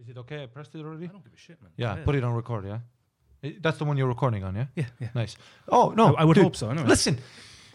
Is 0.00 0.08
it 0.08 0.16
okay? 0.18 0.42
I 0.42 0.46
pressed 0.46 0.74
it 0.74 0.78
already. 0.84 1.04
I 1.04 1.08
don't 1.08 1.22
give 1.24 1.32
a 1.34 1.36
shit, 1.36 1.60
man. 1.62 1.70
Yeah, 1.76 1.96
put 2.04 2.14
it 2.14 2.24
on 2.24 2.32
record. 2.34 2.64
Yeah, 2.66 2.78
I- 3.44 3.56
that's 3.60 3.78
the 3.78 3.84
one 3.84 3.96
you're 3.98 4.08
recording 4.08 4.44
on. 4.44 4.54
Yeah. 4.54 4.66
Yeah, 4.76 4.84
yeah. 5.00 5.08
Nice. 5.14 5.36
Oh 5.68 5.92
no, 5.96 6.14
I- 6.14 6.22
I 6.22 6.24
would 6.24 6.36
hope 6.36 6.56
so, 6.56 6.70
anyway. 6.70 6.88
Listen, 6.88 7.18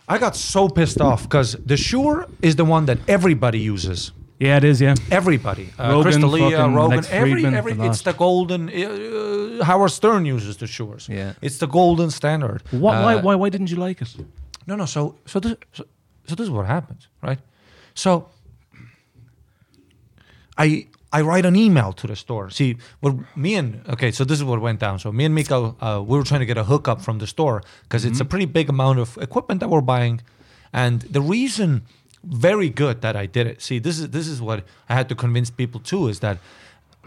I 0.08 0.18
got 0.18 0.36
so 0.36 0.68
pissed 0.70 1.02
off 1.02 1.24
because 1.24 1.54
the 1.66 1.78
Shure 1.78 2.28
is 2.42 2.56
the 2.56 2.66
one 2.66 2.86
that 2.88 2.98
everybody 3.08 3.60
uses. 3.60 4.12
Yeah, 4.40 4.58
it 4.58 4.64
is. 4.64 4.82
Yeah. 4.82 4.96
Everybody, 5.12 5.70
uh, 5.80 5.92
Rogan, 5.92 6.12
Crystalia, 6.14 6.52
fucking 6.58 6.74
Rogan, 6.76 6.98
Lex 6.98 7.10
every, 7.12 7.44
Fridman, 7.44 7.54
every, 7.54 7.74
the 7.74 7.86
it's 7.86 8.02
the 8.02 8.14
golden. 8.14 8.70
Uh, 8.70 9.64
Howard 9.64 9.92
Stern 9.92 10.26
uses 10.26 10.58
the 10.58 10.66
Shures. 10.68 11.08
Yeah. 11.08 11.34
it's 11.42 11.58
the 11.60 11.68
golden 11.68 12.10
standard. 12.12 12.62
Why, 12.72 13.02
why, 13.04 13.16
Uh, 13.16 13.22
why, 13.22 13.36
why 13.36 13.50
didn't 13.50 13.70
you 13.72 13.78
like 13.78 14.02
it? 14.02 14.14
No, 14.68 14.76
no. 14.76 14.86
So, 14.86 15.16
so 15.26 15.40
this, 15.40 15.56
so, 15.72 15.84
so 16.28 16.36
this 16.36 16.44
is 16.46 16.50
what 16.52 16.66
happens, 16.66 17.08
right? 17.24 17.40
So, 17.94 18.28
I 20.58 20.88
I 21.18 21.22
write 21.22 21.46
an 21.46 21.56
email 21.56 21.94
to 21.94 22.08
the 22.08 22.16
store. 22.16 22.50
See, 22.50 22.76
what 23.00 23.14
me 23.38 23.56
and 23.56 23.68
okay, 23.94 24.12
so 24.12 24.26
this 24.26 24.38
is 24.38 24.44
what 24.44 24.60
went 24.60 24.80
down. 24.86 25.00
So 25.00 25.14
me 25.14 25.24
and 25.24 25.34
Mikael, 25.34 25.78
uh, 25.80 26.04
we 26.06 26.18
were 26.18 26.26
trying 26.26 26.42
to 26.42 26.46
get 26.46 26.58
a 26.58 26.66
hookup 26.66 27.00
from 27.02 27.20
the 27.20 27.28
store 27.36 27.64
because 27.84 28.04
it's 28.04 28.20
a 28.20 28.26
pretty 28.26 28.50
big 28.60 28.68
amount 28.76 29.00
of 29.00 29.18
equipment 29.28 29.62
that 29.62 29.70
we're 29.70 29.88
buying, 29.96 30.16
and 30.74 30.96
the 31.18 31.22
reason, 31.22 31.84
very 32.24 32.70
good 32.70 33.00
that 33.06 33.16
I 33.16 33.28
did 33.28 33.48
it. 33.48 33.62
See, 33.62 33.80
this 33.80 33.98
is 33.98 34.10
this 34.10 34.28
is 34.28 34.42
what 34.42 34.66
I 34.90 34.94
had 35.00 35.08
to 35.08 35.16
convince 35.16 35.50
people 35.50 35.80
too 35.80 36.10
is 36.10 36.20
that 36.20 36.38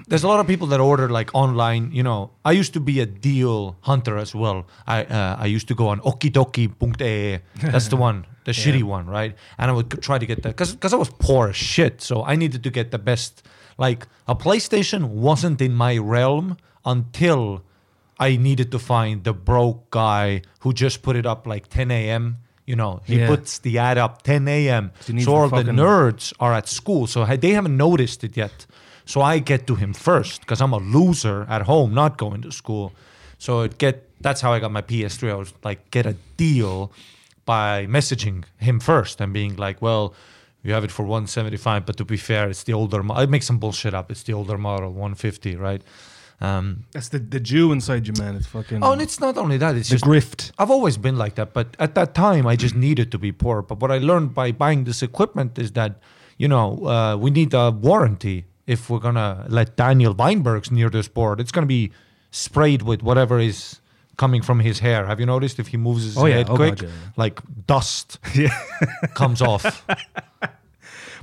there's 0.06 0.24
a 0.24 0.28
lot 0.28 0.40
of 0.40 0.46
people 0.46 0.68
that 0.68 0.80
order 0.80 1.08
like 1.18 1.34
online. 1.34 1.92
You 1.92 2.04
know, 2.08 2.30
I 2.46 2.52
used 2.52 2.72
to 2.78 2.80
be 2.80 3.00
a 3.00 3.06
deal 3.06 3.76
hunter 3.90 4.16
as 4.16 4.34
well. 4.34 4.66
I 4.86 5.04
uh, 5.04 5.44
I 5.44 5.46
used 5.56 5.68
to 5.68 5.74
go 5.74 5.88
on 5.88 6.00
okidoki.ee. 6.00 7.38
That's 7.72 7.88
the 7.88 7.96
one, 7.96 8.24
the 8.44 8.52
shitty 8.52 8.82
one, 8.82 9.06
right? 9.06 9.36
And 9.58 9.70
I 9.70 9.74
would 9.74 9.90
try 10.00 10.18
to 10.18 10.26
get 10.26 10.42
that 10.44 10.52
because 10.56 10.72
because 10.74 10.94
I 10.94 10.96
was 10.96 11.10
poor 11.10 11.50
as 11.50 11.56
shit, 11.56 12.00
so 12.00 12.24
I 12.24 12.36
needed 12.36 12.62
to 12.62 12.70
get 12.70 12.90
the 12.90 12.98
best. 13.12 13.42
Like 13.78 14.06
a 14.26 14.34
PlayStation 14.34 15.04
wasn't 15.10 15.60
in 15.60 15.74
my 15.74 15.96
realm 15.98 16.56
until 16.84 17.62
I 18.18 18.36
needed 18.36 18.72
to 18.72 18.78
find 18.78 19.22
the 19.24 19.32
broke 19.32 19.90
guy 19.90 20.42
who 20.60 20.72
just 20.72 21.02
put 21.02 21.14
it 21.16 21.24
up 21.24 21.46
like 21.46 21.68
10 21.68 21.90
a.m. 21.90 22.38
You 22.66 22.76
know, 22.76 23.00
he 23.06 23.18
Yeah. 23.18 23.28
puts 23.28 23.58
the 23.60 23.78
ad 23.78 23.96
up 23.96 24.22
10 24.22 24.48
a.m. 24.48 24.90
So 25.00 25.12
So 25.12 25.24
the 25.24 25.30
all 25.30 25.48
the 25.48 25.72
nerds 25.72 26.32
are 26.40 26.52
at 26.52 26.68
school, 26.68 27.06
so 27.06 27.24
they 27.24 27.52
haven't 27.52 27.76
noticed 27.76 28.24
it 28.24 28.36
yet. 28.36 28.66
So 29.06 29.22
I 29.22 29.38
get 29.38 29.66
to 29.68 29.74
him 29.76 29.94
first 29.94 30.40
because 30.40 30.60
I'm 30.60 30.72
a 30.74 30.78
loser 30.78 31.46
at 31.48 31.62
home, 31.62 31.94
not 31.94 32.18
going 32.18 32.42
to 32.42 32.52
school. 32.52 32.92
So 33.38 33.62
it 33.62 33.78
get 33.78 33.94
that's 34.20 34.40
how 34.42 34.52
I 34.52 34.58
got 34.58 34.72
my 34.72 34.82
PS3. 34.82 35.30
I 35.30 35.34
was 35.36 35.54
like 35.64 35.90
get 35.90 36.04
a 36.04 36.16
deal 36.36 36.90
by 37.46 37.86
messaging 37.86 38.44
him 38.58 38.80
first 38.80 39.20
and 39.20 39.32
being 39.32 39.56
like, 39.56 39.80
well. 39.80 40.12
You 40.62 40.72
have 40.72 40.84
it 40.84 40.90
for 40.90 41.04
175, 41.04 41.86
but 41.86 41.96
to 41.96 42.04
be 42.04 42.16
fair, 42.16 42.48
it's 42.50 42.64
the 42.64 42.72
older. 42.72 43.02
Mo- 43.02 43.14
I 43.14 43.26
make 43.26 43.42
some 43.42 43.58
bullshit 43.58 43.94
up. 43.94 44.10
It's 44.10 44.22
the 44.24 44.32
older 44.32 44.58
model, 44.58 44.90
150, 44.90 45.56
right? 45.56 45.82
Um, 46.40 46.84
That's 46.92 47.08
the, 47.08 47.18
the 47.18 47.40
Jew 47.40 47.72
inside 47.72 48.06
you, 48.06 48.12
man. 48.18 48.36
It's 48.36 48.46
fucking. 48.46 48.82
oh, 48.82 48.92
and 48.92 49.02
it's 49.02 49.18
not 49.20 49.36
only 49.36 49.56
that. 49.58 49.76
It's 49.76 49.88
the 49.88 49.96
just 49.96 50.04
grift. 50.04 50.52
I've 50.58 50.70
always 50.70 50.96
been 50.96 51.16
like 51.16 51.34
that, 51.36 51.52
but 51.52 51.76
at 51.78 51.94
that 51.96 52.14
time, 52.14 52.46
I 52.46 52.54
just 52.56 52.74
needed 52.74 53.10
to 53.12 53.18
be 53.18 53.32
poor. 53.32 53.62
But 53.62 53.80
what 53.80 53.90
I 53.90 53.98
learned 53.98 54.34
by 54.34 54.52
buying 54.52 54.84
this 54.84 55.02
equipment 55.02 55.58
is 55.58 55.72
that, 55.72 56.00
you 56.36 56.46
know, 56.48 56.86
uh, 56.86 57.16
we 57.16 57.30
need 57.30 57.54
a 57.54 57.70
warranty 57.70 58.44
if 58.66 58.88
we're 58.90 59.00
gonna 59.00 59.46
let 59.48 59.76
Daniel 59.76 60.14
Weinberg's 60.14 60.70
near 60.70 60.90
this 60.90 61.08
board. 61.08 61.40
It's 61.40 61.50
gonna 61.50 61.66
be 61.66 61.90
sprayed 62.30 62.82
with 62.82 63.02
whatever 63.02 63.38
is 63.40 63.80
coming 64.18 64.42
from 64.42 64.60
his 64.60 64.80
hair. 64.80 65.06
Have 65.06 65.20
you 65.20 65.26
noticed 65.26 65.58
if 65.58 65.68
he 65.68 65.76
moves 65.78 66.02
his 66.04 66.16
Oh, 66.18 66.26
yeah. 66.26 66.36
head 66.38 66.48
Oh, 66.50 66.56
quick, 66.56 66.76
God, 66.76 66.82
yeah, 66.82 66.88
yeah. 66.88 67.22
like 67.24 67.40
dust 67.66 68.18
comes 69.14 69.40
off? 69.40 69.64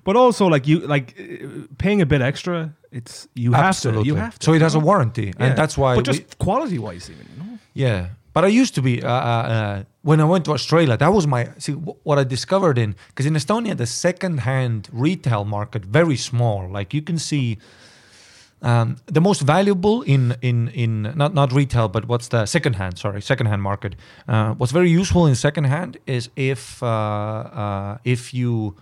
But 0.08 0.16
also, 0.16 0.46
like 0.54 0.68
you, 0.68 0.80
like 0.96 1.16
uh, 1.20 1.48
paying 1.78 2.02
a 2.02 2.06
bit 2.06 2.22
extra. 2.22 2.73
It's 2.92 3.28
you 3.34 3.54
have 3.54 3.66
Absolutely. 3.66 4.04
to. 4.04 4.08
You 4.10 4.16
have 4.16 4.38
to. 4.40 4.46
so 4.46 4.54
it 4.54 4.62
has 4.62 4.76
a 4.76 4.80
warranty, 4.80 5.26
Yeah. 5.26 5.46
and 5.46 5.58
that's 5.58 5.76
why. 5.78 5.96
But 5.96 6.08
we- 6.08 6.14
just 6.14 6.38
quality 6.38 6.78
wise, 6.78 7.10
even. 7.10 7.26
You 7.34 7.44
know. 7.44 7.58
Yeah, 7.73 8.08
but 8.34 8.44
I 8.46 8.62
used 8.62 8.76
to 8.76 8.82
be 8.84 9.02
uh, 9.02 9.10
uh, 9.10 9.54
uh, 9.56 9.84
when 10.04 10.20
I 10.22 10.26
went 10.26 10.46
to 10.46 10.52
Australia. 10.54 10.96
That 10.98 11.11
was 11.11 11.26
my 11.26 11.48
see 11.58 11.73
what 12.04 12.20
I 12.20 12.23
discovered 12.23 12.78
in 12.78 12.95
because 13.10 13.26
in 13.26 13.34
Estonia 13.36 13.76
the 13.76 13.88
second-hand 13.88 14.89
retail 14.94 15.44
market 15.44 15.84
very 15.86 16.17
small. 16.17 16.70
Like 16.70 16.94
you 16.98 17.02
can 17.02 17.17
see. 17.17 17.58
Um, 18.65 18.95
the 19.05 19.21
most 19.21 19.42
valuable 19.42 20.02
in 20.02 20.36
in 20.42 20.70
in 20.70 21.14
not 21.15 21.36
not 21.36 21.53
retail 21.53 21.87
but 21.87 22.08
what's 22.08 22.30
the 22.30 22.48
second 22.48 22.73
hand 22.77 22.98
sorry 22.98 23.21
second 23.21 23.45
hand 23.45 23.61
market. 23.61 23.95
Uh, 24.27 24.55
what's 24.55 24.71
very 24.71 24.89
useful 24.89 25.27
in 25.27 25.36
second 25.36 25.65
hand 25.65 25.98
is 26.08 26.30
if 26.36 26.81
uh, 26.81 26.87
uh, 26.87 27.98
if 28.04 28.33
you 28.33 28.75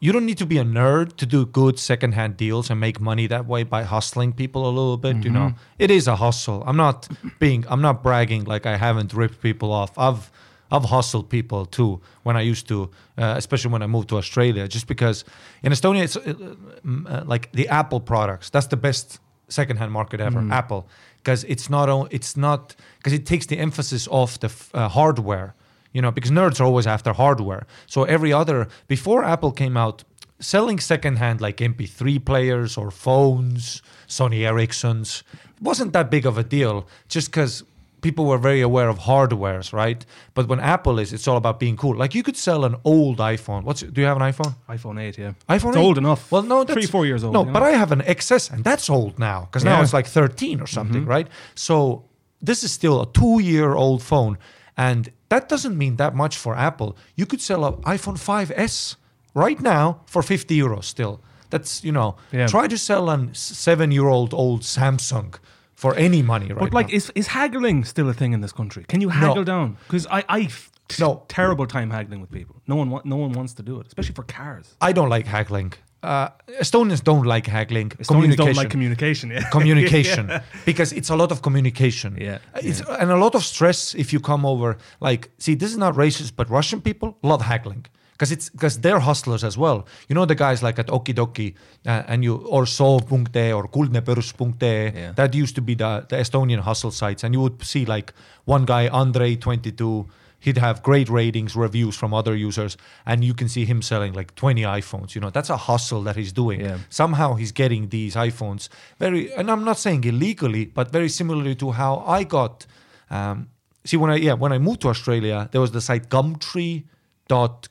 you 0.00 0.12
don't 0.12 0.26
need 0.26 0.36
to 0.36 0.44
be 0.44 0.58
a 0.58 0.64
nerd 0.64 1.16
to 1.16 1.24
do 1.24 1.46
good 1.46 1.78
secondhand 1.78 2.36
deals 2.36 2.68
and 2.70 2.78
make 2.78 3.00
money 3.00 3.26
that 3.26 3.46
way 3.46 3.62
by 3.62 3.82
hustling 3.84 4.34
people 4.34 4.68
a 4.68 4.72
little 4.78 4.98
bit 4.98 5.16
you 5.24 5.30
know. 5.30 5.54
It 5.78 5.90
is 5.90 6.06
a 6.06 6.16
hustle. 6.16 6.62
I'm 6.66 6.76
not 6.76 7.08
being 7.38 7.64
i'm 7.70 7.80
not 7.80 8.02
bragging 8.02 8.44
like 8.44 8.66
i 8.66 8.76
haven't 8.76 9.14
ripped 9.14 9.40
people 9.40 9.72
off. 9.72 9.92
I've 9.96 10.30
i've 10.70 10.84
hustled 10.84 11.28
people 11.28 11.66
too 11.66 12.00
when 12.22 12.36
i 12.36 12.40
used 12.40 12.66
to 12.68 12.90
uh, 13.18 13.34
especially 13.36 13.70
when 13.70 13.82
i 13.82 13.86
moved 13.86 14.08
to 14.08 14.16
australia 14.16 14.66
just 14.68 14.86
because 14.86 15.24
in 15.62 15.72
estonia 15.72 16.02
it's 16.04 16.16
uh, 16.16 16.20
mm, 16.20 17.10
uh, 17.10 17.24
like 17.26 17.50
the 17.52 17.68
apple 17.68 18.00
products 18.00 18.50
that's 18.50 18.68
the 18.68 18.76
best 18.76 19.20
secondhand 19.48 19.92
market 19.92 20.20
ever 20.20 20.40
apple 20.50 20.88
because 21.18 21.44
it's 21.44 21.70
not 21.70 21.88
it's 22.12 22.36
not 22.36 22.74
because 22.98 23.12
it 23.12 23.24
takes 23.26 23.46
the 23.46 23.58
emphasis 23.58 24.08
off 24.08 24.40
the 24.40 24.48
f- 24.48 24.70
uh, 24.74 24.88
hardware 24.88 25.54
you 25.96 26.02
know, 26.02 26.10
because 26.10 26.30
nerds 26.30 26.60
are 26.60 26.64
always 26.64 26.86
after 26.86 27.14
hardware. 27.14 27.66
So 27.86 28.04
every 28.04 28.30
other 28.30 28.68
before 28.86 29.24
Apple 29.24 29.50
came 29.50 29.78
out, 29.78 30.04
selling 30.38 30.78
secondhand 30.78 31.40
like 31.40 31.56
MP3 31.56 32.22
players 32.22 32.76
or 32.76 32.90
phones, 32.90 33.80
Sony 34.06 34.40
Ericssons, 34.40 35.22
wasn't 35.58 35.94
that 35.94 36.10
big 36.10 36.26
of 36.26 36.36
a 36.36 36.44
deal. 36.44 36.86
Just 37.08 37.30
because 37.30 37.64
people 38.02 38.24
were 38.26 38.38
very 38.38 38.60
aware 38.60 38.88
of 38.88 38.98
hardwares, 39.00 39.72
right? 39.72 40.04
But 40.34 40.48
when 40.48 40.60
Apple 40.60 40.98
is, 40.98 41.12
it's 41.12 41.26
all 41.28 41.36
about 41.36 41.58
being 41.58 41.76
cool. 41.76 41.96
Like 41.96 42.14
you 42.14 42.22
could 42.22 42.36
sell 42.36 42.64
an 42.64 42.76
old 42.84 43.18
iPhone. 43.18 43.62
What's 43.64 43.80
do 43.82 44.00
you 44.00 44.06
have 44.06 44.16
an 44.20 44.22
iPhone? 44.32 44.54
iPhone 44.68 45.00
8, 45.00 45.18
yeah. 45.18 45.32
iPhone 45.48 45.68
It's 45.70 45.76
8? 45.76 45.84
old 45.86 45.98
enough. 45.98 46.30
Well, 46.30 46.42
no, 46.42 46.64
Three, 46.64 46.86
four 46.86 47.06
years 47.06 47.24
old. 47.24 47.32
No, 47.32 47.44
but 47.44 47.60
know? 47.60 47.66
I 47.66 47.70
have 47.72 47.92
an 47.92 48.00
XS, 48.02 48.52
and 48.52 48.62
that's 48.64 48.88
old 48.90 49.18
now 49.18 49.40
because 49.46 49.64
now 49.64 49.70
Yeah. 49.70 49.76
Mm-hmm. 49.76 49.84
it's 49.84 49.92
like 49.92 50.06
13 50.06 50.60
or 50.60 50.66
something, 50.66 51.04
right? 51.06 51.28
So 51.54 52.04
this 52.40 52.62
is 52.62 52.72
still 52.72 53.00
a 53.02 53.06
two-year-old 53.12 54.02
phone, 54.02 54.38
and 54.76 55.08
that 55.28 55.48
doesn't 55.48 55.76
mean 55.76 55.96
that 55.96 56.14
much 56.14 56.36
for 56.36 56.54
Apple. 56.54 56.96
You 57.16 57.26
could 57.26 57.40
sell 57.40 57.64
an 57.64 57.74
iPhone 57.82 58.18
5s 58.18 58.96
right 59.34 59.60
now 59.60 60.00
for 60.06 60.22
50 60.22 60.56
euros 60.58 60.84
still. 60.84 61.20
That's 61.50 61.82
you 61.84 61.92
know, 61.92 62.16
Yeah. 62.32 62.46
try 62.46 62.66
to 62.68 62.76
sell 62.78 63.08
an 63.10 63.30
seven-year-old 63.34 64.34
old 64.34 64.62
Samsung 64.62 65.34
for 65.76 65.94
any 66.06 66.22
money 66.22 66.48
right 66.52 66.58
But 66.64 66.72
like, 66.74 66.88
now. 66.88 66.96
is, 66.96 67.12
is 67.14 67.26
haggling 67.28 67.84
still 67.84 68.08
a 68.08 68.14
thing 68.20 68.32
in 68.32 68.40
this 68.40 68.52
country? 68.52 68.82
Can 68.88 69.00
you 69.00 69.10
haggle 69.10 69.44
down? 69.44 69.76
Because 69.86 70.06
I, 70.18 70.24
I 70.28 70.40
f- 70.42 70.70
No. 70.98 71.10
terrible 71.28 71.66
time 71.66 71.88
haggling 71.90 72.20
with 72.22 72.30
people. 72.30 72.56
No 72.66 72.76
one, 72.76 72.88
wa- 72.90 73.02
no 73.04 73.16
one 73.24 73.32
wants 73.32 73.52
to 73.54 73.62
do 73.62 73.74
it, 73.80 73.86
especially 73.86 74.14
for 74.14 74.24
cars. 74.24 74.66
I 74.80 74.92
don't 74.92 75.10
like 75.16 75.26
haggling. 75.26 75.72
Uh, 76.02 76.28
Estonians 76.64 77.02
don't 77.10 77.26
like 77.34 77.46
haggling. 77.58 77.88
Estonians 78.02 78.36
don't 78.36 78.56
like 78.56 78.70
communication. 78.70 79.30
Yeah. 79.30 79.48
communication 79.56 80.24
because 80.64 80.92
it's 80.98 81.10
a 81.10 81.16
lot 81.16 81.30
of 81.32 81.38
communication. 81.42 82.16
Yeah, 82.20 82.38
It's 82.68 82.80
and 83.02 83.10
a 83.10 83.16
lot 83.16 83.34
of 83.34 83.42
stress 83.42 83.94
if 83.94 84.12
you 84.12 84.20
come 84.20 84.46
over 84.52 84.76
like 85.00 85.22
see 85.38 85.54
this 85.56 85.70
is 85.72 85.78
not 85.78 85.94
racist 85.94 86.32
but 86.36 86.46
Russian 86.58 86.80
people 86.80 87.08
love 87.22 87.42
haggling 87.42 87.86
because 88.16 88.32
it's 88.32 88.48
because 88.50 88.80
they're 88.80 89.00
hustlers 89.10 89.42
as 89.44 89.56
well. 89.58 89.78
You 90.08 90.14
know 90.16 90.24
the 90.26 90.34
guys 90.34 90.62
like 90.62 90.78
at 90.78 90.86
Okidoki 90.88 91.48
uh, 91.86 92.02
and 92.10 92.24
you 92.24 92.36
or 92.54 92.64
Soov.ee 92.64 93.52
or 93.52 93.64
Kuldnebörs.ee 93.68 94.92
Yeah. 95.00 95.12
that 95.12 95.34
used 95.34 95.54
to 95.56 95.62
be 95.62 95.74
the, 95.74 96.06
the 96.08 96.16
Estonian 96.16 96.60
hustle 96.60 96.90
sites 96.90 97.24
and 97.24 97.34
you 97.34 97.40
would 97.40 97.62
see 97.62 97.84
like 97.84 98.12
one 98.44 98.64
guy 98.64 98.88
Andre 98.88 99.36
22 99.36 100.06
he'd 100.40 100.58
have 100.58 100.82
great 100.82 101.08
ratings 101.08 101.56
reviews 101.56 101.96
from 101.96 102.12
other 102.14 102.34
users 102.36 102.76
and 103.04 103.24
you 103.24 103.34
can 103.34 103.48
see 103.48 103.64
him 103.64 103.80
selling 103.82 104.12
like 104.12 104.34
20 104.34 104.62
iPhones 104.62 105.14
you 105.14 105.20
know 105.20 105.30
that's 105.30 105.50
a 105.50 105.56
hustle 105.56 106.02
that 106.02 106.16
he's 106.16 106.32
doing 106.32 106.60
Yeah. 106.60 106.78
somehow 106.88 107.34
he's 107.34 107.52
getting 107.52 107.88
these 107.88 108.14
iPhones 108.14 108.68
very, 108.98 109.32
and 109.34 109.50
I'm 109.50 109.64
not 109.64 109.78
saying 109.78 110.04
illegally, 110.04 110.66
but 110.66 110.90
very 110.92 111.08
similarly 111.08 111.54
to 111.56 111.72
how 111.72 111.92
I 112.06 112.24
got. 112.24 112.66
Um, 113.10 113.48
see, 113.84 113.96
when 113.96 114.10
I 114.10 114.16
yeah, 114.16 114.34
when 114.34 114.52
I 114.52 114.58
moved 114.58 114.80
to 114.82 114.88
Australia, 114.88 115.48
there 115.52 115.60
was 115.60 115.72
the 115.72 115.80
site 115.80 116.08
Gumtree 116.08 116.84
dot 117.28 117.68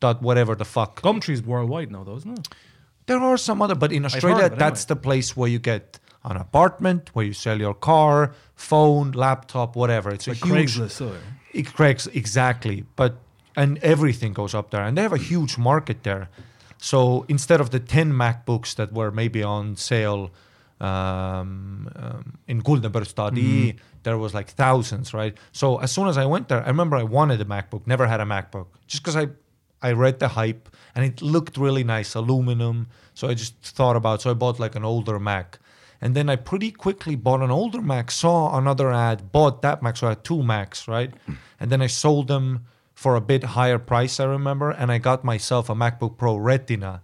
dot 0.00 0.22
whatever 0.22 0.54
the 0.54 0.64
fuck. 0.64 1.02
Gumtree's 1.02 1.42
worldwide 1.42 1.90
now, 1.90 2.04
though, 2.04 2.16
isn't 2.16 2.38
it? 2.38 2.48
There 3.06 3.18
are 3.18 3.36
some 3.38 3.62
other, 3.62 3.74
but 3.74 3.92
in 3.92 4.04
Australia, 4.04 4.46
it 4.46 4.58
that's 4.58 4.84
anyway. 4.84 4.88
the 4.88 4.96
place 4.96 5.36
where 5.36 5.48
you 5.48 5.58
get 5.58 5.98
an 6.24 6.36
apartment, 6.36 7.10
where 7.14 7.24
you 7.24 7.32
sell 7.32 7.58
your 7.58 7.74
car, 7.74 8.34
phone, 8.54 9.12
laptop, 9.12 9.76
whatever. 9.76 10.10
It's 10.10 10.26
Like 10.26 10.42
a 10.42 10.46
huge. 10.46 10.76
Craigslist. 10.76 11.16
It 11.52 11.72
cracks 11.72 12.06
exactly, 12.08 12.84
but 12.96 13.16
and 13.56 13.78
everything 13.78 14.34
goes 14.34 14.54
up 14.54 14.70
there, 14.70 14.82
and 14.82 14.96
they 14.96 15.02
have 15.02 15.14
a 15.14 15.24
huge 15.32 15.56
market 15.58 16.02
there. 16.02 16.28
So 16.76 17.24
instead 17.28 17.60
of 17.60 17.70
the 17.70 17.80
ten 17.80 18.12
MacBooks 18.12 18.74
that 18.76 18.92
were 18.92 19.10
maybe 19.10 19.42
on 19.42 19.76
sale 19.76 20.30
um, 20.80 21.88
um, 21.96 22.38
in 22.46 22.62
Kuldnebörs.ee, 22.62 23.74
there 24.04 24.18
was 24.18 24.34
like 24.34 24.48
thousands, 24.50 25.12
right? 25.12 25.36
So 25.52 25.78
as 25.78 25.90
soon 25.90 26.06
as 26.08 26.16
I 26.18 26.26
went 26.26 26.48
there, 26.48 26.62
I 26.62 26.68
remember 26.68 26.96
I 26.96 27.02
wanted 27.02 27.40
a 27.40 27.44
MacBook, 27.44 27.86
never 27.86 28.06
had 28.06 28.20
a 28.20 28.24
MacBook, 28.24 28.66
just 28.86 29.02
because 29.02 29.16
I 29.16 29.28
I 29.82 29.92
read 29.92 30.18
the 30.18 30.28
hype 30.28 30.68
and 30.94 31.04
it 31.04 31.22
looked 31.22 31.56
really 31.56 31.84
nice, 31.84 32.14
aluminum. 32.14 32.88
So 33.14 33.28
I 33.28 33.34
just 33.34 33.56
thought 33.62 33.96
about, 33.96 34.22
so 34.22 34.30
I 34.30 34.34
bought 34.34 34.58
like 34.58 34.74
an 34.74 34.84
older 34.84 35.18
Mac. 35.18 35.58
And 36.00 36.14
then 36.14 36.28
I 36.28 36.36
pretty 36.36 36.70
quickly 36.70 37.16
bought 37.16 37.42
an 37.42 37.50
older 37.50 37.82
Mac, 37.82 38.10
saw 38.10 38.56
another 38.56 38.92
ad, 38.92 39.32
bought 39.32 39.62
that 39.62 39.82
Mac, 39.82 39.96
so 39.96 40.06
I 40.06 40.10
had 40.10 40.24
two 40.24 40.42
Macs, 40.42 40.86
right? 40.86 41.12
Hmm. 41.26 41.34
And 41.58 41.72
then 41.72 41.82
I 41.82 41.88
sold 41.88 42.28
them 42.28 42.66
for 42.94 43.16
a 43.16 43.20
bit 43.20 43.44
higher 43.44 43.78
price, 43.78 44.20
I 44.20 44.24
remember, 44.24 44.70
and 44.70 44.92
I 44.92 44.98
got 44.98 45.24
myself 45.24 45.68
a 45.68 45.74
MacBook 45.74 46.16
Pro 46.16 46.36
Retina 46.36 47.02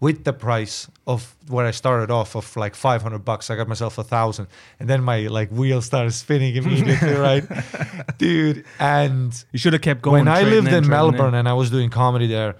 with 0.00 0.22
the 0.24 0.32
price 0.32 0.88
of 1.06 1.34
where 1.48 1.66
I 1.66 1.72
started 1.72 2.10
off 2.10 2.36
of 2.36 2.56
like 2.56 2.74
500 2.76 3.18
bucks. 3.24 3.50
I 3.50 3.56
got 3.56 3.66
myself 3.68 3.98
a 3.98 4.04
thousand, 4.04 4.46
and 4.78 4.88
then 4.88 5.02
my 5.02 5.26
like 5.26 5.50
wheel 5.50 5.82
started 5.82 6.12
spinning 6.12 6.54
immediately, 6.54 7.12
right, 7.28 7.44
dude? 8.18 8.64
And 8.78 9.32
You 9.52 9.58
should 9.58 9.72
have 9.72 9.82
kept 9.82 10.02
going. 10.02 10.24
when 10.24 10.28
I 10.28 10.42
lived 10.42 10.68
in, 10.68 10.84
in 10.84 10.88
Melbourne 10.88 11.34
and 11.34 11.48
I 11.48 11.54
was 11.54 11.70
doing 11.70 11.90
comedy 11.90 12.26
there, 12.28 12.54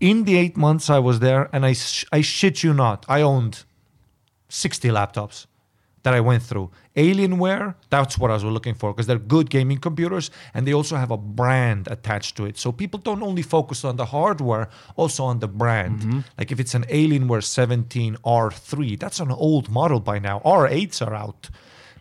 in 0.00 0.24
the 0.24 0.36
eight 0.38 0.56
months 0.56 0.88
I 0.88 0.98
was 0.98 1.18
there, 1.20 1.50
and 1.52 1.66
I, 1.66 1.74
sh- 1.74 2.06
I 2.10 2.22
shit 2.22 2.62
you 2.62 2.72
not, 2.72 3.04
I 3.08 3.20
owned 3.20 3.64
60 4.48 4.88
laptops 4.88 5.46
that 6.02 6.14
I 6.14 6.20
went 6.20 6.42
through. 6.42 6.70
Alienware, 6.96 7.76
that's 7.88 8.18
what 8.18 8.30
I 8.30 8.34
was 8.34 8.44
looking 8.44 8.74
for 8.74 8.92
because 8.92 9.06
they're 9.06 9.18
good 9.18 9.48
gaming 9.48 9.78
computers 9.78 10.30
and 10.52 10.66
they 10.66 10.74
also 10.74 10.96
have 10.96 11.10
a 11.10 11.16
brand 11.16 11.86
attached 11.88 12.36
to 12.36 12.46
it. 12.46 12.58
So 12.58 12.72
people 12.72 12.98
don't 12.98 13.22
only 13.22 13.42
focus 13.42 13.84
on 13.84 13.96
the 13.96 14.06
hardware, 14.06 14.68
also 14.96 15.24
on 15.24 15.38
the 15.38 15.48
brand. 15.48 16.00
Mm-hmm. 16.00 16.20
Like 16.36 16.50
if 16.50 16.58
it's 16.58 16.74
an 16.74 16.84
Alienware 16.86 17.44
17 17.44 18.16
R3, 18.24 18.98
that's 18.98 19.20
an 19.20 19.30
old 19.30 19.68
model 19.70 20.00
by 20.00 20.18
now. 20.18 20.40
R8s 20.40 21.06
are 21.06 21.14
out. 21.14 21.48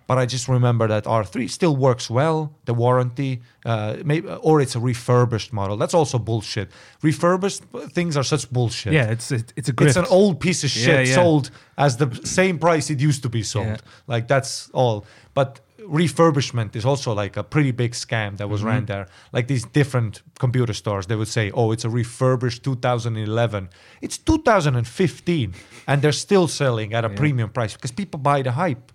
But 0.10 0.18
I 0.18 0.26
just 0.26 0.48
remember 0.48 0.88
that 0.88 1.04
R3 1.06 1.48
still 1.50 1.76
works 1.88 2.10
well, 2.10 2.38
the 2.66 2.74
warranty, 2.74 3.42
uh, 3.64 3.98
maybe, 4.04 4.28
or 4.42 4.60
it's 4.64 4.76
a 4.76 4.80
refurbished 4.80 5.54
model. 5.54 5.78
That's 5.78 5.94
also 5.94 6.18
bullshit. 6.20 6.68
Refurbished 7.04 7.62
things 7.94 8.18
are 8.18 8.24
such 8.26 8.50
bullshit. 8.52 8.92
Yeah, 8.94 9.12
it's 9.16 9.32
it's, 9.32 9.54
it's 9.56 9.70
a 9.70 9.74
grift. 9.74 9.88
It's 9.90 9.98
an 9.98 10.10
old 10.10 10.36
piece 10.40 10.64
of 10.64 10.72
shit 10.72 10.88
Yeah, 10.96 11.02
yeah. 11.10 11.16
sold 11.22 11.52
as 11.78 11.98
the 11.98 12.10
same 12.26 12.58
price 12.58 12.90
it 12.94 13.00
used 13.10 13.22
to 13.22 13.30
be 13.30 13.44
sold. 13.44 13.68
Yeah. 13.68 13.78
Like 14.14 14.28
that's 14.28 14.70
all. 14.74 15.06
But 15.36 15.60
refurbishment 16.00 16.76
is 16.76 16.86
also 16.86 17.14
like 17.24 17.38
a 17.38 17.44
pretty 17.44 17.72
big 17.72 17.92
scam 17.94 18.38
that 18.38 18.48
was 18.50 18.62
Mm-hmm. 18.62 18.70
ran 18.70 18.86
there. 18.86 19.06
Like 19.32 19.46
these 19.48 19.66
different 19.74 20.24
computer 20.40 20.74
stores, 20.74 21.06
they 21.06 21.16
would 21.16 21.28
say, 21.38 21.52
"Oh, 21.54 21.72
it's 21.74 21.86
a 21.86 21.90
refurbished 21.90 22.64
2011." 22.64 23.70
It's 24.02 24.18
2015, 24.18 25.54
and 25.88 26.02
they're 26.02 26.12
still 26.28 26.48
selling 26.48 26.94
at 26.94 27.06
a 27.06 27.10
premium 27.10 27.50
price 27.50 27.74
because 27.76 27.92
people 27.92 28.20
buy 28.20 28.42
the 28.44 28.52
hype. 28.52 28.92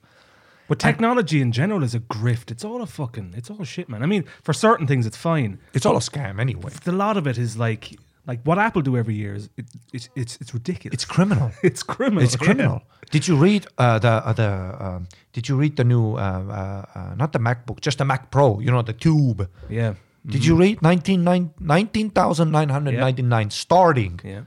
But 0.69 0.79
technology 0.79 1.41
in 1.41 1.53
general 1.53 1.83
is 1.83 1.95
a 1.95 2.01
grift. 2.01 2.51
It's 2.51 2.65
all 2.65 2.83
a 2.83 2.87
fucking. 2.87 3.35
It's 3.37 3.51
all 3.51 3.65
shit, 3.65 3.89
man. 3.89 4.03
I 4.03 4.07
mean, 4.07 4.25
for 4.43 4.53
certain 4.53 4.87
things, 4.87 5.07
it's 5.07 5.17
fine. 5.17 5.59
It's 5.75 5.85
all 5.85 5.97
a 5.97 6.01
scam 6.01 6.41
anyway. 6.41 6.73
A 6.87 6.93
lot 6.93 7.17
of 7.17 7.27
it 7.27 7.39
is 7.39 7.57
like 7.57 7.97
like 8.27 8.41
what 8.45 8.59
Apple 8.59 8.83
do 8.83 8.97
every 8.97 9.15
year 9.15 9.35
is 9.35 9.51
it, 9.57 9.67
it's 9.93 10.09
it's 10.15 10.39
it's 10.41 10.55
ridiculous. 10.55 10.95
It's 10.95 11.05
criminal. 11.05 11.51
it's 11.63 11.83
criminal. 11.83 12.25
It's 12.25 12.35
yeah. 12.35 12.47
criminal. 12.47 12.83
Did 13.11 13.29
you 13.29 13.37
read 13.37 13.67
uh, 13.79 13.99
the 13.99 14.09
uh, 14.09 14.33
the 14.33 14.77
um, 14.81 15.09
Did 15.33 15.49
you 15.49 15.57
read 15.57 15.77
the 15.77 15.85
new 15.85 16.15
uh, 16.15 16.17
uh, 16.17 16.85
uh, 16.99 17.15
not 17.17 17.33
the 17.33 17.39
MacBook, 17.39 17.81
just 17.81 17.99
the 17.99 18.05
Mac 18.05 18.31
Pro? 18.31 18.61
You 18.61 18.71
know 18.71 18.83
the 18.83 18.95
tube. 18.95 19.49
Yeah. 19.69 19.95
Did 20.27 20.47
you 20.47 20.57
read 20.57 20.81
19, 20.81 21.23
19,999 21.23 23.51
starting? 23.51 24.19
Yeah. 24.25 24.45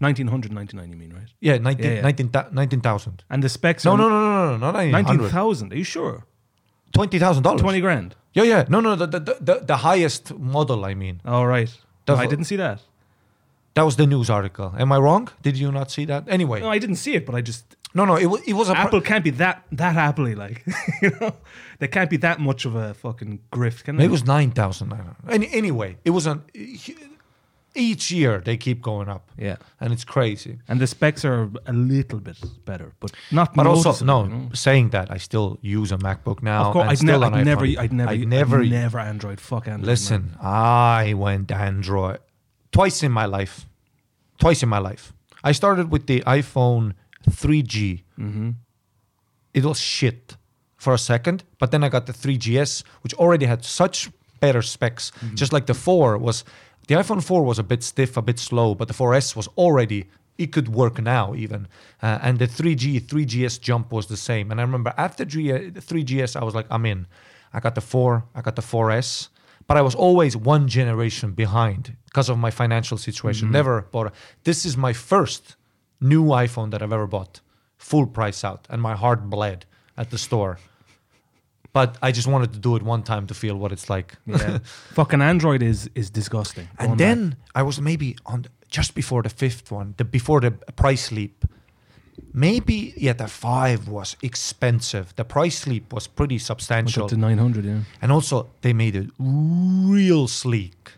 1999, 0.00 0.90
you 0.90 0.96
mean, 0.96 1.12
right? 1.12 1.28
Yeah, 1.40 1.58
19 1.58 1.84
Yeah, 1.84 1.92
yeah. 1.94 2.00
19 2.02 2.30
19,000. 2.52 3.24
And 3.30 3.42
the 3.42 3.48
specs 3.48 3.84
No, 3.84 3.92
are 3.92 3.98
no, 3.98 4.08
no, 4.08 4.18
no, 4.18 4.50
no, 4.52 4.56
not 4.58 4.74
19,000. 4.74 4.92
19,000. 4.92 5.72
Are 5.72 5.76
you 5.76 5.84
sure? 5.84 6.24
$20,000. 6.92 7.58
20 7.58 7.80
grand. 7.80 8.14
Yeah, 8.32 8.44
yeah. 8.44 8.64
No, 8.68 8.80
no, 8.80 8.94
the, 8.96 9.06
the, 9.06 9.36
the, 9.40 9.60
the 9.64 9.76
highest 9.78 10.34
model, 10.38 10.84
I 10.84 10.94
mean. 10.94 11.20
All 11.24 11.46
right. 11.46 11.70
The 12.06 12.14
I 12.14 12.26
didn't 12.26 12.44
see 12.44 12.56
that. 12.56 12.80
That 13.74 13.84
was 13.84 13.96
the 13.96 14.06
news 14.06 14.28
article. 14.30 14.74
Am 14.76 14.90
I 14.90 14.98
wrong? 14.98 15.28
Did 15.42 15.56
you 15.56 15.70
not 15.70 15.90
see 15.90 16.04
that? 16.06 16.24
Anyway. 16.28 16.60
No, 16.60 16.68
I 16.68 16.78
didn't 16.78 16.96
see 16.96 17.14
it, 17.14 17.24
but 17.24 17.34
I 17.34 17.42
just 17.42 17.76
No, 17.94 18.04
no, 18.04 18.16
it 18.16 18.26
was, 18.26 18.40
it 18.42 18.54
was 18.54 18.68
a. 18.70 18.76
Apple 18.76 19.00
can't 19.00 19.22
be 19.22 19.30
that 19.30 19.64
that 19.72 19.94
Apple 19.96 20.34
like 20.34 20.66
you 21.02 21.10
know 21.20 21.34
they 21.78 21.86
can't 21.86 22.10
be 22.10 22.16
that 22.18 22.40
much 22.40 22.64
of 22.64 22.74
a 22.74 22.94
fucking 22.94 23.38
grift, 23.52 23.84
can 23.84 23.94
they? 23.96 24.02
Maybe 24.02 24.08
it 24.08 24.10
was 24.10 24.26
9,000. 24.26 24.92
Any, 25.28 25.48
anyway, 25.52 25.96
it 26.04 26.10
was 26.10 26.26
an. 26.26 26.42
Each 27.74 28.10
year 28.10 28.40
they 28.40 28.56
keep 28.56 28.80
going 28.82 29.08
up. 29.08 29.30
yeah. 29.38 29.56
And 29.80 29.92
it's 29.92 30.04
crazy. 30.04 30.58
And 30.68 30.80
the 30.80 30.86
specs 30.86 31.24
are 31.24 31.50
a 31.66 31.72
little 31.72 32.18
bit 32.18 32.36
better, 32.64 32.92
but 32.98 33.12
not. 33.30 33.54
But 33.54 33.66
also, 33.66 34.04
no, 34.04 34.48
saying 34.52 34.90
that, 34.90 35.10
I 35.10 35.18
still 35.18 35.58
use 35.62 35.92
a 35.92 35.98
MacBook 35.98 36.42
now. 36.42 36.66
Of 36.68 36.72
course, 36.72 36.88
I'd, 36.88 37.02
ne- 37.06 37.12
I'd 37.12 37.44
never. 37.44 37.64
I'd 37.64 37.92
never, 37.92 38.10
I'd 38.10 38.20
I'd 38.22 38.28
never, 38.28 38.64
never 38.64 38.98
Android. 38.98 39.40
Fuck 39.40 39.68
Android. 39.68 39.80
man. 39.82 39.86
Listen, 39.86 40.36
I 40.40 41.14
went 41.16 41.52
Android 41.52 42.18
twice 42.72 43.02
in 43.02 43.12
my 43.12 43.26
life. 43.26 43.66
Twice 44.40 44.62
in 44.62 44.68
my 44.68 44.78
life. 44.78 45.12
I 45.44 45.52
started 45.52 45.90
with 45.90 46.06
the 46.06 46.20
iPhone 46.22 46.94
3G. 47.30 48.02
Mm-hmm. 48.18 48.50
It 49.54 49.64
was 49.64 49.78
shit 49.80 50.36
for 50.76 50.94
a 50.94 50.98
second, 50.98 51.44
but 51.58 51.70
then 51.70 51.82
I 51.84 51.88
got 51.88 52.06
the 52.06 52.12
3GS, 52.12 52.82
which 53.02 53.14
already 53.14 53.46
had 53.46 53.64
such 53.64 54.10
better 54.40 54.62
specs. 54.62 55.10
Mm-hmm. 55.10 55.34
Just 55.34 55.52
like 55.52 55.66
the 55.66 55.74
4 55.74 56.18
was, 56.18 56.44
the 56.88 56.94
iPhone 56.94 57.22
4 57.22 57.42
was 57.44 57.58
a 57.58 57.62
bit 57.62 57.82
stiff, 57.82 58.16
a 58.16 58.22
bit 58.22 58.38
slow, 58.38 58.74
but 58.74 58.88
the 58.88 58.94
4S 58.94 59.36
was 59.36 59.46
already. 59.58 60.06
It 60.38 60.52
could 60.52 60.68
work 60.68 61.00
now 61.00 61.34
even, 61.34 61.68
uh, 62.02 62.18
and 62.22 62.38
the 62.38 62.46
3G 62.46 63.02
3GS 63.02 63.60
jump 63.60 63.92
was 63.92 64.06
the 64.06 64.16
same. 64.16 64.50
And 64.50 64.60
I 64.60 64.64
remember 64.64 64.94
after 64.96 65.24
uh, 65.24 65.26
3GS, 65.26 66.34
I 66.34 66.44
was 66.44 66.54
like, 66.54 66.66
I'm 66.70 66.86
in. 66.86 67.06
I 67.52 67.60
got 67.60 67.74
the 67.74 67.80
4, 67.80 68.24
I 68.34 68.40
got 68.40 68.56
the 68.56 68.62
4S, 68.62 69.28
but 69.66 69.76
I 69.76 69.82
was 69.82 69.94
always 69.94 70.36
one 70.36 70.66
generation 70.66 71.32
behind 71.32 71.96
because 72.06 72.30
of 72.30 72.38
my 72.38 72.50
financial 72.50 72.96
situation. 72.96 73.50
Never 73.50 73.82
bought. 73.82 74.06
A, 74.08 74.12
this 74.44 74.64
is 74.64 74.76
my 74.76 74.92
first 74.92 75.56
new 76.00 76.24
iPhone 76.26 76.70
that 76.70 76.82
I've 76.82 76.92
ever 76.92 77.06
bought, 77.06 77.40
full 77.76 78.06
price 78.06 78.44
out, 78.44 78.66
and 78.70 78.80
my 78.80 78.96
heart 78.96 79.28
bled 79.28 79.66
at 79.96 80.10
the 80.10 80.18
store. 80.18 80.58
But 81.78 81.96
I 82.02 82.10
just 82.10 82.26
wanted 82.26 82.52
to 82.54 82.58
do 82.58 82.74
it 82.74 82.82
one 82.82 83.02
time 83.04 83.28
to 83.28 83.34
feel 83.34 83.56
what 83.56 83.70
it's 83.70 83.88
like. 83.88 84.16
Yeah. 84.26 84.58
fucking 84.94 85.22
Android 85.22 85.62
is 85.62 85.88
is 85.94 86.10
disgusting. 86.10 86.66
Going 86.66 86.90
and 86.90 86.98
back. 86.98 87.06
then 87.06 87.36
I 87.54 87.62
was 87.62 87.80
maybe 87.80 88.16
on 88.26 88.42
the, 88.42 88.48
just 88.68 88.94
before 88.94 89.22
the 89.22 89.28
fifth 89.28 89.70
one, 89.70 89.94
the 89.96 90.04
before 90.04 90.40
the 90.40 90.50
price 90.50 91.12
leap. 91.12 91.44
Maybe 92.32 92.94
yeah, 92.96 93.14
the 93.14 93.28
five 93.28 93.86
was 93.88 94.16
expensive. 94.22 95.14
The 95.14 95.24
price 95.24 95.68
leap 95.70 95.92
was 95.92 96.08
pretty 96.08 96.34
Went 96.34 96.42
substantial. 96.42 97.04
up 97.04 97.10
to 97.10 97.16
nine 97.16 97.38
hundred. 97.38 97.64
Yeah. 97.64 97.82
And 98.02 98.10
also, 98.10 98.48
they 98.62 98.72
made 98.72 98.96
it 98.96 99.10
real 99.20 100.26
sleek. 100.26 100.97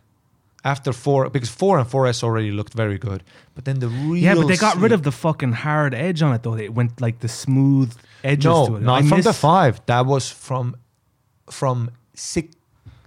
After 0.62 0.92
four, 0.92 1.30
because 1.30 1.48
four 1.48 1.78
and 1.78 1.88
4S 1.88 2.22
already 2.22 2.50
looked 2.50 2.74
very 2.74 2.98
good, 2.98 3.22
but 3.54 3.64
then 3.64 3.78
the 3.78 3.88
real 3.88 4.16
Yeah, 4.22 4.34
but 4.34 4.46
they 4.46 4.56
got 4.56 4.76
rid 4.76 4.92
of 4.92 5.02
the 5.04 5.12
fucking 5.12 5.52
hard 5.52 5.94
edge 5.94 6.20
on 6.20 6.34
it 6.34 6.42
though. 6.42 6.54
It 6.54 6.74
went 6.74 7.00
like 7.00 7.20
the 7.20 7.28
smooth 7.28 7.94
edges 8.22 8.44
no, 8.44 8.66
to 8.66 8.76
it. 8.76 8.82
not 8.82 9.02
I 9.02 9.08
from 9.08 9.22
the 9.22 9.32
five. 9.32 9.80
That 9.86 10.04
was 10.04 10.30
from 10.30 10.76
from 11.50 11.90
six. 12.14 12.54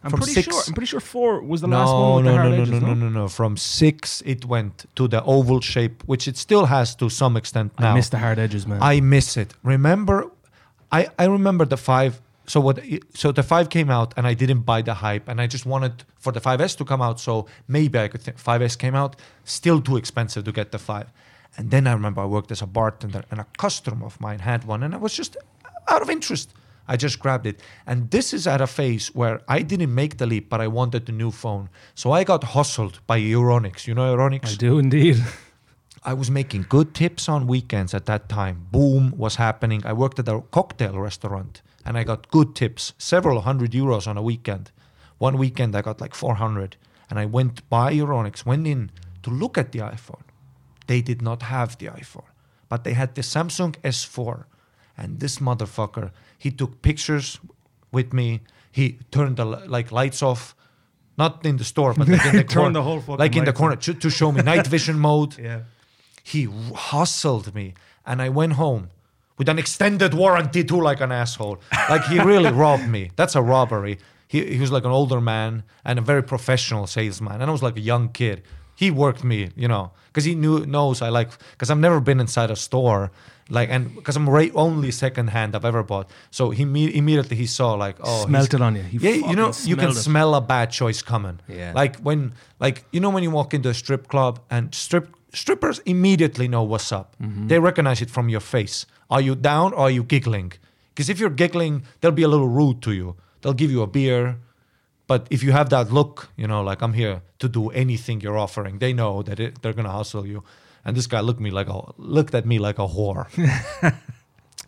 I'm 0.04 0.10
from 0.10 0.20
pretty 0.22 0.34
six. 0.34 0.48
sure. 0.48 0.63
I'm 0.68 0.74
pretty 0.74 0.88
sure 0.88 1.00
four 1.00 1.42
was 1.42 1.62
the 1.62 1.68
no, 1.68 1.78
last 1.78 1.94
one 1.94 2.16
with 2.16 2.25
no, 2.25 2.32
the 2.32 2.38
no, 2.38 2.42
hard 2.42 2.51
no, 2.51 2.62
edges. 2.63 2.82
no, 2.82 2.88
no, 2.88 2.94
no, 2.94 3.10
no. 3.22 3.28
From 3.28 3.56
six, 3.56 4.22
it 4.25 4.46
went 4.46 4.86
to 4.96 5.08
the 5.08 5.24
oval 5.24 5.62
shape, 5.62 6.04
which 6.08 6.28
it 6.28 6.36
still 6.38 6.66
has 6.66 6.96
to 6.96 7.10
some 7.10 7.38
extent 7.38 7.72
now. 7.80 7.92
I 7.92 7.96
miss 7.96 8.10
the 8.10 8.18
hard 8.18 8.39
edges, 8.39 8.66
man. 8.68 8.80
I 8.82 9.00
miss 9.00 9.38
it. 9.38 9.54
Remember, 9.63 10.30
I 10.92 11.08
I 11.20 11.25
remember 11.25 11.66
the 11.66 11.78
five. 11.78 12.20
So 12.46 12.60
what? 12.60 12.84
So 13.14 13.32
the 13.32 13.44
five 13.44 13.70
came 13.70 13.90
out, 13.90 14.14
and 14.18 14.28
I 14.28 14.34
didn't 14.34 14.62
buy 14.62 14.82
the 14.82 14.96
hype, 14.96 15.28
and 15.30 15.40
I 15.40 15.48
just 15.48 15.66
wanted 15.66 16.04
for 16.20 16.32
the 16.32 16.42
5S 16.42 16.78
to 16.78 16.86
come 16.86 17.02
out. 17.02 17.20
So 17.20 17.48
maybe 17.68 18.00
I 18.00 18.08
could 18.08 18.22
think 18.22 18.38
5S 18.38 18.78
came 18.78 18.96
out, 18.96 19.16
still 19.46 19.82
too 19.82 19.98
expensive 19.98 20.44
to 20.44 20.52
get 20.52 20.72
the 20.72 20.80
five. 20.80 21.08
And 21.58 21.72
then 21.72 21.88
I 21.88 21.94
remember 21.94 22.22
I 22.22 22.26
worked 22.26 22.52
as 22.52 22.62
a 22.62 22.68
bartender, 22.68 23.24
and 23.32 23.40
a 23.40 23.48
customer 23.58 24.06
of 24.06 24.20
mine 24.20 24.40
had 24.40 24.66
one, 24.66 24.84
and 24.84 24.94
I 24.94 24.98
was 24.98 25.14
just 25.14 25.38
out 25.88 26.02
of 26.02 26.10
interest. 26.10 26.54
I 26.86 26.98
just 26.98 27.18
grabbed 27.20 27.48
it. 27.48 27.62
And 27.88 28.12
this 28.12 28.34
is 28.34 28.46
at 28.46 28.60
a 28.60 28.68
phase 28.68 29.08
where 29.16 29.40
I 29.48 29.62
didn't 29.62 29.96
make 29.96 30.18
the 30.18 30.26
leap, 30.26 30.50
but 30.50 30.60
I 30.60 30.68
wanted 30.68 31.06
the 31.06 31.14
new 31.14 31.32
phone. 31.32 31.70
So 31.96 32.12
I 32.12 32.26
got 32.26 32.44
hustled 32.44 33.00
by 33.08 33.22
Euronics. 33.22 33.88
You 33.88 33.94
know 33.94 34.14
Euronics? 34.14 34.52
I 34.52 34.56
do 34.56 34.80
indeed. 34.80 35.24
I 36.06 36.14
was 36.14 36.30
making 36.30 36.66
good 36.68 36.94
tips 36.94 37.30
on 37.30 37.48
weekends 37.48 37.94
at 37.94 38.06
that 38.08 38.28
time. 38.28 38.68
Boom 38.72 39.14
was 39.16 39.36
happening. 39.36 39.86
I 39.86 39.94
worked 39.94 40.20
at 40.20 40.28
a 40.28 40.42
cocktail 40.52 41.00
restaurant 41.00 41.62
and 41.86 41.98
I 41.98 42.04
got 42.04 42.30
good 42.30 42.56
tips, 42.56 42.94
several 42.98 43.42
hundred 43.42 43.72
euros 43.72 44.08
on 44.08 44.18
a 44.18 44.22
weekend. 44.22 44.72
One 45.18 45.38
weekend 45.38 45.75
I 45.75 45.82
got 45.82 46.02
like 46.02 46.16
400 46.16 46.78
and 47.10 47.20
I 47.20 47.25
went 47.25 47.68
by 47.70 47.94
Euronics, 47.94 48.46
went 48.46 48.68
in 48.68 48.92
to 49.24 49.30
look 49.30 49.58
at 49.58 49.72
the 49.72 49.80
iPhone. 49.80 50.24
They 50.88 51.02
did 51.02 51.22
not 51.22 51.44
have 51.44 51.78
the 51.78 51.88
iPhone, 51.88 52.30
but 52.70 52.84
they 52.84 52.94
had 52.94 53.16
the 53.16 53.22
Samsung 53.22 53.75
S4. 53.84 54.46
And 54.98 55.20
this 55.20 55.40
motherfucker, 55.40 56.12
he 56.38 56.52
took 56.52 56.82
pictures 56.82 57.40
with 57.92 58.13
me. 58.13 58.42
He 58.72 59.00
turned 59.12 59.38
the 59.38 59.46
like 59.46 59.92
lights 59.92 60.22
off, 60.22 60.56
not 61.18 61.46
in 61.46 61.58
the 61.58 61.63
store, 61.63 61.94
but 61.94 62.08
like 62.08 62.25
in 62.25 62.36
the 62.44 62.44
corner, 62.44 62.74
the 62.74 62.84
whole 62.84 63.04
like 63.18 63.36
in 63.36 63.46
the 63.46 63.54
corner 63.54 63.75
to, 63.75 63.94
to 63.94 64.10
show 64.10 64.32
me 64.32 64.42
night 64.42 64.68
vision 64.68 65.00
mode 65.08 65.38
yeah. 65.38 65.62
he 66.24 66.48
hustled 66.75 67.54
me 67.54 67.74
and 68.06 68.22
i 68.22 68.30
went 68.30 68.54
home 68.54 68.90
with 69.38 69.50
an 69.50 69.58
extended 69.60 70.13
warranty 70.13 70.63
too 70.63 70.80
like 70.82 71.02
an 71.02 71.12
asshole 71.12 71.60
like 71.90 72.04
he 72.06 72.20
really 72.20 72.52
robbed 72.63 72.88
me 72.88 73.12
that's 73.16 73.36
a 73.36 73.42
robbery 73.42 73.98
he, 74.28 74.56
he 74.56 74.60
was 74.60 74.72
like 74.72 74.86
an 74.86 74.92
older 74.92 75.22
man 75.22 75.63
and 75.86 76.00
a 76.00 76.02
very 76.02 76.24
professional 76.24 76.86
salesman 76.88 77.42
and 77.42 77.50
i 77.50 77.52
was 77.52 77.63
like 77.63 77.78
a 77.78 77.82
young 77.82 78.10
kid 78.10 78.42
he 78.75 78.90
worked 78.92 79.24
me 79.24 79.50
you 79.56 79.68
know 79.68 79.92
because 80.08 80.24
he 80.25 80.36
knew 80.36 80.66
knows 80.66 81.02
i 81.02 81.10
like 81.10 81.30
because 81.52 81.70
i've 81.72 81.80
never 81.80 82.00
been 82.00 82.20
inside 82.20 82.50
a 82.52 82.56
store 82.56 83.12
Like 83.50 83.70
and 83.75 83.94
because 83.96 84.16
I'm 84.20 84.30
right 84.30 84.52
only 84.56 84.90
second 84.92 85.28
hand 85.30 85.54
I've 85.56 85.66
ever 85.66 85.84
bought. 85.84 86.08
So 86.32 86.52
he 86.58 86.63
me- 86.66 86.96
immediately 86.96 87.36
he 87.44 87.46
saw 87.46 87.68
like 87.86 87.98
oh 88.00 88.25
Smelt 88.25 88.54
it 88.54 88.62
on 88.62 88.75
you. 88.75 88.84
He 88.84 88.98
yeah, 89.06 89.30
you 89.30 89.36
know 89.36 89.52
you 89.70 89.75
can 89.75 89.90
it. 89.90 89.96
smell 90.08 90.34
a 90.34 90.40
bad 90.40 90.72
choice 90.72 91.04
coming. 91.04 91.38
Yeah. 91.50 91.74
Like 91.75 91.94
when 92.08 92.34
like 92.66 92.78
you 92.94 93.02
know 93.04 93.12
when 93.16 93.24
you 93.24 93.32
walk 93.40 93.54
into 93.54 93.70
a 93.70 93.74
strip 93.74 94.08
club 94.08 94.40
and 94.50 94.74
strip 94.74 95.06
strippers 95.34 95.78
immediately 95.86 96.48
know 96.48 96.63
what's 96.72 96.92
up. 97.00 97.08
Mm-hmm. 97.22 97.48
They 97.50 97.60
recognize 97.60 98.02
it 98.06 98.10
from 98.10 98.30
your 98.30 98.42
face. 98.56 98.86
Are 99.13 99.22
you 99.22 99.36
down 99.36 99.74
or 99.74 99.82
are 99.86 99.91
you 99.91 100.03
giggling? 100.03 100.53
Because 100.89 101.08
if 101.08 101.20
you're 101.20 101.36
giggling, 101.43 101.84
they'll 102.01 102.20
be 102.22 102.24
a 102.24 102.27
little 102.27 102.50
rude 102.50 102.82
to 102.82 102.93
you. 102.93 103.15
They'll 103.41 103.60
give 103.63 103.70
you 103.70 103.84
a 103.84 103.88
beer. 103.88 104.39
But 105.05 105.27
if 105.29 105.43
you 105.43 105.51
have 105.51 105.70
that 105.70 105.91
look, 105.91 106.29
you 106.36 106.48
know, 106.48 106.63
like 106.63 106.82
I'm 106.82 106.93
here 106.93 107.22
to 107.38 107.48
do 107.48 107.70
anything 107.70 108.22
you're 108.22 108.39
offering, 108.39 108.79
they 108.79 108.91
know 108.91 109.22
that 109.22 109.39
it, 109.39 109.62
they're 109.62 109.74
gonna 109.74 109.91
hustle 109.91 110.25
you. 110.25 110.43
And 110.84 110.98
this 110.98 111.05
guy 111.05 111.20
looked 111.20 111.39
me 111.39 111.51
like 111.51 111.70
a 111.70 111.79
looked 111.98 112.34
at 112.34 112.46
me 112.48 112.58
like 112.58 112.79
a 112.79 112.88
whore. 112.88 113.27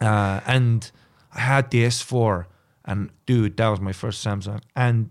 uh, 0.02 0.42
and 0.46 0.92
I 1.34 1.40
had 1.40 1.72
the 1.72 1.84
S4, 1.84 2.46
and 2.86 3.10
dude, 3.26 3.58
that 3.58 3.70
was 3.70 3.82
my 3.82 3.94
first 3.94 4.24
Samsung. 4.24 4.62
And 4.76 5.08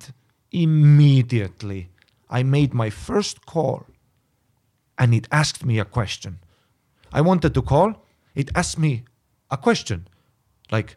immediately, 0.52 1.90
I 2.30 2.44
made 2.44 2.72
my 2.72 2.88
first 2.90 3.46
call, 3.46 3.86
and 4.96 5.12
it 5.12 5.26
asked 5.32 5.64
me 5.64 5.80
a 5.80 5.84
question. 5.84 6.38
I 7.12 7.20
wanted 7.20 7.52
to 7.54 7.62
call. 7.62 8.06
It 8.36 8.50
asked 8.54 8.78
me 8.78 9.04
a 9.54 9.58
question, 9.66 9.98
like, 10.76 10.90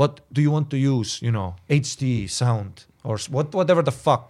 "What 0.00 0.12
do 0.34 0.40
you 0.44 0.50
want 0.56 0.68
to 0.70 0.76
use? 0.94 1.10
You 1.26 1.32
know, 1.36 1.48
HD 1.82 2.28
sound 2.40 2.72
or 3.08 3.16
what, 3.34 3.46
whatever 3.58 3.82
the 3.82 3.96
fuck." 4.06 4.24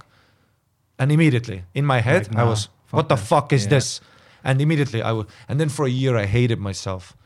And 0.98 1.10
immediately 1.16 1.58
in 1.74 1.84
my 1.94 2.00
head, 2.08 2.22
Like, 2.28 2.38
I 2.42 2.44
was, 2.52 2.68
"What 2.90 3.06
the 3.08 3.16
that." 3.16 3.26
fuck 3.30 3.52
is 3.52 3.62
Yeah. 3.64 3.70
this?" 3.76 4.00
And 4.44 4.60
immediately 4.60 5.00
I 5.08 5.12
would, 5.16 5.26
and 5.48 5.56
then 5.60 5.68
for 5.76 5.84
a 5.86 5.94
year 6.02 6.14
I 6.24 6.26
hated 6.26 6.58
myself. 6.58 7.16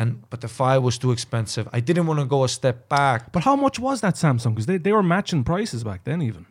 And 0.00 0.10
but 0.30 0.40
the 0.40 0.48
five 0.48 0.80
was 0.88 0.98
too 0.98 1.12
expensive. 1.12 1.64
I 1.78 1.80
didn't 1.88 2.06
want 2.08 2.18
to 2.20 2.26
go 2.36 2.44
a 2.44 2.48
step 2.48 2.76
back. 2.88 3.20
But 3.32 3.42
how 3.44 3.56
much 3.64 3.76
was 3.78 4.00
that 4.00 4.14
Samsung? 4.16 4.50
Because 4.54 4.66
they, 4.66 4.78
they 4.78 4.92
were 4.92 5.02
matching 5.16 5.44
prices 5.44 5.84
back 5.84 6.00
then, 6.04 6.20
even. 6.28 6.44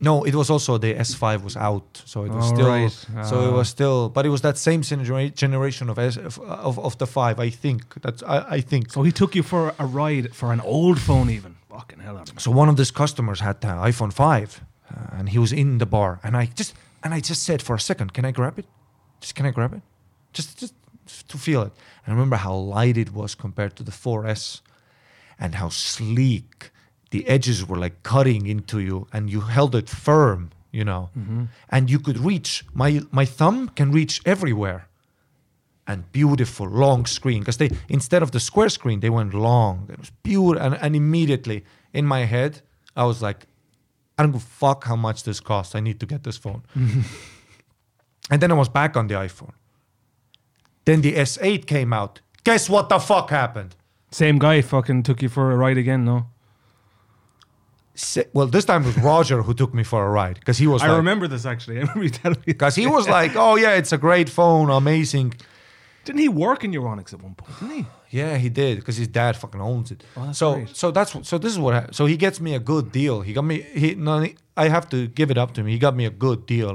No, 0.00 0.24
it 0.24 0.34
was 0.34 0.50
also 0.50 0.76
the 0.78 0.94
S5 0.94 1.42
was 1.44 1.56
out, 1.56 2.02
so 2.04 2.24
it 2.24 2.32
was 2.32 2.44
Oh, 2.50 2.54
still. 2.54 2.68
right. 2.68 2.92
So 3.26 3.40
it 3.40 3.52
Ah. 3.52 3.56
was 3.56 3.68
still, 3.68 4.08
but 4.08 4.26
it 4.26 4.28
was 4.30 4.40
that 4.40 4.58
same 4.58 4.82
genera- 4.82 5.30
generation 5.30 5.88
of 5.90 5.98
S 5.98 6.16
of, 6.16 6.38
of, 6.40 6.78
of 6.78 6.96
the 6.98 7.06
five. 7.06 7.38
I 7.46 7.50
think 7.50 7.82
that's 8.02 8.22
I, 8.22 8.56
I 8.56 8.60
think. 8.62 8.90
So 8.92 9.02
he 9.04 9.12
took 9.12 9.34
you 9.34 9.42
for 9.42 9.72
a 9.78 9.86
ride 9.86 10.34
for 10.34 10.52
an 10.52 10.60
old 10.60 10.98
phone, 11.00 11.30
even. 11.30 11.54
Fucking 11.70 12.00
hell. 12.00 12.18
Adam. 12.18 12.38
So 12.38 12.50
one 12.50 12.68
of 12.68 12.76
these 12.76 12.90
customers 12.92 13.40
had 13.40 13.60
the 13.60 13.68
iPhone 13.68 14.12
5, 14.12 14.60
uh, 14.90 15.18
and 15.18 15.28
he 15.28 15.38
was 15.38 15.52
in 15.52 15.78
the 15.78 15.86
bar, 15.86 16.18
and 16.22 16.36
I 16.36 16.46
just 16.58 16.74
and 17.02 17.14
I 17.14 17.20
just 17.20 17.42
said 17.42 17.62
for 17.62 17.74
a 17.74 17.80
second, 17.80 18.12
"Can 18.12 18.24
I 18.24 18.32
grab 18.32 18.58
it? 18.58 18.66
Just 19.20 19.34
can 19.36 19.46
I 19.46 19.50
grab 19.52 19.72
it? 19.72 19.82
Just 20.32 20.58
just 20.58 20.74
to 21.28 21.38
feel 21.38 21.62
it." 21.62 21.72
And 22.04 22.08
I 22.08 22.10
remember 22.10 22.36
how 22.36 22.54
light 22.56 22.96
it 22.98 23.10
was 23.12 23.34
compared 23.36 23.74
to 23.76 23.82
the 23.84 23.92
4S, 23.92 24.60
and 25.38 25.54
how 25.54 25.68
sleek 25.70 26.70
the 27.14 27.28
edges 27.28 27.64
were 27.68 27.80
like 27.84 28.02
cutting 28.02 28.48
into 28.48 28.80
you, 28.80 29.06
and 29.12 29.30
you 29.30 29.40
held 29.56 29.72
it 29.76 29.88
firm, 29.88 30.50
you 30.72 30.84
know, 30.84 31.10
mm-hmm. 31.16 31.44
and 31.70 31.88
you 31.88 32.00
could 32.00 32.18
reach 32.18 32.64
my 32.82 32.90
my 33.12 33.24
thumb 33.38 33.58
can 33.78 33.92
reach 33.92 34.14
everywhere. 34.34 34.88
And 35.86 36.10
beautiful 36.12 36.66
long 36.66 37.06
screen 37.06 37.40
because 37.42 37.58
they 37.58 37.70
instead 37.88 38.22
of 38.24 38.30
the 38.30 38.40
square 38.40 38.70
screen 38.78 38.98
they 39.00 39.10
went 39.10 39.32
long. 39.32 39.74
It 39.92 39.98
was 39.98 40.10
beautiful 40.22 40.60
and, 40.64 40.74
and 40.84 40.96
immediately 40.96 41.58
in 41.92 42.04
my 42.14 42.22
head 42.34 42.52
i 43.02 43.04
was 43.10 43.18
like 43.26 43.40
i 44.16 44.22
don't 44.22 44.32
give 44.32 44.42
a 44.42 44.52
fuck 44.62 44.84
how 44.90 44.96
much 44.96 45.18
this 45.28 45.40
costs. 45.50 45.74
I 45.78 45.80
need 45.80 45.98
to 46.00 46.06
get 46.06 46.20
this 46.28 46.38
phone. 46.44 46.62
And 48.30 48.40
then 48.40 48.50
i 48.50 48.54
was 48.62 48.70
back 48.80 48.96
on 48.96 49.06
the 49.10 49.16
iphone. 49.26 49.54
Then 50.86 51.02
the 51.02 51.12
s8 51.28 51.66
came 51.74 51.92
out. 52.00 52.14
Guess 52.48 52.70
what 52.74 52.88
the 52.88 52.98
fuck 52.98 53.28
happened? 53.30 53.72
Same 54.10 54.38
guy 54.38 54.62
fucking 54.62 55.02
took 55.02 55.20
you 55.22 55.30
for 55.36 55.44
a 55.52 55.56
ride 55.64 55.78
again, 55.84 56.02
no? 56.04 56.18
Well 58.32 58.46
this 58.46 58.64
time 58.64 58.82
it 58.82 58.86
was 58.86 58.98
roger 58.98 59.42
who 59.42 59.54
took 59.54 59.72
me 59.72 59.84
for 59.84 60.04
a 60.06 60.10
ride 60.10 60.36
because 60.40 60.58
he 60.58 60.66
was 60.66 60.82
I 60.82 60.88
like, 60.88 60.96
remember 60.96 61.28
this 61.28 61.46
actually. 61.46 61.76
I 61.78 61.80
remember 61.80 62.04
you 62.04 62.10
telling 62.10 62.38
me. 62.38 62.44
because 62.46 62.74
he 62.74 62.86
was 62.86 63.08
like 63.08 63.32
oh 63.36 63.54
yeah 63.56 63.74
it's 63.80 63.92
a 63.92 63.98
great 63.98 64.28
phone 64.28 64.68
amazing 64.70 65.34
Didn't 66.04 66.20
he 66.20 66.28
work 66.28 66.64
in 66.64 66.70
Euronics 66.72 67.12
at 67.14 67.22
one 67.22 67.34
point? 67.34 67.58
Didn't 67.60 67.76
he? 67.76 67.86
Yeah, 68.20 68.36
he 68.44 68.48
did 68.48 68.74
because 68.78 68.96
his 68.96 69.08
dad 69.08 69.34
fucking 69.36 69.60
owns 69.60 69.90
it. 69.90 70.04
Oh, 70.16 70.30
so 70.32 70.54
great. 70.54 70.76
so 70.76 70.92
that's 70.92 71.12
so 71.28 71.36
this 71.36 71.52
is 71.52 71.58
what 71.58 71.92
so 71.98 72.06
he 72.06 72.16
gets 72.16 72.38
me 72.46 72.54
a 72.54 72.60
good 72.72 72.86
deal. 72.92 73.22
He 73.26 73.32
got 73.32 73.44
me 73.52 73.56
he 73.82 73.96
no 73.96 74.14
I 74.56 74.68
have 74.68 74.86
to 74.90 74.98
give 75.18 75.28
it 75.32 75.38
up 75.42 75.50
to 75.54 75.60
him. 75.62 75.66
He 75.66 75.78
got 75.86 75.94
me 75.96 76.04
a 76.06 76.14
good 76.26 76.40
deal. 76.46 76.74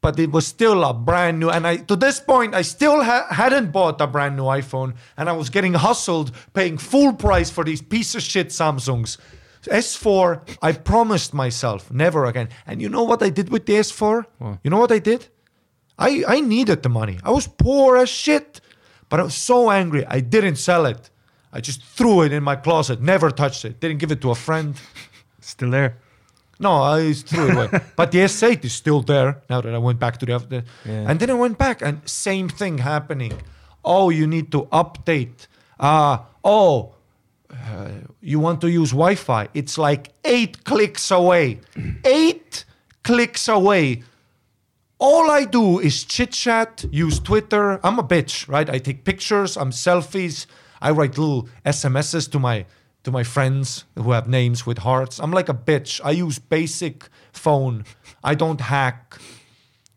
But 0.00 0.18
it 0.18 0.30
was 0.30 0.46
still 0.46 0.84
a 0.84 0.94
brand 0.94 1.40
new, 1.40 1.50
and 1.50 1.66
I 1.66 1.76
to 1.90 1.96
this 1.96 2.20
point 2.20 2.54
I 2.54 2.62
still 2.62 3.02
ha- 3.02 3.26
hadn't 3.30 3.72
bought 3.72 4.00
a 4.00 4.06
brand 4.06 4.36
new 4.36 4.44
iPhone, 4.44 4.94
and 5.16 5.28
I 5.28 5.32
was 5.32 5.50
getting 5.50 5.74
hustled, 5.74 6.30
paying 6.54 6.78
full 6.78 7.12
price 7.14 7.50
for 7.50 7.64
these 7.64 7.82
piece 7.82 8.14
of 8.14 8.22
shit 8.22 8.48
Samsungs. 8.50 9.18
S4, 9.68 10.58
I 10.62 10.72
promised 10.72 11.34
myself 11.34 11.90
never 11.90 12.24
again. 12.26 12.48
And 12.66 12.80
you 12.82 12.88
know 12.88 13.02
what 13.04 13.22
I 13.22 13.30
did 13.30 13.50
with 13.50 13.66
the 13.66 13.74
S4? 13.74 14.26
You 14.62 14.70
know 14.70 14.78
what 14.78 14.92
I 14.92 14.98
did? 14.98 15.28
I, 15.98 16.24
I 16.28 16.40
needed 16.40 16.82
the 16.82 16.88
money. 16.88 17.18
I 17.24 17.30
was 17.30 17.46
poor 17.46 17.96
as 17.96 18.08
shit. 18.08 18.60
But 19.08 19.20
I 19.20 19.22
was 19.22 19.34
so 19.34 19.70
angry. 19.70 20.04
I 20.06 20.20
didn't 20.20 20.56
sell 20.56 20.86
it. 20.86 21.10
I 21.52 21.60
just 21.60 21.82
threw 21.82 22.22
it 22.22 22.32
in 22.32 22.42
my 22.42 22.56
closet, 22.56 23.00
never 23.00 23.30
touched 23.30 23.64
it. 23.64 23.80
Didn't 23.80 23.98
give 23.98 24.12
it 24.12 24.20
to 24.20 24.30
a 24.30 24.34
friend. 24.34 24.74
Still 25.40 25.70
there. 25.70 25.96
No, 26.60 26.82
I 26.82 27.12
threw 27.12 27.48
it 27.48 27.54
away. 27.54 27.80
but 27.96 28.12
the 28.12 28.18
S8 28.18 28.64
is 28.64 28.74
still 28.74 29.00
there 29.00 29.40
now 29.48 29.60
that 29.60 29.74
I 29.74 29.78
went 29.78 29.98
back 29.98 30.18
to 30.18 30.26
the. 30.26 30.38
the 30.38 30.64
Yeah. 30.84 31.10
And 31.10 31.18
then 31.20 31.30
I 31.30 31.34
went 31.34 31.56
back 31.56 31.80
and 31.80 32.06
same 32.06 32.48
thing 32.48 32.78
happening. 32.78 33.32
Oh, 33.84 34.10
you 34.10 34.26
need 34.26 34.52
to 34.52 34.66
update. 34.66 35.46
Uh, 35.80 36.18
oh, 36.44 36.94
uh, 37.66 37.90
you 38.20 38.40
want 38.40 38.60
to 38.60 38.70
use 38.70 38.90
Wi 38.90 39.14
Fi. 39.14 39.48
It's 39.54 39.78
like 39.78 40.12
eight 40.24 40.64
clicks 40.64 41.10
away. 41.10 41.60
eight 42.04 42.64
clicks 43.02 43.48
away. 43.48 44.02
All 44.98 45.30
I 45.30 45.44
do 45.44 45.78
is 45.78 46.04
chit 46.04 46.32
chat, 46.32 46.84
use 46.90 47.20
Twitter. 47.20 47.78
I'm 47.84 47.98
a 47.98 48.02
bitch, 48.02 48.48
right? 48.48 48.68
I 48.68 48.78
take 48.78 49.04
pictures, 49.04 49.56
I'm 49.56 49.70
selfies. 49.70 50.46
I 50.80 50.90
write 50.90 51.16
little 51.16 51.48
SMSs 51.64 52.30
to 52.32 52.38
my 52.38 52.66
to 53.04 53.12
my 53.12 53.22
friends 53.22 53.84
who 53.94 54.10
have 54.10 54.28
names 54.28 54.66
with 54.66 54.78
hearts. 54.78 55.18
I'm 55.20 55.30
like 55.30 55.48
a 55.48 55.54
bitch. 55.54 56.00
I 56.04 56.10
use 56.10 56.38
basic 56.38 57.08
phone. 57.32 57.84
I 58.24 58.34
don't 58.34 58.60
hack. 58.60 59.18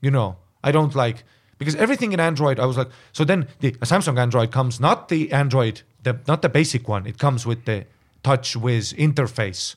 You 0.01 0.11
know, 0.11 0.37
I 0.63 0.71
don't 0.71 0.95
like 0.95 1.23
because 1.57 1.75
everything 1.75 2.13
in 2.13 2.19
Android. 2.19 2.59
I 2.59 2.65
was 2.65 2.77
like, 2.77 2.89
so 3.11 3.23
then 3.23 3.47
the 3.59 3.71
Samsung 3.73 4.17
Android 4.19 4.51
comes 4.51 4.79
not 4.79 5.09
the 5.09 5.31
Android, 5.31 5.81
the 6.03 6.19
not 6.27 6.41
the 6.41 6.49
basic 6.49 6.87
one. 6.87 7.05
It 7.07 7.17
comes 7.17 7.45
with 7.45 7.65
the 7.65 7.85
TouchWiz 8.23 8.93
interface. 8.95 9.75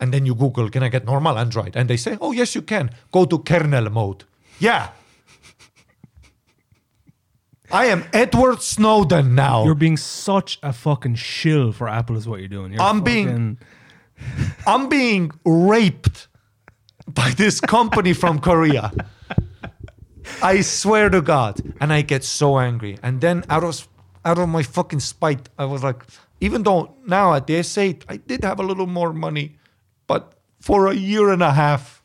And 0.00 0.12
then 0.12 0.26
you 0.26 0.34
Google, 0.34 0.68
can 0.68 0.82
I 0.82 0.88
get 0.88 1.04
normal 1.04 1.38
Android? 1.38 1.76
And 1.76 1.88
they 1.88 1.96
say, 1.96 2.18
oh, 2.20 2.32
yes, 2.32 2.56
you 2.56 2.62
can. 2.62 2.90
Go 3.12 3.24
to 3.24 3.38
kernel 3.38 3.88
mode. 3.88 4.24
Yeah. 4.58 4.88
I 7.70 7.86
am 7.86 8.04
Edward 8.12 8.62
Snowden 8.62 9.34
now. 9.36 9.64
You're 9.64 9.76
being 9.76 9.96
such 9.96 10.58
a 10.62 10.72
fucking 10.72 11.14
shill 11.14 11.70
for 11.72 11.88
Apple, 11.88 12.16
is 12.16 12.26
what 12.26 12.40
you're 12.40 12.48
doing. 12.48 12.72
You're 12.72 12.82
I'm 12.82 13.02
being- 13.02 13.58
I'm 14.66 14.88
being 14.88 15.30
raped 15.44 16.28
by 17.06 17.30
this 17.30 17.60
company 17.60 18.12
from 18.12 18.40
Korea. 18.40 18.92
I 20.42 20.60
swear 20.62 21.10
to 21.10 21.22
God. 21.22 21.60
And 21.80 21.92
I 21.92 22.02
get 22.02 22.24
so 22.24 22.58
angry. 22.58 22.98
And 23.02 23.20
then 23.20 23.44
out 23.48 23.64
of 23.64 23.88
out 24.24 24.38
of 24.38 24.48
my 24.48 24.62
fucking 24.62 25.00
spite, 25.00 25.48
I 25.58 25.64
was 25.64 25.82
like, 25.82 26.02
even 26.40 26.62
though 26.62 26.94
now 27.06 27.34
at 27.34 27.46
the 27.46 27.54
S8, 27.54 28.04
I 28.08 28.16
did 28.16 28.44
have 28.44 28.58
a 28.60 28.62
little 28.62 28.86
more 28.86 29.12
money, 29.12 29.56
but 30.06 30.34
for 30.60 30.88
a 30.88 30.94
year 30.94 31.30
and 31.30 31.42
a 31.42 31.52
half. 31.52 32.02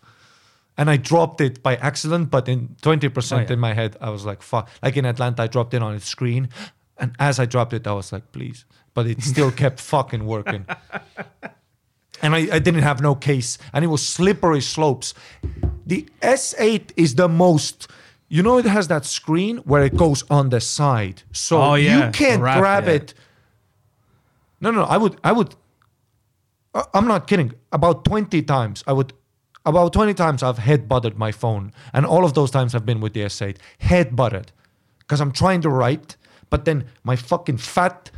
And 0.80 0.92
I 0.92 0.98
dropped 0.98 1.42
it 1.42 1.64
by 1.64 1.76
accident, 1.78 2.30
but 2.30 2.48
in 2.48 2.76
20% 2.84 3.34
Oh, 3.34 3.40
yeah. 3.40 3.54
in 3.54 3.60
my 3.60 3.74
head, 3.74 3.98
I 4.00 4.12
was 4.12 4.26
like, 4.26 4.44
fuck. 4.44 4.70
Like 4.84 4.96
in 4.96 5.06
Atlanta, 5.06 5.42
I 5.44 5.48
dropped 5.48 5.74
it 5.74 5.82
on 5.82 5.96
its 5.96 6.06
screen. 6.06 6.50
And 7.00 7.16
as 7.18 7.40
I 7.40 7.46
dropped 7.46 7.74
it, 7.74 7.88
I 7.88 7.94
was 7.94 8.12
like, 8.12 8.32
please. 8.32 8.66
But 8.94 9.08
it 9.08 9.24
still 9.24 9.52
kept 9.64 9.80
fucking 9.80 10.26
working 10.26 10.66
and 12.22 12.34
I, 12.36 12.40
I 12.56 12.60
didn't 12.60 12.82
have 12.82 13.02
no 13.02 13.16
case 13.16 13.58
and 13.74 13.86
it 13.86 13.88
was 13.90 14.06
slippery 14.06 14.62
slopes 14.62 15.14
the 15.86 16.08
s8 16.22 16.92
is 16.96 17.16
the 17.16 17.28
most 17.30 17.88
you 18.30 18.44
know 18.44 18.58
it 18.58 18.66
has 18.66 18.88
that 18.88 19.06
screen 19.06 19.58
where 19.60 19.84
it 19.84 19.96
goes 19.96 20.24
on 20.30 20.50
the 20.50 20.60
side 20.60 21.24
so 21.32 21.62
Oh, 21.62 21.76
yeah, 21.76 22.06
you 22.08 22.12
can't 22.12 22.42
wrap, 22.42 22.60
grab 22.60 22.86
yeah. 22.86 22.94
it 22.96 23.14
no 24.62 24.72
no 24.72 24.84
i 24.84 24.98
would 24.98 25.18
i 25.24 25.32
would 25.32 25.56
I- 26.74 26.86
i'm 26.94 27.08
not 27.08 27.28
kidding 27.28 27.54
about 27.72 28.04
20 28.06 28.42
times 28.44 28.84
i 28.88 28.94
would 28.94 29.14
about 29.66 29.94
20 29.94 30.14
times 30.14 30.44
i've 30.44 30.58
head 30.58 30.88
butted 30.88 31.18
my 31.18 31.32
phone 31.32 31.72
and 31.94 32.06
all 32.06 32.26
of 32.26 32.34
those 32.34 32.52
times 32.52 32.76
i've 32.76 32.86
been 32.86 33.00
with 33.02 33.14
the 33.14 33.22
s8 33.22 33.58
head 33.80 34.16
butted 34.16 34.52
because 35.00 35.22
i'm 35.22 35.32
trying 35.32 35.62
to 35.62 35.70
write 35.70 36.16
but 36.50 36.66
then 36.66 36.86
my 37.04 37.16
fucking 37.16 37.58
fat 37.58 38.12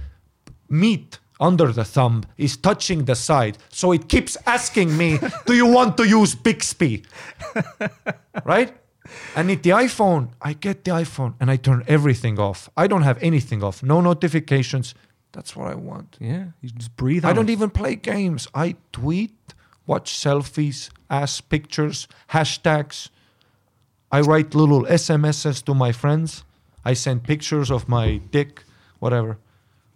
meat 0.69 1.19
under 1.39 1.71
the 1.71 1.85
thumb 1.85 2.23
is 2.37 2.57
touching 2.57 3.05
the 3.05 3.15
side. 3.15 3.57
So 3.69 3.93
it 3.93 4.09
keeps 4.09 4.35
asking 4.45 4.95
me, 4.97 5.17
Do 5.45 5.55
you 5.55 5.65
want 5.65 5.95
to 5.95 6.05
use 6.05 6.35
Bixby? 6.35 7.03
right? 8.43 8.73
And 9.35 9.47
need 9.47 9.63
the 9.63 9.71
iPhone, 9.71 10.29
I 10.41 10.53
get 10.53 10.83
the 10.83 10.91
iPhone 10.91 11.33
and 11.39 11.49
I 11.51 11.57
turn 11.57 11.83
everything 11.87 12.39
off. 12.39 12.69
I 12.75 12.87
don't 12.87 13.03
have 13.03 13.21
anything 13.21 13.63
off. 13.63 13.83
No 13.83 14.01
notifications. 14.01 14.95
That's 15.31 15.55
what 15.55 15.67
I 15.67 15.75
want. 15.75 16.17
Yeah, 16.19 16.45
you 16.61 16.69
just 16.69 16.95
breathe. 16.95 17.23
I 17.25 17.29
on 17.29 17.35
don't 17.35 17.49
it. 17.49 17.53
even 17.53 17.69
play 17.69 17.95
games. 17.95 18.47
I 18.53 18.75
tweet, 18.91 19.53
watch 19.85 20.13
selfies, 20.13 20.89
ask 21.09 21.47
pictures, 21.49 22.07
hashtags. 22.31 23.09
I 24.11 24.21
write 24.21 24.55
little 24.55 24.83
SMSs 24.85 25.63
to 25.65 25.73
my 25.75 25.91
friends. 25.91 26.43
I 26.83 26.93
send 26.93 27.23
pictures 27.23 27.69
of 27.69 27.87
my 27.87 28.17
dick, 28.31 28.63
whatever. 28.99 29.37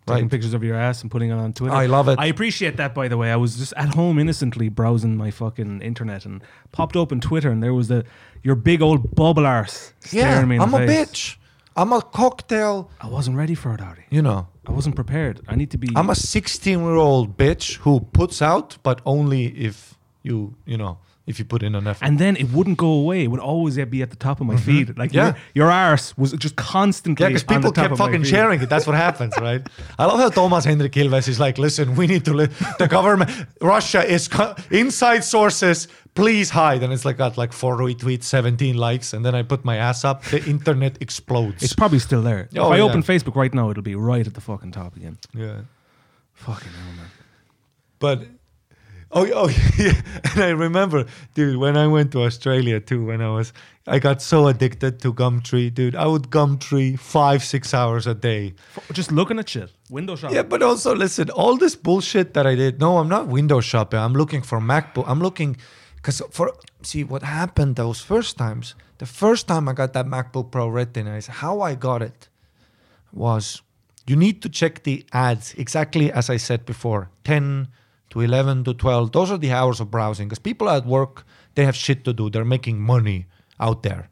Taking 0.05 0.23
Right. 0.23 0.31
pictures 0.31 0.53
of 0.53 0.63
your 0.63 0.75
ass 0.75 1.01
and 1.01 1.09
putting 1.11 1.29
it 1.29 1.33
on 1.33 1.53
Twitter. 1.53 1.73
I 1.75 1.85
love 1.85 2.07
it. 2.09 2.19
I 2.19 2.25
appreciate 2.27 2.77
that, 2.77 2.93
by 2.93 3.07
the 3.07 3.17
way. 3.17 3.31
I 3.31 3.35
was 3.37 3.55
just 3.57 3.73
at 3.77 3.95
home 3.95 4.19
innocently 4.19 4.69
browsing 4.69 5.15
my 5.17 5.31
fucking 5.31 5.81
internet 5.81 6.25
and 6.25 6.41
popped 6.71 6.95
open 6.95 7.19
Twitter, 7.21 7.49
and 7.49 7.61
there 7.63 7.73
was 7.73 7.87
the 7.87 8.03
your 8.41 8.55
big 8.55 8.81
old 8.81 9.15
bubble 9.15 9.45
arse 9.45 9.93
Yeah, 10.11 10.29
staring 10.31 10.49
me 10.49 10.55
in 10.57 10.61
I'm 10.61 10.71
the 10.71 10.83
a 10.83 10.87
face. 10.87 11.09
bitch. 11.09 11.35
I'm 11.75 11.91
a 11.91 12.01
cocktail. 12.01 12.91
I 13.01 13.07
wasn't 13.07 13.35
ready 13.37 13.55
for 13.55 13.73
it, 13.73 13.81
Ari. 13.81 14.05
You 14.11 14.21
know, 14.21 14.47
I 14.67 14.71
wasn't 14.71 14.95
prepared. 14.95 15.41
I 15.47 15.55
need 15.55 15.71
to 15.71 15.77
be. 15.77 15.89
I'm 15.95 16.09
a 16.09 16.15
16 16.15 16.79
year 16.79 16.95
old 16.95 17.35
bitch 17.37 17.77
who 17.77 18.01
puts 18.01 18.41
out, 18.41 18.77
but 18.83 19.01
only 19.05 19.45
if 19.47 19.95
you, 20.21 20.53
you 20.65 20.77
know, 20.77 20.99
if 21.25 21.39
you 21.39 21.45
put 21.45 21.63
in 21.63 21.73
an 21.75 21.87
effort. 21.87 22.05
and 22.05 22.19
then 22.19 22.35
it 22.35 22.51
wouldn't 22.51 22.77
go 22.77 22.91
away. 22.91 23.23
It 23.23 23.27
would 23.31 23.39
always 23.39 23.77
be 23.85 24.01
at 24.01 24.09
the 24.09 24.17
top 24.17 24.41
of 24.41 24.45
my 24.47 24.57
feed. 24.57 24.97
Like 24.97 25.11
Mm-hmm. 25.11 25.17
Yeah. 25.17 25.25
your, 25.53 25.67
your 25.67 25.71
arse 25.71 26.17
was 26.17 26.33
just 26.33 26.55
constantly. 26.57 27.23
Yeah, 27.23 27.29
because 27.29 27.43
people 27.45 27.71
kept 27.71 27.95
fucking 27.97 28.23
sharing 28.23 28.61
it. 28.61 28.69
That's 28.69 28.85
what 28.85 28.95
happens, 28.95 29.33
right? 29.39 29.61
I 29.99 30.05
love 30.05 30.19
how 30.19 30.29
Toomas 30.29 30.65
Hendrik 30.65 30.91
Ilves 30.93 31.27
is 31.29 31.39
like, 31.39 31.57
listen, 31.57 31.95
we 31.95 32.07
need 32.07 32.25
to, 32.25 32.33
li- 32.33 32.49
the 32.77 32.87
government, 32.87 33.31
Russia 33.61 34.03
is 34.05 34.27
co- 34.27 34.53
inside 34.69 35.23
sources, 35.23 35.87
please 36.13 36.49
hide. 36.49 36.83
And 36.83 36.91
it's 36.91 37.05
like 37.05 37.17
got 37.17 37.37
like 37.37 37.53
four 37.53 37.77
retweets, 37.77 38.23
17 38.25 38.75
likes. 38.75 39.13
And 39.13 39.23
then 39.25 39.33
I 39.33 39.43
put 39.43 39.63
my 39.63 39.77
ass 39.77 40.03
up, 40.03 40.23
the 40.25 40.43
internet 40.45 41.01
explodes. 41.01 41.63
It's 41.63 41.73
probably 41.73 41.99
still 41.99 42.21
there. 42.21 42.49
Oh, 42.57 42.67
if 42.67 42.73
I 42.73 42.77
yeah. 42.77 42.83
open 42.83 43.01
Facebook 43.01 43.35
right 43.35 43.53
now, 43.53 43.69
it'll 43.69 43.81
be 43.83 43.95
right 43.95 44.27
at 44.27 44.33
the 44.33 44.41
fucking 44.41 44.71
top 44.73 44.97
again. 44.97 45.17
yeah. 45.33 45.61
Fucking 46.33 46.71
hell, 46.71 46.93
man. 46.97 47.07
But 47.99 48.23
oh, 49.13 49.27
oh 49.33 49.49
yeah. 49.77 50.01
and 50.31 50.43
I 50.43 50.49
remember, 50.49 51.05
dude, 51.33 51.57
when 51.57 51.77
I 51.77 51.87
went 51.87 52.11
to 52.13 52.23
Australia 52.23 52.79
too, 52.79 53.05
when 53.05 53.21
I 53.21 53.29
was, 53.29 53.53
I 53.87 53.99
got 53.99 54.21
so 54.21 54.47
addicted 54.47 54.99
to 55.01 55.13
Gumtree, 55.13 55.73
dude. 55.73 55.95
I 55.95 56.07
would 56.07 56.29
Gumtree 56.29 56.99
five, 56.99 57.43
six 57.43 57.73
hours 57.73 58.07
a 58.07 58.13
day. 58.13 58.53
Just 58.91 59.11
looking 59.11 59.39
at 59.39 59.49
shit. 59.49 59.71
Window 59.89 60.15
shopping. 60.15 60.35
Yeah, 60.35 60.43
but 60.43 60.61
also 60.61 60.95
listen, 60.95 61.29
all 61.29 61.57
this 61.57 61.75
bullshit 61.75 62.33
that 62.33 62.45
I 62.45 62.55
did. 62.55 62.79
No, 62.79 62.97
I'm 62.97 63.09
not 63.09 63.27
window 63.27 63.59
shopping. 63.59 63.99
I'm 63.99 64.13
looking 64.13 64.41
for 64.41 64.59
MacBook. 64.59 65.05
I'm 65.07 65.19
looking 65.19 65.57
because 65.95 66.21
for 66.31 66.53
see 66.81 67.03
what 67.03 67.23
happened 67.23 67.75
those 67.75 68.01
first 68.01 68.37
times. 68.37 68.75
The 68.97 69.05
first 69.05 69.47
time 69.47 69.67
I 69.67 69.73
got 69.73 69.93
that 69.93 70.05
MacBook 70.05 70.51
Pro 70.51 70.67
Retina, 70.67 71.15
is 71.15 71.27
how 71.27 71.61
I 71.61 71.75
got 71.75 72.01
it 72.01 72.29
was 73.11 73.61
you 74.07 74.15
need 74.15 74.41
to 74.41 74.49
check 74.49 74.83
the 74.83 75.05
ads 75.13 75.53
exactly 75.55 76.11
as 76.11 76.29
I 76.29 76.37
said 76.37 76.65
before, 76.65 77.09
10 77.23 77.67
to 78.13 78.21
11 78.21 78.63
to 78.63 78.73
12. 78.73 79.11
Those 79.11 79.29
are 79.31 79.37
the 79.37 79.51
hours 79.51 79.79
of 79.79 79.91
browsing 79.91 80.27
because 80.29 80.39
people 80.39 80.69
at 80.69 80.85
work 80.85 81.25
they 81.55 81.65
have 81.65 81.75
shit 81.75 82.03
to 82.05 82.13
do. 82.13 82.29
They're 82.29 82.45
making 82.57 82.79
money 82.81 83.25
out 83.59 83.83
there 83.83 84.09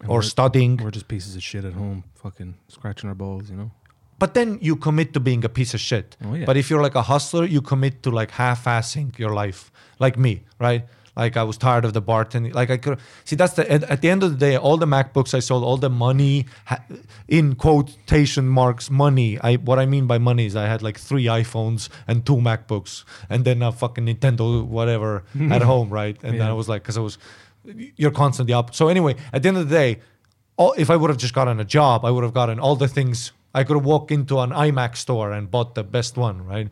And 0.00 0.10
or 0.10 0.18
we're- 0.18 0.26
studying. 0.28 0.76
We're 0.76 0.90
just 0.90 1.08
pieces 1.08 1.36
of 1.36 1.42
shit 1.42 1.64
at 1.64 1.72
home, 1.74 2.04
fucking 2.14 2.54
scratching 2.68 3.08
our 3.08 3.14
balls, 3.14 3.48
you 3.50 3.56
know. 3.56 3.70
But 4.18 4.32
then 4.34 4.58
you 4.62 4.76
commit 4.76 5.12
to 5.14 5.20
being 5.20 5.44
a 5.44 5.48
piece 5.48 5.74
of 5.74 5.80
shit. 5.80 6.16
Oh, 6.24 6.34
yeah. 6.34 6.46
But 6.46 6.56
if 6.56 6.70
you're 6.70 6.82
like 6.82 6.94
a 6.94 7.02
hustler, 7.02 7.44
you 7.44 7.60
commit 7.60 8.02
to 8.04 8.10
like 8.10 8.30
half-assing 8.30 9.18
your 9.18 9.32
life, 9.34 9.70
like 9.98 10.18
me, 10.18 10.42
right? 10.58 10.82
Like 11.16 11.36
I 11.38 11.42
was 11.44 11.56
tired 11.56 11.84
of 11.86 11.94
the 11.94 12.02
bartending. 12.02 12.54
Like 12.54 12.70
I 12.70 12.76
could 12.76 12.98
see 13.24 13.36
that's 13.36 13.54
the 13.54 13.70
at, 13.70 13.82
at 13.84 14.02
the 14.02 14.10
end 14.10 14.22
of 14.22 14.30
the 14.30 14.36
day, 14.36 14.56
all 14.56 14.76
the 14.76 14.86
MacBooks 14.86 15.32
I 15.32 15.38
sold, 15.40 15.64
all 15.64 15.78
the 15.78 15.88
money, 15.88 16.46
ha, 16.66 16.78
in 17.26 17.54
quotation 17.54 18.46
marks, 18.46 18.90
money. 18.90 19.38
I 19.40 19.56
what 19.56 19.78
I 19.78 19.86
mean 19.86 20.06
by 20.06 20.18
money 20.18 20.44
is 20.44 20.54
I 20.54 20.66
had 20.66 20.82
like 20.82 20.98
three 20.98 21.24
iPhones 21.24 21.88
and 22.06 22.26
two 22.26 22.36
MacBooks, 22.36 23.04
and 23.30 23.44
then 23.46 23.62
a 23.62 23.72
fucking 23.72 24.04
Nintendo 24.04 24.64
whatever 24.64 25.24
at 25.50 25.62
home, 25.62 25.88
right? 25.88 26.16
And 26.22 26.38
then 26.38 26.48
I 26.48 26.52
was 26.52 26.68
like, 26.68 26.82
because 26.82 26.98
I 26.98 27.00
was, 27.00 27.16
you're 27.64 28.10
constantly 28.10 28.52
up. 28.52 28.74
So 28.74 28.88
anyway, 28.88 29.16
at 29.32 29.42
the 29.42 29.48
end 29.48 29.56
of 29.56 29.68
the 29.68 29.74
day, 29.74 30.00
all, 30.58 30.74
if 30.76 30.90
I 30.90 30.96
would 30.96 31.08
have 31.08 31.18
just 31.18 31.34
gotten 31.34 31.60
a 31.60 31.64
job, 31.64 32.04
I 32.04 32.10
would 32.10 32.24
have 32.24 32.34
gotten 32.34 32.60
all 32.60 32.76
the 32.76 32.88
things. 32.88 33.32
I 33.54 33.64
could 33.64 33.76
have 33.76 33.86
walked 33.86 34.10
into 34.10 34.38
an 34.40 34.50
iMac 34.50 34.96
store 34.96 35.32
and 35.32 35.50
bought 35.50 35.74
the 35.74 35.82
best 35.82 36.18
one, 36.18 36.44
right? 36.44 36.68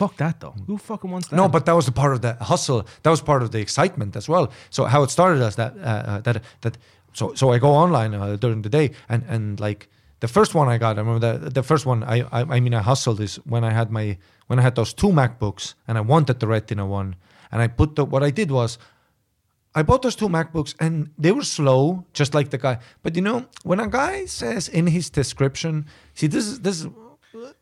Fuck 0.00 0.16
that 0.16 0.40
though. 0.40 0.54
Who 0.66 0.78
fucking 0.78 1.10
wants 1.10 1.28
that? 1.28 1.36
No, 1.36 1.46
but 1.46 1.66
that 1.66 1.74
was 1.74 1.84
the 1.84 1.92
part 1.92 2.14
of 2.14 2.22
the 2.22 2.32
hustle. 2.52 2.86
That 3.02 3.10
was 3.10 3.20
part 3.20 3.42
of 3.42 3.50
the 3.50 3.58
excitement 3.58 4.16
as 4.16 4.30
well. 4.30 4.50
So 4.70 4.86
how 4.86 5.02
it 5.02 5.10
started 5.10 5.42
as 5.42 5.56
that 5.56 5.72
uh, 5.76 6.10
uh, 6.10 6.20
that 6.22 6.42
that. 6.62 6.78
So 7.12 7.34
so 7.34 7.52
I 7.52 7.58
go 7.58 7.72
online 7.84 8.14
uh, 8.14 8.36
during 8.36 8.62
the 8.62 8.70
day 8.70 8.92
and 9.10 9.22
and 9.28 9.60
like 9.60 9.88
the 10.20 10.28
first 10.28 10.54
one 10.54 10.74
I 10.74 10.78
got. 10.78 10.96
I 10.96 11.00
remember 11.00 11.24
the 11.28 11.50
the 11.50 11.62
first 11.62 11.84
one. 11.84 12.02
I 12.14 12.16
I, 12.38 12.40
I 12.56 12.60
mean 12.60 12.72
I 12.72 12.80
hustled 12.80 13.20
is 13.20 13.36
when 13.44 13.62
I 13.62 13.72
had 13.72 13.90
my 13.90 14.16
when 14.46 14.58
I 14.58 14.62
had 14.62 14.74
those 14.74 14.94
two 14.94 15.10
MacBooks 15.10 15.74
and 15.86 15.98
I 15.98 16.00
wanted 16.00 16.40
the 16.40 16.46
Retina 16.46 16.86
one 16.86 17.16
and 17.52 17.60
I 17.60 17.68
put 17.68 17.94
the 17.96 18.04
what 18.06 18.22
I 18.22 18.30
did 18.30 18.50
was 18.50 18.78
I 19.74 19.82
bought 19.82 20.00
those 20.00 20.16
two 20.16 20.28
MacBooks 20.28 20.74
and 20.80 21.10
they 21.18 21.32
were 21.32 21.44
slow, 21.44 22.06
just 22.14 22.32
like 22.34 22.48
the 22.48 22.58
guy. 22.58 22.78
But 23.02 23.16
you 23.16 23.22
know, 23.22 23.44
when 23.64 23.80
a 23.80 23.86
guy 23.86 24.26
says 24.26 24.68
in 24.68 24.86
his 24.86 25.10
description, 25.10 25.84
see, 26.14 26.28
this 26.28 26.46
is 26.46 26.60
this 26.60 26.80
is 26.80 26.86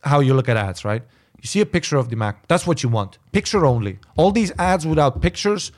how 0.02 0.20
you 0.20 0.34
look 0.34 0.48
at 0.48 0.56
ads, 0.56 0.84
right? 0.84 1.02
You 1.40 1.46
see 1.46 1.60
a 1.60 1.66
picture 1.66 1.96
of 1.96 2.08
the 2.10 2.16
Mac. 2.16 2.46
That's 2.48 2.66
what 2.66 2.82
you 2.82 2.88
want. 2.88 3.18
Picture 3.32 3.64
only. 3.64 3.98
All 4.16 4.32
these 4.32 4.52
ads 4.58 4.86
without 4.86 5.22
pictures, 5.22 5.72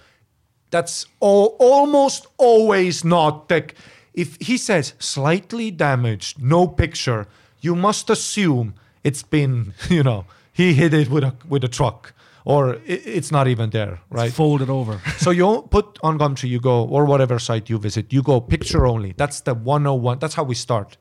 that's 0.71 1.07
all, 1.21 1.57
almost 1.59 2.27
always 2.39 3.05
not 3.05 3.49
tech. 3.49 3.75
If 4.15 4.37
he 4.41 4.57
says 4.57 4.95
slightly 4.99 5.71
damaged, 5.71 6.43
no 6.43 6.67
picture, 6.67 7.27
you 7.61 7.77
must 7.77 8.09
assume 8.09 8.75
it's 9.05 9.23
been, 9.23 9.75
you 9.89 10.03
know, 10.03 10.25
he 10.53 10.75
hit 10.75 10.95
it 10.95 11.09
with 11.09 11.25
a 11.25 11.35
with 11.49 11.65
a 11.65 11.69
truck, 11.69 12.13
or 12.45 12.75
it, 12.87 13.07
it's 13.07 13.31
not 13.31 13.47
even 13.49 13.71
there, 13.71 14.01
right? 14.11 14.33
fold 14.33 14.63
it 14.63 14.69
over. 14.69 15.01
so 15.19 15.31
you 15.31 15.67
put 15.71 15.99
on 16.03 16.19
Gumtree, 16.19 16.49
you 16.49 16.61
go, 16.61 16.85
or 16.85 17.05
whatever 17.05 17.39
site 17.39 17.71
you 17.71 17.79
visit, 17.79 18.13
you 18.13 18.23
go 18.23 18.41
picture 18.41 18.87
only. 18.87 19.15
That's 19.17 19.41
the 19.41 19.55
101. 19.55 20.19
That's 20.19 20.35
how 20.35 20.45
we 20.45 20.55
start. 20.55 20.97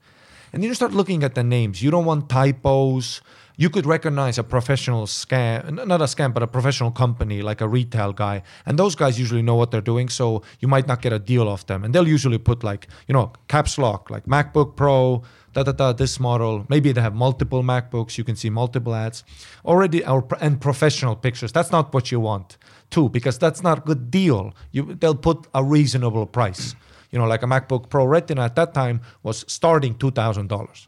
And 0.52 0.64
then 0.64 0.68
you 0.70 0.76
start 0.76 0.94
looking 0.94 1.24
at 1.24 1.36
the 1.36 1.44
names. 1.44 1.82
You 1.82 1.92
don't 1.92 2.06
want 2.06 2.30
typos. 2.30 3.22
You 3.60 3.70
could 3.70 3.86
recognize 3.86 4.38
a 4.38 4.44
professional 4.56 5.06
scam, 5.06 5.86
not 5.86 6.00
a 6.00 6.06
scam, 6.06 6.34
but 6.34 6.42
a 6.42 6.48
professional 6.48 6.92
company, 6.92 7.42
like 7.42 7.60
a 7.60 7.68
retail 7.68 8.14
guy. 8.14 8.42
And 8.66 8.80
those 8.80 8.96
guys 8.96 9.20
usually 9.20 9.42
know 9.42 9.56
what 9.56 9.70
they're 9.72 9.90
doing. 9.94 10.08
So 10.08 10.44
you 10.62 10.70
might 10.70 10.88
not 10.88 11.02
get 11.02 11.12
a 11.12 11.20
deal 11.20 11.46
off 11.50 11.66
them. 11.66 11.84
And 11.84 11.94
they'll 11.94 12.08
usually 12.08 12.38
put 12.38 12.64
like, 12.64 12.88
you 13.08 13.14
know, 13.14 13.34
caps 13.50 13.78
lock, 13.78 14.10
like 14.10 14.24
MacBook 14.28 14.78
Pro, 14.78 15.24
da 15.52 15.64
da 15.64 15.74
da, 15.74 15.92
this 15.92 16.22
model. 16.22 16.66
Maybe 16.70 16.94
they 16.94 17.02
have 17.02 17.14
multiple 17.14 17.62
MacBooks. 17.62 18.18
You 18.18 18.24
can 18.24 18.38
see 18.38 18.50
multiple 18.50 18.96
ads 18.96 19.26
already, 19.66 20.06
or, 20.06 20.26
and 20.40 20.62
professional 20.62 21.18
pictures. 21.18 21.52
That's 21.52 21.70
not 21.70 21.94
what 21.94 22.14
you 22.14 22.22
want 22.22 22.58
too, 22.90 23.10
because 23.10 23.38
that's 23.38 23.62
not 23.62 23.80
a 23.80 23.82
good 23.82 24.10
deal. 24.10 24.54
You 24.72 24.96
they'll 25.02 25.16
put 25.30 25.48
a 25.54 25.62
reasonable 25.66 26.28
price. 26.28 26.76
You 27.12 27.20
know, 27.20 27.28
like 27.28 27.44
a 27.44 27.48
MacBook 27.48 27.90
Pro 27.90 28.06
Retina 28.06 28.44
at 28.44 28.56
that 28.56 28.74
time 28.74 29.02
was 29.22 29.44
starting 29.48 29.96
two 29.96 30.12
thousand 30.12 30.48
dollars. 30.48 30.88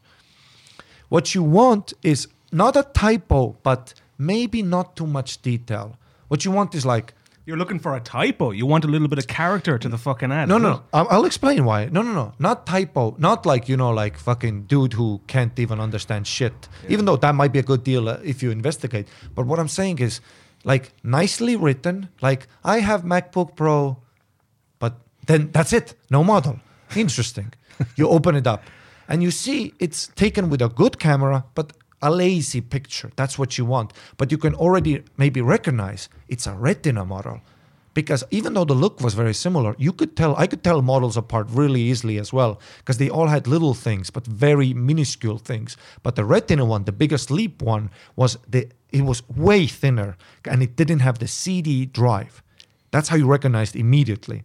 What 1.09 1.35
you 1.35 1.43
want 1.43 1.91
is 2.01 2.29
not 2.51 2.75
a 2.75 2.83
typo, 2.83 3.57
but 3.63 3.93
maybe 4.17 4.61
not 4.61 4.95
too 4.95 5.07
much 5.07 5.41
detail. 5.41 5.97
What 6.27 6.45
you 6.45 6.51
want 6.51 6.75
is 6.75 6.85
like 6.85 7.13
You're 7.45 7.57
looking 7.57 7.79
for 7.79 7.95
a 7.95 7.99
typo. 7.99 8.51
You 8.51 8.65
want 8.65 8.85
a 8.85 8.87
little 8.87 9.07
bit 9.07 9.17
of 9.17 9.27
character 9.27 9.77
to 9.77 9.89
the 9.89 9.97
fucking 9.97 10.31
ad. 10.31 10.47
no, 10.47 10.57
no, 10.57 10.69
no. 10.73 10.83
I'll, 10.93 11.25
explain 11.25 11.65
why. 11.65 11.85
No, 11.85 12.01
no, 12.01 12.13
no. 12.13 12.33
Not 12.37 12.67
typo. 12.67 13.15
Not 13.17 13.45
like 13.45 13.67
you 13.67 13.75
know, 13.75 13.89
like 13.89 14.17
fucking 14.17 14.63
dude 14.63 14.93
who 14.93 15.21
can't 15.27 15.57
even 15.59 15.79
understand 15.79 16.27
shit. 16.27 16.69
Even 16.87 17.05
though 17.05 17.17
that 17.17 17.33
might 17.33 17.51
be 17.51 17.59
a 17.59 17.63
good 17.63 17.83
deal 17.83 18.07
uh, 18.07 18.19
if 18.23 18.43
you 18.43 18.51
investigate. 18.51 19.07
But 19.35 19.47
what 19.47 19.59
I'm 19.59 19.67
saying 19.67 19.99
is, 19.99 20.21
like 20.63 20.93
nicely 21.03 21.55
written. 21.55 22.09
Like 22.21 22.47
I 22.63 22.79
have 22.79 23.03
MacBook 23.03 23.55
Pro, 23.55 23.97
but 24.79 24.93
then 25.25 25.49
that's 25.51 25.73
it. 25.73 25.95
No 26.09 26.23
model. 26.23 26.59
Interesting. 26.95 27.53
you 27.95 28.07
open 28.07 28.35
it 28.35 28.47
up, 28.47 28.63
and 29.07 29.23
you 29.23 29.31
see 29.31 29.73
it's 29.79 30.07
taken 30.15 30.49
with 30.49 30.61
a 30.61 30.69
good 30.69 30.99
camera, 30.99 31.45
but 31.55 31.73
a 32.01 32.09
lazy 32.09 32.61
picture. 32.61 33.11
That's 33.15 33.37
what 33.37 33.57
you 33.57 33.65
want. 33.65 33.93
But 34.17 34.31
you 34.31 34.37
can 34.37 34.55
already 34.55 35.03
maybe 35.17 35.41
recognize 35.41 36.09
it's 36.27 36.47
a 36.47 36.53
Retina 36.53 37.05
model 37.05 37.41
because 37.93 38.23
even 38.31 38.53
though 38.53 38.65
the 38.65 38.73
look 38.73 39.01
was 39.01 39.13
very 39.13 39.33
similar, 39.33 39.75
you 39.77 39.91
could 39.91 40.15
tell 40.15 40.35
I 40.37 40.47
could 40.47 40.63
tell 40.63 40.81
models 40.81 41.17
apart 41.17 41.47
really 41.49 41.81
easily 41.81 42.17
as 42.17 42.31
well 42.31 42.59
because 42.77 42.97
they 42.97 43.09
all 43.09 43.27
had 43.27 43.47
little 43.47 43.73
things 43.73 44.09
but 44.09 44.25
very 44.25 44.73
minuscule 44.73 45.37
things. 45.37 45.77
But 46.03 46.15
the 46.15 46.25
Retina 46.25 46.65
one, 46.65 46.85
the 46.85 46.91
biggest 46.91 47.29
leap 47.31 47.61
one, 47.61 47.89
was 48.15 48.37
the 48.47 48.69
it 48.91 49.03
was 49.03 49.27
way 49.29 49.67
thinner 49.67 50.17
and 50.45 50.61
it 50.63 50.75
didn't 50.75 50.99
have 50.99 51.19
the 51.19 51.27
CD 51.27 51.85
drive. 51.85 52.43
That's 52.91 53.09
how 53.09 53.15
you 53.15 53.27
recognized 53.27 53.75
immediately. 53.75 54.43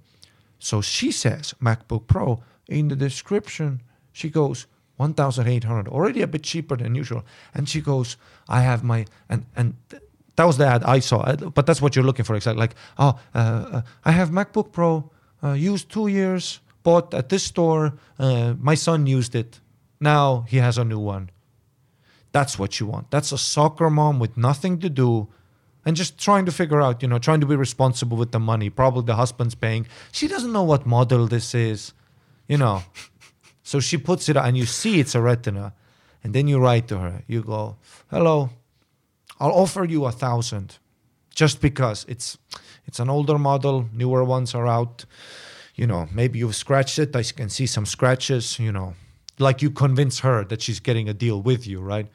So 0.58 0.80
she 0.80 1.10
says 1.10 1.54
MacBook 1.60 2.06
Pro 2.06 2.42
in 2.68 2.88
the 2.88 2.96
description. 2.96 3.82
She 4.12 4.30
goes 4.30 4.66
1,800, 4.96 5.88
already 5.88 6.22
a 6.22 6.26
bit 6.26 6.42
cheaper 6.42 6.76
than 6.76 6.94
usual. 6.94 7.24
And 7.54 7.68
she 7.68 7.80
goes, 7.80 8.16
I 8.48 8.60
have 8.60 8.82
my 8.82 9.06
and 9.28 9.46
and 9.54 9.74
th- 9.90 10.02
that 10.36 10.44
was 10.44 10.58
the 10.58 10.66
ad 10.66 10.84
I 10.84 11.00
saw. 11.00 11.34
But 11.34 11.66
that's 11.66 11.80
what 11.80 11.96
you're 11.96 12.04
looking 12.04 12.24
for 12.24 12.34
exactly. 12.34 12.60
Like, 12.60 12.74
oh, 12.98 13.18
uh, 13.34 13.38
uh, 13.38 13.82
I 14.04 14.12
have 14.12 14.30
MacBook 14.30 14.72
Pro, 14.72 15.10
uh, 15.42 15.52
used 15.52 15.90
two 15.90 16.08
years, 16.08 16.60
bought 16.82 17.14
at 17.14 17.28
this 17.28 17.44
store. 17.44 17.94
Uh, 18.18 18.54
my 18.58 18.74
son 18.74 19.06
used 19.06 19.34
it. 19.34 19.60
Now 20.00 20.44
he 20.48 20.58
has 20.58 20.78
a 20.78 20.84
new 20.84 20.98
one. 20.98 21.30
That's 22.32 22.58
what 22.58 22.80
you 22.80 22.86
want. 22.86 23.10
That's 23.10 23.32
a 23.32 23.38
soccer 23.38 23.88
mom 23.88 24.18
with 24.18 24.36
nothing 24.36 24.78
to 24.80 24.90
do 24.90 25.28
and 25.86 25.96
just 25.96 26.18
trying 26.18 26.44
to 26.46 26.52
figure 26.52 26.82
out, 26.82 27.00
you 27.00 27.08
know, 27.08 27.18
trying 27.18 27.40
to 27.40 27.46
be 27.46 27.56
responsible 27.56 28.16
with 28.16 28.32
the 28.32 28.40
money. 28.40 28.68
Probably 28.68 29.04
the 29.04 29.14
husband's 29.14 29.54
paying. 29.54 29.86
She 30.12 30.26
doesn't 30.26 30.52
know 30.52 30.64
what 30.64 30.84
model 30.84 31.26
this 31.28 31.54
is, 31.54 31.94
you 32.48 32.58
know. 32.58 32.82
So 33.66 33.80
she 33.80 33.98
puts 33.98 34.28
it 34.28 34.36
and 34.36 34.56
you 34.56 34.64
see 34.64 35.00
it's 35.00 35.16
a 35.16 35.20
retina. 35.20 35.72
And 36.22 36.32
then 36.32 36.46
you 36.46 36.60
write 36.60 36.86
to 36.86 36.98
her. 36.98 37.24
You 37.26 37.42
go, 37.42 37.74
hello, 38.12 38.50
I'll 39.40 39.50
offer 39.50 39.84
you 39.84 40.04
a 40.04 40.12
thousand 40.12 40.78
just 41.34 41.60
because 41.60 42.06
it's 42.08 42.38
it's 42.86 43.00
an 43.00 43.10
older 43.10 43.38
model, 43.38 43.88
newer 43.92 44.22
ones 44.22 44.54
are 44.54 44.68
out. 44.68 45.04
You 45.74 45.88
know, 45.88 46.08
maybe 46.12 46.38
you've 46.38 46.54
scratched 46.54 47.00
it. 47.00 47.16
I 47.16 47.24
can 47.24 47.48
see 47.48 47.66
some 47.66 47.86
scratches, 47.86 48.60
you 48.60 48.70
know. 48.70 48.94
Like 49.40 49.62
you 49.62 49.72
convince 49.72 50.20
her 50.20 50.44
that 50.44 50.62
she's 50.62 50.78
getting 50.78 51.08
a 51.08 51.14
deal 51.14 51.42
with 51.42 51.66
you, 51.66 51.80
right? 51.80 52.06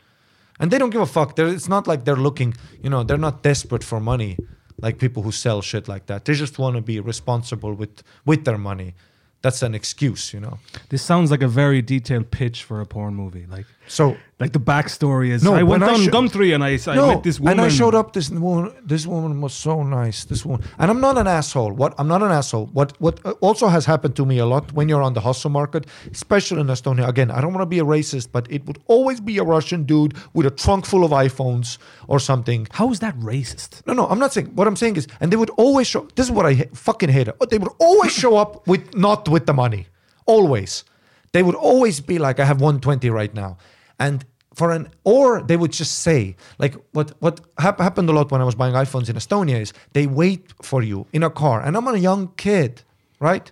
And 0.57 0.71
they 0.71 0.77
don't 0.77 0.89
give 0.89 1.01
a 1.01 1.05
fuck. 1.05 1.35
They're, 1.35 1.47
it's 1.47 1.67
not 1.67 1.85
like 1.85 2.05
they're 2.05 2.15
looking, 2.15 2.53
you 2.81 2.89
know, 2.89 3.03
they're 3.03 3.17
not 3.17 3.43
desperate 3.43 3.83
for 3.83 3.99
money 3.99 4.37
like 4.81 4.99
people 4.99 5.21
who 5.21 5.33
sell 5.33 5.61
shit 5.61 5.89
like 5.89 6.05
that. 6.05 6.23
They 6.23 6.33
just 6.33 6.57
want 6.57 6.77
to 6.77 6.81
be 6.81 7.01
responsible 7.01 7.73
with 7.73 8.03
with 8.25 8.45
their 8.45 8.57
money. 8.57 8.95
That's 9.41 9.63
an 9.63 9.73
excuse, 9.73 10.33
you 10.33 10.39
know. 10.39 10.59
This 10.89 11.01
sounds 11.01 11.31
like 11.31 11.41
a 11.41 11.47
very 11.47 11.81
detailed 11.81 12.29
pitch 12.29 12.63
for 12.63 12.79
a 12.79 12.85
porn 12.85 13.15
movie. 13.15 13.47
Like, 13.49 13.65
So 13.91 14.15
like 14.39 14.53
the 14.53 14.59
backstory 14.59 15.29
is 15.29 15.43
No, 15.43 15.53
I 15.53 15.63
went 15.63 15.83
on 15.83 15.99
Gumtree 16.15 16.55
and 16.55 16.63
I, 16.63 16.79
I 16.91 16.95
no, 16.95 17.07
met 17.09 17.23
this 17.23 17.39
woman. 17.39 17.51
and 17.51 17.61
I 17.61 17.67
showed 17.67 17.93
up. 17.93 18.13
This 18.13 18.29
woman, 18.29 18.73
this 18.85 19.05
woman 19.05 19.41
was 19.41 19.53
so 19.53 19.83
nice. 19.83 20.23
This 20.23 20.45
woman, 20.45 20.65
and 20.79 20.89
I'm 20.89 21.01
not 21.01 21.17
an 21.17 21.27
asshole. 21.27 21.73
What 21.73 21.93
I'm 21.99 22.07
not 22.07 22.23
an 22.23 22.31
asshole. 22.31 22.67
What 22.67 22.89
what 23.01 23.19
uh, 23.25 23.31
also 23.41 23.67
has 23.67 23.85
happened 23.85 24.15
to 24.15 24.25
me 24.25 24.37
a 24.39 24.45
lot 24.45 24.71
when 24.71 24.87
you're 24.89 25.01
on 25.01 25.13
the 25.13 25.19
hustle 25.19 25.51
market, 25.51 25.85
especially 26.11 26.61
in 26.61 26.67
Estonia. 26.67 27.05
Again, 27.07 27.29
I 27.29 27.41
don't 27.41 27.53
want 27.53 27.63
to 27.63 27.71
be 27.75 27.79
a 27.79 27.83
racist, 27.83 28.29
but 28.31 28.49
it 28.49 28.65
would 28.65 28.79
always 28.87 29.19
be 29.19 29.37
a 29.37 29.43
Russian 29.43 29.83
dude 29.83 30.13
with 30.33 30.45
a 30.45 30.51
trunk 30.51 30.85
full 30.85 31.03
of 31.03 31.11
iPhones 31.11 31.77
or 32.07 32.17
something. 32.19 32.67
How 32.71 32.91
is 32.91 32.99
that 33.01 33.15
racist? 33.19 33.85
No, 33.85 33.93
no, 33.93 34.07
I'm 34.07 34.19
not 34.19 34.31
saying. 34.33 34.47
What 34.55 34.67
I'm 34.67 34.77
saying 34.77 34.95
is, 34.95 35.05
and 35.19 35.31
they 35.31 35.37
would 35.37 35.51
always 35.65 35.87
show. 35.87 36.07
This 36.15 36.27
is 36.27 36.31
what 36.31 36.45
I 36.45 36.53
fucking 36.73 37.09
hate. 37.09 37.27
They 37.49 37.57
would 37.57 37.73
always 37.77 38.13
show 38.13 38.37
up 38.37 38.65
with 38.67 38.95
not 38.95 39.27
with 39.27 39.45
the 39.45 39.53
money. 39.53 39.87
Always, 40.25 40.85
they 41.33 41.43
would 41.43 41.55
always 41.55 41.99
be 41.99 42.17
like, 42.19 42.39
"I 42.39 42.45
have 42.45 42.59
120 42.61 43.09
right 43.09 43.33
now," 43.33 43.57
and 44.05 44.25
for 44.59 44.67
an 44.77 44.83
or 45.03 45.25
they 45.49 45.57
would 45.61 45.73
just 45.81 45.93
say 46.07 46.35
like 46.63 46.75
what 46.95 47.07
what 47.23 47.35
hap- 47.65 47.79
happened 47.87 48.09
a 48.09 48.15
lot 48.19 48.31
when 48.31 48.41
I 48.41 48.47
was 48.51 48.55
buying 48.61 48.75
iPhones 48.85 49.07
in 49.11 49.15
Estonia 49.21 49.57
is 49.65 49.69
they 49.93 50.05
wait 50.07 50.43
for 50.69 50.81
you 50.89 50.99
in 51.13 51.23
a 51.23 51.29
car, 51.29 51.57
and 51.65 51.71
I'm 51.77 51.87
a 51.87 51.97
young 52.09 52.23
kid, 52.45 52.71
right? 53.19 53.47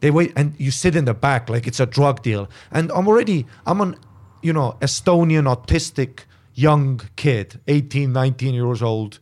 They 0.00 0.10
wait 0.10 0.32
and 0.38 0.48
you 0.58 0.70
sit 0.70 0.94
in 1.00 1.04
the 1.10 1.14
back 1.14 1.42
like 1.54 1.64
it's 1.70 1.80
a 1.80 1.88
drug 1.98 2.22
deal, 2.28 2.42
and 2.76 2.84
I'm 2.96 3.06
already 3.08 3.46
I'm 3.70 3.80
an 3.80 3.96
you 4.42 4.52
know 4.52 4.68
Estonian 4.80 5.46
autistic 5.54 6.12
young 6.54 7.00
kid, 7.16 7.58
18, 7.66 8.12
19 8.12 8.52
years 8.52 8.82
old 8.82 9.18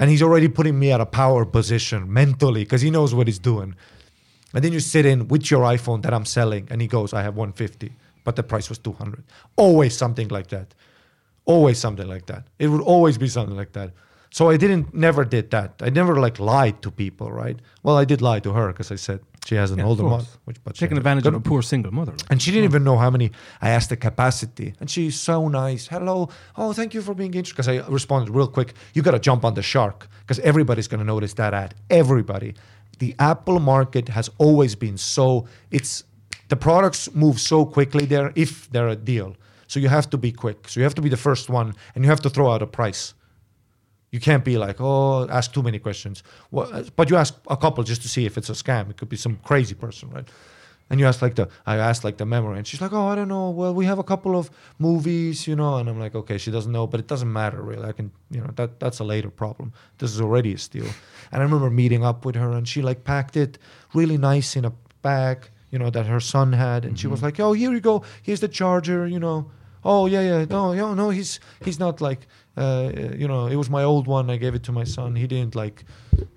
and 0.00 0.08
he's 0.08 0.22
already 0.22 0.48
putting 0.48 0.78
me 0.78 0.90
at 0.90 1.00
a 1.00 1.06
power 1.06 1.44
position 1.44 2.10
mentally 2.10 2.64
because 2.64 2.80
he 2.80 2.90
knows 2.90 3.14
what 3.14 3.26
he's 3.28 3.38
doing. 3.38 3.76
And 4.54 4.64
then 4.64 4.72
you 4.72 4.80
sit 4.80 5.04
in 5.04 5.28
with 5.28 5.50
your 5.50 5.62
iPhone 5.62 6.00
that 6.02 6.14
I'm 6.14 6.24
selling, 6.24 6.66
and 6.70 6.80
he 6.80 6.88
goes, 6.88 7.12
"I 7.12 7.22
have 7.22 7.36
150, 7.36 7.92
but 8.24 8.36
the 8.36 8.42
price 8.42 8.68
was 8.68 8.78
200." 8.78 9.24
Always 9.56 9.96
something 9.96 10.28
like 10.28 10.48
that. 10.48 10.74
Always 11.44 11.78
something 11.78 12.06
like 12.06 12.26
that. 12.26 12.48
It 12.58 12.68
would 12.68 12.82
always 12.82 13.18
be 13.18 13.28
something 13.28 13.56
like 13.56 13.72
that. 13.72 13.92
So 14.32 14.48
I 14.48 14.56
didn't, 14.56 14.94
never 14.94 15.24
did 15.24 15.50
that. 15.50 15.74
I 15.80 15.90
never 15.90 16.20
like 16.20 16.38
lied 16.38 16.82
to 16.82 16.90
people, 16.90 17.32
right? 17.32 17.58
Well, 17.82 17.96
I 17.96 18.04
did 18.04 18.22
lie 18.22 18.38
to 18.40 18.52
her 18.52 18.68
because 18.68 18.92
I 18.92 18.96
said 18.96 19.20
she 19.44 19.56
has 19.56 19.72
an 19.72 19.78
Yeah, 19.78 19.86
older 19.86 20.04
mom, 20.04 20.24
which 20.44 20.62
but 20.62 20.76
Taking 20.76 20.96
advantage 20.96 21.26
of 21.26 21.34
a 21.34 21.40
poor 21.40 21.62
single 21.62 21.92
mother. 21.92 22.12
Like. 22.12 22.30
and 22.30 22.40
she 22.40 22.50
didn't 22.52 22.70
hmm. 22.70 22.76
even 22.76 22.84
know 22.84 22.96
how 22.96 23.10
many. 23.10 23.32
I 23.60 23.70
asked 23.70 23.88
the 23.88 23.96
capacity, 23.96 24.74
and 24.78 24.88
she's 24.88 25.18
so 25.18 25.48
nice. 25.48 25.88
Hello, 25.88 26.28
oh, 26.56 26.72
thank 26.72 26.94
you 26.94 27.02
for 27.02 27.14
being 27.14 27.34
interested. 27.34 27.56
Because 27.56 27.68
I 27.68 27.88
responded 27.88 28.32
real 28.32 28.46
quick. 28.46 28.74
You 28.94 29.02
got 29.02 29.12
to 29.12 29.18
jump 29.18 29.44
on 29.44 29.54
the 29.54 29.62
shark 29.62 30.08
because 30.20 30.38
everybody's 30.40 30.86
going 30.86 31.00
to 31.00 31.06
notice 31.06 31.34
that 31.34 31.52
ad. 31.52 31.74
Everybody. 31.88 32.54
The 32.98 33.16
Apple 33.18 33.60
market 33.60 34.10
has 34.10 34.30
always 34.38 34.76
been 34.76 34.96
so. 34.98 35.46
It's 35.70 36.04
the 36.50 36.56
products 36.56 37.08
move 37.14 37.40
so 37.40 37.64
quickly 37.64 38.04
there 38.04 38.32
if 38.34 38.70
they're 38.70 38.88
a 38.88 38.96
deal. 38.96 39.34
So 39.66 39.80
you 39.80 39.88
have 39.88 40.10
to 40.10 40.18
be 40.18 40.32
quick. 40.32 40.68
So 40.68 40.80
you 40.80 40.84
have 40.84 40.96
to 40.96 41.02
be 41.02 41.08
the 41.08 41.16
first 41.16 41.48
one, 41.48 41.74
and 41.94 42.04
you 42.04 42.10
have 42.10 42.20
to 42.22 42.30
throw 42.30 42.50
out 42.50 42.60
a 42.60 42.66
price. 42.66 43.14
You 44.10 44.18
can't 44.18 44.44
be 44.44 44.58
like, 44.58 44.80
oh, 44.80 45.28
ask 45.28 45.52
too 45.52 45.62
many 45.62 45.78
questions. 45.78 46.24
Well, 46.50 46.84
but 46.96 47.08
you 47.08 47.16
ask 47.16 47.34
a 47.48 47.56
couple 47.56 47.84
just 47.84 48.02
to 48.02 48.08
see 48.08 48.26
if 48.26 48.36
it's 48.36 48.50
a 48.50 48.54
scam. 48.54 48.90
It 48.90 48.96
could 48.96 49.08
be 49.08 49.16
some 49.16 49.38
crazy 49.44 49.76
person, 49.76 50.10
right? 50.10 50.28
And 50.90 50.98
you 50.98 51.06
ask 51.06 51.22
like 51.22 51.36
the, 51.36 51.48
I 51.66 51.76
asked 51.76 52.02
like 52.02 52.16
the 52.16 52.26
memory, 52.26 52.58
and 52.58 52.66
she's 52.66 52.80
like, 52.80 52.92
oh, 52.92 53.06
I 53.06 53.14
don't 53.14 53.28
know. 53.28 53.50
Well, 53.50 53.72
we 53.72 53.84
have 53.84 54.00
a 54.00 54.02
couple 54.02 54.36
of 54.36 54.50
movies, 54.80 55.46
you 55.46 55.54
know. 55.54 55.76
And 55.76 55.88
I'm 55.88 56.00
like, 56.00 56.16
okay, 56.16 56.36
she 56.36 56.50
doesn't 56.50 56.72
know, 56.72 56.88
but 56.88 56.98
it 56.98 57.06
doesn't 57.06 57.32
matter 57.32 57.62
really. 57.62 57.86
I 57.86 57.92
can, 57.92 58.10
you 58.28 58.40
know, 58.40 58.50
that 58.56 58.80
that's 58.80 58.98
a 58.98 59.04
later 59.04 59.30
problem. 59.30 59.72
This 59.98 60.10
is 60.10 60.20
already 60.20 60.54
a 60.54 60.58
steal. 60.58 60.90
And 61.30 61.40
I 61.40 61.44
remember 61.44 61.70
meeting 61.70 62.04
up 62.04 62.24
with 62.24 62.34
her, 62.34 62.50
and 62.50 62.66
she 62.66 62.82
like 62.82 63.04
packed 63.04 63.36
it 63.36 63.56
really 63.94 64.18
nice 64.18 64.56
in 64.56 64.64
a 64.64 64.72
bag, 65.02 65.48
you 65.70 65.78
know, 65.78 65.90
that 65.90 66.06
her 66.06 66.20
son 66.20 66.52
had, 66.52 66.84
and 66.84 66.98
she 66.98 67.06
was 67.06 67.22
like, 67.22 67.38
oh, 67.40 67.52
here 67.52 67.72
you 67.72 67.80
go. 67.80 68.02
Here's 68.22 68.40
the 68.40 68.48
charger, 68.48 69.06
you 69.06 69.18
know. 69.18 69.50
Oh 69.84 70.06
yeah, 70.06 70.20
yeah. 70.20 70.44
No, 70.44 70.72
yeah, 70.72 70.92
no. 70.94 71.10
He's 71.10 71.40
he's 71.64 71.78
not 71.78 72.00
like, 72.00 72.26
uh, 72.56 72.90
you 73.16 73.26
know, 73.26 73.46
it 73.46 73.56
was 73.56 73.70
my 73.70 73.82
old 73.82 74.06
one. 74.06 74.28
I 74.28 74.36
gave 74.36 74.54
it 74.54 74.62
to 74.64 74.72
my 74.72 74.84
son. 74.84 75.16
He 75.16 75.26
didn't 75.26 75.54
like, 75.54 75.84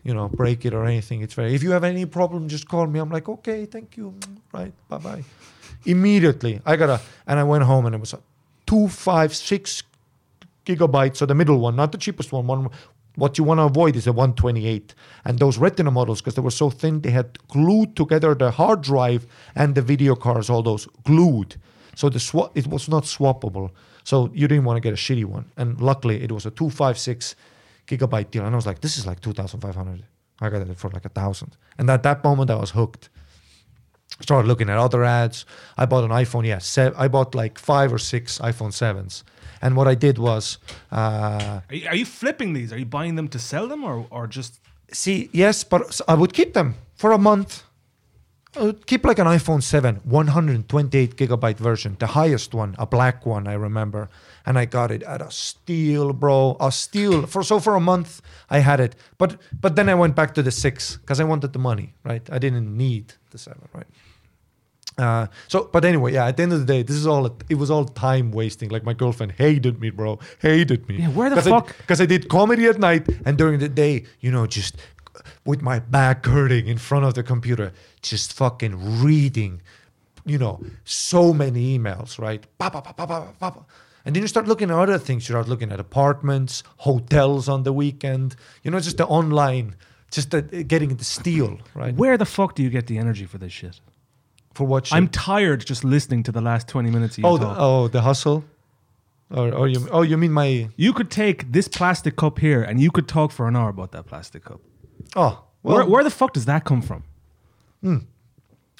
you 0.03 0.13
know, 0.13 0.29
break 0.29 0.65
it 0.65 0.73
or 0.73 0.85
anything. 0.85 1.21
It's 1.21 1.33
very. 1.33 1.53
If 1.53 1.61
you 1.61 1.71
have 1.71 1.83
any 1.83 2.05
problem, 2.05 2.47
just 2.47 2.69
call 2.69 2.87
me. 2.87 2.99
I'm 2.99 3.09
like, 3.09 3.27
okay, 3.27 3.65
thank 3.65 3.97
you. 3.97 4.13
Right, 4.53 4.71
bye 4.87 4.97
bye. 4.97 5.23
Immediately, 5.85 6.61
I 6.65 6.77
got 6.77 6.89
a, 6.89 7.01
and 7.27 7.37
I 7.37 7.43
went 7.43 7.65
home, 7.65 7.85
and 7.85 7.93
it 7.93 7.99
was 7.99 8.13
a 8.13 8.19
two 8.65 8.87
five 8.87 9.35
six 9.35 9.83
gigabytes. 10.65 11.17
So 11.17 11.25
the 11.25 11.35
middle 11.35 11.59
one, 11.59 11.75
not 11.75 11.91
the 11.91 11.97
cheapest 11.97 12.31
one. 12.31 12.47
One. 12.47 12.69
What 13.15 13.37
you 13.37 13.43
want 13.43 13.59
to 13.59 13.63
avoid 13.63 13.95
is 13.95 14.07
a 14.07 14.11
128. 14.11 14.95
And 15.25 15.39
those 15.39 15.57
Retina 15.57 15.91
models, 15.91 16.21
because 16.21 16.35
they 16.35 16.41
were 16.41 16.51
so 16.51 16.69
thin, 16.69 17.01
they 17.01 17.11
had 17.11 17.37
glued 17.47 17.95
together 17.95 18.33
the 18.33 18.51
hard 18.51 18.81
drive 18.81 19.27
and 19.55 19.75
the 19.75 19.81
video 19.81 20.15
cards, 20.15 20.49
all 20.49 20.63
those 20.63 20.87
glued. 21.03 21.55
So 21.95 22.09
the 22.09 22.19
swa- 22.19 22.51
it 22.55 22.67
was 22.67 22.89
not 22.89 23.03
swappable. 23.03 23.71
So 24.03 24.31
you 24.33 24.47
didn't 24.47 24.65
want 24.65 24.77
to 24.77 24.81
get 24.81 24.93
a 24.93 24.97
shitty 24.97 25.25
one. 25.25 25.45
And 25.57 25.79
luckily, 25.79 26.23
it 26.23 26.31
was 26.31 26.45
a 26.45 26.51
256 26.51 27.35
gigabyte 27.87 28.31
deal. 28.31 28.45
And 28.45 28.53
I 28.53 28.57
was 28.57 28.65
like, 28.65 28.81
this 28.81 28.97
is 28.97 29.05
like 29.05 29.19
2,500. 29.21 30.03
I 30.41 30.49
got 30.49 30.61
it 30.61 30.77
for 30.77 30.89
like 30.89 31.05
a 31.05 31.09
thousand. 31.09 31.55
And 31.77 31.89
at 31.89 32.03
that 32.03 32.23
moment, 32.23 32.49
I 32.49 32.55
was 32.55 32.71
hooked. 32.71 33.09
Started 34.21 34.47
looking 34.47 34.69
at 34.69 34.77
other 34.77 35.03
ads. 35.03 35.45
I 35.77 35.85
bought 35.85 36.03
an 36.03 36.11
iPhone. 36.11 36.45
Yeah, 36.45 36.59
se- 36.59 36.93
I 36.95 37.07
bought 37.07 37.35
like 37.35 37.57
five 37.59 37.91
or 37.91 37.97
six 37.97 38.37
iPhone 38.39 38.71
sevens. 38.71 39.23
And 39.61 39.75
what 39.75 39.87
I 39.87 39.95
did 39.95 40.17
was, 40.17 40.57
uh, 40.91 41.61
Are 41.69 41.75
you, 41.75 41.87
are 41.87 41.95
you 41.95 42.05
flipping 42.05 42.53
these? 42.53 42.71
Are 42.73 42.77
you 42.77 42.85
buying 42.85 43.15
them 43.15 43.27
to 43.29 43.39
sell 43.39 43.67
them 43.67 43.83
or, 43.83 44.05
or 44.09 44.27
just. 44.27 44.59
see, 44.91 45.29
yes, 45.31 45.63
but 45.63 45.99
I 46.07 46.13
would 46.15 46.33
keep 46.33 46.53
them 46.53 46.75
for 46.95 47.11
a 47.11 47.17
month. 47.17 47.63
I 48.55 48.73
keep 48.85 49.03
like 49.05 49.19
an 49.19 49.27
iPhone 49.27 49.63
7, 49.63 50.01
128 50.03 51.15
gigabyte 51.15 51.57
version, 51.57 51.95
the 51.99 52.07
highest 52.07 52.53
one, 52.53 52.75
a 52.77 52.85
black 52.85 53.25
one, 53.25 53.47
I 53.47 53.53
remember. 53.53 54.09
And 54.45 54.59
I 54.59 54.65
got 54.65 54.91
it 54.91 55.03
at 55.03 55.21
a 55.21 55.31
steal, 55.31 56.13
bro, 56.13 56.57
a 56.59 56.71
steal. 56.71 57.25
For 57.25 57.43
so 57.43 57.59
for 57.59 57.75
a 57.75 57.79
month, 57.79 58.21
I 58.49 58.59
had 58.59 58.79
it, 58.79 58.95
but 59.17 59.37
but 59.59 59.75
then 59.75 59.89
I 59.89 59.95
went 59.95 60.15
back 60.15 60.33
to 60.35 60.43
the 60.43 60.51
six 60.51 60.97
because 60.97 61.19
I 61.19 61.23
wanted 61.23 61.53
the 61.53 61.59
money, 61.59 61.93
right? 62.03 62.27
I 62.31 62.39
didn't 62.39 62.75
need 62.77 63.13
the 63.31 63.37
seven, 63.37 63.67
right? 63.73 63.87
Uh, 64.97 65.25
so, 65.47 65.69
but 65.71 65.83
anyway, 65.85 66.13
yeah. 66.13 66.27
At 66.27 66.37
the 66.37 66.43
end 66.43 66.53
of 66.53 66.59
the 66.59 66.65
day, 66.65 66.83
this 66.83 66.95
is 66.95 67.07
all. 67.07 67.25
It 67.49 67.55
was 67.55 67.71
all 67.71 67.85
time 67.85 68.31
wasting. 68.31 68.69
Like 68.69 68.83
my 68.83 68.93
girlfriend 68.93 69.31
hated 69.31 69.79
me, 69.81 69.89
bro. 69.89 70.19
Hated 70.39 70.87
me. 70.87 70.97
Yeah, 70.97 71.07
where 71.09 71.29
the 71.31 71.41
fuck- 71.41 71.75
Because 71.77 71.99
I, 71.99 72.05
did 72.05 72.29
comedy 72.29 72.67
at 72.67 72.77
night 72.79 73.07
and 73.25 73.35
during 73.37 73.59
the 73.59 73.69
day, 73.69 74.05
you 74.19 74.31
know, 74.31 74.45
just 74.45 74.75
with 75.45 75.61
my 75.61 75.79
back 75.79 76.25
hurting 76.25 76.67
in 76.67 76.77
front 76.77 77.05
of 77.05 77.13
the 77.13 77.23
computer, 77.23 77.71
just 78.01 78.33
fucking 78.33 79.01
reading, 79.01 79.61
you 80.25 80.37
know, 80.37 80.63
so 80.83 81.33
many 81.33 81.77
emails, 81.77 82.19
right? 82.19 82.45
Pa, 82.57 82.69
pa, 82.69 82.81
pa. 82.81 83.65
And 84.05 84.15
then 84.15 84.21
you 84.21 84.27
start 84.27 84.47
looking 84.47 84.69
at 84.69 84.77
other 84.77 84.97
things. 84.97 85.27
You 85.27 85.33
start 85.33 85.47
looking 85.47 85.71
at 85.71 85.79
apartments, 85.79 86.63
hotels 86.77 87.47
on 87.47 87.63
the 87.63 87.71
weekend. 87.71 88.35
You 88.63 88.71
know, 88.71 88.79
just 88.79 88.97
the 88.97 89.07
online, 89.07 89.75
just 90.11 90.31
the, 90.31 90.41
getting 90.41 90.95
the 90.95 91.03
steal, 91.03 91.59
right? 91.73 91.95
Where 91.95 92.17
the 92.17 92.25
fuck 92.25 92.55
do 92.55 92.63
you 92.63 92.69
get 92.69 92.87
the 92.87 92.97
energy 92.97 93.25
for 93.25 93.37
this 93.37 93.53
shit? 93.53 93.79
For 94.53 94.67
what? 94.67 94.87
shit? 94.87 94.97
I'm 94.97 95.07
tired 95.07 95.65
just 95.65 95.83
listening 95.83 96.23
to 96.23 96.31
the 96.31 96.41
last 96.41 96.67
20 96.67 96.91
minutes 96.91 97.17
of 97.17 97.23
you 97.23 97.29
Oh, 97.29 97.37
the, 97.37 97.55
oh, 97.57 97.87
the 97.87 98.01
hustle. 98.01 98.43
Or, 99.31 99.51
or 99.51 99.67
you? 99.67 99.87
Oh, 99.89 100.01
you 100.03 100.17
mean 100.17 100.31
my? 100.31 100.69
You 100.75 100.93
could 100.93 101.09
take 101.09 101.51
this 101.51 101.67
plastic 101.67 102.15
cup 102.17 102.39
here 102.39 102.61
and 102.61 102.79
you 102.79 102.91
could 102.91 103.07
talk 103.07 103.31
for 103.31 103.47
an 103.47 103.55
hour 103.55 103.69
about 103.69 103.91
that 103.93 104.05
plastic 104.05 104.43
cup. 104.45 104.61
Oh, 105.15 105.43
well, 105.63 105.77
where, 105.77 105.85
where 105.85 106.03
the 106.03 106.09
fuck 106.09 106.33
does 106.33 106.45
that 106.45 106.65
come 106.65 106.81
from? 106.81 107.03
Hmm. 107.81 107.97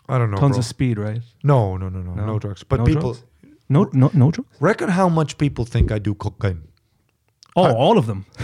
I 0.10 0.18
don't 0.18 0.32
know. 0.32 0.38
Tons 0.38 0.54
bro. 0.56 0.60
of 0.60 0.66
speed, 0.66 0.98
right? 1.00 1.22
no, 1.44 1.78
no, 1.78 1.90
no, 1.90 2.02
no, 2.02 2.14
no, 2.26 2.40
drugs. 2.40 2.64
But 2.64 2.80
No 2.80 2.86
people 2.86 3.14
drugs? 3.14 3.24
No, 3.70 3.90
no, 3.94 4.12
no 4.14 4.32
drugs. 4.32 4.50
reckon 4.60 4.90
how 4.90 5.08
much 5.10 5.38
people 5.38 5.66
think 5.66 5.92
I 5.92 6.00
do 6.00 6.14
cocaine 6.14 6.64
Oh, 7.56 7.74
all 7.76 7.98
of 7.98 8.08
them. 8.08 8.26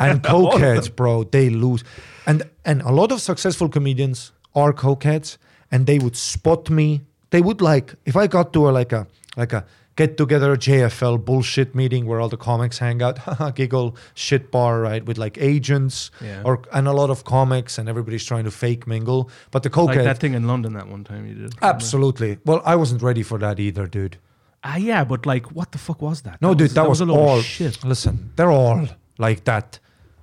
and 0.00 0.22
cokeheads, 0.22 0.94
bro. 0.94 1.24
They 1.24 1.50
lose, 1.50 1.84
and 2.26 2.42
and 2.64 2.82
a 2.82 2.90
lot 2.90 3.12
of 3.12 3.20
successful 3.20 3.68
comedians 3.68 4.32
are 4.54 4.72
cokeheads, 4.72 5.38
and 5.70 5.86
they 5.86 5.98
would 5.98 6.16
spot 6.16 6.68
me. 6.68 7.02
They 7.30 7.40
would 7.40 7.60
like 7.60 7.94
if 8.04 8.16
I 8.16 8.26
got 8.26 8.52
to 8.54 8.68
a 8.68 8.70
like 8.70 8.92
a 8.92 9.06
like 9.36 9.52
a 9.52 9.64
get 10.00 10.16
together 10.16 10.50
JFL 10.56 11.16
bullshit 11.28 11.74
meeting 11.74 12.06
where 12.08 12.20
all 12.22 12.28
the 12.36 12.42
comics 12.50 12.78
hang 12.78 13.02
out, 13.06 13.16
haha, 13.26 13.50
giggle 13.50 13.88
shit 14.14 14.44
bar, 14.54 14.80
right, 14.88 15.02
with 15.08 15.18
like 15.24 15.36
agents 15.52 16.10
Yeah. 16.28 16.42
or 16.48 16.54
and 16.76 16.84
a 16.88 16.92
lot 17.00 17.10
of 17.14 17.18
comics 17.24 17.78
and 17.78 17.88
everybody's 17.88 18.24
trying 18.30 18.44
to 18.50 18.50
fake 18.64 18.86
mingle. 18.86 19.20
But 19.50 19.60
the 19.64 19.70
Like 19.84 20.04
that 20.10 20.18
thing 20.22 20.34
in 20.34 20.44
London 20.52 20.72
that 20.78 20.86
one 20.94 21.02
time 21.10 21.22
you 21.28 21.34
did. 21.42 21.52
absolutely. 21.62 22.38
Well, 22.48 22.60
I 22.72 22.74
wasn't 22.82 23.02
ready 23.02 23.22
for 23.30 23.38
that 23.38 23.56
either, 23.66 23.86
dude. 23.98 24.16
Ah, 24.62 24.76
yeah, 24.90 25.02
but 25.12 25.20
like, 25.32 25.46
what 25.58 25.68
the 25.74 25.78
fuck 25.86 26.00
was 26.02 26.18
that? 26.22 26.36
No, 26.42 26.54
dude, 26.54 26.72
that, 26.78 26.88
was, 26.88 27.00
a 27.00 27.04
load 27.06 27.14
of 27.20 27.26
all 27.28 27.40
shit. 27.42 27.74
Listen, 27.92 28.14
they're 28.36 28.50
all 28.62 28.80
like 29.26 29.40
that. 29.44 29.78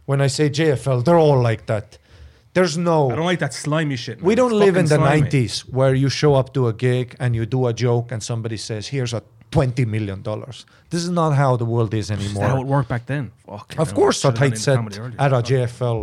When 0.10 0.20
I 0.22 0.30
say 0.38 0.50
JFL, 0.50 1.04
they're 1.06 1.22
all 1.28 1.42
like 1.50 1.64
that. 1.72 1.88
There's 2.56 2.78
no. 2.78 2.98
I 3.12 3.16
don't 3.16 3.26
like 3.34 3.40
that 3.46 3.54
slimy 3.54 3.98
shit. 3.98 4.22
we 4.22 4.36
don't 4.36 4.52
It's 4.52 4.60
live 4.66 4.78
in 4.78 4.86
the 4.94 4.96
slimy. 4.96 5.22
90s 5.30 5.56
where 5.78 5.94
you 6.04 6.10
show 6.22 6.32
up 6.40 6.54
to 6.54 6.62
a 6.68 6.74
gig 6.88 7.08
and 7.20 7.30
you 7.38 7.46
do 7.58 7.68
a 7.68 7.74
joke 7.74 8.12
and 8.14 8.22
somebody 8.32 8.58
says, 8.58 8.88
"Here's 8.96 9.14
a 9.14 9.22
20 9.56 9.86
million 9.96 10.20
dollars." 10.30 10.58
This 10.92 11.02
is 11.08 11.10
not 11.22 11.32
how 11.42 11.52
the 11.62 11.66
world 11.74 11.92
is 11.94 12.06
Is 12.06 12.12
anymore. 12.18 12.42
that 12.44 12.52
how 12.56 12.62
it 12.64 12.68
worked 12.76 12.90
back 12.94 13.04
then? 13.14 13.24
Fuck. 13.48 13.68
Of 13.84 13.90
course, 14.00 14.18
a 14.18 14.22
Should've 14.22 14.40
gone 14.40 14.50
tight 14.50 14.54
into 14.54 14.96
set 14.98 15.20
at 15.26 15.32
a. 15.40 15.42
JFL. 15.50 16.00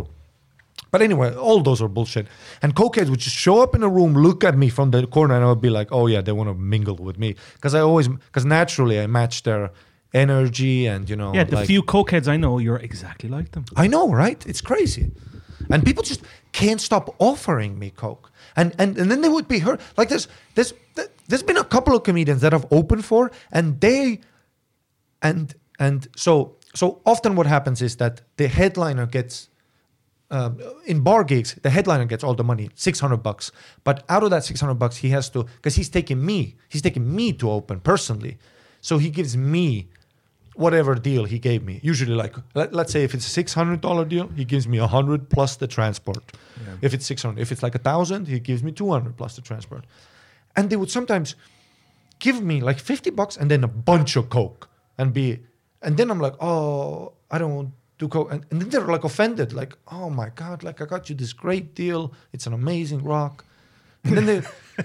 But 0.93 1.01
anyway, 1.01 1.29
all 1.47 1.59
those 1.69 1.79
are 1.83 1.87
bullshit. 1.97 2.25
And 2.63 2.69
cokeheads 2.81 3.09
would 3.11 3.23
just 3.27 3.35
show 3.45 3.57
up 3.65 3.71
in 3.77 3.81
a 3.89 3.89
room, 3.97 4.11
look 4.27 4.43
at 4.49 4.55
me 4.63 4.69
from 4.77 4.87
the 4.91 4.99
corner, 5.07 5.33
and 5.37 5.43
I 5.45 5.47
would 5.51 5.65
be 5.69 5.73
like, 5.79 5.89
"Oh 5.97 6.05
yeah, 6.13 6.21
they 6.25 6.31
want 6.39 6.49
to 6.49 6.55
mingle 6.73 6.97
with 7.07 7.17
me," 7.23 7.29
because 7.55 7.73
I 7.79 7.81
always, 7.89 8.07
because 8.27 8.45
naturally 8.59 8.97
I 9.03 9.07
match 9.19 9.35
their 9.49 9.63
energy 10.13 10.85
and 10.93 11.09
you 11.09 11.15
know. 11.21 11.33
Yeah, 11.33 11.45
the 11.45 11.55
like- 11.57 11.67
few 11.67 11.81
cokeheads 11.83 12.27
I 12.27 12.37
know, 12.37 12.59
you're 12.59 12.77
exactly 12.89 13.29
like 13.37 13.51
them. 13.51 13.65
I 13.75 13.87
know, 13.87 14.05
right? 14.23 14.39
It's 14.51 14.61
crazy. 14.61 15.05
And 15.71 15.83
people 15.85 16.03
just 16.03 16.21
can't 16.51 16.81
stop 16.81 17.05
offering 17.19 17.79
me 17.79 17.89
coke. 17.89 18.25
And 18.55 18.67
and, 18.77 18.97
and 18.99 19.09
then 19.11 19.21
they 19.21 19.29
would 19.29 19.47
be 19.47 19.59
hurt. 19.59 19.79
Like 19.97 20.09
there's 20.09 20.27
there's 20.55 20.73
there's 21.33 21.41
been 21.41 21.57
a 21.57 21.63
couple 21.63 21.95
of 21.95 22.03
comedians 22.03 22.41
that 22.41 22.53
I've 22.53 22.67
opened 22.71 23.03
for 23.03 23.31
and 23.51 23.81
they 23.81 24.19
and 25.23 25.51
and 25.79 26.07
so 26.15 26.57
so 26.75 27.01
often 27.07 27.35
what 27.35 27.47
happens 27.47 27.81
is 27.81 27.95
that 27.95 28.21
the 28.37 28.47
headliner 28.47 29.07
gets 29.07 29.49
um, 30.29 30.59
in 30.85 30.99
bar 30.99 31.23
gigs, 31.23 31.55
the 31.63 31.71
headliner 31.71 32.05
gets 32.05 32.23
all 32.23 32.35
the 32.35 32.43
money, 32.43 32.69
six 32.75 32.99
hundred 32.99 33.23
bucks. 33.23 33.51
But 33.83 34.03
out 34.09 34.21
of 34.21 34.29
that 34.29 34.43
six 34.43 34.61
hundred 34.61 34.75
bucks, 34.75 34.97
he 34.97 35.09
has 35.09 35.31
to 35.31 35.45
because 35.55 35.73
he's 35.73 35.89
taking 35.89 36.23
me, 36.23 36.55
he's 36.69 36.83
taking 36.83 37.15
me 37.15 37.33
to 37.33 37.49
open 37.49 37.79
personally. 37.79 38.37
So 38.81 38.99
he 38.99 39.09
gives 39.09 39.35
me 39.35 39.89
whatever 40.53 40.93
deal 40.93 41.23
he 41.25 41.39
gave 41.39 41.63
me. 41.63 41.79
Usually, 41.81 42.13
like 42.13 42.35
let, 42.53 42.75
let's 42.75 42.91
say 42.91 43.03
if 43.03 43.15
it's 43.15 43.25
a 43.25 43.29
six 43.29 43.55
hundred 43.55 43.81
dollar 43.81 44.05
deal, 44.05 44.27
he 44.27 44.45
gives 44.45 44.67
me 44.67 44.77
a 44.77 44.85
hundred 44.85 45.31
plus 45.31 45.55
the 45.55 45.65
transport. 45.65 46.23
Yeah. 46.63 46.75
If 46.83 46.93
it's 46.93 47.07
six 47.07 47.23
hundred, 47.23 47.41
if 47.41 47.51
it's 47.51 47.63
like 47.63 47.73
a 47.73 47.79
thousand, 47.79 48.27
he 48.27 48.39
gives 48.39 48.61
me 48.61 48.71
two 48.71 48.91
hundred 48.91 49.17
plus 49.17 49.35
the 49.35 49.41
transport. 49.41 49.85
And 50.55 50.69
they 50.69 50.75
would 50.75 50.91
sometimes 50.91 51.35
give 52.19 52.41
me 52.41 52.61
like 52.61 52.79
fifty 52.79 53.09
bucks 53.09 53.37
and 53.37 53.49
then 53.49 53.63
a 53.63 53.67
bunch 53.67 54.15
of 54.15 54.29
coke 54.29 54.69
and 54.97 55.13
be, 55.13 55.39
and 55.81 55.97
then 55.97 56.09
I'm 56.11 56.19
like, 56.19 56.35
oh, 56.41 57.13
I 57.31 57.37
don't 57.39 57.71
do 57.97 58.07
coke, 58.07 58.31
and, 58.31 58.45
and 58.51 58.61
then 58.61 58.69
they're 58.69 58.85
like 58.87 59.03
offended, 59.03 59.53
like, 59.53 59.73
oh 59.91 60.09
my 60.09 60.29
god, 60.35 60.63
like 60.63 60.81
I 60.81 60.85
got 60.85 61.09
you 61.09 61.15
this 61.15 61.33
great 61.33 61.73
deal, 61.75 62.13
it's 62.31 62.45
an 62.47 62.53
amazing 62.53 63.03
rock, 63.03 63.45
and 64.03 64.17
then 64.17 64.25
they. 64.25 64.41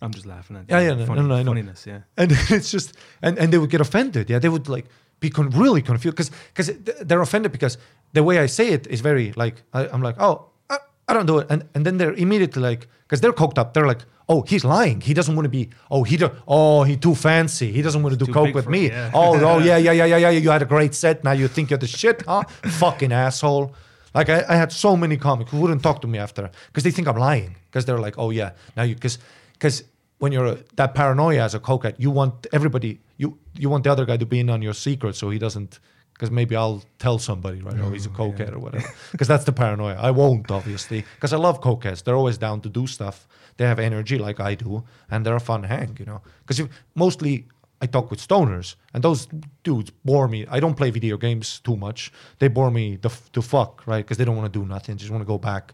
I'm 0.00 0.12
just 0.12 0.26
laughing 0.26 0.56
at 0.56 0.64
Yeah, 0.68 0.80
yeah, 0.80 0.94
no, 0.94 1.06
funny, 1.06 1.20
no, 1.22 1.26
no, 1.26 1.34
I 1.34 1.42
know. 1.42 1.50
funniness. 1.50 1.84
Yeah. 1.86 2.00
and 2.16 2.30
it's 2.50 2.70
just 2.70 2.96
and, 3.20 3.36
and 3.38 3.52
they 3.52 3.58
would 3.58 3.70
get 3.70 3.80
offended 3.80 4.30
yeah 4.30 4.38
they 4.38 4.48
would 4.48 4.68
like 4.68 4.86
be 5.18 5.28
con- 5.28 5.50
really 5.50 5.82
confused 5.82 6.14
because 6.16 6.30
because 6.54 6.68
they're 7.06 7.20
offended 7.20 7.50
because 7.50 7.78
the 8.12 8.22
way 8.22 8.38
i 8.38 8.46
say 8.46 8.68
it 8.68 8.86
is 8.86 9.00
very 9.00 9.32
like 9.32 9.62
I, 9.72 9.88
i'm 9.88 10.00
like 10.00 10.14
oh 10.20 10.46
I, 10.70 10.78
I 11.08 11.14
don't 11.14 11.26
do 11.26 11.38
it 11.38 11.48
and 11.50 11.64
and 11.74 11.84
then 11.84 11.98
they're 11.98 12.14
immediately 12.14 12.62
like 12.62 12.86
because 13.02 13.20
they're 13.20 13.32
coked 13.32 13.58
up 13.58 13.74
they're 13.74 13.88
like 13.88 14.04
oh 14.28 14.42
he's 14.42 14.64
lying. 14.64 15.00
He 15.00 15.14
doesn't 15.14 15.34
want 15.34 15.44
to 15.46 15.50
be 15.50 15.70
oh 15.90 16.04
he 16.04 16.16
do, 16.16 16.30
oh 16.46 16.82
he 16.84 16.96
too 16.96 17.14
fancy. 17.14 17.72
He 17.72 17.82
doesn't 17.82 18.02
want 18.02 18.18
to 18.18 18.24
do 18.24 18.32
coke 18.32 18.54
with 18.54 18.68
me. 18.68 18.88
yeah. 18.88 19.10
oh 19.14 19.38
oh 19.38 19.58
yeah 19.58 19.76
yeah 19.86 19.92
yeah 19.92 20.04
yeah 20.04 20.16
yeah 20.16 20.30
you 20.30 20.50
had 20.50 20.62
a 20.62 20.66
great 20.66 20.94
set. 20.94 21.24
Now 21.24 21.32
you 21.32 21.48
think 21.48 21.70
you're 21.70 21.78
the 21.78 21.86
shit 21.86 22.22
huh? 22.22 22.42
Fucking 22.82 23.12
asshole. 23.12 23.74
Like 24.14 24.28
I, 24.28 24.44
I 24.48 24.56
had 24.56 24.72
so 24.72 24.96
many 24.96 25.16
comics 25.16 25.50
who 25.50 25.60
wouldn't 25.60 25.82
talk 25.82 26.00
to 26.02 26.06
me 26.08 26.18
after 26.18 26.50
because 26.66 26.84
they 26.84 26.90
think 26.90 27.08
I'm 27.08 27.16
lying 27.16 27.56
because 27.66 27.84
they're 27.84 27.98
like, 28.00 28.18
oh 28.18 28.30
yeah, 28.30 28.52
now 28.76 28.82
you 28.82 28.94
because 28.94 29.18
because 29.52 29.84
when 30.18 30.32
you're 30.32 30.46
a, 30.46 30.58
that 30.76 30.94
paranoia 30.94 31.42
as 31.42 31.54
a 31.54 31.60
cokehead, 31.60 31.94
you 31.98 32.10
want 32.10 32.46
everybody 32.52 33.00
you 33.16 33.38
you 33.54 33.68
want 33.68 33.84
the 33.84 33.92
other 33.92 34.04
guy 34.04 34.16
to 34.16 34.26
be 34.26 34.40
in 34.40 34.50
on 34.50 34.62
your 34.62 34.74
secret 34.74 35.14
so 35.14 35.30
he 35.30 35.38
doesn't 35.38 35.78
because 36.18 36.32
maybe 36.32 36.56
I'll 36.56 36.82
tell 36.98 37.18
somebody 37.20 37.60
right 37.62 37.76
oh 37.80 37.90
he's 37.90 38.06
a 38.06 38.08
mm, 38.08 38.16
cokehead 38.16 38.52
or 38.52 38.58
whatever 38.58 38.88
because 39.12 39.28
that's 39.28 39.44
the 39.44 39.52
paranoia. 39.52 39.94
I 39.94 40.10
won't 40.10 40.50
obviously 40.50 41.04
because 41.14 41.32
I 41.32 41.36
love 41.36 41.60
cokeheads. 41.60 42.02
They're 42.02 42.16
always 42.16 42.38
down 42.38 42.60
to 42.62 42.68
do 42.68 42.86
stuff. 42.86 43.28
They 43.56 43.64
have 43.64 43.78
energy 43.78 44.18
like 44.18 44.40
I 44.40 44.54
do 44.56 44.82
and 45.10 45.24
they're 45.24 45.36
a 45.36 45.40
fun 45.40 45.62
hang, 45.62 45.96
you 46.00 46.04
know. 46.06 46.20
Because 46.44 46.60
mostly 46.94 47.46
I 47.80 47.86
talk 47.86 48.10
with 48.10 48.20
stoners, 48.20 48.74
and 48.92 49.04
those 49.04 49.28
dudes 49.62 49.92
bore 50.04 50.26
me. 50.26 50.44
I 50.50 50.58
don't 50.58 50.74
play 50.74 50.90
video 50.90 51.16
games 51.16 51.60
too 51.60 51.76
much. 51.76 52.10
They 52.40 52.48
bore 52.48 52.72
me 52.72 52.96
the 52.96 53.08
f- 53.08 53.30
to 53.30 53.40
fuck, 53.40 53.86
right? 53.86 54.04
Because 54.04 54.16
they 54.18 54.24
don't 54.24 54.36
want 54.36 54.52
to 54.52 54.58
do 54.58 54.66
nothing. 54.66 54.96
Just 54.96 55.12
want 55.12 55.20
to 55.20 55.26
go 55.26 55.38
back, 55.38 55.72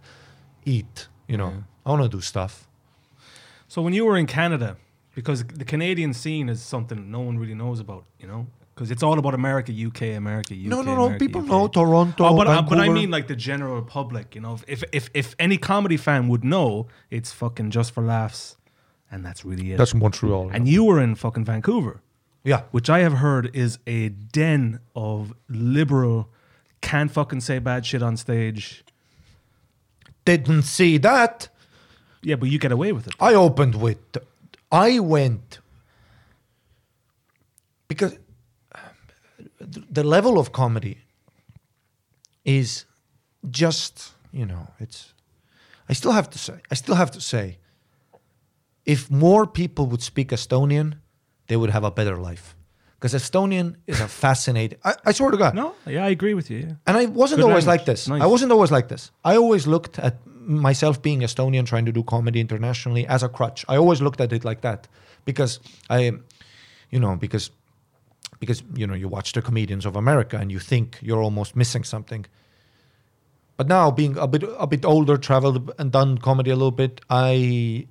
eat. 0.67 1.09
You 1.27 1.39
know, 1.39 1.49
Yeah. 1.49 1.63
I 1.87 1.91
want 1.91 2.03
to 2.03 2.15
do 2.15 2.21
stuff. 2.21 2.69
So 3.69 3.81
when 3.81 3.95
you 3.95 4.05
were 4.05 4.19
in 4.19 4.27
Canada, 4.27 4.77
because 5.15 5.45
the 5.45 5.65
Canadian 5.65 6.13
scene 6.13 6.51
is 6.51 6.61
something 6.61 7.11
no 7.11 7.21
one 7.21 7.39
really 7.39 7.55
knows 7.55 7.81
about, 7.81 8.05
you 8.21 8.27
know, 8.29 8.47
because 8.75 8.91
it's 8.91 9.03
all 9.03 9.19
about 9.19 9.35
America, 9.35 9.73
UK, 9.73 10.17
America, 10.17 10.53
UK. 10.55 10.67
no, 10.67 10.83
no, 10.83 10.95
no. 10.95 11.05
America, 11.05 11.25
People 11.25 11.43
UK. 11.43 11.49
know 11.49 11.69
Toronto. 11.69 12.25
Oh, 12.25 12.37
but, 12.37 12.47
uh, 12.49 12.63
but 12.63 12.79
I 12.79 12.89
mean 12.89 13.11
like 13.11 13.29
the 13.29 13.37
general 13.37 13.81
public, 13.83 14.35
you 14.35 14.41
know. 14.41 14.59
If 14.67 14.83
if 14.93 15.11
if 15.15 15.35
any 15.39 15.59
comedy 15.59 15.97
fan 15.97 16.29
would 16.29 16.45
know, 16.45 16.89
it's 17.11 17.33
fucking 17.33 17.71
just 17.71 17.93
for 17.93 18.03
laughs, 18.03 18.57
and 19.11 19.25
that's 19.25 19.45
really 19.45 19.73
it. 19.73 19.79
that's 19.79 19.95
Montreal. 19.95 20.51
and 20.53 20.67
you 20.69 20.85
were 20.85 21.01
in 21.01 21.15
fucking 21.15 21.45
Vancouver, 21.45 22.01
yeah, 22.43 22.63
which 22.73 22.91
I 22.91 23.01
have 23.01 23.15
heard 23.15 23.55
is 23.55 23.79
a 23.87 24.09
den 24.09 24.81
of 24.97 25.33
liberal, 25.49 26.29
can't 26.81 27.11
fucking 27.11 27.41
say 27.41 27.59
bad 27.61 27.87
shit 27.87 28.03
on 28.03 28.17
stage. 28.17 28.85
didn't 30.25 30.63
see 30.63 30.99
that. 30.99 31.49
Yeah, 32.23 32.37
but 32.37 32.49
you 32.49 32.59
get 32.59 32.73
away 32.73 32.93
with 32.93 33.07
it. 33.07 33.15
I 33.21 33.35
opened 33.35 33.75
with. 33.75 33.99
I 34.73 34.99
went 34.99 35.59
because 37.87 38.17
the 39.91 40.05
level 40.05 40.39
of 40.39 40.53
comedy 40.53 40.99
is 42.45 42.85
just 43.51 44.13
you 44.33 44.47
know 44.47 44.69
it's. 44.79 45.13
I 45.89 45.93
still 45.93 46.13
have 46.13 46.31
to 46.31 46.39
say. 46.39 46.55
I 46.71 46.75
still 46.75 46.95
have 46.95 47.11
to 47.11 47.21
say. 47.21 47.59
If 48.87 49.11
more 49.11 49.47
people 49.47 49.87
would 49.87 50.03
speak 50.03 50.29
Estonian, 50.29 50.95
they 51.47 51.57
would 51.57 51.71
have 51.71 51.85
a 51.85 51.91
better 51.91 52.17
life. 52.17 52.55
Because 52.99 53.15
Estonian 53.15 53.77
is 53.87 54.01
a 54.01 54.09
fascinating. 54.09 54.79
I, 54.83 54.95
I 55.07 55.13
swear 55.13 55.31
to 55.31 55.37
God. 55.37 55.55
No, 55.55 55.75
yeah, 55.87 56.05
I 56.05 56.09
agree 56.09 56.35
with 56.35 56.51
you. 56.51 56.59
Yeah. 56.59 56.73
And 56.87 56.97
I 56.97 57.05
wasn't 57.07 57.41
Good 57.41 57.51
always 57.51 57.67
language. 57.67 57.81
like 57.81 57.87
this. 57.87 58.09
Nice. 58.09 58.23
I 58.23 58.27
wasn't 58.27 58.53
always 58.53 58.71
like 58.71 58.89
this. 58.89 59.11
I 59.25 59.37
always 59.37 59.67
looked 59.67 59.99
at 59.99 60.17
myself 60.27 61.03
being 61.03 61.21
Estonian, 61.21 61.67
trying 61.67 61.85
to 61.87 61.93
do 61.93 62.03
comedy 62.03 62.41
internationally 62.41 63.07
as 63.07 63.23
a 63.23 63.29
crutch. 63.29 63.65
I 63.69 63.77
always 63.77 64.01
looked 64.01 64.21
at 64.21 64.33
it 64.33 64.45
like 64.45 64.63
that 64.63 64.89
because 65.25 65.61
I, 65.91 66.13
you 66.91 67.01
know, 67.01 67.17
because 67.17 67.51
because 68.41 68.63
you 68.75 68.87
know 68.87 68.95
you 68.95 69.09
watch 69.09 69.33
the 69.33 69.43
comedians 69.43 69.87
of 69.87 69.97
America 69.97 70.37
and 70.37 70.51
you 70.53 70.59
think 70.59 70.99
you're 71.03 71.23
almost 71.23 71.55
missing 71.57 71.85
something. 71.85 72.27
But 73.57 73.69
now 73.69 73.91
being 73.91 74.17
a 74.19 74.27
bit 74.27 74.43
a 74.59 74.67
bit 74.67 74.85
older, 74.85 75.17
traveled 75.17 75.73
and 75.79 75.93
done 75.93 76.19
comedy 76.19 76.51
a 76.51 76.57
little 76.57 76.73
bit, 76.73 77.01
I 77.09 77.87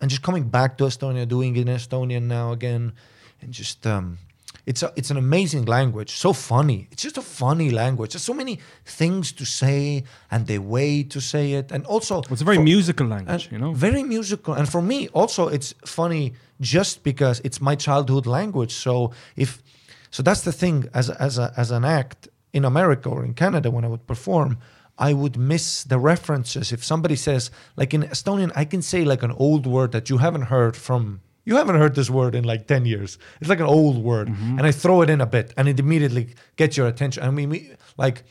and 0.00 0.10
just 0.10 0.22
coming 0.22 0.44
back 0.48 0.76
to 0.78 0.84
Estonia, 0.84 1.26
doing 1.26 1.56
it 1.56 1.68
in 1.68 1.74
Estonian 1.74 2.22
now 2.24 2.52
again, 2.52 2.92
and 3.40 3.52
just 3.52 3.86
um, 3.86 4.18
it's 4.66 4.82
a, 4.82 4.92
it's 4.96 5.10
an 5.10 5.16
amazing 5.16 5.64
language, 5.64 6.10
so 6.16 6.32
funny. 6.34 6.88
It's 6.92 7.02
just 7.02 7.16
a 7.16 7.22
funny 7.22 7.70
language. 7.70 8.12
There's 8.12 8.22
so 8.22 8.34
many 8.34 8.58
things 8.84 9.32
to 9.32 9.44
say 9.46 10.04
and 10.30 10.46
the 10.46 10.58
way 10.58 11.02
to 11.04 11.20
say 11.20 11.52
it, 11.54 11.72
and 11.72 11.86
also 11.86 12.20
It's 12.30 12.42
a 12.42 12.44
very 12.44 12.58
for- 12.58 12.62
musical 12.64 13.06
language, 13.06 13.48
you 13.50 13.58
know. 13.58 13.72
very 13.72 14.02
musical. 14.02 14.52
And 14.54 14.68
for 14.68 14.82
me, 14.82 15.08
also, 15.14 15.48
it's 15.48 15.74
funny 15.86 16.34
just 16.60 17.02
because 17.02 17.40
it's 17.44 17.60
my 17.62 17.74
childhood 17.76 18.26
language. 18.26 18.72
So 18.74 19.12
if 19.36 19.62
so, 20.10 20.22
that's 20.22 20.42
the 20.42 20.52
thing. 20.52 20.88
As 20.94 21.10
as 21.10 21.38
a, 21.38 21.52
as 21.56 21.70
an 21.70 21.84
act 21.84 22.28
in 22.52 22.64
America 22.64 23.08
or 23.08 23.24
in 23.24 23.34
Canada, 23.34 23.70
when 23.70 23.84
I 23.84 23.88
would 23.88 24.06
perform, 24.06 24.58
I 24.98 25.12
would 25.12 25.36
miss 25.36 25.84
the 25.84 25.98
references. 25.98 26.72
If 26.72 26.84
somebody 26.84 27.16
says, 27.16 27.50
like 27.76 27.94
in 27.94 28.02
Estonian, 28.02 28.50
I 28.56 28.64
can 28.64 28.82
say 28.82 29.04
like 29.04 29.22
an 29.22 29.32
old 29.32 29.66
word 29.66 29.92
that 29.92 30.10
you 30.10 30.18
haven't 30.18 30.42
heard 30.42 30.76
from. 30.76 31.20
You 31.44 31.56
haven't 31.56 31.76
heard 31.76 31.94
this 31.94 32.10
word 32.10 32.34
in 32.34 32.44
like 32.44 32.66
10 32.66 32.84
years. 32.84 33.16
It's 33.40 33.48
like 33.48 33.60
an 33.60 33.66
old 33.66 33.96
word. 34.02 34.28
Mm-hmm. 34.28 34.58
And 34.58 34.66
I 34.66 34.70
throw 34.70 35.00
it 35.00 35.08
in 35.08 35.22
a 35.22 35.26
bit 35.26 35.54
and 35.56 35.66
it 35.66 35.80
immediately 35.80 36.34
gets 36.56 36.76
your 36.76 36.88
attention. 36.88 37.22
I 37.22 37.30
mean, 37.30 37.48
we- 37.48 37.70
like, 37.96 38.24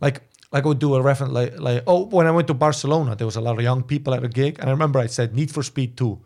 like 0.00 0.22
like 0.52 0.64
I 0.64 0.68
would 0.68 0.78
do 0.78 0.94
a 0.94 1.02
reference 1.02 1.32
like 1.32 1.58
like 1.58 1.82
oh 1.86 2.04
when 2.06 2.26
I 2.26 2.30
went 2.30 2.46
to 2.48 2.54
Barcelona 2.54 3.16
there 3.16 3.26
was 3.26 3.36
a 3.36 3.40
lot 3.40 3.56
of 3.56 3.62
young 3.62 3.82
people 3.82 4.12
at 4.14 4.22
a 4.22 4.28
gig 4.28 4.58
and 4.60 4.68
I 4.68 4.72
remember 4.72 4.98
I 4.98 5.06
said 5.06 5.34
Need 5.34 5.50
for 5.50 5.62
Speed 5.62 5.96
2 5.96 6.18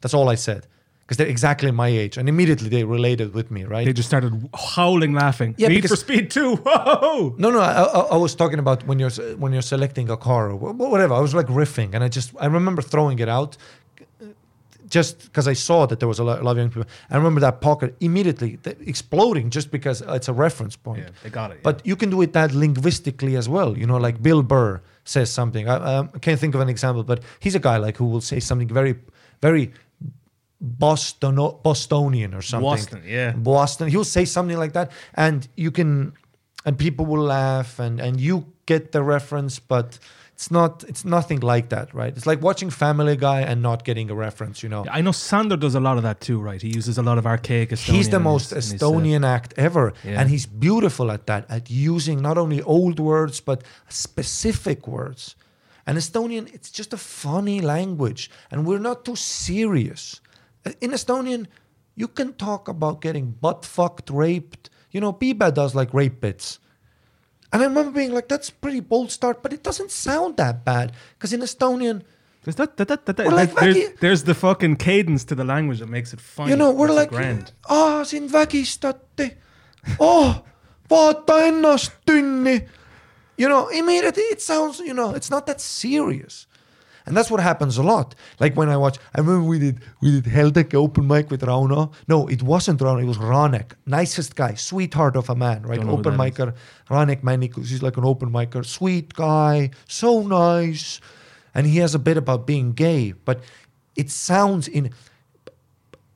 that's 0.00 0.14
all 0.14 0.28
I 0.30 0.36
said 0.36 0.66
because 1.04 1.18
they're 1.18 1.26
exactly 1.26 1.70
my 1.70 1.88
age, 1.88 2.16
and 2.16 2.28
immediately 2.28 2.68
they 2.70 2.82
related 2.84 3.34
with 3.34 3.50
me, 3.50 3.64
right? 3.64 3.84
They 3.84 3.92
just 3.92 4.08
started 4.08 4.48
howling, 4.74 5.12
laughing. 5.12 5.54
Yeah, 5.58 5.68
Need 5.68 5.82
because- 5.82 5.90
for 5.90 5.96
Speed 5.96 6.30
Two. 6.30 6.56
Whoa! 6.64 7.34
No, 7.36 7.50
no, 7.50 7.60
I, 7.60 7.82
I, 7.82 8.00
I 8.12 8.16
was 8.16 8.34
talking 8.34 8.58
about 8.58 8.86
when 8.86 8.98
you're 8.98 9.10
when 9.36 9.52
you're 9.52 9.62
selecting 9.62 10.08
a 10.10 10.16
car 10.16 10.50
or 10.50 10.56
whatever. 10.56 11.14
I 11.14 11.20
was 11.20 11.34
like 11.34 11.46
riffing, 11.46 11.94
and 11.94 12.02
I 12.02 12.08
just 12.08 12.32
I 12.40 12.46
remember 12.46 12.80
throwing 12.82 13.18
it 13.18 13.28
out, 13.28 13.56
just 14.88 15.24
because 15.24 15.46
I 15.48 15.52
saw 15.54 15.86
that 15.86 15.98
there 16.00 16.08
was 16.08 16.18
a 16.18 16.24
lot, 16.24 16.40
a 16.40 16.42
lot 16.42 16.52
of 16.52 16.58
young 16.58 16.70
people. 16.70 16.88
I 17.10 17.16
remember 17.16 17.40
that 17.40 17.60
pocket 17.60 17.96
immediately 18.00 18.58
exploding 18.86 19.50
just 19.50 19.70
because 19.70 20.02
it's 20.08 20.28
a 20.28 20.32
reference 20.32 20.76
point. 20.76 21.00
Yeah, 21.02 21.10
they 21.22 21.30
got 21.30 21.50
it. 21.50 21.62
But 21.62 21.84
you 21.86 21.96
can 21.96 22.10
do 22.10 22.22
it 22.22 22.32
that 22.32 22.52
linguistically 22.52 23.36
as 23.36 23.48
well. 23.48 23.76
You 23.76 23.86
know, 23.86 23.96
like 23.96 24.22
Bill 24.22 24.42
Burr 24.42 24.80
says 25.04 25.30
something. 25.30 25.68
I, 25.68 25.74
um, 25.96 26.10
I 26.14 26.18
can't 26.18 26.38
think 26.40 26.54
of 26.54 26.60
an 26.60 26.68
example, 26.68 27.02
but 27.02 27.20
he's 27.40 27.54
a 27.54 27.58
guy 27.60 27.76
like 27.76 27.96
who 27.96 28.06
will 28.06 28.20
say 28.20 28.40
something 28.40 28.68
very, 28.68 28.94
very 29.42 29.72
Boston 30.64 31.36
Bostonian 31.62 32.34
or 32.34 32.42
something. 32.42 32.70
Boston, 32.70 33.02
yeah. 33.06 33.32
Boston. 33.32 33.88
He'll 33.88 34.04
say 34.18 34.24
something 34.24 34.58
like 34.58 34.72
that, 34.72 34.90
and 35.14 35.46
you 35.56 35.70
can, 35.70 36.14
and 36.64 36.78
people 36.78 37.04
will 37.06 37.22
laugh, 37.24 37.78
and 37.78 38.00
and 38.00 38.20
you 38.20 38.46
get 38.66 38.92
the 38.92 39.02
reference, 39.02 39.58
but 39.58 39.98
it's 40.32 40.50
not. 40.50 40.82
It's 40.88 41.04
nothing 41.04 41.40
like 41.40 41.68
that, 41.68 41.92
right? 41.94 42.16
It's 42.16 42.26
like 42.26 42.40
watching 42.42 42.70
Family 42.70 43.16
Guy 43.16 43.40
and 43.42 43.60
not 43.62 43.84
getting 43.84 44.10
a 44.10 44.14
reference. 44.14 44.62
You 44.64 44.70
know. 44.70 44.84
I 44.90 45.00
know 45.02 45.12
Sander 45.12 45.56
does 45.56 45.74
a 45.74 45.80
lot 45.80 45.96
of 45.98 46.02
that 46.02 46.20
too, 46.20 46.40
right? 46.40 46.60
He 46.62 46.70
uses 46.74 46.96
a 46.98 47.02
lot 47.02 47.18
of 47.18 47.26
archaic 47.26 47.70
Estonian. 47.70 47.94
He's 47.96 48.08
the 48.08 48.20
most 48.20 48.50
his- 48.50 48.72
uh, 48.72 48.76
Estonian 48.76 49.24
act 49.24 49.54
ever, 49.56 49.92
Yeah. 50.02 50.18
and 50.20 50.30
he's 50.30 50.46
beautiful 50.46 51.10
at 51.10 51.26
that, 51.26 51.44
at 51.50 51.70
using 51.70 52.20
not 52.22 52.36
only 52.38 52.62
old 52.62 52.98
words 52.98 53.40
but 53.40 53.62
specific 53.88 54.88
words. 54.88 55.36
And 55.86 55.98
Estonian, 55.98 56.44
it's 56.54 56.70
just 56.70 56.92
a 56.94 56.96
funny 56.96 57.60
language, 57.60 58.30
and 58.50 58.64
we're 58.66 58.78
not 58.90 59.04
too 59.04 59.16
serious. 59.16 60.20
In 60.80 60.90
Estonian, 60.90 61.46
you 61.94 62.08
can 62.08 62.32
talk 62.34 62.68
about 62.68 63.00
getting 63.00 63.32
butt 63.32 63.64
fucked, 63.64 64.10
raped. 64.10 64.70
You 64.90 65.00
know, 65.00 65.12
Biba 65.12 65.52
does 65.52 65.74
like 65.74 65.92
rape 65.92 66.20
bits. 66.20 66.58
And 67.52 67.62
I 67.62 67.66
remember 67.66 67.92
being 67.92 68.12
like, 68.12 68.28
that's 68.28 68.50
pretty 68.50 68.80
bold 68.80 69.10
start, 69.12 69.42
but 69.42 69.52
it 69.52 69.62
doesn't 69.62 69.90
sound 69.90 70.36
that 70.38 70.64
bad. 70.64 70.92
Because 71.14 71.32
in 71.32 71.40
Estonian, 71.40 72.02
There's 72.44 72.56
that, 72.56 72.76
that, 72.76 72.88
that, 72.88 73.06
that, 73.06 73.32
like 73.32 73.54
there's, 73.54 73.76
wacky- 73.76 73.98
there's 74.00 74.24
the 74.24 74.34
fucking 74.34 74.76
cadence 74.76 75.24
to 75.24 75.34
the 75.34 75.44
language 75.44 75.78
that 75.78 75.88
makes 75.88 76.12
it 76.12 76.20
funny. 76.20 76.50
you 76.50 76.56
know, 76.56 76.72
we're 76.72 76.92
like, 76.92 77.08
grand. 77.08 77.52
Ah, 77.68 78.00
aa, 78.00 78.04
sind 78.04 78.30
vägistati. 78.30 79.36
Oh, 79.98 80.44
vaata 80.90 81.38
ennast 81.48 81.92
tünni. 82.06 82.68
You 83.38 83.48
know, 83.48 83.68
immediately 83.68 84.24
it 84.24 84.42
sounds, 84.42 84.78
you 84.78 84.92
know, 84.94 85.14
it's 85.14 85.30
not 85.30 85.46
that 85.46 85.60
serious. 85.60 86.46
And 87.06 87.16
that's 87.16 87.30
what 87.30 87.40
happens 87.40 87.76
a 87.76 87.82
lot. 87.82 88.14
Like 88.40 88.56
when 88.56 88.68
I 88.68 88.76
watch, 88.76 88.98
I 89.14 89.20
remember 89.20 89.46
we 89.46 89.58
did 89.58 89.80
we 90.00 90.20
did 90.20 90.24
Heldek 90.24 90.74
open 90.74 91.06
mic 91.06 91.30
with 91.30 91.42
Rauno. 91.42 91.92
No, 92.08 92.26
it 92.28 92.42
wasn't 92.42 92.80
Rauno, 92.80 93.02
it 93.02 93.06
was 93.06 93.18
Ranek. 93.18 93.72
Nicest 93.86 94.34
guy, 94.36 94.54
sweetheart 94.54 95.16
of 95.16 95.28
a 95.28 95.34
man, 95.34 95.62
right? 95.62 95.84
Open 95.84 96.14
is. 96.14 96.18
micer. 96.18 96.54
Ranek 96.88 97.22
Manikus, 97.22 97.68
he's 97.68 97.82
like 97.82 97.96
an 97.96 98.04
open 98.04 98.30
micer, 98.30 98.64
sweet 98.64 99.12
guy, 99.14 99.70
so 99.86 100.22
nice. 100.22 101.00
And 101.54 101.66
he 101.66 101.78
has 101.78 101.94
a 101.94 101.98
bit 101.98 102.16
about 102.16 102.46
being 102.46 102.72
gay, 102.72 103.12
but 103.12 103.42
it 103.96 104.10
sounds 104.10 104.66
in 104.66 104.90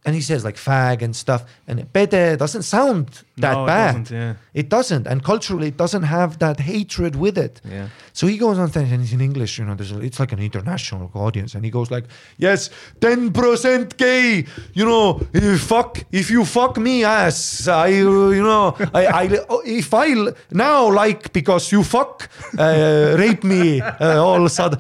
and 0.09 0.15
he 0.19 0.23
says 0.31 0.41
like 0.49 0.57
fag 0.69 0.97
and 1.07 1.13
stuff. 1.25 1.41
And 1.69 1.77
pede 1.97 2.23
doesn't 2.45 2.63
sound 2.77 3.05
that 3.45 3.55
No, 3.57 3.65
it 3.65 3.67
bad. 3.67 3.93
doesn't, 3.93 4.11
yeah. 4.21 4.35
it 4.61 4.69
doesn't. 4.77 5.05
And 5.11 5.19
culturally 5.33 5.69
it 5.73 5.77
doesn't 5.85 6.07
have 6.17 6.31
that 6.45 6.57
hatred 6.73 7.15
with 7.25 7.37
it. 7.47 7.55
Yeah. 7.77 7.89
so 8.19 8.23
he 8.33 8.37
goes 8.45 8.57
on 8.63 8.67
stage 8.75 8.91
and 8.95 9.01
he's 9.05 9.13
in 9.19 9.21
english 9.31 9.53
you 9.59 9.65
know 9.67 9.75
there's 9.79 9.93
a, 9.97 9.99
it's 10.09 10.19
like 10.23 10.33
an 10.37 10.43
international 10.51 11.03
audience. 11.27 11.51
And 11.57 11.63
he 11.69 11.71
goes 11.79 11.89
like 11.97 12.07
yes 12.47 12.61
10% 13.01 13.97
gay. 13.97 14.45
You 14.79 14.85
know 14.91 15.05
if 15.33 15.61
fuck 15.73 15.93
if 16.21 16.27
you 16.35 16.45
fuck 16.45 16.73
me 16.89 16.95
ass 17.05 17.69
i 17.69 17.89
you 18.39 18.43
know 18.51 18.65
i, 19.01 19.03
I 19.23 19.23
if 19.83 19.89
i 20.05 20.07
now 20.67 20.79
like 21.03 21.23
because 21.39 21.65
you 21.75 21.81
fuck 21.97 22.29
uh, 22.59 23.17
rape 23.23 23.43
me 23.45 23.81
uh, 23.81 24.25
all 24.27 24.37
of 24.37 24.45
a 24.53 24.55
sudden. 24.61 24.79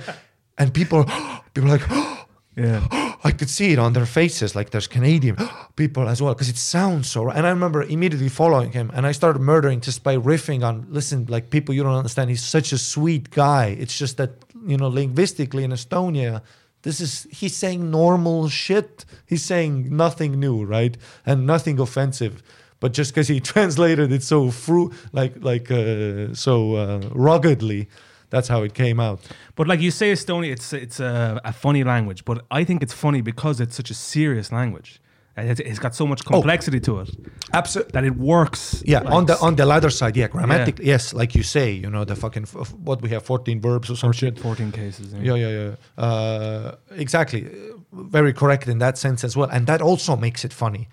And 0.61 0.73
people 0.79 1.05
people 1.55 1.71
are 1.71 1.79
like 1.79 1.87
Yeah. 2.59 2.87
I 3.25 3.33
could 3.33 3.51
see 3.51 3.73
it 3.73 3.79
on 3.79 3.93
their 3.95 4.07
faces, 4.07 4.55
like 4.55 4.71
there's 4.71 4.87
Canadian 4.87 5.37
people 5.77 6.09
as 6.09 6.23
well, 6.23 6.35
because 6.35 6.49
it 6.49 6.57
sounds 6.57 7.11
so. 7.11 7.31
And 7.31 7.47
I 7.47 7.51
remember 7.51 7.83
immediately 7.83 8.29
following 8.29 8.73
him, 8.73 8.91
and 8.95 9.07
I 9.07 9.13
started 9.13 9.41
murdering 9.41 9.81
just 9.81 10.03
by 10.03 10.17
riffing 10.17 10.65
on. 10.65 10.87
Listen, 10.89 11.27
like 11.29 11.51
people 11.51 11.75
you 11.75 11.83
don't 11.83 11.95
understand. 11.95 12.31
He's 12.31 12.45
such 12.45 12.73
a 12.73 12.79
sweet 12.79 13.31
guy. 13.31 13.77
It's 13.79 13.97
just 13.97 14.17
that 14.17 14.45
you 14.67 14.77
know, 14.77 14.89
linguistically 14.89 15.65
in 15.65 15.71
Estonia, 15.73 16.43
this 16.83 17.01
is 17.01 17.27
he's 17.31 17.57
saying 17.57 17.91
normal 17.91 18.49
shit. 18.49 19.05
He's 19.27 19.45
saying 19.45 19.95
nothing 19.97 20.39
new, 20.39 20.65
right, 20.65 20.97
and 21.27 21.47
nothing 21.47 21.79
offensive. 21.81 22.43
But 22.81 22.93
just 22.93 23.13
because 23.13 23.29
he 23.29 23.41
translated 23.55 24.13
it 24.13 24.23
so 24.23 24.51
fru 24.51 24.93
like 25.13 25.35
like 25.41 25.71
uh, 25.71 26.35
so 26.35 26.77
uh, 26.77 27.01
ruggedly, 27.13 27.89
that's 28.31 28.49
how 28.49 28.63
it 28.65 28.75
came 28.75 29.01
out. 29.01 29.21
But 29.57 29.67
like 29.69 29.81
you 29.81 29.91
say, 29.91 30.13
Estonia, 30.13 30.53
it's 30.53 30.73
it's 30.73 31.01
a, 31.01 31.41
a 31.45 31.53
funny 31.53 31.85
language, 31.85 32.25
but 32.25 32.45
I 32.51 32.65
think 32.65 32.83
it's 32.83 32.93
funny 32.95 33.21
because 33.23 33.61
it's 33.61 33.77
such 33.77 33.91
a 33.91 33.95
serious 33.95 34.51
language. 34.53 35.01
And 35.37 35.49
It's, 35.51 35.61
it's 35.61 35.79
got 35.79 35.95
so 35.95 36.05
much 36.07 36.25
complexity 36.25 36.81
to 36.81 36.99
it 37.03 37.11
Absolutely. 37.53 37.93
that 37.93 38.05
it 38.05 38.17
works. 38.17 38.83
Yeah, 38.85 39.03
like 39.05 39.15
on 39.15 39.27
the 39.27 39.37
on 39.41 39.55
the 39.57 39.65
latter 39.67 39.91
side, 39.91 40.17
yeah, 40.17 40.27
grammatically, 40.29 40.85
yes, 40.87 41.15
like 41.15 41.37
you 41.39 41.45
say, 41.45 41.71
you 41.71 41.89
know, 41.91 42.05
the 42.05 42.17
fucking 42.17 42.43
f- 42.43 42.73
what 42.89 43.01
we 43.03 43.09
have, 43.11 43.23
fourteen 43.23 43.61
verbs 43.61 43.89
or 43.91 43.97
some 43.97 44.13
shit. 44.13 44.39
14 44.39 44.73
cases. 44.73 45.15
Yeah, 45.15 45.37
yeah, 45.37 45.49
yeah. 45.49 46.05
Uh, 46.05 46.75
exactly, 46.91 47.47
very 47.93 48.33
correct 48.33 48.67
in 48.69 48.79
that 48.79 48.99
sense 48.99 49.23
as 49.27 49.37
well, 49.37 49.49
and 49.53 49.67
that 49.67 49.81
also 49.81 50.17
makes 50.17 50.45
it 50.45 50.53
funny, 50.53 50.89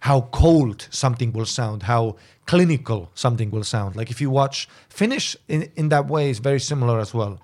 how 0.00 0.20
cold 0.30 0.86
something 0.90 1.32
will 1.32 1.46
sound, 1.46 1.82
how 1.82 2.14
clinical 2.48 3.10
something 3.14 3.50
will 3.50 3.64
sound. 3.64 3.94
Like 3.94 4.10
if 4.10 4.20
you 4.22 4.30
watch 4.30 4.68
Finnish 4.88 5.36
in 5.48 5.60
in 5.76 5.90
that 5.90 6.06
way 6.14 6.30
is 6.30 6.40
very 6.40 6.60
similar 6.70 6.98
as 6.98 7.12
well. 7.14 7.34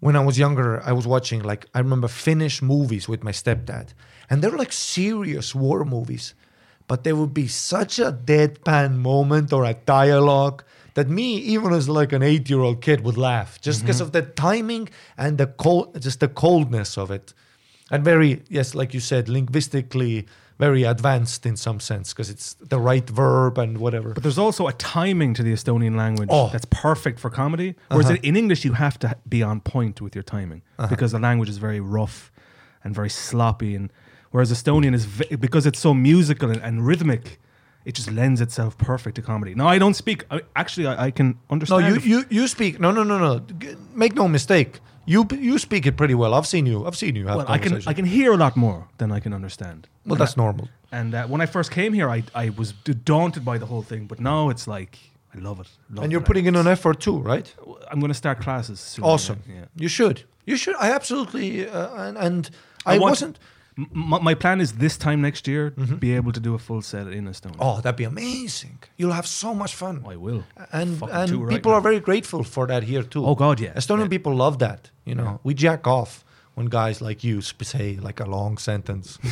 When 0.00 0.16
I 0.16 0.24
was 0.28 0.36
younger, 0.38 0.70
I 0.90 0.92
was 0.92 1.06
watching 1.06 1.40
like 1.50 1.62
I 1.76 1.78
remember 1.86 2.08
Finnish 2.08 2.60
movies 2.60 3.08
with 3.08 3.22
my 3.28 3.32
stepdad, 3.32 3.86
and 4.28 4.42
they're 4.42 4.60
like 4.62 4.72
serious 4.72 5.54
war 5.54 5.84
movies, 5.84 6.34
but 6.88 7.04
there 7.04 7.16
would 7.20 7.34
be 7.42 7.48
such 7.48 7.98
a 7.98 8.10
deadpan 8.12 8.90
moment 9.10 9.52
or 9.52 9.64
a 9.64 9.74
dialogue 9.98 10.62
that 10.94 11.08
me, 11.08 11.28
even 11.54 11.72
as 11.72 11.88
like 11.88 12.12
an 12.12 12.22
eight-year-old 12.22 12.80
kid, 12.80 12.98
would 13.04 13.18
laugh 13.30 13.60
just 13.66 13.80
because 13.82 14.00
mm-hmm. 14.00 14.06
of 14.06 14.12
the 14.12 14.22
timing 14.22 14.88
and 15.16 15.38
the 15.38 15.46
cold, 15.46 16.00
just 16.02 16.18
the 16.18 16.32
coldness 16.44 16.98
of 16.98 17.10
it, 17.10 17.34
and 17.90 18.04
very 18.04 18.42
yes, 18.48 18.74
like 18.74 18.94
you 18.94 19.00
said, 19.00 19.28
linguistically 19.28 20.26
very 20.58 20.82
advanced 20.82 21.46
in 21.46 21.56
some 21.56 21.78
sense 21.80 22.12
because 22.12 22.28
it's 22.30 22.54
the 22.54 22.80
right 22.80 23.08
verb 23.08 23.58
and 23.58 23.78
whatever. 23.78 24.12
But 24.12 24.22
there's 24.24 24.38
also 24.38 24.66
a 24.66 24.72
timing 24.72 25.32
to 25.34 25.42
the 25.42 25.52
Estonian 25.52 25.96
language 25.96 26.28
Oh. 26.32 26.48
that's 26.52 26.66
perfect 26.66 27.20
for 27.20 27.30
comedy. 27.30 27.76
Whereas 27.88 28.06
uh-huh. 28.06 28.18
in 28.22 28.36
English, 28.36 28.64
you 28.64 28.72
have 28.72 28.98
to 29.00 29.16
be 29.28 29.42
on 29.42 29.60
point 29.60 30.00
with 30.00 30.14
your 30.16 30.24
timing 30.24 30.62
uh-huh. 30.78 30.88
because 30.88 31.12
the 31.12 31.20
language 31.20 31.48
is 31.48 31.58
very 31.58 31.80
rough 31.80 32.32
and 32.82 32.94
very 32.94 33.10
sloppy. 33.10 33.76
And 33.76 33.92
whereas 34.32 34.50
Estonian 34.52 34.94
is 34.94 35.04
ve- 35.04 35.36
because 35.36 35.64
it's 35.64 35.78
so 35.78 35.94
musical 35.94 36.50
and, 36.50 36.60
and 36.60 36.84
rhythmic, 36.84 37.38
it 37.84 37.94
just 37.94 38.10
lends 38.10 38.40
itself 38.40 38.76
perfect 38.78 39.14
to 39.16 39.22
comedy. 39.22 39.54
Now 39.54 39.68
I 39.68 39.78
don't 39.78 39.94
speak. 39.94 40.24
I, 40.30 40.40
actually, 40.56 40.88
I, 40.88 41.06
I 41.06 41.10
can 41.12 41.28
No, 41.28 41.36
understand. 41.50 42.04
you, 42.04 42.18
you 42.18 42.24
you 42.30 42.48
speak. 42.48 42.80
No, 42.80 42.90
no, 42.90 43.04
no, 43.04 43.18
no. 43.18 43.38
G- 43.58 43.76
Make 43.94 44.14
no 44.16 44.26
mistake. 44.26 44.80
You 45.08 45.26
you 45.30 45.58
speak 45.58 45.86
it 45.86 45.96
pretty 45.96 46.14
well. 46.14 46.34
I've 46.34 46.46
seen 46.46 46.66
you. 46.66 46.86
I've 46.86 46.96
seen 46.96 47.16
you 47.16 47.26
have 47.28 47.36
well, 47.36 47.46
I 47.48 47.58
can. 47.58 47.82
I 47.86 47.94
can 47.94 48.04
hear 48.04 48.32
a 48.32 48.36
lot 48.36 48.56
more 48.56 48.88
than 48.98 49.10
I 49.16 49.20
can 49.20 49.32
understand. 49.32 49.88
well, 50.04 50.18
that's 50.18 50.36
normal. 50.36 50.68
And 50.92 51.14
uh, 51.14 51.26
when 51.26 51.40
I 51.40 51.46
first 51.46 51.70
came 51.70 51.94
here, 51.94 52.08
I 52.16 52.22
I 52.34 52.50
was 52.50 52.72
daunted 53.04 53.44
by 53.44 53.58
the 53.58 53.66
whole 53.66 53.82
thing. 53.82 54.06
But 54.06 54.20
now 54.20 54.50
it's 54.50 54.66
like 54.66 54.98
I 55.34 55.38
love 55.38 55.60
it. 55.60 55.68
Love 55.90 56.04
And 56.04 56.12
you're 56.12 56.20
putting 56.20 56.46
in 56.46 56.56
an 56.56 56.66
effort 56.66 57.00
too, 57.00 57.18
right? 57.18 57.54
I'm 57.90 58.00
going 58.00 58.12
to 58.12 58.18
start 58.18 58.40
classes 58.40 58.80
soon. 58.80 59.04
Awesome. 59.04 59.42
Yeah. 59.46 59.64
You 59.76 59.88
should. 59.88 60.24
You 60.46 60.56
should. 60.56 60.76
I 60.76 60.90
absolutely. 60.92 61.68
Uh, 61.68 62.08
and, 62.08 62.18
and 62.18 62.50
I, 62.86 62.94
I 62.94 62.98
wasn't. 62.98 63.38
My, 63.94 64.18
my 64.20 64.34
plan 64.34 64.60
is 64.60 64.72
this 64.72 64.96
time 64.98 65.20
next 65.22 65.46
year 65.46 65.70
be 65.70 66.12
able 66.16 66.32
to 66.32 66.40
do 66.40 66.54
a 66.54 66.58
full 66.58 66.82
set 66.82 67.06
in 67.06 67.26
Estonia. 67.26 67.52
Mm-hmm. 67.52 67.62
Oh, 67.62 67.80
that'd 67.80 67.96
be 67.96 68.04
amazing. 68.04 68.78
You'll 68.96 69.12
have 69.12 69.26
so 69.26 69.54
much 69.54 69.74
fun. 69.74 70.04
I 70.06 70.16
will. 70.16 70.42
and 70.72 70.98
Fucking 70.98 71.14
and 71.14 71.32
right 71.46 71.48
people 71.54 71.70
now. 71.70 71.78
are 71.78 71.80
very 71.80 72.00
grateful 72.00 72.42
for 72.42 72.66
that 72.66 72.82
here 72.82 73.04
too. 73.04 73.24
Oh, 73.24 73.34
God, 73.36 73.60
yeah. 73.60 73.72
Estonian 73.74 74.00
Yeah. 74.02 74.08
people 74.16 74.34
love 74.34 74.58
that. 74.58 74.90
You 75.04 75.14
know, 75.14 75.38
we 75.44 75.54
jack 75.54 75.86
off 75.86 76.24
when 76.54 76.66
guys 76.66 77.00
like 77.00 77.22
you 77.22 77.40
say 77.40 77.96
like 78.02 78.18
a 78.20 78.26
long 78.26 78.58
sentence. 78.58 79.18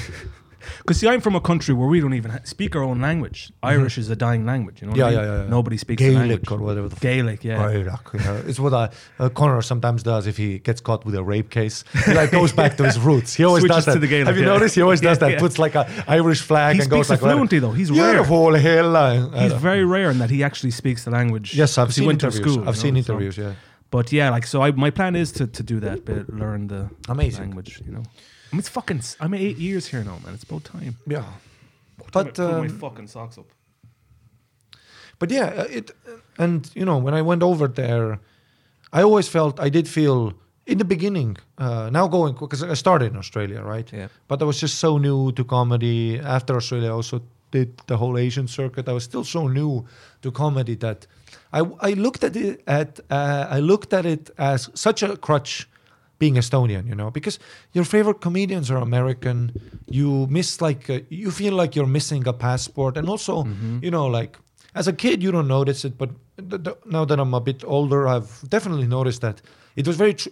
Because 0.79 0.99
see, 1.01 1.09
I'm 1.09 1.21
from 1.21 1.35
a 1.35 1.41
country 1.41 1.75
where 1.75 1.89
we 1.89 2.01
don't 2.01 2.15
even 2.15 2.31
ha- 2.33 2.39
speak 2.45 2.75
our 2.77 2.83
own 2.83 3.01
language. 3.01 3.53
Irish 3.63 3.99
is 3.99 4.11
a 4.11 4.17
dying 4.17 4.45
language. 4.47 4.81
You 4.83 4.89
know. 4.89 4.93
Mm-hmm. 4.93 4.99
Yeah, 5.01 5.07
I 5.07 5.11
mean? 5.11 5.19
yeah, 5.19 5.25
yeah, 5.37 5.43
yeah. 5.45 5.49
Nobody 5.49 5.77
speaks 5.77 6.03
the 6.03 6.11
Gaelic 6.11 6.51
or 6.53 6.59
whatever 6.59 6.89
Gaelic, 7.01 7.45
yeah. 7.45 7.59
Gaelic, 7.73 8.01
you 8.15 8.21
know. 8.21 8.43
It's 8.47 8.59
what 8.61 8.73
uh, 8.73 8.89
uh, 9.19 9.29
Connor 9.31 9.63
sometimes 9.63 10.03
does 10.03 10.27
if 10.27 10.37
he 10.37 10.59
gets 10.59 10.81
caught 10.81 11.05
with 11.05 11.15
a 11.15 11.23
rape 11.25 11.51
case. 11.51 11.85
He 12.07 12.15
like 12.15 12.31
goes 12.31 12.53
back 12.53 12.77
to 12.77 12.85
his 12.85 12.99
roots. 12.99 13.35
He 13.35 13.45
always 13.45 13.63
Switches 13.63 13.77
does 13.77 13.85
that. 13.87 13.95
to 13.95 13.99
the 13.99 14.07
Gaelic, 14.07 14.27
Have 14.29 14.37
you 14.37 14.45
noticed? 14.45 14.75
He 14.75 14.83
always 14.83 15.01
does 15.01 15.19
that. 15.19 15.39
Puts 15.39 15.59
like 15.59 15.75
a 15.75 15.89
Irish 16.07 16.41
flag 16.43 16.77
He 16.77 16.83
and 16.83 16.91
goes 16.91 17.11
like 17.11 17.21
fluently, 17.21 17.59
though. 17.59 17.73
He's 17.73 17.91
rare. 17.91 18.23
Hell. 18.25 19.31
He's 19.31 19.53
very 19.55 19.85
rare 19.85 20.11
in 20.11 20.19
that 20.19 20.31
he 20.31 20.43
actually 20.45 20.71
speaks 20.71 21.05
the 21.05 21.11
language. 21.11 21.55
Yes, 21.55 21.79
I've 21.79 21.93
seen 21.93 22.11
interviews. 22.11 22.43
school. 22.43 22.69
I've 22.69 22.77
you 22.77 22.81
seen 22.81 22.95
know, 22.95 23.01
so- 23.03 23.13
interviews. 23.15 23.39
Yeah. 23.39 23.55
But 23.91 24.13
yeah, 24.13 24.31
like 24.31 24.47
so, 24.47 24.63
I, 24.63 24.73
my 24.73 24.91
plan 24.91 25.15
is 25.15 25.31
to, 25.33 25.47
to 25.47 25.63
do 25.63 25.81
that, 25.81 26.05
but 26.05 26.29
learn 26.29 26.67
the 26.67 26.91
Amazing. 27.09 27.45
language. 27.45 27.81
You 27.87 27.93
know. 27.93 28.03
I 28.53 28.55
mean, 28.55 28.61
it's 28.61 28.69
fucking. 28.69 28.99
s- 28.99 29.17
I'm 29.21 29.35
eight 29.35 29.59
years 29.59 29.87
here 29.89 30.05
now, 30.05 30.19
man. 30.25 30.35
It's 30.35 30.45
about 30.45 30.65
time. 30.65 30.97
Yeah. 31.07 31.23
Time 31.23 32.11
But 32.13 32.27
I 32.29 32.31
pull 32.33 32.53
my 32.59 32.67
um, 32.67 32.79
fucking 32.79 33.09
socks 33.09 33.39
up. 33.39 33.47
but 35.19 35.31
yeah, 35.31 35.47
uh, 35.63 35.67
it 35.79 35.91
and 36.39 36.71
you 36.75 36.85
know 36.85 36.99
when 36.99 37.15
I 37.15 37.23
went 37.23 37.43
over 37.43 37.69
there, 37.69 38.19
I 38.93 39.03
always 39.03 39.29
felt 39.29 39.59
I 39.61 39.69
did 39.71 39.89
feel 39.89 40.33
in 40.67 40.79
the 40.79 40.85
beginning. 40.85 41.37
Uh, 41.59 41.89
now 41.91 42.09
going 42.09 42.35
because 42.35 42.63
I 42.63 42.75
started 42.75 43.13
in 43.13 43.17
Australia, 43.19 43.63
right? 43.63 43.91
Yeah. 43.93 44.09
But 44.29 44.43
I 44.43 44.45
was 44.45 44.61
just 44.61 44.79
so 44.79 44.99
new 44.99 45.33
to 45.33 45.45
comedy. 45.45 46.21
After 46.21 46.57
Australia, 46.57 46.89
I 46.89 46.93
also 46.93 47.21
did 47.51 47.69
the 47.87 47.97
whole 47.97 48.19
Asian 48.19 48.49
circuit. 48.49 48.89
I 48.89 48.93
was 48.93 49.05
still 49.05 49.25
so 49.25 49.49
new 49.49 49.85
to 50.23 50.31
comedy 50.31 50.77
that 50.77 51.07
I 51.53 51.61
I 51.91 51.95
looked 51.95 52.25
at 52.25 52.37
it 52.37 52.63
at 52.67 53.01
uh, 53.11 53.57
I 53.57 53.61
looked 53.61 53.93
at 53.93 54.05
it 54.07 54.31
as 54.39 54.71
such 54.75 55.03
a 55.03 55.17
crutch. 55.17 55.67
Being 56.19 56.37
Estonian, 56.37 56.87
you 56.89 56.95
know, 56.95 57.11
because 57.11 57.39
your 57.73 57.85
favorite 57.85 58.21
comedians 58.23 58.71
are 58.71 58.79
American, 58.79 59.53
you 59.87 60.27
miss 60.31 60.61
like 60.63 60.89
uh, 60.89 61.01
you 61.11 61.31
feel 61.31 61.53
like 61.55 61.77
you're 61.77 61.87
missing 61.87 62.27
a 62.27 62.33
passport, 62.33 62.97
and 62.97 63.09
also, 63.09 63.45
you 63.83 63.91
know, 63.91 64.07
like 64.07 64.39
as 64.75 64.89
a 64.89 64.93
kid 64.93 65.23
you 65.23 65.31
don't 65.31 65.49
notice 65.49 65.85
it, 65.85 65.99
but 65.99 66.11
th- 66.51 66.63
th- 66.65 66.77
now 66.87 67.05
that 67.05 67.19
I'm 67.21 67.35
a 67.35 67.41
bit 67.41 67.65
older, 67.65 68.09
I've 68.09 68.49
definitely 68.49 68.87
noticed 68.87 69.21
that 69.21 69.43
it 69.75 69.87
was 69.87 69.97
very 69.97 70.15
tr- 70.15 70.31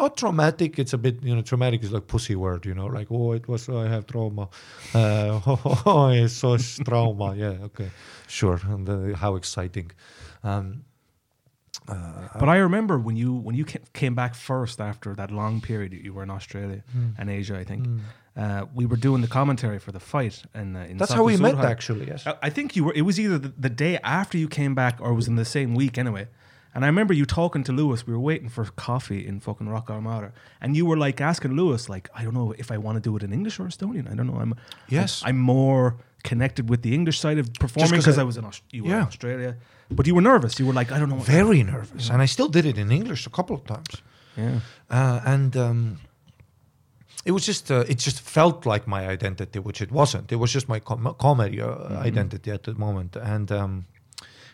not 0.00 0.16
traumatic. 0.16 0.78
It's 0.78 0.92
a 0.92 0.98
bit 0.98 1.22
you 1.22 1.34
know 1.34 1.42
traumatic 1.42 1.82
is 1.82 1.90
like 1.92 2.06
pussy 2.06 2.36
word, 2.36 2.66
you 2.66 2.74
know, 2.74 2.86
like 2.86 3.08
oh 3.10 3.32
it 3.32 3.48
was 3.48 3.68
I 3.68 3.88
have 3.88 4.06
trauma, 4.06 4.48
uh, 4.94 5.40
oh 5.86 6.08
it's 6.12 6.34
so 6.34 6.56
trauma. 6.84 7.34
Yeah, 7.34 7.56
okay, 7.68 7.90
sure. 8.28 8.60
And 8.64 8.88
uh, 8.88 9.16
how 9.16 9.36
exciting. 9.36 9.90
Um, 10.44 10.84
But 11.86 12.48
I 12.48 12.56
remember 12.58 12.98
when 12.98 13.16
you 13.16 13.32
when 13.32 13.54
you 13.56 13.64
came 13.92 14.14
back 14.14 14.34
first 14.34 14.80
after 14.80 15.14
that 15.14 15.30
long 15.30 15.60
period 15.60 15.92
you 15.92 16.12
were 16.14 16.22
in 16.22 16.30
Australia 16.30 16.82
Hmm. 16.92 17.10
and 17.18 17.30
Asia, 17.30 17.58
I 17.58 17.64
think. 17.64 17.86
Uh, 18.34 18.64
we 18.74 18.86
were 18.86 18.96
doing 18.96 19.20
the 19.20 19.28
commentary 19.28 19.78
for 19.78 19.92
the 19.92 20.00
fight, 20.00 20.42
and 20.54 20.74
uh, 20.76 20.80
in 20.90 20.96
that's 20.96 21.12
how 21.12 21.22
we 21.24 21.36
met 21.36 21.56
actually. 21.74 22.06
Yes. 22.06 22.26
I- 22.26 22.38
I 22.48 22.50
think 22.50 22.74
you 22.76 22.84
were. 22.84 22.94
It 22.94 23.02
was 23.02 23.18
either 23.20 23.38
the, 23.38 23.52
the 23.58 23.68
day 23.68 23.98
after 24.02 24.38
you 24.38 24.48
came 24.48 24.74
back, 24.74 24.94
or 25.02 25.10
it 25.10 25.14
was 25.14 25.28
in 25.28 25.36
the 25.36 25.44
same 25.44 25.74
week 25.74 25.98
anyway. 25.98 26.26
And 26.74 26.82
I 26.86 26.88
remember 26.88 27.12
you 27.12 27.26
talking 27.26 27.62
to 27.64 27.72
Lewis. 27.72 28.06
We 28.06 28.14
were 28.14 28.24
waiting 28.32 28.48
for 28.48 28.64
coffee 28.64 29.26
in 29.28 29.40
fucking 29.40 29.68
Rock 29.68 29.90
Armada, 29.90 30.32
and 30.62 30.74
you 30.78 30.86
were 30.86 30.96
like 31.06 31.20
asking 31.20 31.52
Lewis, 31.60 31.90
like, 31.90 32.08
I 32.18 32.22
don't 32.24 32.32
know 32.32 32.54
if 32.56 32.70
I 32.70 32.78
want 32.78 32.96
to 32.96 33.02
do 33.10 33.14
it 33.16 33.22
in 33.22 33.30
English 33.34 33.60
or 33.60 33.64
Estonian. 33.66 34.06
I 34.10 34.14
don't 34.14 34.26
know. 34.26 34.40
I'm 34.40 34.54
Yes. 34.88 35.22
I'm 35.26 35.38
more 35.38 35.96
connected 36.24 36.70
with 36.70 36.80
the 36.80 36.94
English 36.94 37.18
side 37.20 37.36
of 37.42 37.46
performing 37.64 37.98
because 38.00 38.16
I- 38.16 38.22
I, 38.22 38.24
was 38.24 38.36
in 38.38 38.44
Aus- 38.46 38.62
you 38.70 38.84
were 38.84 38.94
in 39.00 39.06
Australia, 39.12 39.56
but 39.92 40.06
you 40.06 40.14
were 40.14 40.22
nervous. 40.22 40.58
You 40.58 40.66
were 40.66 40.72
like, 40.72 40.92
I 40.92 40.98
don't 40.98 41.08
know. 41.08 41.16
Very 41.16 41.62
nervous, 41.62 42.10
and 42.10 42.22
I 42.22 42.26
still 42.26 42.48
did 42.48 42.64
it 42.66 42.78
in 42.78 42.90
English 42.90 43.26
a 43.26 43.30
couple 43.30 43.56
of 43.56 43.64
times. 43.64 44.02
yeah. 44.36 44.60
uh, 44.90 45.20
and 45.24 45.56
um, 45.56 45.98
it 47.24 47.32
was 47.32 47.46
just 47.46 47.70
uh, 47.70 47.84
it 47.88 47.98
just 47.98 48.20
felt 48.20 48.66
like 48.66 48.86
my 48.86 49.06
identity, 49.06 49.58
which 49.58 49.80
it 49.80 49.92
wasn't. 49.92 50.32
It 50.32 50.36
was 50.36 50.52
just 50.52 50.68
my 50.68 50.80
com- 50.80 51.14
comedy 51.18 51.60
uh, 51.60 52.00
identity 52.04 52.50
at 52.50 52.62
the 52.64 52.74
moment, 52.74 53.16
and 53.16 53.50
um, 53.52 53.86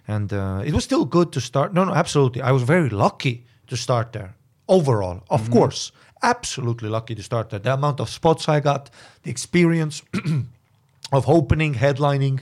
and 0.07 0.33
uh, 0.33 0.63
it 0.65 0.73
was 0.73 0.85
still 0.85 1.05
good 1.05 1.33
to 1.33 1.41
start. 1.41 1.73
No, 1.73 1.85
no, 1.85 1.93
absolutely. 1.95 2.43
I 2.43 2.53
was 2.53 2.63
very 2.63 2.89
lucky 2.91 3.45
to 3.69 3.77
start 3.77 4.13
there. 4.13 4.35
Overall, 4.67 5.23
of 5.31 5.51
course, 5.51 5.93
absolutely 6.23 6.91
lucky 6.91 7.15
to 7.15 7.23
start 7.23 7.49
there. 7.49 7.59
The 7.59 7.73
amount 7.73 8.01
of 8.01 8.11
spots 8.11 8.49
I 8.49 8.61
got, 8.61 8.91
the 9.23 9.31
experience 9.31 10.03
of 11.13 11.27
opening, 11.29 11.75
headlining. 11.75 12.41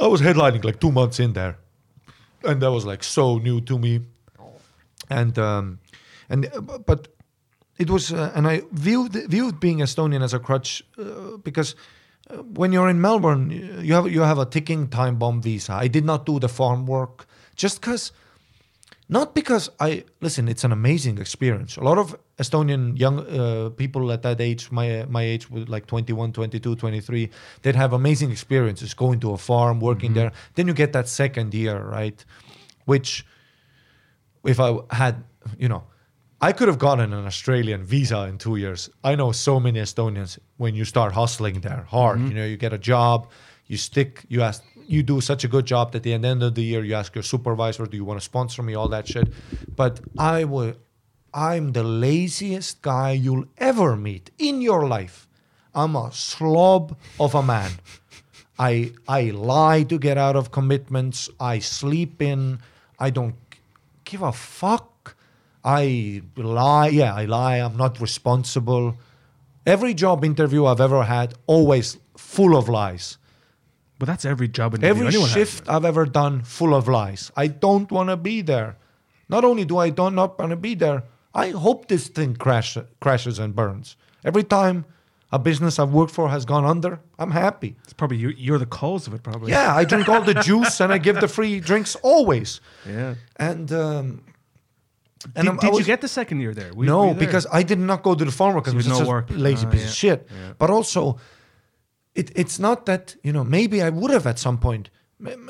I 0.00 0.06
was 0.06 0.20
headlining 0.20 0.64
like 0.64 0.80
two 0.80 0.90
months 0.90 1.20
in 1.20 1.32
there, 1.32 1.58
and 2.42 2.60
that 2.62 2.70
was 2.70 2.84
like 2.84 3.04
so 3.04 3.38
new 3.38 3.60
to 3.62 3.78
me. 3.78 4.00
And 5.10 5.38
um, 5.38 5.78
and 6.28 6.46
uh, 6.46 6.60
but 6.60 7.08
it 7.78 7.90
was 7.90 8.12
uh, 8.12 8.32
and 8.34 8.46
I 8.46 8.62
viewed 8.72 9.12
viewed 9.12 9.60
being 9.60 9.78
Estonian 9.78 10.22
as 10.22 10.34
a 10.34 10.38
crutch 10.38 10.82
uh, 10.98 11.36
because 11.42 11.76
uh, 12.30 12.36
when 12.36 12.72
you're 12.72 12.88
in 12.88 13.00
Melbourne 13.00 13.50
you 13.82 13.94
have 13.94 14.10
you 14.10 14.22
have 14.22 14.38
a 14.38 14.46
ticking 14.46 14.88
time 14.88 15.16
bomb 15.16 15.42
visa. 15.42 15.74
I 15.74 15.88
did 15.88 16.04
not 16.04 16.26
do 16.26 16.38
the 16.38 16.48
farm 16.48 16.86
work. 16.86 17.26
Just 17.54 17.80
because 17.80 18.12
not 19.08 19.34
because 19.34 19.70
I 19.80 20.04
listen. 20.20 20.48
It's 20.48 20.64
an 20.64 20.72
amazing 20.72 21.18
experience. 21.18 21.76
A 21.76 21.82
lot 21.82 21.98
of 21.98 22.16
Estonian 22.38 22.98
young 22.98 23.20
uh, 23.20 23.70
people 23.70 24.10
at 24.10 24.22
that 24.22 24.40
age, 24.40 24.70
my 24.70 25.04
my 25.08 25.22
age, 25.22 25.50
with 25.50 25.68
like 25.68 25.86
21, 25.86 26.32
22, 26.32 26.76
23, 26.76 27.30
they'd 27.62 27.76
have 27.76 27.92
amazing 27.92 28.30
experiences 28.30 28.94
going 28.94 29.20
to 29.20 29.32
a 29.32 29.38
farm, 29.38 29.80
working 29.80 30.14
there. 30.14 30.32
Then 30.54 30.66
you 30.66 30.74
get 30.74 30.92
that 30.94 31.08
second 31.08 31.52
year, 31.52 31.78
right? 31.82 32.24
Which 32.86 33.26
if 34.44 34.58
I 34.58 34.78
had, 34.90 35.24
you 35.58 35.68
know, 35.68 35.84
I 36.40 36.52
could 36.52 36.68
have 36.68 36.78
gotten 36.78 37.12
an 37.12 37.26
Australian 37.26 37.84
visa 37.84 38.24
in 38.24 38.38
two 38.38 38.56
years. 38.56 38.90
I 39.02 39.14
know 39.14 39.32
so 39.32 39.60
many 39.60 39.80
Estonians 39.80 40.38
when 40.56 40.74
you 40.74 40.84
start 40.84 41.12
hustling 41.12 41.60
there 41.60 41.86
hard, 41.88 42.20
you 42.20 42.34
know, 42.34 42.44
you 42.44 42.56
get 42.56 42.72
a 42.72 42.78
job, 42.78 43.30
you 43.66 43.76
stick, 43.76 44.24
you 44.28 44.42
ask, 44.42 44.62
you 44.86 45.02
do 45.02 45.20
such 45.20 45.44
a 45.44 45.48
good 45.48 45.66
job 45.66 45.92
that 45.92 45.98
at 45.98 46.02
the 46.02 46.12
end 46.12 46.42
of 46.42 46.54
the 46.54 46.62
year 46.62 46.84
you 46.84 46.94
ask 46.94 47.14
your 47.14 47.22
supervisor, 47.22 47.86
do 47.86 47.96
you 47.96 48.04
want 48.04 48.20
to 48.20 48.24
sponsor 48.24 48.62
me, 48.62 48.74
all 48.74 48.88
that 48.88 49.08
shit. 49.08 49.32
But 49.74 50.00
I 50.18 50.44
would, 50.44 50.76
I'm 51.32 51.72
the 51.72 51.82
laziest 51.82 52.82
guy 52.82 53.12
you'll 53.12 53.46
ever 53.58 53.96
meet 53.96 54.30
in 54.38 54.62
your 54.62 54.86
life. 54.86 55.28
I'm 55.74 55.96
a 55.96 56.12
slob 56.12 56.96
of 57.18 57.34
a 57.34 57.42
man. 57.42 57.72
I 58.58 58.92
I 59.08 59.30
lie 59.30 59.82
to 59.84 59.98
get 59.98 60.16
out 60.16 60.36
of 60.36 60.52
commitments. 60.52 61.28
I 61.40 61.58
sleep 61.58 62.22
in. 62.22 62.60
I 62.98 63.10
don't 63.10 63.34
give 64.04 64.22
a 64.22 64.32
fuck. 64.32 65.16
I 65.64 66.22
lie. 66.36 66.88
Yeah, 66.88 67.14
I 67.14 67.24
lie. 67.24 67.56
I'm 67.56 67.76
not 67.76 68.00
responsible. 68.00 68.96
Every 69.66 69.94
job 69.94 70.24
interview 70.24 70.66
I've 70.66 70.80
ever 70.80 71.02
had, 71.04 71.34
always 71.46 71.98
full 72.16 72.56
of 72.56 72.68
lies. 72.68 73.18
But 73.98 74.06
that's 74.06 74.24
every 74.24 74.48
job 74.48 74.74
interview 74.74 74.88
Every 74.90 75.06
anyone 75.06 75.28
has. 75.28 75.32
shift 75.34 75.68
I've 75.68 75.84
ever 75.84 76.04
done, 76.04 76.42
full 76.42 76.74
of 76.74 76.88
lies. 76.88 77.30
I 77.36 77.46
don't 77.46 77.90
want 77.92 78.08
to 78.10 78.16
be 78.16 78.42
there. 78.42 78.76
Not 79.28 79.44
only 79.44 79.64
do 79.64 79.78
I 79.78 79.90
don't 79.90 80.14
not 80.14 80.38
want 80.38 80.50
to 80.50 80.56
be 80.56 80.74
there, 80.74 81.04
I 81.34 81.50
hope 81.50 81.88
this 81.88 82.08
thing 82.08 82.34
crash, 82.36 82.76
crashes 83.00 83.38
and 83.38 83.54
burns. 83.54 83.96
Every 84.24 84.42
time 84.44 84.84
a 85.32 85.38
business 85.38 85.78
I've 85.78 85.90
worked 85.90 86.12
for 86.12 86.28
has 86.28 86.44
gone 86.44 86.64
under, 86.64 87.00
I'm 87.18 87.30
happy. 87.30 87.76
It's 87.84 87.92
probably 87.92 88.16
you, 88.18 88.28
you're 88.36 88.58
the 88.58 88.66
cause 88.66 89.06
of 89.06 89.14
it, 89.14 89.22
probably. 89.22 89.50
Yeah, 89.52 89.74
I 89.74 89.84
drink 89.84 90.08
all 90.08 90.22
the 90.22 90.34
juice 90.50 90.80
and 90.80 90.92
I 90.92 90.98
give 90.98 91.20
the 91.20 91.28
free 91.28 91.60
drinks 91.60 91.96
always. 92.02 92.60
Yeah. 92.88 93.14
And 93.36 93.72
um, 93.72 94.22
and 95.36 95.46
Did, 95.46 95.46
I'm- 95.48 95.58
I 95.62 95.70
did 95.70 95.78
you 95.78 95.84
get 95.84 96.00
the 96.02 96.08
second 96.08 96.40
year 96.40 96.52
there? 96.52 96.70
Were- 96.72 96.80
were 96.80 96.84
no, 96.84 97.08
you 97.08 97.14
there? 97.14 97.26
because 97.26 97.46
I 97.50 97.62
did 97.62 97.78
not 97.78 98.02
go 98.02 98.14
to 98.14 98.24
the 98.24 98.30
farm 98.32 98.54
because 98.56 98.74
There 98.74 98.80
it 98.82 98.88
was 98.88 98.98
was 98.98 99.00
no 99.00 99.08
work. 99.08 99.30
a 99.30 99.34
lazy 99.34 99.66
Ah, 99.66 99.70
piece 99.70 99.80
yeah, 99.82 99.86
of 99.88 99.94
shit. 99.94 100.28
yeah. 100.30 100.52
But 100.58 100.70
also, 100.70 101.18
it, 102.14 102.30
it's 102.34 102.58
not 102.58 102.86
that 102.86 103.16
you 103.22 103.32
know 103.32 103.44
maybe 103.44 103.82
I 103.82 103.90
would 103.90 104.10
have 104.10 104.26
at 104.26 104.38
some 104.38 104.58
point 104.58 104.90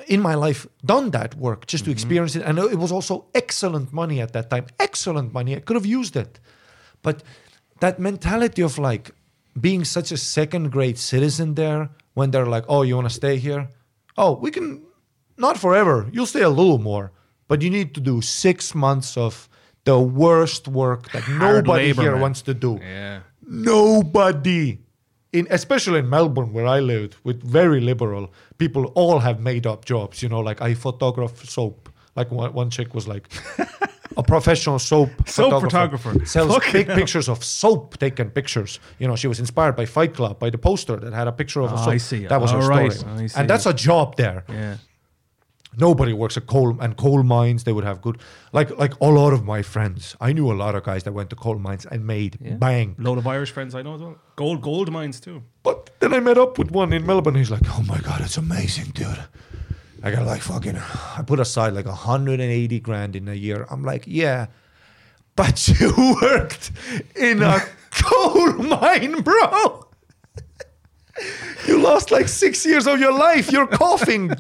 in 0.07 0.21
my 0.21 0.35
life 0.35 0.67
done 0.85 1.11
that 1.11 1.35
work 1.37 1.67
just 1.67 1.85
to 1.85 1.91
Mm-hmm. 1.91 1.97
experience 1.97 2.37
it, 2.37 2.43
and 2.43 2.59
it 2.59 2.79
was 2.79 2.93
also 2.93 3.25
excellent 3.35 3.93
money 3.93 4.21
at 4.21 4.33
that 4.33 4.49
time. 4.51 4.67
Excellent 4.79 5.33
money. 5.33 5.57
I 5.57 5.61
could 5.61 5.77
have 5.77 5.87
used 5.87 6.17
it, 6.17 6.39
but 7.03 7.23
that 7.81 7.99
mentality 7.99 8.63
of 8.63 8.79
like 8.79 9.11
being 9.61 9.85
such 9.85 10.13
a 10.13 10.17
second 10.17 10.71
grade 10.71 10.99
citizen 10.99 11.55
there 11.55 11.89
when 12.15 12.31
they're 12.31 12.47
like, 12.47 12.65
oh, 12.69 12.83
you 12.83 12.95
want 12.97 13.09
to 13.09 13.15
stay 13.15 13.37
here? 13.39 13.69
Oh, 14.17 14.33
we 14.37 14.51
can 14.51 14.83
not 15.37 15.59
forever. 15.59 16.09
You'll 16.13 16.27
stay 16.27 16.43
a 16.43 16.49
little 16.51 16.79
more, 16.79 17.11
but 17.49 17.63
you 17.63 17.71
need 17.71 17.95
to 17.95 18.01
do 18.01 18.21
six 18.21 18.75
months 18.75 19.17
of 19.17 19.49
the 19.85 19.99
worst 19.99 20.69
work 20.69 21.11
that 21.13 21.23
Hard 21.25 21.67
nobody 21.67 21.87
labor, 21.89 22.03
here 22.03 22.13
man. 22.13 22.21
wants 22.21 22.43
to 22.43 22.55
do. 22.55 22.79
Yeah. 22.81 23.21
Nobody. 23.47 24.79
In, 25.39 25.47
especially 25.51 25.99
in 25.99 26.09
Melbourne, 26.09 26.53
where 26.53 26.67
I 26.67 26.81
lived, 26.81 27.17
with 27.25 27.43
very 27.43 27.81
liberal 27.81 28.25
people, 28.59 28.83
all 28.95 29.19
have 29.19 29.39
made 29.41 29.67
up 29.67 29.85
jobs. 29.85 30.23
You 30.23 30.29
know, 30.29 30.41
like 30.51 30.63
I 30.63 30.75
photograph 30.75 31.45
soap. 31.45 31.89
Like 32.17 32.31
one, 32.31 32.53
one 32.55 32.71
chick 32.71 32.95
was 32.95 33.09
like 33.09 33.25
a 34.17 34.23
professional 34.23 34.79
soap 34.79 35.11
Soap 35.27 35.63
photographer. 35.63 36.13
sells 36.25 36.55
Fucking 36.55 36.73
big 36.73 36.87
hell. 36.87 36.97
pictures 36.97 37.29
of 37.29 37.43
soap 37.43 37.99
taken 37.99 38.31
pictures. 38.31 38.79
You 39.01 39.09
know, 39.09 39.17
she 39.17 39.27
was 39.27 39.41
inspired 39.41 39.75
by 39.75 39.87
Fight 39.87 40.15
Club 40.15 40.39
by 40.39 40.51
the 40.51 40.59
poster 40.59 40.97
that 40.97 41.13
had 41.13 41.27
a 41.27 41.33
picture 41.33 41.63
of 41.63 41.73
a 41.73 41.75
Oh, 41.75 41.79
soap. 41.79 41.89
I 41.89 41.99
see. 41.99 42.27
That 42.29 42.41
was 42.41 42.53
her 42.53 42.59
All 42.59 42.63
story, 42.63 42.89
right. 43.17 43.31
See. 43.31 43.39
and 43.41 43.51
that's 43.51 43.67
a 43.67 43.75
job 43.75 44.17
there 44.17 44.45
Yeah. 44.49 44.77
Nobody 45.79 46.13
works 46.13 46.37
at 46.37 46.47
coal 46.47 46.77
and 46.81 46.97
coal 46.97 47.23
mines 47.23 47.65
they 47.65 47.73
would 47.73 47.85
have 47.85 48.01
good 48.01 48.21
like 48.53 48.71
like 48.79 48.95
a 49.01 49.07
lot 49.07 49.33
of 49.33 49.45
my 49.45 49.63
friends 49.63 50.17
i 50.21 50.33
knew 50.33 50.51
a 50.51 50.55
lot 50.55 50.75
of 50.75 50.83
guys 50.85 51.03
that 51.05 51.13
went 51.13 51.31
to 51.31 51.37
coal 51.37 51.59
mines 51.59 51.87
and 51.87 52.07
made 52.07 52.39
yeah. 52.41 52.55
bang 52.55 52.95
Load 52.99 53.19
of 53.19 53.27
Irish 53.27 53.51
friends 53.51 53.75
I 53.75 53.83
know 53.83 53.95
as 53.95 54.01
well. 54.01 54.17
Gold 54.37 54.63
gold 54.63 54.91
mines 54.93 55.21
too. 55.21 55.43
but 55.63 55.91
then 56.01 56.13
i 56.15 56.21
met 56.21 56.39
up 56.39 56.59
with 56.59 56.71
one 56.71 56.93
in 56.93 57.05
melbourne 57.07 57.35
he's 57.35 57.51
like 57.51 57.63
oh 57.69 57.83
my 57.87 57.99
god 58.01 58.21
it's 58.21 58.37
amazing 58.37 58.91
dude 58.93 59.25
i 60.03 60.11
got 60.11 60.25
like 60.27 60.43
fucking 60.43 60.77
i 61.17 61.23
put 61.27 61.41
aside 61.41 61.73
like 61.73 61.87
180 61.87 62.81
grand 62.81 63.17
in 63.17 63.29
a 63.29 63.35
year 63.35 63.67
i'm 63.71 63.83
like 63.83 64.05
yeah 64.07 64.47
but 65.37 65.67
you 65.81 65.93
worked 66.23 66.71
in 67.17 67.43
a 67.43 67.61
coal 67.91 68.53
mine 68.55 69.23
bro 69.23 69.87
you 71.67 71.79
lost 71.81 72.11
like 72.11 72.29
six 72.29 72.65
years 72.67 72.87
of 72.87 72.99
your 73.01 73.13
life. 73.13 73.51
You're 73.53 73.67
coughing 73.67 74.31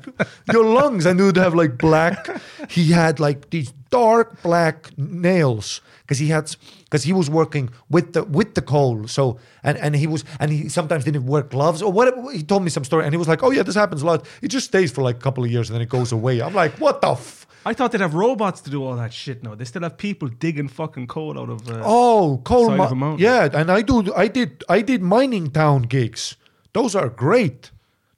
your 0.53 0.64
lungs, 0.64 1.07
and 1.07 1.18
you'd 1.18 1.37
have 1.37 1.55
like 1.55 1.79
black. 1.79 2.29
He 2.70 2.91
had 2.93 3.20
like 3.20 3.51
these 3.51 3.72
dark 3.91 4.43
black 4.43 4.91
nails 4.99 5.81
because 6.03 6.18
he 6.18 6.29
had 6.29 6.55
because 6.85 7.05
he 7.05 7.12
was 7.12 7.31
working 7.31 7.70
with 7.91 8.12
the 8.12 8.25
with 8.25 8.55
the 8.55 8.62
coal. 8.62 9.07
So 9.07 9.39
and 9.62 9.79
and 9.79 9.95
he 9.97 10.07
was 10.07 10.25
and 10.41 10.51
he 10.51 10.68
sometimes 10.68 11.05
didn't 11.05 11.27
wear 11.27 11.43
gloves 11.43 11.83
or 11.83 11.93
whatever. 11.93 12.31
He 12.33 12.43
told 12.43 12.62
me 12.62 12.70
some 12.70 12.85
story 12.85 13.05
and 13.05 13.12
he 13.12 13.18
was 13.18 13.29
like, 13.29 13.43
"Oh 13.43 13.51
yeah, 13.51 13.62
this 13.62 13.75
happens 13.75 14.03
a 14.03 14.07
lot. 14.07 14.27
It 14.43 14.49
just 14.49 14.66
stays 14.66 14.91
for 14.93 15.03
like 15.03 15.16
a 15.16 15.20
couple 15.20 15.45
of 15.45 15.51
years 15.51 15.70
and 15.70 15.75
then 15.75 15.83
it 15.83 15.89
goes 15.89 16.12
away." 16.12 16.41
I'm 16.43 16.55
like, 16.55 16.72
"What 16.81 17.01
the." 17.01 17.11
F-? 17.12 17.47
I 17.66 17.72
thought 17.72 17.93
they'd 17.93 18.01
have 18.03 18.12
robots 18.14 18.61
to 18.62 18.70
do 18.70 18.85
all 18.85 18.95
that 18.97 19.12
shit. 19.14 19.43
No, 19.43 19.55
they 19.55 19.64
still 19.64 19.81
have 19.83 19.97
people 19.97 20.29
digging 20.29 20.68
fucking 20.68 21.07
coal 21.07 21.39
out 21.39 21.49
of. 21.49 21.66
Uh, 21.66 21.81
Oh, 21.85 22.41
coal. 22.45 22.66
Side 22.66 22.79
mi- 22.79 22.85
of 22.85 22.93
a 22.93 22.95
mountain. 22.95 23.25
yeah, 23.25 23.49
and 23.55 23.70
I 23.70 23.81
do. 23.81 24.12
I 24.14 24.29
did. 24.29 24.62
I 24.68 24.83
did 24.83 25.01
mining 25.03 25.51
town 25.51 25.83
gigs. 25.83 26.37
Those 26.75 26.95
are 26.95 27.09
great. 27.09 27.70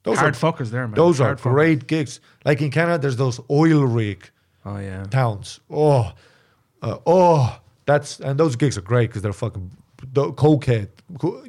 Those 0.03 0.17
hard 0.19 0.35
are 0.35 0.37
fuckers 0.37 0.69
there, 0.71 0.87
man. 0.87 0.95
those 0.95 1.19
are 1.21 1.35
fuckers. 1.35 1.41
great 1.41 1.87
gigs. 1.87 2.19
Like 2.45 2.61
in 2.61 2.69
Canada, 2.71 2.97
there's 2.97 3.17
those 3.17 3.39
oil 3.49 3.83
rig 3.85 4.29
Oh 4.65 4.77
yeah. 4.79 5.03
towns. 5.05 5.59
Oh, 5.69 6.11
uh, 6.81 6.97
oh, 7.05 7.59
that's 7.85 8.19
and 8.19 8.37
those 8.39 8.55
gigs 8.55 8.77
are 8.77 8.81
great 8.81 9.09
because 9.09 9.21
they're 9.21 9.33
fucking 9.33 9.71
the 10.13 10.31
cokehead 10.33 10.89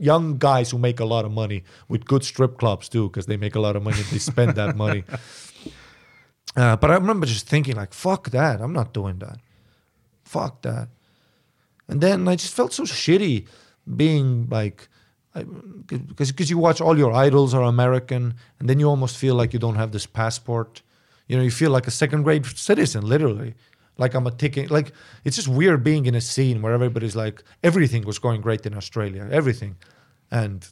young 0.00 0.38
guys 0.38 0.70
who 0.70 0.78
make 0.78 1.00
a 1.00 1.04
lot 1.04 1.24
of 1.24 1.30
money 1.32 1.64
with 1.88 2.04
good 2.06 2.24
strip 2.24 2.58
clubs 2.58 2.88
too 2.88 3.08
because 3.08 3.26
they 3.26 3.36
make 3.36 3.54
a 3.54 3.60
lot 3.60 3.76
of 3.76 3.82
money. 3.82 4.00
They 4.10 4.18
spend 4.18 4.54
that 4.56 4.76
money. 4.76 5.04
Uh, 6.56 6.74
but 6.76 6.90
I 6.90 6.94
remember 6.94 7.26
just 7.26 7.46
thinking 7.46 7.76
like, 7.76 7.92
"Fuck 7.92 8.30
that! 8.30 8.60
I'm 8.60 8.72
not 8.72 8.92
doing 8.94 9.18
that. 9.18 9.38
Fuck 10.24 10.62
that." 10.62 10.88
And 11.88 12.00
then 12.00 12.26
I 12.26 12.34
just 12.36 12.54
felt 12.54 12.72
so 12.72 12.82
shitty 12.84 13.46
being 13.96 14.48
like, 14.50 14.88
because 15.44 16.32
because 16.32 16.50
you 16.50 16.58
watch 16.58 16.80
all 16.80 16.98
your 16.98 17.12
idols 17.12 17.54
are 17.54 17.62
American, 17.62 18.34
and 18.58 18.68
then 18.68 18.80
you 18.80 18.88
almost 18.88 19.16
feel 19.16 19.34
like 19.34 19.52
you 19.52 19.58
don't 19.58 19.76
have 19.76 19.92
this 19.92 20.06
passport. 20.06 20.82
You 21.26 21.36
know, 21.36 21.42
you 21.42 21.50
feel 21.50 21.70
like 21.70 21.86
a 21.86 21.90
second 21.90 22.22
grade 22.22 22.46
citizen, 22.46 23.06
literally. 23.06 23.54
Like 23.98 24.14
I'm 24.14 24.26
a 24.26 24.30
ticking. 24.30 24.68
Like 24.68 24.92
it's 25.24 25.36
just 25.36 25.48
weird 25.48 25.82
being 25.82 26.06
in 26.06 26.14
a 26.14 26.20
scene 26.20 26.62
where 26.62 26.72
everybody's 26.72 27.16
like, 27.16 27.42
everything 27.62 28.04
was 28.04 28.18
going 28.18 28.40
great 28.40 28.64
in 28.64 28.74
Australia, 28.74 29.28
everything, 29.30 29.76
and 30.30 30.66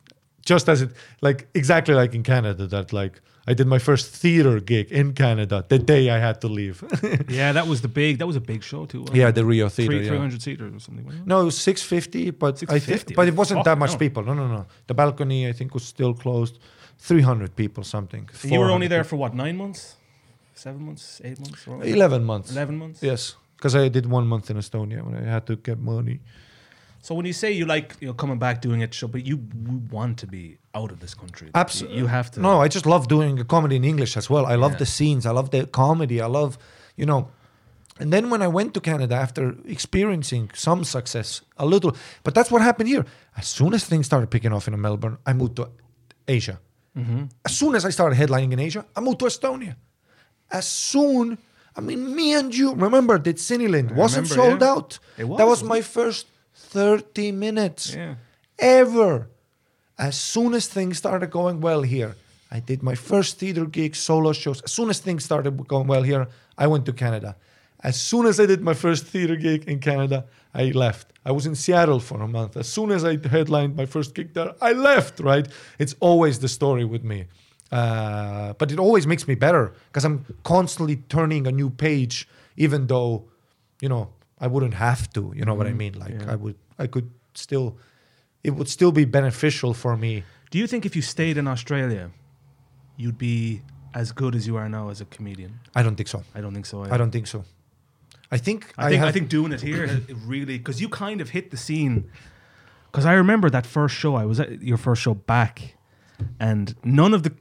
just 0.44 0.68
as 0.68 0.82
it 0.82 0.90
like 1.20 1.48
exactly 1.54 1.94
like 1.94 2.14
in 2.14 2.22
Canada 2.22 2.66
that 2.68 2.92
like 2.92 3.20
I 3.48 3.54
did 3.54 3.66
my 3.68 3.78
first 3.78 4.10
theater 4.10 4.58
gig 4.60 4.90
in 4.90 5.12
Canada 5.12 5.64
the 5.68 5.78
day 5.78 6.10
I 6.10 6.18
had 6.18 6.40
to 6.40 6.48
leave. 6.48 6.82
Yeah, 7.28 7.52
that 7.52 7.66
was 7.66 7.80
the 7.80 7.88
big. 7.88 8.18
That 8.18 8.26
was 8.26 8.36
a 8.36 8.40
big 8.40 8.62
show 8.62 8.86
too. 8.86 9.04
yeah, 9.12 9.28
it? 9.28 9.34
the 9.34 9.44
Rio 9.44 9.68
Theater. 9.68 9.92
Three 9.92 10.00
yeah. 10.02 10.08
three 10.08 10.18
hundred 10.18 10.42
seaters 10.42 10.74
or 10.74 10.80
something. 10.80 11.22
No, 11.24 11.40
it 11.42 11.44
was 11.44 11.58
650, 11.58 12.30
but 12.30 12.54
I 12.54 12.78
650, 12.78 13.14
but 13.14 13.28
it 13.28 13.34
wasn't 13.34 13.64
that 13.64 13.78
much 13.78 13.90
hell. 13.90 13.98
people. 13.98 14.22
No, 14.24 14.34
no, 14.34 14.46
no. 14.48 14.66
The 14.86 14.94
balcony, 14.94 15.48
I 15.48 15.52
think, 15.52 15.74
was 15.74 15.84
still 15.84 16.14
closed. 16.14 16.58
300 16.98 17.54
people, 17.54 17.84
something. 17.84 18.28
You 18.42 18.58
were 18.58 18.70
only 18.70 18.88
400 18.88 18.88
there 18.88 19.04
for 19.04 19.16
what? 19.16 19.34
Nine 19.34 19.56
months, 19.56 19.96
seven 20.54 20.84
months, 20.86 21.20
eight 21.24 21.38
months, 21.38 21.66
or- 21.66 21.84
11 21.84 22.24
months. 22.24 22.50
eleven 22.52 22.76
months. 22.78 23.02
Yes, 23.02 23.36
because 23.56 23.74
I 23.76 23.88
did 23.88 24.06
one 24.06 24.26
month 24.26 24.50
in 24.50 24.56
Estonia 24.56 25.04
when 25.04 25.14
I 25.14 25.22
had 25.30 25.46
to 25.46 25.56
get 25.56 25.78
money. 25.78 26.20
So 27.02 27.14
when 27.14 27.26
you 27.26 27.32
say 27.32 27.52
you 27.52 27.66
like 27.66 27.94
you 28.00 28.08
know 28.08 28.14
coming 28.14 28.38
back 28.38 28.60
doing 28.60 28.80
it, 28.80 28.92
show, 28.92 29.06
but 29.08 29.24
you 29.24 29.36
want 29.90 30.18
to 30.18 30.26
be 30.26 30.58
out 30.76 30.90
of 30.92 30.98
this 31.00 31.14
country. 31.22 31.48
Absolutely. 31.54 31.98
You, 31.98 32.06
have 32.06 32.30
to. 32.32 32.40
No, 32.40 32.60
I 32.64 32.68
just 32.68 32.86
love 32.86 33.08
doing 33.08 33.38
a 33.44 33.44
comedy 33.44 33.76
in 33.76 33.84
English 33.92 34.16
as 34.16 34.26
well. 34.32 34.44
I 34.54 34.56
love 34.64 34.72
Yeah. 34.72 34.78
the 34.84 34.86
scenes. 34.96 35.22
I 35.26 35.32
love 35.38 35.48
the 35.50 35.66
comedy. 35.66 36.20
I 36.20 36.28
love, 36.38 36.50
you 37.00 37.06
know. 37.10 37.20
And 38.00 38.08
then 38.14 38.24
when 38.32 38.42
I 38.42 38.48
went 38.58 38.70
to 38.74 38.80
Canada 38.80 39.14
after 39.26 39.42
experiencing 39.76 40.44
some 40.54 40.84
success, 40.84 41.28
a 41.56 41.64
little, 41.64 41.92
but 42.24 42.34
that's 42.36 42.50
what 42.52 42.60
happened 42.62 42.88
here. 42.94 43.04
As 43.36 43.46
soon 43.58 43.72
as 43.74 43.82
things 43.90 44.04
started 44.06 44.28
picking 44.30 44.52
off 44.52 44.68
in 44.68 44.78
Melbourne, 44.80 45.16
I 45.30 45.32
moved 45.32 45.56
to 45.56 45.64
Asia. 46.28 46.56
Mm-hmm. 46.98 47.22
As 47.48 47.52
soon 47.60 47.74
as 47.74 47.84
I 47.88 47.90
started 47.98 48.16
headlining 48.20 48.52
in 48.52 48.58
Asia, 48.68 48.82
I 48.96 49.00
moved 49.00 49.18
to 49.20 49.26
Estonia. 49.26 49.74
As 50.50 50.66
soon, 50.92 51.38
I 51.78 51.80
mean, 51.88 52.00
me 52.18 52.26
and 52.34 52.54
you, 52.58 52.74
remember 52.74 53.18
that 53.26 53.36
Cineland 53.36 53.88
wasn't 54.02 54.30
remember, 54.30 54.50
sold 54.50 54.60
yeah. 54.60 54.72
out. 54.74 54.98
It 55.16 55.24
was, 55.28 55.38
that 55.38 55.46
was 55.52 55.62
my 55.62 55.80
first 55.80 56.26
30 56.54 57.32
minutes 57.32 57.94
Yeah. 57.94 58.14
ever. 58.58 59.28
As 59.98 60.16
soon 60.16 60.54
as 60.54 60.66
things 60.66 60.98
started 60.98 61.30
going 61.30 61.60
well 61.60 61.82
here, 61.82 62.16
I 62.50 62.60
did 62.60 62.82
my 62.82 62.94
first 62.94 63.38
theater 63.38 63.64
gig, 63.64 63.96
solo 63.96 64.32
shows. 64.32 64.60
As 64.62 64.72
soon 64.72 64.90
as 64.90 65.00
things 65.00 65.24
started 65.24 65.66
going 65.66 65.86
well 65.86 66.02
here, 66.02 66.28
I 66.56 66.66
went 66.66 66.86
to 66.86 66.92
Canada. 66.92 67.36
As 67.80 68.00
soon 68.00 68.26
as 68.26 68.40
I 68.40 68.46
did 68.46 68.62
my 68.62 68.74
first 68.74 69.06
theater 69.06 69.36
gig 69.36 69.64
in 69.68 69.80
Canada, 69.80 70.24
I 70.54 70.70
left. 70.70 71.12
I 71.24 71.32
was 71.32 71.46
in 71.46 71.54
Seattle 71.54 72.00
for 72.00 72.22
a 72.22 72.28
month. 72.28 72.56
As 72.56 72.68
soon 72.68 72.90
as 72.90 73.04
I 73.04 73.18
headlined 73.28 73.76
my 73.76 73.86
first 73.86 74.14
gig 74.14 74.32
there, 74.34 74.54
I 74.60 74.72
left, 74.72 75.20
right? 75.20 75.46
It's 75.78 75.94
always 76.00 76.38
the 76.38 76.48
story 76.48 76.84
with 76.84 77.04
me. 77.04 77.26
Uh, 77.72 78.52
but 78.54 78.70
it 78.70 78.78
always 78.78 79.06
makes 79.06 79.26
me 79.26 79.34
better 79.34 79.72
because 79.88 80.04
I'm 80.04 80.24
constantly 80.44 80.96
turning 81.08 81.46
a 81.46 81.52
new 81.52 81.68
page, 81.68 82.28
even 82.56 82.86
though, 82.86 83.24
you 83.80 83.88
know, 83.88 84.10
I 84.38 84.46
wouldn't 84.46 84.74
have 84.74 85.12
to. 85.14 85.32
You 85.34 85.44
know 85.44 85.54
what 85.54 85.66
I 85.66 85.72
mean? 85.72 85.98
Like 85.98 86.12
yeah. 86.12 86.32
I 86.32 86.36
would, 86.36 86.56
I 86.78 86.86
could 86.86 87.10
still, 87.34 87.76
it 88.46 88.52
would 88.56 88.68
still 88.68 88.92
be 88.92 89.04
beneficial 89.04 89.74
for 89.74 89.96
me. 89.96 90.12
Do 90.52 90.58
you 90.58 90.66
think 90.66 90.86
if 90.86 90.94
you 90.96 91.02
stayed 91.02 91.36
in 91.36 91.46
Australia, 91.54 92.04
you'd 92.96 93.18
be 93.18 93.62
as 93.92 94.12
good 94.12 94.34
as 94.34 94.46
you 94.46 94.56
are 94.56 94.68
now 94.68 94.88
as 94.90 95.00
a 95.00 95.04
comedian? 95.16 95.52
I 95.74 95.82
don't 95.82 95.96
think 95.96 96.08
so. 96.08 96.22
I 96.34 96.40
don't 96.42 96.54
think 96.54 96.66
so. 96.66 96.84
I 96.94 96.96
don't 96.96 97.10
think 97.10 97.26
so. 97.26 97.44
I 98.30 98.38
think 98.38 98.72
I 98.78 98.88
think 98.90 99.02
I, 99.02 99.06
have- 99.06 99.14
think 99.14 99.28
doing 99.28 99.52
it 99.52 99.60
here 99.60 99.84
it 99.84 100.16
really 100.24 100.58
because 100.58 100.80
you 100.80 100.88
kind 100.88 101.20
of 101.20 101.30
hit 101.30 101.50
the 101.50 101.56
scene. 101.56 102.04
Because 102.90 103.06
I 103.12 103.14
remember 103.14 103.50
that 103.50 103.66
first 103.66 103.94
show. 104.02 104.14
I 104.22 104.24
was 104.24 104.38
at 104.40 104.62
your 104.62 104.78
first 104.78 105.02
show 105.02 105.14
back, 105.14 105.76
and 106.40 106.74
none 106.82 107.12
of 107.14 107.22
the. 107.24 107.32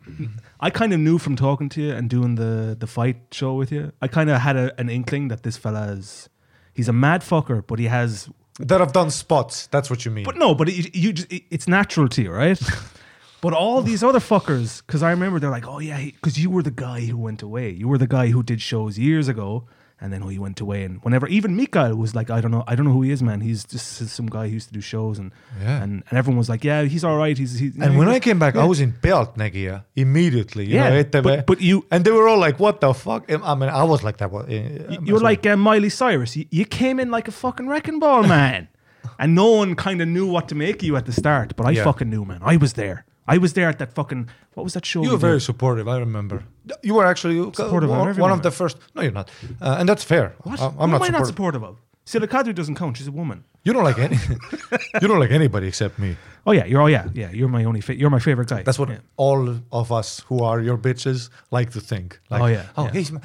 I 0.60 0.70
kind 0.70 0.92
of 0.94 1.00
knew 1.00 1.18
from 1.18 1.36
talking 1.36 1.70
to 1.70 1.82
you 1.82 1.92
and 1.98 2.10
doing 2.10 2.36
the 2.36 2.76
the 2.78 2.88
fight 2.88 3.18
show 3.32 3.54
with 3.54 3.72
you. 3.72 3.92
I 4.02 4.08
kind 4.08 4.30
of 4.30 4.42
had 4.42 4.56
a, 4.58 4.66
an 4.82 4.90
inkling 4.90 5.30
that 5.30 5.42
this 5.44 5.58
fella 5.58 5.84
is. 5.98 6.30
He's 6.74 6.90
a 6.90 6.94
mad 6.94 7.22
fucker, 7.22 7.64
but 7.66 7.80
he 7.80 7.86
has. 7.88 8.30
That 8.60 8.82
I've 8.82 8.94
done 8.94 9.12
spots. 9.12 9.68
That's 9.68 9.90
what 9.90 10.06
you 10.06 10.12
mean. 10.12 10.26
But 10.26 10.38
no, 10.38 10.56
but 10.56 10.70
it, 10.70 10.96
you 10.96 11.14
just, 11.14 11.32
it, 11.32 11.44
it's 11.50 11.68
natural 11.68 12.08
to 12.10 12.22
you, 12.22 12.32
right? 12.32 12.60
but 13.42 13.54
all 13.54 13.82
these 13.82 14.04
other 14.04 14.20
fuckers, 14.20 14.82
because 14.86 15.04
I 15.04 15.12
remember 15.12 15.40
they're 15.40 15.50
like, 15.50 15.68
oh 15.68 15.80
yeah, 15.80 16.04
because 16.04 16.40
you 16.40 16.50
were 16.50 16.64
the 16.64 16.72
guy 16.72 17.02
who 17.02 17.18
went 17.18 17.42
away. 17.42 17.70
You 17.70 17.88
were 17.88 17.98
the 17.98 18.08
guy 18.08 18.28
who 18.28 18.44
did 18.44 18.62
shows 18.62 18.98
years 18.98 19.28
ago, 19.28 19.66
and 20.02 20.12
then 20.12 20.22
he 20.24 20.38
went 20.40 20.60
away. 20.60 20.84
And 20.84 21.02
whenever 21.04 21.28
even 21.28 21.56
Mikael 21.56 21.96
was 21.96 22.14
like, 22.14 22.30
I 22.30 22.42
don't 22.42 22.52
know, 22.52 22.64
I 22.68 22.76
don't 22.76 22.86
know 22.86 22.92
who 22.92 23.02
he 23.02 23.12
is, 23.12 23.24
man. 23.24 23.42
He's 23.42 23.64
just 23.66 23.88
some 24.10 24.28
guy 24.28 24.48
who 24.48 24.54
used 24.54 24.68
to 24.68 24.74
do 24.74 24.82
shows, 24.82 25.18
and 25.20 25.32
Yeah. 25.62 25.82
and, 25.84 26.04
and 26.10 26.18
everyone 26.20 26.38
was 26.38 26.50
like, 26.50 26.64
yeah, 26.64 26.84
he's 26.84 27.04
all 27.04 27.18
right. 27.18 27.38
He's, 27.38 27.58
he's 27.60 27.76
and 27.78 27.98
when 27.98 28.10
I 28.10 28.20
came 28.20 28.38
back, 28.40 28.56
I 28.56 28.66
was 28.66 28.80
in 28.82 28.92
Peltnegia 28.94 29.84
immediately. 29.96 30.66
You 30.66 30.76
Yeah, 30.76 30.90
know, 30.90 31.22
but- 31.22 31.46
but 31.46 31.62
you- 31.62 31.86
and 31.92 32.04
they 32.06 32.12
were 32.12 32.28
all 32.28 32.40
like, 32.40 32.60
"What 32.60 32.82
the 32.82 32.94
fuck?" 32.94 33.32
I 33.32 33.56
mean, 33.56 33.70
I 33.70 33.84
was 33.84 34.04
like 34.04 34.18
that. 34.18 34.32
eh, 34.34 34.94
You- 34.94 35.00
You're 35.04 35.20
like 35.20 35.46
uh, 35.46 35.56
Miley 35.58 35.90
Cyrus. 35.90 36.36
You, 36.36 36.46
you 36.52 36.66
came 36.66 37.00
in 37.00 37.10
like 37.12 37.28
a 37.28 37.32
fucking 37.32 37.68
wrecking 37.68 38.00
ball, 38.00 38.24
man. 38.24 38.68
and 39.20 39.34
no 39.36 39.52
one 39.52 39.76
kind 39.76 40.02
of 40.02 40.08
knew 40.08 40.28
what 40.28 40.48
to 40.50 40.56
make 40.56 40.78
of 40.82 40.84
you 40.84 40.96
at 40.98 41.06
the 41.06 41.12
start, 41.14 41.56
but 41.56 41.66
I 41.66 41.72
Yeah. 41.72 41.84
fucking 41.84 42.10
knew, 42.10 42.26
man. 42.26 42.40
I 42.42 42.58
was 42.58 42.74
there. 42.74 43.05
I 43.28 43.38
was 43.40 43.54
there 43.54 43.68
at 43.70 43.78
that 43.80 43.94
fucking. 43.94 44.30
What 44.54 44.64
was 44.64 44.74
that 44.74 44.86
show? 44.86 45.02
you 45.04 45.12
were 45.12 45.18
very 45.18 45.38
did? 45.40 45.46
supportive. 45.46 45.88
I 45.88 45.98
remember. 46.00 46.44
You 46.84 46.94
were 46.96 47.06
actually 47.06 47.38
Supportive 47.54 47.90
of 47.90 47.98
one, 47.98 48.10
everyone, 48.10 48.30
one 48.30 48.38
of 48.40 48.44
the 48.44 48.52
first. 48.52 48.78
No, 48.96 49.02
you're 49.02 49.12
not, 49.12 49.30
uh, 49.62 49.78
and 49.80 49.90
that's 49.90 50.04
fair. 50.04 50.36
What? 50.44 50.60
I, 50.62 50.70
Who 50.70 50.80
I'm 50.82 50.92
not 50.92 50.98
am 50.98 51.04
I 51.04 51.08
not 51.18 51.26
supportive. 51.26 51.28
supportive 51.28 51.64
of? 51.64 51.78
Sila 52.08 52.28
Kadri 52.28 52.54
doesn't 52.54 52.76
count. 52.76 52.98
She's 52.98 53.08
a 53.08 53.12
woman. 53.12 53.44
You 53.64 53.74
don't 53.74 53.84
like 53.84 53.98
any. 53.98 54.18
you 55.02 55.08
don't 55.08 55.20
like 55.20 55.32
anybody 55.32 55.68
except 55.68 55.98
me. 55.98 56.18
Oh 56.46 56.52
yeah, 56.52 56.66
you're. 56.66 56.82
Oh 56.82 56.86
yeah, 56.88 57.08
yeah. 57.16 57.32
You're 57.32 57.50
my 57.50 57.64
only. 57.66 57.82
Fa- 57.82 57.96
you're 57.98 58.12
my 58.12 58.20
favorite 58.20 58.48
guy. 58.48 58.62
That's 58.62 58.78
what 58.78 58.90
Yeah. 58.90 59.00
all 59.18 59.50
of 59.72 59.92
us 59.92 60.20
who 60.28 60.44
are 60.44 60.62
your 60.62 60.78
bitches 60.78 61.30
like 61.50 61.72
to 61.72 61.82
think. 61.82 62.20
Like, 62.30 62.42
Oh, 62.44 62.46
yeah, 62.46 62.66
Oh, 62.78 62.86
yeah. 62.86 62.92
he's. 62.92 63.12
My, 63.12 63.22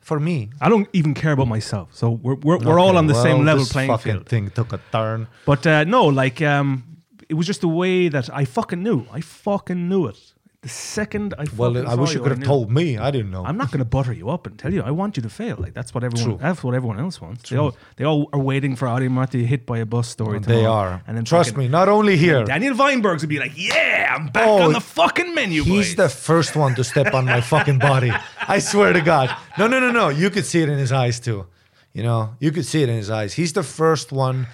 For 0.00 0.20
me, 0.20 0.50
I 0.60 0.68
don't 0.68 0.88
even 0.92 1.14
care 1.14 1.32
about 1.32 1.48
myself. 1.48 1.88
So 1.92 2.10
we're 2.10 2.36
we're, 2.36 2.58
we're 2.58 2.78
all 2.80 2.96
on 2.96 3.06
the 3.08 3.14
same 3.22 3.44
level 3.44 3.64
this 3.64 3.72
playing 3.72 3.90
fucking 3.90 4.12
field. 4.12 4.28
thing 4.28 4.50
took 4.50 4.72
a 4.72 4.78
turn. 4.92 5.26
But 5.44 5.66
uh, 5.66 5.82
no, 5.84 6.06
like 6.06 6.40
um, 6.40 6.84
it 7.28 7.34
was 7.34 7.46
just 7.46 7.60
the 7.60 7.68
way 7.68 8.08
that 8.08 8.28
I 8.32 8.44
fucking 8.44 8.82
knew. 8.82 9.06
I 9.12 9.20
fucking 9.20 9.88
knew 9.88 10.06
it. 10.06 10.32
The 10.62 10.68
second 10.70 11.32
I 11.38 11.44
Well, 11.56 11.76
I 11.86 11.94
wish 11.94 12.10
you 12.10 12.16
you, 12.16 12.22
could 12.22 12.32
have 12.32 12.42
told 12.42 12.72
me. 12.72 12.98
I 12.98 13.12
didn't 13.12 13.30
know. 13.30 13.44
I'm 13.44 13.56
not 13.56 13.68
going 13.70 13.78
to 13.78 13.84
butter 13.84 14.12
you 14.12 14.30
up 14.30 14.46
and 14.48 14.58
tell 14.58 14.72
you. 14.72 14.82
I 14.82 14.90
want 14.90 15.16
you 15.16 15.22
to 15.22 15.28
fail. 15.28 15.56
Like 15.60 15.74
that's 15.74 15.94
what 15.94 16.02
everyone. 16.02 16.24
True. 16.30 16.38
That's 16.40 16.64
what 16.64 16.74
everyone 16.74 16.98
else 16.98 17.20
wants. 17.20 17.50
They 17.50 17.56
all 17.56 17.76
they 17.96 18.04
all 18.04 18.28
are 18.32 18.40
waiting 18.40 18.74
for 18.74 18.88
Ari 18.88 19.08
Matti 19.08 19.44
hit 19.46 19.64
by 19.64 19.78
a 19.78 19.86
bus 19.86 20.08
story. 20.08 20.40
they 20.40 20.64
are. 20.64 21.02
And 21.06 21.16
then 21.16 21.24
Trust 21.24 21.50
fucking 21.50 21.64
me, 21.64 21.68
not 21.68 21.88
only 21.88 22.16
here. 22.16 22.42
Daniel 22.44 22.74
Weinbergs 22.74 23.20
would 23.20 23.28
be 23.28 23.38
like, 23.38 23.52
"Yeah, 23.54 24.12
I'm 24.16 24.26
back 24.28 24.48
Oh, 24.48 24.62
on 24.62 24.72
the 24.72 24.80
fucking 24.80 25.34
menu, 25.34 25.62
He's 25.62 25.94
boys." 25.94 25.96
the 25.96 26.08
first 26.08 26.56
one 26.56 26.74
to 26.74 26.82
step 26.82 27.14
on 27.14 27.26
my 27.26 27.40
fucking 27.42 27.78
body. 27.78 28.10
I 28.48 28.58
swear 28.58 28.92
to 28.92 29.02
God. 29.02 29.30
No, 29.58 29.68
no, 29.68 29.78
no, 29.78 29.92
no. 29.92 30.08
You 30.08 30.30
could 30.30 30.46
see 30.46 30.62
it 30.62 30.68
in 30.68 30.78
his 30.78 30.90
eyes 30.90 31.20
too. 31.20 31.46
You 31.92 32.02
know, 32.02 32.34
you 32.40 32.50
could 32.50 32.66
see 32.66 32.82
it 32.82 32.88
in 32.88 32.96
his 32.96 33.10
eyes. 33.10 33.34
He's 33.34 33.52
the 33.52 33.62
first 33.62 34.10
one. 34.10 34.48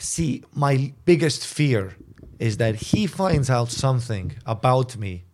See, 0.00 0.42
my 0.54 0.92
biggest 1.04 1.46
fear 1.46 1.94
is 2.38 2.56
that 2.56 2.74
he 2.76 3.06
finds 3.06 3.50
out 3.50 3.70
something 3.70 4.32
about 4.46 4.96
me. 4.96 5.24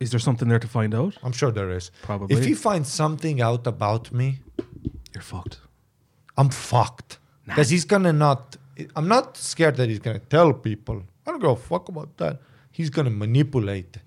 Is 0.00 0.10
there 0.10 0.18
something 0.18 0.48
there 0.48 0.58
to 0.58 0.66
find 0.66 0.94
out? 0.94 1.18
I'm 1.22 1.32
sure 1.32 1.50
there 1.50 1.70
is. 1.70 1.90
Probably. 2.00 2.34
If 2.36 2.46
he 2.46 2.54
finds 2.54 2.88
something 2.90 3.42
out 3.42 3.66
about 3.66 4.10
me, 4.12 4.40
You're 5.14 5.22
fucked. 5.22 5.60
I'm 6.38 6.48
fucked. 6.48 7.18
Because 7.44 7.68
he's 7.68 7.84
gonna 7.84 8.12
not. 8.12 8.56
I'm 8.96 9.08
not 9.08 9.36
scared 9.36 9.76
that 9.76 9.90
he's 9.90 9.98
gonna 9.98 10.20
tell 10.20 10.54
people. 10.54 11.02
I 11.26 11.32
don't 11.32 11.40
give 11.40 11.50
a 11.50 11.56
fuck 11.56 11.88
about 11.90 12.16
that. 12.16 12.40
He's 12.70 12.88
gonna 12.88 13.10
manipulate 13.10 13.98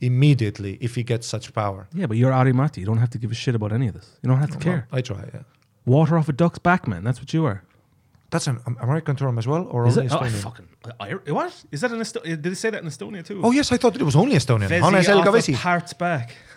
immediately 0.00 0.78
if 0.80 0.94
he 0.94 1.02
gets 1.02 1.26
such 1.26 1.52
power. 1.52 1.88
Yeah, 1.92 2.06
but 2.06 2.16
you're 2.16 2.32
Ari 2.32 2.52
Matti. 2.52 2.80
You 2.82 2.86
don't 2.86 2.98
have 2.98 3.10
to 3.10 3.18
give 3.18 3.32
a 3.32 3.34
shit 3.34 3.56
about 3.56 3.72
any 3.72 3.88
of 3.88 3.94
this. 3.94 4.18
You 4.22 4.28
don't 4.28 4.38
have 4.38 4.52
to 4.52 4.58
care. 4.58 4.86
I 4.92 5.00
try. 5.00 5.28
Yeah. 5.34 5.42
Water 5.84 6.16
off 6.16 6.28
a 6.28 6.32
duck's 6.32 6.60
back, 6.60 6.86
man. 6.86 7.02
That's 7.02 7.18
what 7.18 7.34
you 7.34 7.44
are. 7.44 7.63
That's 8.34 8.48
an 8.52 8.58
American 8.86 9.14
term 9.22 9.38
as 9.38 9.46
well, 9.52 9.64
or 9.74 9.86
Is 9.86 9.96
only 9.96 10.06
it? 10.08 10.12
Oh, 10.12 10.18
Estonian? 10.18 10.42
fucking. 10.48 10.68
I, 11.04 11.08
what? 11.38 11.52
Is 11.74 11.80
that 11.82 11.92
in 11.92 12.00
Estonia? 12.06 12.24
Did 12.24 12.42
they 12.42 12.54
say 12.64 12.70
that 12.74 12.82
in 12.82 12.88
Estonia 12.94 13.22
too? 13.24 13.40
Oh 13.46 13.52
yes, 13.58 13.70
I 13.74 13.76
thought 13.80 13.94
it 13.94 14.02
was 14.10 14.16
only 14.22 14.34
Estonian. 14.40 14.68
Vesi 14.68 14.82
Hane 14.84 14.94
off 15.00 15.06
selga 15.10 15.28
a 15.28 15.38
vesi. 15.38 15.54
Parts 15.54 15.92
back. 16.06 16.26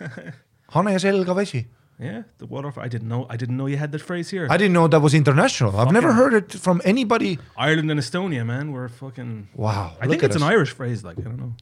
Hane 0.74 0.98
selga 1.04 1.34
vesi. 1.40 1.60
yeah, 2.08 2.22
the 2.38 2.46
water. 2.46 2.72
I 2.86 2.88
didn't 2.94 3.08
know. 3.12 3.22
I 3.34 3.36
didn't 3.42 3.56
know 3.58 3.66
you 3.72 3.76
had 3.84 3.90
that 3.92 4.02
phrase 4.10 4.28
here. 4.34 4.46
I 4.54 4.56
didn't 4.56 4.72
know 4.78 4.86
that 4.94 5.00
was 5.08 5.14
international. 5.14 5.72
I've 5.80 5.92
never 6.00 6.12
heard 6.20 6.34
it 6.40 6.52
from 6.66 6.76
anybody. 6.84 7.38
Ireland 7.56 7.88
and 7.92 8.00
Estonia, 8.00 8.42
man, 8.52 8.72
we're 8.74 8.88
fucking. 8.88 9.30
Wow. 9.54 9.96
I 10.02 10.08
think 10.08 10.22
it's 10.24 10.36
an. 10.36 10.42
Irish 10.54 10.72
phrase. 10.78 10.98
Like 11.08 11.18
I 11.18 11.22
don't 11.30 11.38
know. 11.44 11.54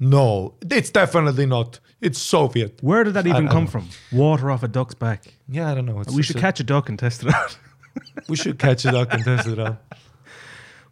No, 0.00 0.54
it's 0.78 0.90
definitely 0.90 1.46
not. 1.46 1.80
It's 2.06 2.18
Soviet. 2.18 2.72
Where 2.82 3.04
did 3.04 3.14
that 3.14 3.26
even 3.26 3.46
I- 3.48 3.50
I 3.50 3.52
come 3.52 3.66
from? 3.68 3.84
Water 4.10 4.50
off 4.50 4.62
a 4.64 4.68
duck's 4.68 4.94
back. 5.06 5.20
Yeah, 5.48 5.70
I 5.70 5.74
don't 5.76 5.86
know. 5.86 6.00
It's 6.00 6.12
we 6.14 6.22
should 6.24 6.36
a- 6.36 6.40
catch 6.46 6.58
a 6.60 6.64
duck 6.64 6.88
and 6.90 6.98
test 6.98 7.22
it 7.22 7.32
out. 7.34 7.56
We 8.28 8.36
should 8.36 8.58
catch 8.58 8.84
it 8.86 8.94
up 8.94 9.12
and 9.12 9.24
test 9.24 9.48
it 9.48 9.58
out. 9.58 9.78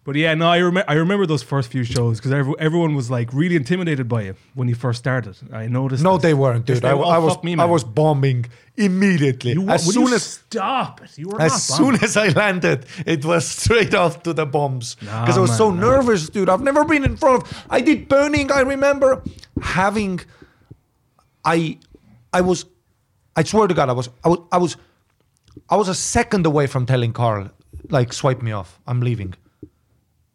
But 0.02 0.16
yeah, 0.16 0.32
no, 0.34 0.48
I 0.48 0.56
remember. 0.58 0.90
I 0.90 0.94
remember 0.94 1.26
those 1.26 1.42
first 1.42 1.70
few 1.70 1.84
shows 1.84 2.18
because 2.18 2.32
every, 2.32 2.54
everyone 2.58 2.94
was 2.94 3.10
like 3.10 3.32
really 3.34 3.54
intimidated 3.54 4.08
by 4.08 4.22
you 4.22 4.34
when 4.54 4.66
you 4.66 4.74
first 4.74 4.98
started. 4.98 5.36
I 5.52 5.66
noticed. 5.68 6.02
No, 6.02 6.16
this. 6.16 6.22
they 6.22 6.34
weren't, 6.34 6.64
dude. 6.64 6.78
They 6.80 6.88
I, 6.88 6.94
were. 6.94 7.04
I 7.04 7.16
Oh, 7.18 7.24
was 7.26 7.34
fuck 7.34 7.44
me, 7.44 7.52
I 7.52 7.56
man. 7.56 7.68
was 7.70 7.84
bombing 7.84 8.46
immediately. 8.78 9.52
You, 9.52 9.68
as 9.68 9.84
soon 9.84 10.08
you 10.08 10.14
as 10.14 10.22
stop 10.24 11.02
it, 11.02 11.18
you 11.18 11.28
were 11.28 11.40
as 11.40 11.52
not 11.52 11.60
soon 11.60 11.84
bombing. 11.86 12.02
as 12.04 12.16
I 12.16 12.28
landed, 12.28 12.86
it 13.04 13.24
was 13.26 13.46
straight 13.60 13.94
off 13.94 14.22
to 14.22 14.32
the 14.32 14.46
bombs 14.46 14.96
Nah, 15.02 15.20
because 15.20 15.36
I 15.36 15.40
was 15.42 15.54
so 15.56 15.70
nah. 15.70 15.80
nervous, 15.80 16.30
dude. 16.30 16.48
I've 16.48 16.62
never 16.62 16.84
been 16.84 17.04
in 17.04 17.16
front 17.18 17.42
of. 17.42 17.66
I 17.68 17.82
did 17.82 18.08
burning. 18.08 18.50
I 18.50 18.60
remember 18.60 19.22
having. 19.60 20.20
I, 21.44 21.78
I 22.32 22.40
was, 22.40 22.64
I 23.36 23.42
swear 23.44 23.68
to 23.68 23.74
God, 23.74 23.90
I 23.90 23.92
was, 23.92 24.08
I 24.24 24.28
was, 24.28 24.38
I 24.52 24.58
was, 24.58 24.76
I 25.68 25.76
was 25.76 25.88
a 25.88 25.94
second 25.94 26.46
away 26.46 26.66
from 26.66 26.86
telling 26.86 27.12
Carl, 27.12 27.50
like, 27.88 28.12
swipe 28.12 28.42
me 28.42 28.52
off. 28.52 28.80
I'm 28.86 29.00
leaving. 29.00 29.34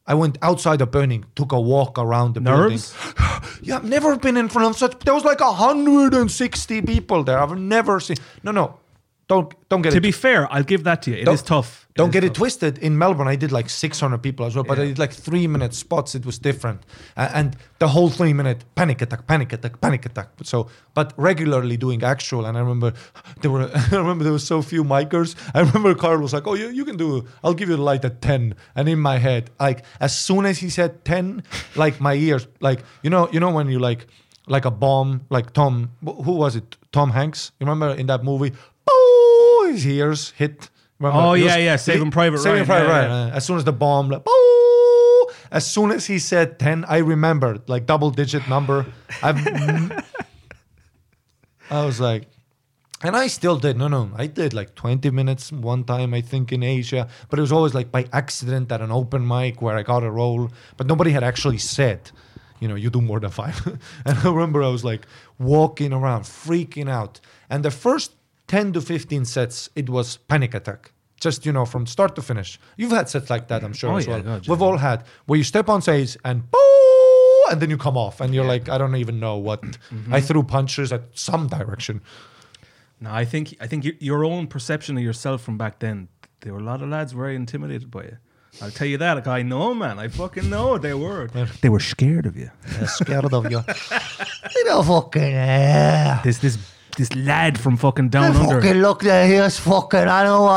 I 0.08 0.14
went 0.14 0.38
outside 0.42 0.80
the 0.80 0.86
burning, 0.86 1.26
took 1.36 1.52
a 1.52 1.60
walk 1.60 1.98
around 1.98 2.36
the 2.36 2.40
Nerves? 2.42 2.94
building. 2.94 3.22
Yeah, 3.62 3.78
I've 3.78 3.86
never 3.86 4.16
been 4.18 4.38
in 4.38 4.50
front 4.50 4.70
of 4.70 4.78
such. 4.78 5.00
There 5.00 5.14
was 5.14 5.24
like 5.24 5.40
160 5.40 6.82
people 6.82 7.24
there. 7.24 7.40
I've 7.40 7.58
never 7.58 8.00
seen. 8.00 8.18
No, 8.44 8.52
no, 8.52 8.80
don't 9.28 9.54
don't 9.70 9.82
get 9.82 9.90
it. 9.90 9.96
To 9.96 9.98
it. 9.98 10.02
be 10.02 10.12
fair, 10.12 10.52
I'll 10.54 10.64
give 10.64 10.84
that 10.84 11.02
to 11.04 11.12
you. 11.12 11.18
It 11.18 11.28
is 11.28 11.42
Don't- 11.42 11.48
tough. 11.48 11.82
Don't 11.96 12.10
is 12.10 12.14
get 12.14 12.24
it 12.26 12.34
twisted. 12.34 12.78
In 12.80 12.98
Melbourne, 12.98 13.30
I 13.30 13.38
did 13.38 13.54
like 13.54 13.70
600 13.70 14.18
people 14.18 14.46
as 14.46 14.54
well, 14.54 14.66
but 14.66 14.78
I 14.78 14.84
did 14.86 15.00
like 15.00 15.14
three 15.14 15.48
minute 15.48 15.74
spots. 15.74 16.14
It 16.14 16.26
was 16.26 16.38
different, 16.38 16.82
uh, 17.16 17.30
and 17.34 17.56
the 17.80 17.88
whole 17.88 18.10
three 18.10 18.34
minute 18.34 18.66
panic 18.76 19.02
attack, 19.02 19.26
panic 19.28 19.54
attack, 19.54 19.80
panic 19.80 20.06
attack. 20.06 20.28
So, 20.44 20.68
but 20.94 21.14
regularly 21.16 21.78
doing 21.78 22.04
actual, 22.04 22.46
and 22.46 22.58
I 22.58 22.60
remember 22.60 22.92
there 23.42 23.50
were. 23.50 23.72
I 23.92 23.96
remember 23.96 24.24
there 24.26 24.34
were 24.34 24.40
so 24.40 24.62
few 24.62 24.84
micers. 24.84 25.36
I 25.54 25.62
remember 25.62 25.96
Carl 25.96 26.20
was 26.20 26.34
like, 26.34 26.46
"Oh, 26.48 26.54
you, 26.56 26.68
you 26.68 26.84
can 26.86 26.98
do. 26.98 27.26
I'll 27.44 27.54
give 27.54 27.70
you 27.70 27.78
the 27.78 27.82
light 27.82 28.04
at 28.04 28.22
10. 28.22 28.56
And 28.76 28.90
in 28.90 29.00
my 29.00 29.18
head, 29.18 29.50
like 29.60 29.86
as 30.02 30.18
soon 30.18 30.46
as 30.46 30.58
he 30.60 30.70
said 30.70 31.06
10, 31.06 31.44
like 31.76 32.02
my 32.02 32.14
ears, 32.16 32.46
like 32.60 32.82
you 33.04 33.10
know, 33.10 33.30
you 33.32 33.40
know 33.40 33.52
when 33.52 33.70
you 33.70 33.80
like, 33.80 34.06
like 34.48 34.66
a 34.66 34.72
bomb, 34.72 35.22
like 35.30 35.54
Tom. 35.54 35.92
Who 36.04 36.34
was 36.34 36.58
it? 36.58 36.76
Tom 36.92 37.12
Hanks. 37.12 37.52
You 37.60 37.66
remember 37.68 37.96
in 37.96 38.08
that 38.08 38.24
movie? 38.24 38.52
Boo! 38.86 39.72
His 39.72 39.86
ears 39.88 40.32
hit. 40.32 40.70
Remember? 41.00 41.20
Oh, 41.20 41.34
yeah, 41.34 41.58
yeah, 41.58 41.76
Saving 41.76 42.12
Private 42.12 42.40
Saving 42.40 42.54
Ryan, 42.54 42.66
Private 42.66 42.88
yeah, 42.88 42.98
Ryan. 42.98 43.28
yeah. 43.30 43.36
As 43.36 43.46
soon 43.46 43.58
as 43.58 43.64
the 43.66 43.74
bomb, 43.74 44.10
like, 44.10 44.24
"Boo!" 44.24 45.28
as 45.52 45.66
soon 45.66 45.92
as 45.92 46.06
he 46.06 46.20
said 46.20 46.60
10, 46.60 46.86
I 46.86 46.98
remembered, 46.98 47.68
like 47.70 47.86
double 47.86 48.12
digit 48.12 48.48
number. 48.50 48.86
I've, 49.22 49.46
I 51.70 51.86
was 51.86 52.00
like, 52.00 52.28
and 53.02 53.16
I 53.16 53.28
still 53.28 53.58
did. 53.58 53.78
No, 53.78 53.88
no, 53.88 54.12
I 54.16 54.28
did 54.28 54.54
like 54.54 54.76
20 54.76 55.10
minutes 55.12 55.52
one 55.52 55.84
time, 55.84 56.14
I 56.14 56.22
think, 56.22 56.52
in 56.52 56.64
Asia. 56.64 57.08
But 57.30 57.40
it 57.40 57.42
was 57.42 57.52
always 57.52 57.74
like 57.74 57.92
by 57.92 58.08
accident 58.14 58.72
at 58.72 58.82
an 58.82 58.92
open 58.92 59.28
mic 59.28 59.62
where 59.62 59.78
I 59.78 59.84
got 59.84 60.04
a 60.04 60.10
role. 60.10 60.50
But 60.78 60.88
nobody 60.88 61.12
had 61.12 61.24
actually 61.24 61.58
said, 61.58 62.12
you 62.60 62.68
know, 62.68 62.76
you 62.76 62.90
do 62.90 63.02
more 63.02 63.20
than 63.20 63.32
five. 63.32 63.66
and 64.06 64.18
I 64.18 64.30
remember 64.30 64.64
I 64.64 64.70
was 64.70 64.84
like 64.84 65.06
walking 65.40 65.94
around, 65.94 66.24
freaking 66.24 66.90
out. 66.90 67.20
And 67.50 67.64
the 67.64 67.72
first 67.72 68.12
10 68.48 68.74
to 68.74 68.82
15 68.82 69.26
sets, 69.26 69.70
it 69.76 69.90
was 69.90 70.18
panic 70.18 70.54
attack. 70.54 70.92
Just, 71.20 71.46
you 71.46 71.52
know, 71.54 71.66
from 71.66 71.86
start 71.88 72.16
to 72.16 72.22
finish. 72.22 72.60
You've 72.78 72.92
had 72.92 73.10
sets 73.10 73.30
like 73.30 73.48
that, 73.48 73.64
I'm 73.64 73.74
sure, 73.74 73.92
Oh, 73.94 73.98
as 73.98 74.06
yeah, 74.06 74.14
well. 74.16 74.24
God, 74.24 74.48
We've 74.48 74.60
yeah. 74.60 74.66
all 74.66 74.78
had 74.78 75.04
where 75.26 75.38
you 75.38 75.44
step 75.44 75.70
on 75.70 75.82
stage 75.82 76.18
and 76.26 76.50
boo, 76.52 77.44
and 77.52 77.62
then 77.62 77.70
you 77.70 77.78
come 77.78 77.98
off 77.98 78.20
and 78.22 78.34
you're 78.36 78.46
like, 78.46 78.70
I 78.70 78.78
don't 78.78 78.96
even 78.96 79.20
know 79.20 79.38
what. 79.38 79.62
Mm-hmm. 79.62 80.14
I 80.14 80.20
threw 80.22 80.44
punches 80.44 80.92
at 80.92 81.04
some 81.14 81.48
direction. 81.48 82.02
No, 83.00 83.12
I 83.12 83.26
think 83.26 83.56
I 83.62 83.68
think 83.68 83.84
y- 83.86 83.94
your 84.00 84.24
own 84.26 84.48
perception 84.48 84.98
of 84.98 85.04
yourself 85.04 85.42
from 85.42 85.58
back 85.58 85.80
then. 85.80 86.08
There 86.42 86.54
were 86.54 86.60
a 86.60 86.64
lot 86.64 86.82
of 86.82 86.90
lads 86.90 87.14
very 87.14 87.36
intimidated 87.36 87.90
by 87.90 88.04
you. 88.04 88.18
I'll 88.62 88.72
tell 88.72 88.88
you 88.88 88.98
that. 89.00 89.14
Like 89.16 89.28
I 89.28 89.42
know, 89.42 89.74
man. 89.74 90.00
I 90.00 90.08
fucking 90.08 90.50
know 90.50 90.78
they 90.78 90.94
were. 90.94 91.28
They 91.62 91.70
were 91.70 91.80
scared 91.82 92.26
of 92.26 92.36
you. 92.38 92.52
They're 92.68 92.88
scared 92.88 93.34
of 93.34 93.52
you. 93.52 93.62
they 94.56 94.64
don't 94.66 94.86
fucking 94.86 95.34
uh, 95.34 96.22
This 96.24 96.38
this 96.40 96.58
this 96.96 97.14
lad 97.16 97.60
from 97.60 97.78
fucking 97.78 98.10
down 98.10 98.36
under. 98.36 98.62
fucking 98.62 98.82
look 98.82 99.02
there. 99.02 99.28
Here's 99.28 99.60
fucking 99.60 100.00
animal. 100.00 100.48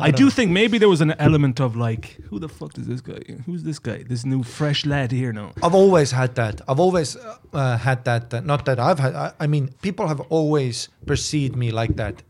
I 0.00 0.10
do 0.10 0.30
think 0.30 0.50
maybe 0.50 0.78
there 0.78 0.88
was 0.88 1.00
an 1.00 1.12
element 1.12 1.60
of 1.60 1.76
like, 1.76 2.18
who 2.28 2.38
the 2.38 2.48
fuck 2.48 2.76
is 2.78 2.86
this 2.86 3.00
guy? 3.00 3.20
Who's 3.46 3.62
this 3.62 3.78
guy? 3.78 4.02
This 4.02 4.24
new 4.24 4.42
fresh 4.42 4.84
lad 4.86 5.12
here 5.12 5.32
now. 5.32 5.52
I've 5.62 5.74
always 5.74 6.10
had 6.10 6.34
that. 6.36 6.60
I've 6.68 6.80
always 6.80 7.16
uh, 7.52 7.78
had 7.78 8.04
that. 8.04 8.32
Uh, 8.32 8.40
not 8.40 8.64
that 8.66 8.78
I've 8.78 8.98
had. 8.98 9.14
I, 9.14 9.32
I 9.40 9.46
mean, 9.46 9.68
people 9.82 10.08
have 10.08 10.20
always 10.30 10.88
perceived 11.06 11.56
me 11.56 11.70
like 11.70 11.96
that 11.96 12.22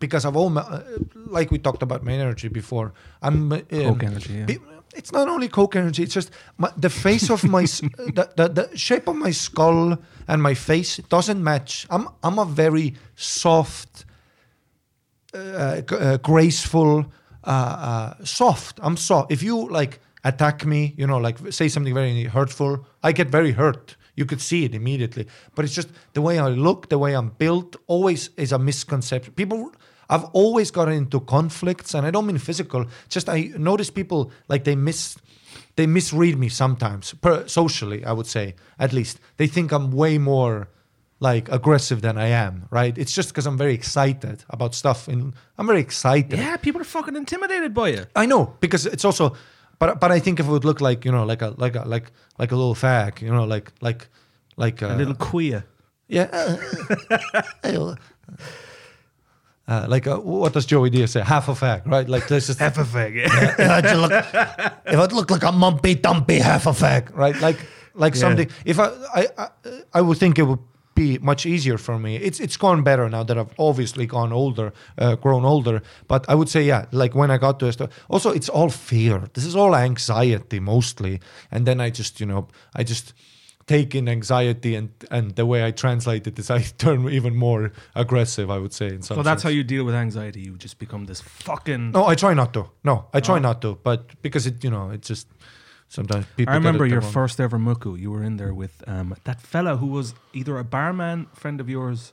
because 0.00 0.24
I've 0.24 0.36
almost, 0.36 0.70
uh, 0.70 0.80
like 1.26 1.50
we 1.50 1.58
talked 1.58 1.82
about 1.82 2.04
my 2.04 2.12
energy 2.12 2.48
before. 2.48 2.92
I'm 3.22 3.52
uh, 3.52 3.56
um, 3.56 3.62
Coke 3.70 4.02
energy, 4.04 4.34
yeah. 4.34 4.46
pe- 4.46 4.58
It's 4.96 5.12
not 5.12 5.28
only 5.28 5.48
coke 5.48 5.76
energy. 5.76 6.02
It's 6.02 6.14
just 6.14 6.30
my, 6.58 6.70
the 6.76 6.90
face 6.90 7.30
of 7.30 7.44
my, 7.44 7.62
the, 8.18 8.30
the 8.36 8.48
the 8.48 8.76
shape 8.76 9.08
of 9.08 9.16
my 9.16 9.30
skull 9.30 9.98
and 10.26 10.42
my 10.42 10.54
face 10.54 10.96
doesn't 11.08 11.42
match. 11.42 11.86
I'm 11.90 12.08
I'm 12.22 12.38
a 12.38 12.44
very 12.44 12.94
soft, 13.14 14.04
uh, 15.34 15.82
uh, 15.90 16.16
graceful, 16.18 17.06
uh, 17.44 17.50
uh, 17.50 18.24
soft. 18.24 18.80
I'm 18.82 18.96
soft. 18.96 19.30
If 19.30 19.42
you 19.42 19.68
like 19.68 20.00
attack 20.24 20.66
me, 20.66 20.94
you 20.96 21.06
know, 21.06 21.18
like 21.18 21.38
say 21.52 21.68
something 21.68 21.94
very 21.94 22.24
hurtful, 22.24 22.86
I 23.02 23.12
get 23.12 23.28
very 23.28 23.52
hurt. 23.52 23.96
You 24.16 24.24
could 24.24 24.40
see 24.40 24.64
it 24.64 24.74
immediately. 24.74 25.26
But 25.54 25.64
it's 25.64 25.74
just 25.74 25.88
the 26.14 26.22
way 26.22 26.38
I 26.38 26.48
look, 26.48 26.88
the 26.88 26.98
way 26.98 27.14
I'm 27.14 27.30
built, 27.38 27.76
always 27.86 28.30
is 28.36 28.52
a 28.52 28.58
misconception. 28.58 29.34
People, 29.34 29.72
I've 30.08 30.24
always 30.32 30.70
gotten 30.70 30.94
into 30.94 31.20
conflicts, 31.20 31.94
and 31.94 32.06
I 32.06 32.10
don't 32.10 32.26
mean 32.26 32.38
physical. 32.38 32.86
Just 33.08 33.28
I 33.28 33.50
notice 33.58 33.90
people 33.90 34.30
like 34.48 34.64
they 34.64 34.76
miss. 34.76 35.16
They 35.76 35.86
misread 35.86 36.38
me 36.38 36.48
sometimes, 36.48 37.12
per, 37.20 37.46
socially, 37.46 38.02
I 38.04 38.12
would 38.12 38.26
say, 38.26 38.54
at 38.78 38.92
least. 38.92 39.20
They 39.36 39.46
think 39.46 39.72
I'm 39.72 39.90
way 39.90 40.16
more 40.18 40.68
like 41.20 41.50
aggressive 41.50 42.00
than 42.00 42.16
I 42.18 42.28
am, 42.28 42.66
right? 42.70 42.96
It's 42.96 43.12
just 43.14 43.28
because 43.28 43.46
I'm 43.46 43.58
very 43.58 43.74
excited 43.74 44.44
about 44.50 44.74
stuff 44.74 45.08
and 45.08 45.34
I'm 45.58 45.66
very 45.66 45.80
excited. 45.80 46.38
Yeah, 46.38 46.56
people 46.56 46.80
are 46.80 46.84
fucking 46.84 47.16
intimidated 47.16 47.72
by 47.74 47.88
you. 47.88 48.04
I 48.14 48.26
know 48.26 48.54
because 48.60 48.86
it's 48.86 49.04
also, 49.04 49.34
but 49.78 50.00
but 50.00 50.10
I 50.10 50.18
think 50.20 50.40
if 50.40 50.46
it 50.46 50.50
would 50.50 50.64
look 50.64 50.80
like 50.80 51.04
you 51.04 51.12
know 51.12 51.24
like 51.24 51.42
a 51.42 51.54
like 51.58 51.74
a 51.76 51.84
like 51.88 52.10
like 52.38 52.52
a 52.52 52.56
little 52.56 52.74
fag, 52.74 53.20
you 53.22 53.30
know, 53.30 53.44
like 53.44 53.72
like 53.80 54.08
like 54.56 54.80
A 54.82 54.94
little 54.96 55.12
uh, 55.12 55.30
queer. 55.30 55.64
yeah. 56.08 56.56
uh, 59.68 59.72
uh, 59.72 59.86
like 59.88 60.06
a, 60.06 60.18
what 60.20 60.52
does 60.52 60.66
Joey 60.66 60.90
Diaz 60.90 61.10
say? 61.12 61.20
Half 61.22 61.48
a 61.48 61.52
fag, 61.52 61.86
right? 61.86 62.08
Like 62.08 62.28
this 62.28 62.48
is 62.48 62.58
Half 62.58 62.78
a 62.78 62.84
fag. 62.84 63.16
if 63.24 63.60
I 63.60 63.94
look, 64.02 64.12
if 64.86 64.98
I 64.98 65.06
look 65.16 65.30
like 65.30 65.42
a 65.42 65.52
mumpy 65.52 66.00
dumpy 66.00 66.38
half 66.38 66.66
a 66.66 66.70
fag, 66.72 67.14
right? 67.14 67.38
Like 67.40 67.58
like 67.94 68.14
Yeah. 68.14 68.20
something. 68.20 68.50
If 68.64 68.78
I, 68.78 68.86
I 69.14 69.26
I 69.38 69.48
I 69.94 70.00
would 70.02 70.18
think 70.18 70.38
it 70.38 70.44
would 70.44 70.60
be 70.94 71.18
much 71.18 71.44
easier 71.46 71.78
for 71.78 71.98
me. 71.98 72.16
It's 72.16 72.40
it's 72.40 72.56
gone 72.56 72.82
better 72.82 73.08
now 73.08 73.22
that 73.24 73.36
I've 73.36 73.52
obviously 73.58 74.06
gone 74.06 74.32
older, 74.32 74.72
uh, 74.98 75.14
grown 75.16 75.44
older. 75.44 75.82
But 76.08 76.24
I 76.28 76.34
would 76.34 76.48
say 76.48 76.62
yeah, 76.62 76.86
like 76.92 77.14
when 77.14 77.30
I 77.30 77.38
got 77.38 77.58
to 77.60 77.66
Esto- 77.66 77.88
also 78.08 78.30
it's 78.30 78.48
all 78.48 78.70
fear. 78.70 79.22
This 79.34 79.44
is 79.44 79.54
all 79.56 79.74
anxiety 79.74 80.60
mostly, 80.60 81.20
and 81.50 81.66
then 81.66 81.80
I 81.80 81.90
just 81.90 82.20
you 82.20 82.26
know 82.26 82.48
I 82.74 82.82
just 82.84 83.12
take 83.66 83.94
in 83.98 84.08
anxiety 84.08 84.76
and 84.76 84.88
and 85.10 85.34
the 85.36 85.44
way 85.44 85.64
I 85.68 85.72
translate 85.72 86.26
it 86.26 86.38
is 86.38 86.50
I 86.50 86.60
turn 86.78 87.08
even 87.08 87.34
more 87.36 87.72
aggressive. 87.94 88.50
I 88.50 88.58
would 88.58 88.72
say 88.72 88.86
in 88.88 89.02
some. 89.02 89.16
So 89.16 89.22
that's 89.22 89.42
how 89.42 89.50
you 89.50 89.64
deal 89.64 89.84
with 89.84 89.94
anxiety. 89.94 90.40
You 90.40 90.56
just 90.56 90.78
become 90.78 91.06
this 91.06 91.20
fucking. 91.20 91.90
No, 91.92 92.06
I 92.06 92.14
try 92.14 92.34
not 92.34 92.52
to. 92.54 92.62
No, 92.84 93.06
I 93.12 93.20
try 93.20 93.36
Oh. 93.36 93.40
not 93.48 93.60
to. 93.62 93.78
But 93.82 94.00
because 94.22 94.46
it, 94.46 94.62
you 94.64 94.70
know, 94.70 94.90
it 94.90 95.02
just 95.02 95.26
sometimes 95.88 96.26
people. 96.36 96.52
I 96.52 96.56
remember 96.56 96.86
your 96.86 97.00
first 97.02 97.40
ever 97.40 97.58
muku. 97.58 97.98
You 97.98 98.10
were 98.12 98.22
in 98.24 98.36
there 98.36 98.54
with 98.54 98.82
um, 98.86 99.14
that 99.24 99.40
fella 99.40 99.76
who 99.76 99.86
was 99.88 100.14
either 100.32 100.58
a 100.58 100.64
barman 100.64 101.26
friend 101.34 101.60
of 101.60 101.68
yours. 101.68 102.12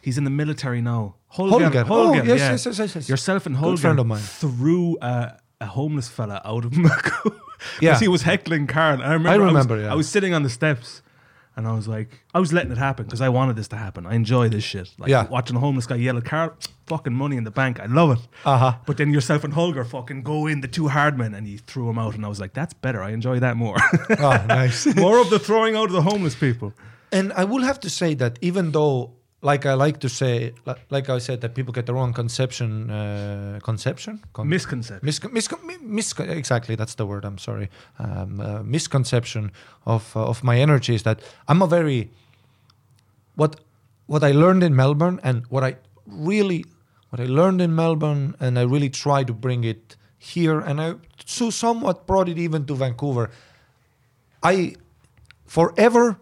He's 0.00 0.16
in 0.18 0.24
the 0.24 0.30
military 0.30 0.80
now. 0.80 1.14
Holger. 1.26 1.64
Holger. 1.64 1.84
Holger, 1.84 2.20
Oh, 2.20 2.24
yes, 2.24 2.38
yeah. 2.40 2.50
yes, 2.52 2.66
yes, 2.66 2.78
yes, 2.78 2.94
yes. 2.96 3.08
Yourself 3.08 3.46
and 3.46 3.56
Holger. 3.56 3.74
Good 3.76 3.80
friend 3.82 3.98
of 4.00 4.06
mine. 4.06 4.20
threw 4.22 4.96
a, 5.02 5.38
a 5.60 5.66
homeless 5.66 6.08
fella 6.08 6.40
out 6.44 6.64
of 6.64 6.70
muku. 6.84 7.38
Yeah. 7.80 7.90
Because 7.90 8.00
he 8.00 8.08
was 8.08 8.22
heckling 8.22 8.66
Carl. 8.66 9.02
I 9.02 9.12
remember. 9.14 9.28
I 9.28 9.36
was- 9.36 9.46
remember, 9.46 9.80
yeah. 9.80 9.92
I 9.92 9.94
was 9.94 10.08
sitting 10.08 10.34
on 10.34 10.42
the 10.42 10.50
steps. 10.50 11.02
And 11.56 11.66
I 11.66 11.72
was 11.72 11.88
like, 11.88 12.20
I 12.32 12.38
was 12.38 12.52
letting 12.52 12.70
it 12.70 12.78
happen 12.78 13.04
because 13.06 13.20
I 13.20 13.30
wanted 13.30 13.56
this 13.56 13.66
to 13.68 13.76
happen. 13.76 14.06
I 14.06 14.14
enjoy 14.14 14.48
this 14.48 14.62
shit. 14.62 14.90
Like 14.96 15.10
Yeah. 15.10 15.26
watching 15.26 15.56
a 15.56 15.58
homeless 15.58 15.88
guy 15.88 15.96
yell 15.96 16.16
at 16.16 16.24
car, 16.24 16.54
fucking 16.86 17.12
money 17.12 17.36
in 17.36 17.42
the 17.42 17.50
bank. 17.50 17.80
I 17.80 17.86
love 17.86 18.12
it. 18.12 18.28
Uh-huh. 18.44 18.74
But 18.86 18.96
then 18.96 19.12
yourself 19.12 19.42
and 19.42 19.52
Holger 19.52 19.84
fucking 19.84 20.22
go 20.22 20.46
in 20.46 20.60
the 20.60 20.68
two 20.68 20.86
hard 20.86 21.18
men 21.18 21.34
and 21.34 21.48
you 21.48 21.58
threw 21.58 21.90
him 21.90 21.98
out. 21.98 22.14
And 22.14 22.24
I 22.24 22.28
was 22.28 22.38
like, 22.38 22.52
that's 22.52 22.74
better. 22.74 23.02
I 23.02 23.10
enjoy 23.10 23.40
that 23.40 23.56
more. 23.56 23.74
Oh, 24.20 24.44
nice. 24.46 24.86
more 24.94 25.18
of 25.20 25.30
the 25.30 25.40
throwing 25.40 25.74
out 25.74 25.86
of 25.86 25.92
the 25.94 26.02
homeless 26.02 26.36
people. 26.36 26.74
And 27.10 27.32
I 27.32 27.42
will 27.42 27.62
have 27.64 27.80
to 27.80 27.90
say 27.90 28.14
that 28.14 28.38
even 28.40 28.70
though, 28.70 29.14
like 29.40 29.66
I 29.66 29.74
like 29.74 30.00
to 30.00 30.08
say, 30.08 30.52
like, 30.66 30.78
like 30.90 31.08
I 31.08 31.18
said, 31.18 31.40
that 31.42 31.54
people 31.54 31.72
get 31.72 31.86
the 31.86 31.94
wrong 31.94 32.12
conception, 32.12 32.90
uh, 32.90 33.60
conception, 33.62 34.20
Con- 34.32 34.48
Misconception. 34.48 35.06
Miscon- 35.08 35.32
miscon- 35.32 35.64
mi- 35.64 36.00
miscon- 36.02 36.28
exactly, 36.28 36.74
that's 36.74 36.94
the 36.96 37.06
word. 37.06 37.24
I'm 37.24 37.38
sorry. 37.38 37.68
Um, 37.98 38.40
uh, 38.40 38.62
misconception 38.64 39.52
of 39.86 40.16
uh, 40.16 40.26
of 40.26 40.42
my 40.42 40.58
energy 40.58 40.94
is 40.94 41.02
that 41.04 41.20
I'm 41.46 41.62
a 41.62 41.66
very 41.68 42.10
what 43.36 43.60
what 44.06 44.24
I 44.24 44.32
learned 44.32 44.62
in 44.64 44.74
Melbourne 44.74 45.20
and 45.22 45.44
what 45.50 45.62
I 45.62 45.76
really 46.06 46.64
what 47.10 47.20
I 47.20 47.26
learned 47.26 47.60
in 47.60 47.74
Melbourne 47.74 48.34
and 48.40 48.58
I 48.58 48.62
really 48.62 48.90
try 48.90 49.22
to 49.24 49.32
bring 49.32 49.62
it 49.64 49.96
here 50.18 50.58
and 50.58 50.80
I 50.80 50.94
so 51.24 51.50
somewhat 51.50 52.06
brought 52.06 52.28
it 52.28 52.38
even 52.38 52.64
to 52.66 52.74
Vancouver. 52.74 53.30
I 54.42 54.74
forever 55.46 56.18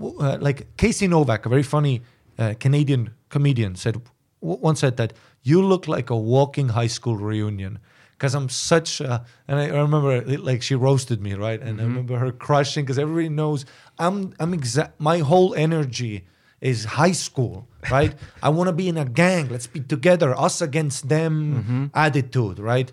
uh, 0.00 0.38
like 0.40 0.76
Casey 0.76 1.06
Novak, 1.06 1.46
a 1.46 1.48
very 1.48 1.62
funny 1.62 2.02
uh, 2.38 2.54
Canadian 2.58 3.10
comedian, 3.28 3.74
said 3.76 4.00
once 4.40 4.80
said 4.80 4.96
that 4.96 5.12
you 5.42 5.62
look 5.62 5.88
like 5.88 6.10
a 6.10 6.16
walking 6.16 6.70
high 6.70 6.86
school 6.86 7.16
reunion. 7.16 7.78
Because 8.12 8.34
I'm 8.34 8.48
such 8.48 9.00
a, 9.00 9.24
and 9.48 9.58
I 9.58 9.66
remember 9.66 10.12
it, 10.12 10.40
like 10.40 10.62
she 10.62 10.76
roasted 10.76 11.20
me 11.20 11.34
right, 11.34 11.60
and 11.60 11.80
I 11.80 11.84
remember 11.84 12.16
her 12.16 12.30
crushing 12.30 12.84
because 12.84 12.98
everybody 12.98 13.28
knows 13.28 13.66
I'm 13.98 14.32
I'm 14.38 14.54
exact 14.54 15.00
my 15.00 15.18
whole 15.18 15.52
energy 15.54 16.24
is 16.60 16.84
high 16.84 17.12
school 17.12 17.68
right? 17.90 18.14
I 18.42 18.48
want 18.50 18.68
to 18.68 18.72
be 18.72 18.88
in 18.88 18.96
a 18.96 19.04
gang. 19.04 19.48
Let's 19.48 19.66
be 19.66 19.80
together. 19.80 20.32
Us 20.38 20.62
against 20.62 21.08
them 21.08 21.90
attitude 21.92 22.58
right? 22.60 22.90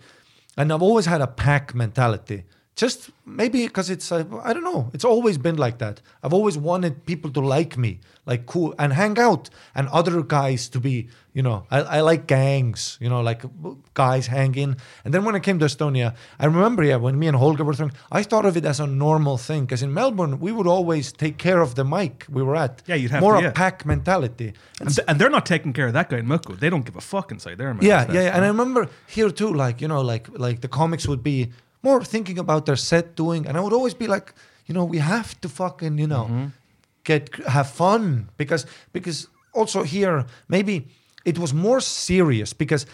And 0.58 0.74
I've 0.74 0.82
always 0.82 1.06
had 1.06 1.22
a 1.22 1.28
pack 1.28 1.74
mentality 1.76 2.44
just 2.82 3.12
maybe 3.28 3.68
because 3.68 3.92
it's 3.92 4.12
uh, 4.12 4.24
I 4.44 4.54
don't 4.54 4.64
know. 4.64 4.90
It's 4.92 5.06
always 5.06 5.38
been 5.38 5.56
like 5.66 5.78
that. 5.78 6.02
I've 6.24 6.34
always 6.34 6.58
wanted 6.58 7.06
people 7.06 7.30
to 7.34 7.40
like 7.40 7.78
me, 7.78 8.00
like 8.26 8.48
cool, 8.48 8.74
and 8.80 8.92
hang 8.92 9.20
out, 9.20 9.52
and 9.76 9.88
other 9.90 10.24
guys 10.24 10.68
to 10.70 10.80
be, 10.80 11.08
you 11.38 11.44
know, 11.44 11.58
I, 11.70 11.80
I 11.98 12.02
like 12.02 12.26
gangs, 12.26 12.98
you 13.00 13.08
know, 13.08 13.22
like 13.22 13.44
guys 13.94 14.26
hanging. 14.26 14.78
And 15.06 15.14
then 15.14 15.24
when 15.26 15.36
I 15.36 15.40
came 15.40 15.60
to 15.60 15.66
Estonia, 15.66 16.16
I 16.40 16.46
remember, 16.48 16.84
yeah, 16.84 16.96
when 16.96 17.20
me 17.20 17.28
and 17.28 17.38
Holger 17.38 17.64
were 17.64 17.76
talking, 17.76 17.96
I 18.12 18.24
thought 18.24 18.46
of 18.48 18.58
it 18.58 18.66
as 18.66 18.80
a 18.80 18.88
normal 18.88 19.38
thing 19.38 19.66
because 19.66 19.84
in 19.84 19.94
Melbourne 19.94 20.40
we 20.40 20.52
would 20.52 20.70
always 20.76 21.12
take 21.12 21.38
care 21.38 21.62
of 21.62 21.76
the 21.76 21.86
mic 21.86 22.26
we 22.38 22.42
were 22.42 22.56
at. 22.56 22.82
Yeah, 22.88 22.96
you'd 22.96 23.12
have 23.12 23.22
more 23.22 23.40
to, 23.40 23.50
a 23.50 23.52
pack 23.52 23.86
mentality. 23.86 24.54
And, 24.80 24.90
th- 24.96 25.06
and 25.08 25.22
they're 25.22 25.30
not 25.30 25.46
taking 25.46 25.72
care 25.74 25.86
of 25.86 25.94
that 25.94 26.10
guy 26.10 26.18
in 26.18 26.26
Mucko. 26.26 26.60
They 26.60 26.72
don't 26.72 26.86
give 26.90 26.96
a 26.96 27.02
fuck 27.02 27.32
inside 27.32 27.60
there. 27.60 27.78
Yeah, 27.80 28.12
yeah, 28.12 28.22
yeah. 28.24 28.36
And 28.36 28.44
I 28.44 28.48
remember 28.48 28.90
here 29.06 29.30
too, 29.30 29.54
like 29.54 29.82
you 29.84 29.88
know, 29.88 30.02
like 30.02 30.26
like 30.46 30.62
the 30.62 30.68
comics 30.68 31.08
would 31.08 31.22
be 31.22 31.52
more 31.84 32.04
thinking 32.04 32.38
about 32.40 32.66
their 32.66 32.76
set 32.76 33.16
doing, 33.16 33.48
and 33.48 33.58
I 33.58 33.62
would 33.62 33.74
always 33.74 33.94
be 33.94 34.08
like, 34.08 34.34
you 34.66 34.74
know, 34.74 34.86
we 34.86 35.00
have 35.00 35.40
to 35.42 35.50
fucking, 35.50 35.98
you 35.98 36.08
know, 36.08 36.26
mm-hmm. 36.26 36.46
get 37.04 37.36
have 37.48 37.70
fun 37.70 38.30
because 38.38 38.66
because 38.94 39.28
also 39.54 39.84
here 39.84 40.26
maybe 40.48 40.88
it 41.26 41.38
was 41.38 41.54
more 41.54 41.82
serious 41.82 42.54
because 42.54 42.86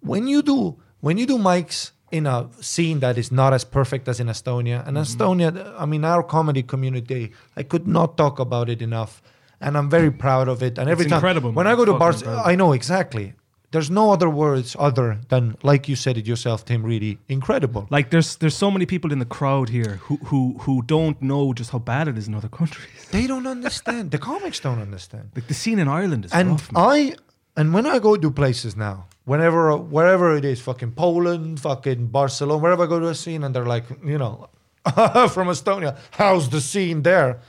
when 0.00 0.26
you 0.26 0.42
do 0.42 0.76
when 1.00 1.18
you 1.18 1.26
do 1.26 1.38
mics 1.38 1.90
in 2.10 2.26
a 2.26 2.48
scene 2.60 3.00
that 3.00 3.16
is 3.16 3.30
not 3.30 3.52
as 3.52 3.64
perfect 3.64 4.08
as 4.08 4.20
in 4.20 4.26
Estonia, 4.26 4.86
and 4.86 4.96
mm-hmm. 4.96 5.22
Estonia, 5.22 5.74
I 5.78 5.86
mean, 5.86 6.04
our 6.04 6.22
comedy 6.22 6.62
community, 6.62 7.32
I 7.56 7.62
could 7.62 7.86
not 7.86 8.16
talk 8.16 8.38
about 8.38 8.68
it 8.68 8.82
enough. 8.82 9.22
And 9.60 9.76
I'm 9.76 9.90
very 9.90 10.10
proud 10.10 10.48
of 10.48 10.62
it. 10.62 10.78
And 10.78 10.88
every 10.88 11.04
time 11.04 11.18
incredible, 11.18 11.52
when 11.52 11.64
man. 11.64 11.74
I 11.74 11.76
go 11.76 11.84
to 11.84 11.92
bars, 11.94 12.22
incredible. 12.22 12.48
I 12.48 12.54
know 12.54 12.72
exactly. 12.72 13.34
There's 13.72 13.90
no 13.90 14.10
other 14.12 14.28
words 14.28 14.74
other 14.78 15.20
than, 15.28 15.56
like 15.62 15.88
you 15.88 15.94
said 15.94 16.16
it 16.18 16.26
yourself, 16.26 16.64
Tim 16.64 16.82
really 16.82 17.18
incredible. 17.28 17.86
Like 17.88 18.10
there's 18.10 18.36
there's 18.36 18.56
so 18.56 18.70
many 18.70 18.84
people 18.86 19.12
in 19.12 19.20
the 19.20 19.24
crowd 19.38 19.68
here 19.68 20.00
who 20.04 20.16
who 20.24 20.56
who 20.60 20.82
don't 20.82 21.20
know 21.22 21.52
just 21.52 21.70
how 21.70 21.78
bad 21.78 22.08
it 22.08 22.18
is 22.18 22.26
in 22.26 22.34
other 22.34 22.48
countries. 22.48 22.88
They 23.12 23.26
don't 23.28 23.46
understand. 23.46 24.10
the 24.10 24.18
comics 24.18 24.58
don't 24.60 24.80
understand. 24.80 25.30
Like 25.36 25.46
the 25.46 25.54
scene 25.54 25.78
in 25.78 25.86
Ireland 25.88 26.24
is 26.24 26.32
And 26.32 26.50
rough. 26.50 26.70
I, 26.74 27.14
and 27.56 27.72
when 27.72 27.86
I 27.86 27.98
go 28.00 28.16
to 28.16 28.30
places 28.30 28.76
now, 28.76 29.06
whenever, 29.24 29.76
wherever 29.76 30.36
it 30.36 30.44
is, 30.44 30.60
fucking 30.60 30.92
Poland, 30.92 31.60
fucking 31.60 32.08
Barcelona, 32.08 32.60
wherever 32.62 32.84
I 32.84 32.86
go 32.86 32.98
to 32.98 33.08
a 33.08 33.14
scene, 33.14 33.44
and 33.44 33.54
they're 33.54 33.66
like, 33.66 33.84
you 34.04 34.18
know, 34.18 34.48
from 34.84 35.48
Estonia, 35.48 35.96
how's 36.12 36.48
the 36.48 36.60
scene 36.60 37.02
there? 37.02 37.40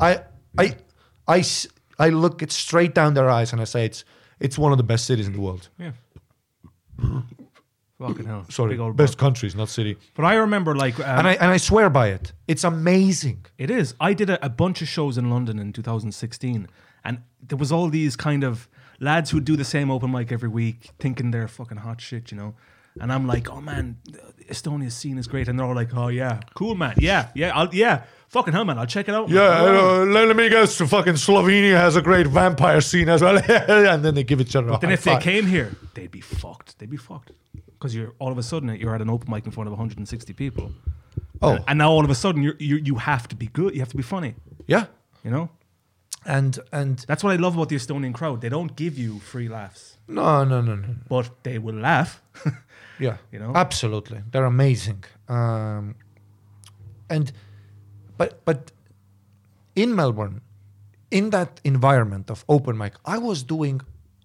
i 0.00 0.20
i 0.56 0.76
i 1.26 1.44
i 1.98 2.08
look 2.08 2.40
it 2.42 2.52
straight 2.52 2.94
down 2.94 3.14
their 3.14 3.28
eyes 3.28 3.52
and 3.52 3.60
I 3.60 3.64
say 3.64 3.84
it's, 3.84 4.04
it's 4.40 4.58
one 4.58 4.72
of 4.72 4.78
the 4.78 4.84
best 4.84 5.06
cities 5.06 5.26
in 5.26 5.32
the 5.32 5.40
world. 5.40 5.68
Yeah. 5.78 5.92
Fucking 7.98 8.26
hell. 8.26 8.44
Sorry, 8.48 8.76
best 8.92 9.18
countries, 9.18 9.54
not 9.54 9.68
city. 9.68 9.96
But 10.14 10.24
I 10.24 10.34
remember 10.34 10.74
like 10.74 10.98
um, 11.00 11.18
and 11.18 11.28
I 11.28 11.32
and 11.34 11.50
I 11.50 11.56
swear 11.56 11.90
by 11.90 12.08
it. 12.08 12.32
It's 12.46 12.64
amazing. 12.64 13.46
It 13.58 13.70
is. 13.70 13.94
I 14.00 14.14
did 14.14 14.30
a, 14.30 14.44
a 14.44 14.48
bunch 14.48 14.82
of 14.82 14.88
shows 14.88 15.18
in 15.18 15.30
London 15.30 15.58
in 15.58 15.72
2016, 15.72 16.68
and 17.04 17.22
there 17.42 17.58
was 17.58 17.72
all 17.72 17.88
these 17.88 18.14
kind 18.16 18.44
of 18.44 18.68
lads 19.00 19.30
who 19.30 19.40
do 19.40 19.56
the 19.56 19.64
same 19.64 19.90
open 19.90 20.10
mic 20.10 20.30
every 20.32 20.48
week, 20.48 20.90
thinking 20.98 21.30
they're 21.30 21.48
fucking 21.48 21.78
hot 21.78 22.00
shit, 22.00 22.30
you 22.30 22.36
know. 22.36 22.54
And 23.00 23.12
I'm 23.12 23.26
like, 23.26 23.50
oh 23.50 23.60
man, 23.60 23.98
Estonia's 24.48 24.94
scene 24.94 25.18
is 25.18 25.26
great, 25.26 25.48
and 25.48 25.58
they're 25.58 25.66
all 25.66 25.74
like, 25.74 25.94
oh 25.94 26.08
yeah, 26.08 26.40
cool 26.54 26.74
man, 26.74 26.94
yeah, 26.98 27.28
yeah, 27.34 27.56
I'll, 27.56 27.72
yeah, 27.74 28.04
fucking 28.28 28.52
hell 28.52 28.64
man, 28.64 28.78
I'll 28.78 28.86
check 28.86 29.08
it 29.08 29.14
out. 29.14 29.28
Yeah, 29.28 29.62
uh, 29.62 30.04
let, 30.04 30.34
me 30.36 30.48
guess. 30.48 30.76
Fucking 30.78 31.14
Slovenia 31.14 31.76
has 31.76 31.96
a 31.96 32.02
great 32.02 32.26
vampire 32.26 32.80
scene 32.80 33.08
as 33.08 33.22
well, 33.22 33.38
and 33.48 34.04
then 34.04 34.14
they 34.14 34.24
give 34.24 34.40
each 34.40 34.56
other. 34.56 34.70
a 34.70 34.78
Then 34.78 34.90
if 34.92 35.04
they 35.04 35.18
came 35.18 35.46
here, 35.46 35.76
they'd 35.94 36.10
be 36.10 36.20
fucked. 36.20 36.78
They'd 36.78 36.90
be 36.90 36.96
fucked 36.96 37.32
because 37.78 37.94
you're 37.94 38.14
all 38.18 38.32
of 38.32 38.38
a 38.38 38.42
sudden 38.42 38.74
you're 38.76 38.94
at 38.94 39.00
an 39.02 39.10
open 39.10 39.30
mic 39.30 39.46
in 39.46 39.52
front 39.52 39.68
of 39.68 39.72
160 39.72 40.32
people. 40.32 40.72
oh 41.42 41.52
And, 41.52 41.64
and 41.68 41.78
now 41.78 41.90
all 41.90 42.04
of 42.04 42.10
a 42.10 42.14
sudden 42.14 42.42
you're, 42.42 42.56
you 42.58 42.76
you 42.76 42.96
have 42.96 43.28
to 43.28 43.36
be 43.36 43.46
good. 43.46 43.74
You 43.74 43.80
have 43.80 43.90
to 43.90 43.96
be 43.96 44.02
funny. 44.02 44.34
yeah, 44.66 44.86
You 45.24 45.30
know. 45.30 45.50
and 46.26 46.58
and 46.72 46.98
That's 47.06 47.22
what 47.22 47.32
I 47.32 47.36
love 47.36 47.54
about 47.54 47.68
the 47.68 47.76
Estonian 47.76 48.12
crowd. 48.14 48.40
They 48.40 48.48
don't 48.48 48.74
give 48.76 48.98
you 48.98 49.20
free 49.20 49.48
laughs, 49.48 49.98
no, 50.08 50.44
no, 50.44 50.60
no, 50.60 50.74
no. 50.74 50.94
but 51.08 51.30
they 51.42 51.58
will 51.58 51.76
laugh. 51.76 52.22
Yeah, 52.98 53.16
You 53.32 53.38
know? 53.38 53.52
absolutely, 53.54 54.22
they're 54.30 54.44
amazing. 54.44 55.04
Um, 55.28 55.94
and 57.08 57.32
but 58.16 58.44
but 58.44 58.72
in 59.76 59.94
Melbourne, 59.94 60.40
in 61.10 61.30
that 61.30 61.60
environment 61.64 62.30
of 62.30 62.44
open 62.48 62.76
mic, 62.76 62.94
I 63.04 63.18
was 63.18 63.42
doing 63.42 63.80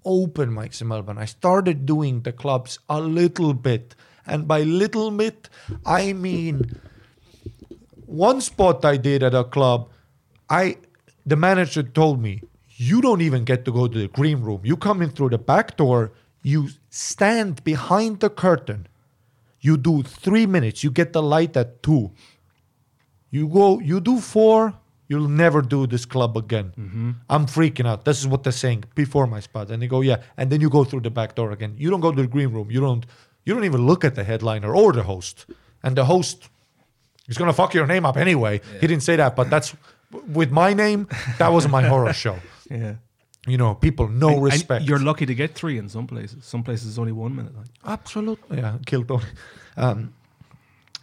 open 0.05 0.49
mics 0.51 0.82
in 0.82 0.88
Melbourne. 0.88 1.17
I 1.17 1.26
started 1.26 1.86
doing 1.86 2.21
the 2.21 2.32
clubs 2.32 2.80
a 2.89 2.99
little 2.99 3.53
bit, 3.53 3.95
and 4.26 4.47
by 4.47 4.61
little 4.63 5.11
bit, 5.11 5.49
I 5.86 6.13
mean 6.13 6.80
one 8.05 8.41
spot 8.41 8.86
I 8.86 8.97
did 8.97 9.24
at 9.24 9.34
a 9.34 9.43
club, 9.43 9.89
I 10.49 10.78
the 11.26 11.36
manager 11.36 11.84
told 11.84 12.21
me, 12.21 12.41
you 12.67 13.01
don't 13.01 13.21
even 13.21 13.43
get 13.43 13.65
to 13.65 13.71
go 13.71 13.88
to 13.88 13.97
the 13.97 14.07
green 14.07 14.41
room. 14.41 14.61
You 14.63 14.78
come 14.78 15.01
in 15.01 15.09
through 15.09 15.30
the 15.30 15.38
back 15.38 15.78
door, 15.78 16.11
you 16.44 16.70
stand 16.89 17.64
behind 17.64 18.20
the 18.20 18.30
curtain, 18.30 18.88
you 19.62 19.78
do 19.78 20.04
three 20.04 20.46
minutes, 20.46 20.84
you 20.84 20.91
get 20.91 21.14
the 21.14 21.24
light 21.24 21.58
at 21.58 21.82
two. 21.82 22.12
You 23.32 23.48
go, 23.48 23.80
you 23.80 24.00
do 24.00 24.20
four, 24.20 24.76
you'll 25.08 25.30
never 25.30 25.62
do 25.62 25.88
this 25.88 26.06
club 26.06 26.38
again. 26.38 26.74
Mm-hmm. 26.78 27.12
I'm 27.30 27.48
freaking 27.48 27.88
out. 27.88 28.06
This 28.06 28.20
is 28.20 28.28
what 28.28 28.44
they're 28.44 28.52
saying 28.52 28.84
before 28.94 29.26
my 29.26 29.39
spot. 29.39 29.72
And 29.72 29.82
they 29.82 29.88
go, 29.88 30.02
yeah. 30.02 30.22
And 30.38 30.52
then 30.52 30.62
you 30.62 30.70
go 30.70 30.84
through 30.84 31.02
the 31.02 31.10
back 31.10 31.34
door 31.34 31.52
again. 31.52 31.74
You 31.78 31.89
don't 31.89 32.02
go 32.02 32.12
to 32.12 32.22
the 32.22 32.28
green 32.28 32.50
room. 32.50 32.70
You 32.70 32.82
don't 32.82 33.06
you 33.46 33.54
don't 33.54 33.66
even 33.66 33.88
look 33.88 34.06
at 34.06 34.16
the 34.16 34.24
headliner 34.24 34.74
or 34.76 34.94
the 34.94 35.04
host. 35.04 35.46
And 35.82 35.96
the 35.96 36.06
host 36.06 36.50
He's 37.28 37.38
gonna 37.38 37.54
fuck 37.54 37.74
your 37.74 37.88
name 37.88 38.06
up 38.06 38.18
anyway. 38.18 38.62
He 38.82 38.88
didn't 38.88 39.04
say 39.04 39.16
that, 39.16 39.36
but 39.36 39.50
that's 39.50 39.76
with 40.28 40.52
my 40.52 40.74
name. 40.74 41.08
That 41.38 41.50
was 41.54 41.68
my 41.68 41.82
horror 41.82 42.14
show. 42.14 42.38
yeah. 42.70 42.96
You 43.46 43.58
know, 43.58 43.76
people 43.76 44.08
no 44.08 44.28
And- 44.28 44.36
and 44.38 44.44
respect. 44.46 44.86
you're 44.86 45.00
lucky 45.00 45.26
to 45.26 45.36
get 45.36 45.54
three 45.54 45.78
in 45.78 45.89
some 45.89 46.08
places. 46.08 46.46
Some 46.46 46.64
places 46.64 46.88
it's 46.89 46.98
only 46.98 47.12
one 47.12 47.36
minute. 47.36 47.54
Like. 47.58 47.68
absolutely 47.86 48.58
yeah, 48.60 48.78
killed 48.86 49.08
Tony. 49.10 49.26
Um, 49.76 50.14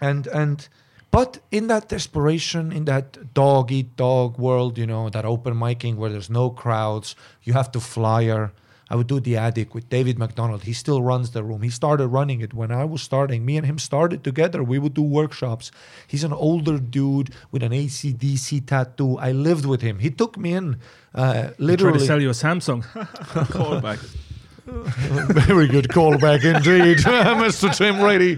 and 0.01 0.26
and 0.28 0.68
but 1.11 1.41
in 1.51 1.66
that 1.66 1.88
desperation, 1.88 2.72
in 2.72 2.84
that 2.84 3.34
dog 3.34 3.72
eat 3.72 3.97
dog 3.97 4.38
world, 4.38 4.78
you 4.78 4.86
know, 4.86 5.11
that 5.11 5.24
open 5.24 5.55
micing 5.55 5.97
where 5.97 6.09
there's 6.11 6.30
no 6.30 6.51
crowds, 6.51 7.16
you 7.43 7.53
have 7.53 7.70
to 7.72 7.80
flyer. 7.80 8.53
I 8.91 8.97
would 8.97 9.07
do 9.07 9.20
the 9.20 9.36
attic 9.36 9.72
with 9.74 9.88
David 9.88 10.18
McDonald. 10.18 10.64
He 10.64 10.72
still 10.72 11.01
runs 11.01 11.30
the 11.30 11.45
room. 11.45 11.62
He 11.62 11.70
started 11.70 12.09
running 12.09 12.41
it 12.41 12.53
when 12.53 12.72
I 12.72 12.84
was 12.84 13.03
starting. 13.03 13.45
Me 13.45 13.57
and 13.57 13.64
him 13.64 13.78
started 13.78 14.24
together. 14.24 14.64
We 14.64 14.80
would 14.80 14.95
do 14.95 15.03
workshops. 15.03 15.70
He's 16.09 16.24
an 16.24 16.32
older 16.32 16.78
dude 16.78 17.32
with 17.53 17.62
an 17.62 17.70
ACDC 17.70 18.66
tattoo. 18.66 19.16
I 19.18 19.30
lived 19.30 19.64
with 19.64 19.80
him. 19.80 20.01
He 20.01 20.11
took 20.11 20.36
me 20.36 20.55
in 20.55 20.78
uh, 21.14 21.32
Try 21.32 21.43
to 21.43 21.55
literally. 21.59 22.07
sell 22.07 22.20
you 22.20 22.30
a 22.30 22.32
Samsung. 22.32 22.82
Call 23.53 23.80
back. 23.80 24.01
Very 24.66 25.66
good 25.66 25.88
callback 25.88 26.45
indeed, 26.45 26.99
Mr. 26.99 27.74
Tim 27.76 27.99
Brady. 27.99 28.36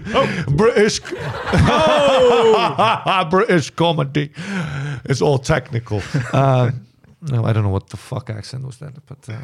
British, 0.55 0.99
oh. 1.13 3.27
British 3.29 3.69
comedy. 3.71 4.31
it's 5.05 5.21
all 5.21 5.37
technical. 5.37 6.01
Uh, 6.31 6.71
no, 7.21 7.45
I 7.45 7.53
don't 7.53 7.63
know 7.63 7.69
what 7.69 7.89
the 7.89 7.97
fuck 7.97 8.29
accent 8.29 8.65
was 8.65 8.77
that, 8.77 8.93
but. 9.05 9.29
Uh, 9.29 9.37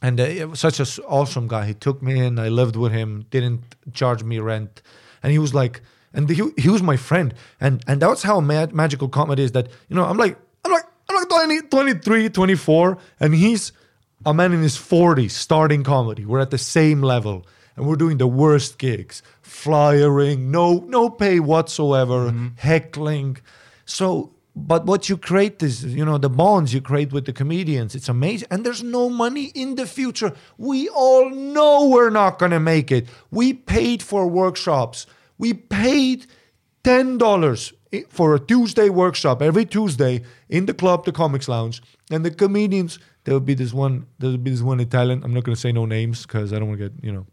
and 0.00 0.20
uh, 0.20 0.24
it 0.24 0.48
was 0.48 0.60
such 0.60 0.80
an 0.80 1.04
awesome 1.06 1.48
guy. 1.48 1.66
He 1.66 1.74
took 1.74 2.02
me 2.02 2.18
in. 2.18 2.38
I 2.38 2.48
lived 2.48 2.76
with 2.76 2.92
him. 2.92 3.26
Didn't 3.30 3.62
charge 3.92 4.22
me 4.22 4.38
rent, 4.38 4.82
and 5.22 5.32
he 5.32 5.38
was 5.38 5.54
like, 5.54 5.80
and 6.12 6.28
he, 6.28 6.42
he 6.56 6.68
was 6.68 6.82
my 6.82 6.96
friend. 6.96 7.34
And 7.60 7.82
and 7.86 8.00
that's 8.00 8.22
how 8.22 8.40
ma- 8.40 8.66
magical 8.72 9.08
comedy 9.08 9.42
is. 9.42 9.52
That 9.52 9.68
you 9.88 9.96
know, 9.96 10.04
I'm 10.04 10.16
like, 10.16 10.38
I'm 10.64 10.72
like, 10.72 10.84
I'm 11.08 11.16
like 11.16 11.28
20, 11.28 11.62
23, 11.62 12.28
24, 12.28 12.98
and 13.20 13.34
he's 13.34 13.72
a 14.24 14.34
man 14.34 14.52
in 14.52 14.62
his 14.62 14.76
40s 14.76 15.30
starting 15.30 15.82
comedy. 15.84 16.24
We're 16.24 16.40
at 16.40 16.50
the 16.50 16.58
same 16.58 17.02
level, 17.02 17.46
and 17.76 17.86
we're 17.86 17.96
doing 17.96 18.18
the 18.18 18.26
worst 18.26 18.78
gigs, 18.78 19.22
flyering, 19.42 20.50
no 20.50 20.84
no 20.86 21.10
pay 21.10 21.40
whatsoever, 21.40 22.32
heckling. 22.56 23.38
So 23.84 24.32
but 24.66 24.86
what 24.86 25.08
you 25.08 25.16
create 25.16 25.62
is 25.62 25.84
you 25.84 26.04
know 26.04 26.18
the 26.18 26.28
bonds 26.28 26.74
you 26.74 26.80
create 26.80 27.12
with 27.12 27.24
the 27.24 27.32
comedians 27.32 27.94
it's 27.94 28.08
amazing. 28.08 28.48
And 28.50 28.64
there's 28.64 28.82
no 28.82 29.08
money 29.08 29.46
in 29.54 29.76
the 29.76 29.86
future. 29.86 30.32
We 30.56 30.88
all 30.88 31.30
know 31.30 31.88
we're 31.88 32.10
not 32.10 32.38
going 32.38 32.52
to 32.52 32.60
make 32.60 32.90
it. 32.90 33.08
We 33.30 33.54
paid 33.54 34.02
for 34.02 34.26
workshops. 34.26 35.06
We 35.38 35.54
paid 35.54 36.26
$10 36.84 37.72
for 38.08 38.34
a 38.34 38.40
tuesday 38.40 38.88
workshop 38.88 39.40
every 39.40 39.64
tuesday 39.64 40.22
in 40.48 40.66
the 40.66 40.74
club 40.74 41.04
the 41.04 41.12
comics 41.12 41.48
lounge. 41.48 41.80
And 42.10 42.24
the 42.24 42.30
comedians 42.30 42.98
there 43.28 43.34
will 43.34 43.40
be 43.40 43.54
this 43.54 43.74
one 43.74 44.06
there 44.18 44.30
will 44.30 44.38
be 44.38 44.50
this 44.50 44.62
one 44.62 44.80
italian 44.80 45.22
i'm 45.22 45.34
not 45.34 45.44
going 45.44 45.54
to 45.54 45.60
say 45.60 45.70
no 45.70 45.84
names 45.84 46.24
because 46.24 46.50
i 46.50 46.58
don't 46.58 46.68
want 46.68 46.80
to 46.80 46.88
get 46.88 47.04
you 47.04 47.12
know 47.12 47.26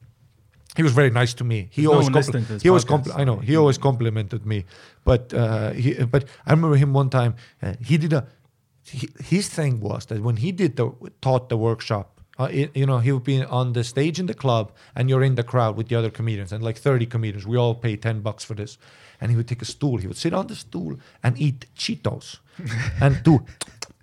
he 0.76 0.84
was 0.84 0.92
very 0.92 1.10
nice 1.10 1.34
to 1.36 1.44
me. 1.44 1.70
He 1.72 1.84
There's 1.84 1.92
always 1.94 2.10
listening 2.10 2.46
to 2.46 2.58
he 2.60 2.70
always 2.70 2.86
compli- 2.86 3.18
I 3.18 3.24
know 3.24 3.38
he 3.38 3.56
always 3.56 3.78
complimented 3.78 4.46
me, 4.46 4.66
but 5.04 5.34
uh, 5.34 5.72
he 5.72 5.94
but 6.04 6.26
I 6.46 6.52
remember 6.52 6.76
him 6.76 6.94
one 6.94 7.10
time. 7.10 7.36
Uh, 7.62 7.74
he 7.80 7.98
did 7.98 8.14
a 8.14 8.28
he, 8.84 9.10
his 9.24 9.50
thing 9.50 9.80
was 9.80 10.06
that 10.08 10.22
when 10.22 10.38
he 10.38 10.52
did 10.52 10.76
the 10.76 10.92
taught 11.22 11.50
the 11.50 11.58
workshop, 11.58 12.22
uh, 12.38 12.50
it, 12.52 12.76
you 12.76 12.86
know, 12.86 13.00
he 13.00 13.12
would 13.12 13.24
be 13.24 13.44
on 13.44 13.74
the 13.74 13.84
stage 13.84 14.20
in 14.20 14.26
the 14.26 14.34
club, 14.34 14.72
and 14.96 15.10
you're 15.10 15.24
in 15.24 15.36
the 15.36 15.44
crowd 15.44 15.78
with 15.78 15.88
the 15.88 15.96
other 15.96 16.10
comedians, 16.10 16.52
and 16.52 16.64
like 16.64 16.78
thirty 16.78 17.06
comedians. 17.06 17.48
We 17.48 17.58
all 17.58 17.76
pay 17.76 17.96
ten 17.96 18.22
bucks 18.22 18.44
for 18.44 18.54
this, 18.54 18.78
and 19.22 19.32
he 19.32 19.38
would 19.38 19.48
take 19.48 19.62
a 19.62 19.66
stool. 19.66 19.98
He 19.98 20.08
would 20.08 20.18
sit 20.18 20.34
on 20.34 20.48
the 20.48 20.56
stool 20.56 20.98
and 21.24 21.40
eat 21.40 21.66
Cheetos, 21.76 22.40
and 23.00 23.24
do 23.24 23.46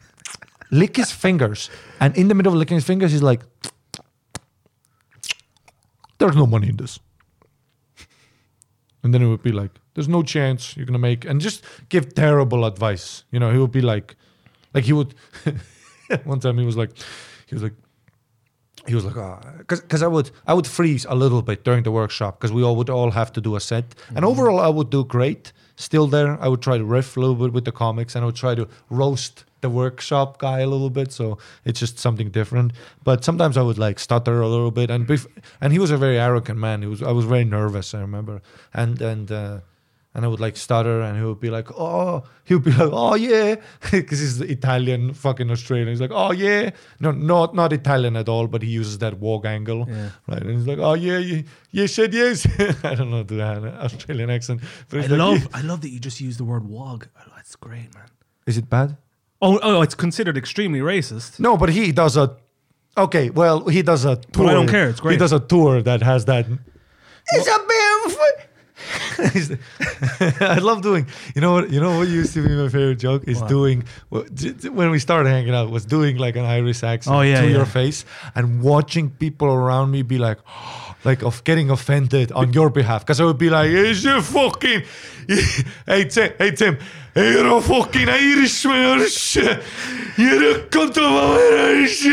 lick 0.70 0.96
his 0.96 1.12
fingers, 1.12 1.68
and 2.00 2.16
in 2.16 2.28
the 2.28 2.34
middle 2.34 2.52
of 2.52 2.58
licking 2.58 2.76
his 2.76 2.84
fingers, 2.84 3.12
he's 3.12 3.22
like 3.22 3.42
there's 6.22 6.36
no 6.36 6.46
money 6.46 6.68
in 6.68 6.76
this. 6.76 6.98
And 9.02 9.12
then 9.12 9.22
it 9.22 9.26
would 9.26 9.42
be 9.42 9.50
like, 9.50 9.72
there's 9.94 10.08
no 10.08 10.22
chance 10.22 10.76
you're 10.76 10.86
gonna 10.86 10.98
make, 10.98 11.24
and 11.24 11.40
just 11.40 11.64
give 11.88 12.14
terrible 12.14 12.64
advice. 12.64 13.24
You 13.32 13.40
know, 13.40 13.50
he 13.50 13.58
would 13.58 13.72
be 13.72 13.80
like, 13.80 14.14
like 14.74 14.84
he 14.84 14.92
would. 14.92 15.14
one 16.24 16.38
time 16.38 16.58
he 16.58 16.64
was 16.64 16.76
like, 16.76 16.92
he 17.46 17.54
was 17.54 17.62
like, 17.62 17.74
he 18.86 18.94
was 18.94 19.04
like, 19.04 19.14
because 19.58 19.80
because 19.80 20.02
I 20.02 20.06
would 20.08 20.30
I 20.46 20.54
would 20.54 20.66
freeze 20.66 21.04
a 21.08 21.14
little 21.14 21.42
bit 21.42 21.64
during 21.64 21.82
the 21.84 21.90
workshop 21.90 22.38
because 22.38 22.52
we 22.52 22.62
all 22.62 22.76
would 22.76 22.90
all 22.90 23.10
have 23.12 23.32
to 23.34 23.40
do 23.40 23.56
a 23.56 23.60
set, 23.60 23.94
and 24.14 24.24
overall 24.24 24.60
I 24.60 24.68
would 24.68 24.90
do 24.90 25.04
great. 25.04 25.52
Still 25.76 26.06
there, 26.06 26.40
I 26.40 26.48
would 26.48 26.62
try 26.62 26.78
to 26.78 26.84
riff 26.84 27.16
a 27.16 27.20
little 27.20 27.34
bit 27.34 27.52
with 27.52 27.64
the 27.64 27.72
comics, 27.72 28.14
and 28.14 28.22
I 28.22 28.26
would 28.26 28.36
try 28.36 28.54
to 28.54 28.68
roast 28.90 29.44
the 29.62 29.70
workshop 29.70 30.38
guy 30.38 30.60
a 30.60 30.66
little 30.66 30.90
bit. 30.90 31.12
So 31.12 31.38
it's 31.64 31.80
just 31.80 31.98
something 31.98 32.30
different. 32.30 32.72
But 33.04 33.24
sometimes 33.24 33.56
I 33.56 33.62
would 33.62 33.78
like 33.78 33.98
stutter 33.98 34.40
a 34.40 34.48
little 34.48 34.70
bit, 34.70 34.90
and 34.90 35.06
bef- 35.06 35.28
and 35.60 35.72
he 35.72 35.78
was 35.78 35.90
a 35.90 35.96
very 35.96 36.18
arrogant 36.18 36.58
man. 36.58 36.82
He 36.82 36.88
was 36.88 37.02
I 37.02 37.12
was 37.12 37.24
very 37.24 37.44
nervous. 37.44 37.94
I 37.94 38.00
remember, 38.00 38.42
and 38.74 39.00
and. 39.00 39.30
Uh, 39.30 39.60
and 40.14 40.24
I 40.26 40.28
would 40.28 40.40
like 40.40 40.56
stutter, 40.58 41.00
and 41.00 41.16
he 41.18 41.24
would 41.24 41.40
be 41.40 41.48
like, 41.50 41.68
"Oh," 41.72 42.22
he 42.44 42.54
would 42.54 42.64
be 42.64 42.72
like, 42.82 42.90
"Oh 42.92 43.14
yeah," 43.14 43.56
because 43.90 44.18
he's 44.20 44.40
Italian, 44.40 45.14
fucking 45.14 45.50
Australian. 45.50 45.88
He's 45.88 46.00
like, 46.00 46.10
"Oh 46.12 46.32
yeah," 46.32 46.70
no, 47.00 47.10
not 47.12 47.54
not 47.54 47.72
Italian 47.72 48.16
at 48.16 48.28
all, 48.28 48.46
but 48.46 48.62
he 48.62 48.68
uses 48.70 48.98
that 48.98 49.18
walk 49.18 49.46
angle, 49.46 49.86
Yeah. 49.88 50.10
right? 50.28 50.42
And 50.42 50.50
he's 50.56 50.66
like, 50.66 50.78
"Oh 50.78 50.94
yeah, 50.94 51.18
you, 51.18 51.44
you 51.70 51.86
said 51.86 52.12
yes." 52.14 52.46
I 52.84 52.94
don't 52.94 53.10
know 53.10 53.22
the 53.22 53.40
Australian 53.42 54.28
accent, 54.30 54.60
but 54.88 54.98
I 54.98 55.02
like, 55.06 55.10
love 55.18 55.38
"Yeah." 55.40 55.46
I 55.54 55.62
love 55.62 55.80
that 55.80 55.90
you 55.90 55.98
just 56.00 56.20
use 56.20 56.36
the 56.36 56.44
word 56.44 56.64
wog. 56.68 57.08
Oh, 57.18 57.32
that's 57.36 57.56
great, 57.56 57.94
man. 57.94 58.08
Is 58.46 58.58
it 58.58 58.68
bad? 58.68 58.96
Oh, 59.40 59.58
oh, 59.62 59.82
it's 59.82 59.94
considered 59.94 60.36
extremely 60.36 60.80
racist. 60.80 61.40
No, 61.40 61.56
but 61.56 61.68
he 61.70 61.90
does 61.90 62.16
a. 62.16 62.36
Okay, 62.96 63.30
well, 63.30 63.66
he 63.68 63.80
does 63.82 64.04
a 64.04 64.16
tour. 64.16 64.48
I 64.48 64.52
don't 64.52 64.68
care, 64.68 64.88
it's 64.90 65.00
great. 65.00 65.12
He 65.12 65.18
does 65.18 65.32
a 65.32 65.40
tour 65.40 65.80
that 65.82 66.02
has 66.02 66.26
that. 66.26 66.46
It's 67.32 67.48
a 67.48 67.58
bit. 67.66 68.48
I 70.40 70.58
love 70.60 70.82
doing. 70.82 71.06
You 71.34 71.40
know 71.40 71.52
what? 71.52 71.70
You 71.70 71.80
know 71.80 71.98
what 71.98 72.08
used 72.08 72.34
to 72.34 72.42
be 72.42 72.54
my 72.54 72.68
favorite 72.68 72.98
joke 72.98 73.24
is 73.26 73.40
What? 73.40 73.48
doing 73.48 73.84
what- 74.08 74.34
j- 74.34 74.52
j- 74.52 74.68
when 74.70 74.90
we 74.90 74.98
started 74.98 75.28
hanging 75.28 75.54
out 75.54 75.70
was 75.70 75.84
doing 75.84 76.16
like 76.16 76.36
an 76.36 76.44
Irish 76.44 76.82
accent 76.82 77.14
Oh, 77.16 77.20
yeah, 77.20 77.40
to 77.42 77.46
yeah. 77.46 77.56
your 77.56 77.66
face 77.66 78.04
and 78.34 78.62
watching 78.62 79.10
people 79.10 79.48
around 79.48 79.90
me 79.90 80.02
be 80.02 80.18
like. 80.18 80.38
Like 81.04 81.24
of 81.24 81.42
getting 81.42 81.68
offended 81.68 82.30
on 82.30 82.52
your 82.52 82.70
behalf, 82.70 83.04
because 83.04 83.20
I 83.20 83.24
would 83.24 83.36
be 83.36 83.50
like, 83.50 83.70
"Is 83.70 84.04
you 84.04 84.22
fucking, 84.22 84.82
hey 85.86 86.04
Tim, 86.04 86.32
hey 86.38 86.52
Tim, 86.52 86.78
you're 87.16 87.58
a 87.58 87.60
fucking 87.60 88.08
Irishman 88.08 89.00
you're 90.16 90.50
a 90.52 90.60
cunt 90.70 90.96
of 90.96 91.12
Irish." 91.12 92.04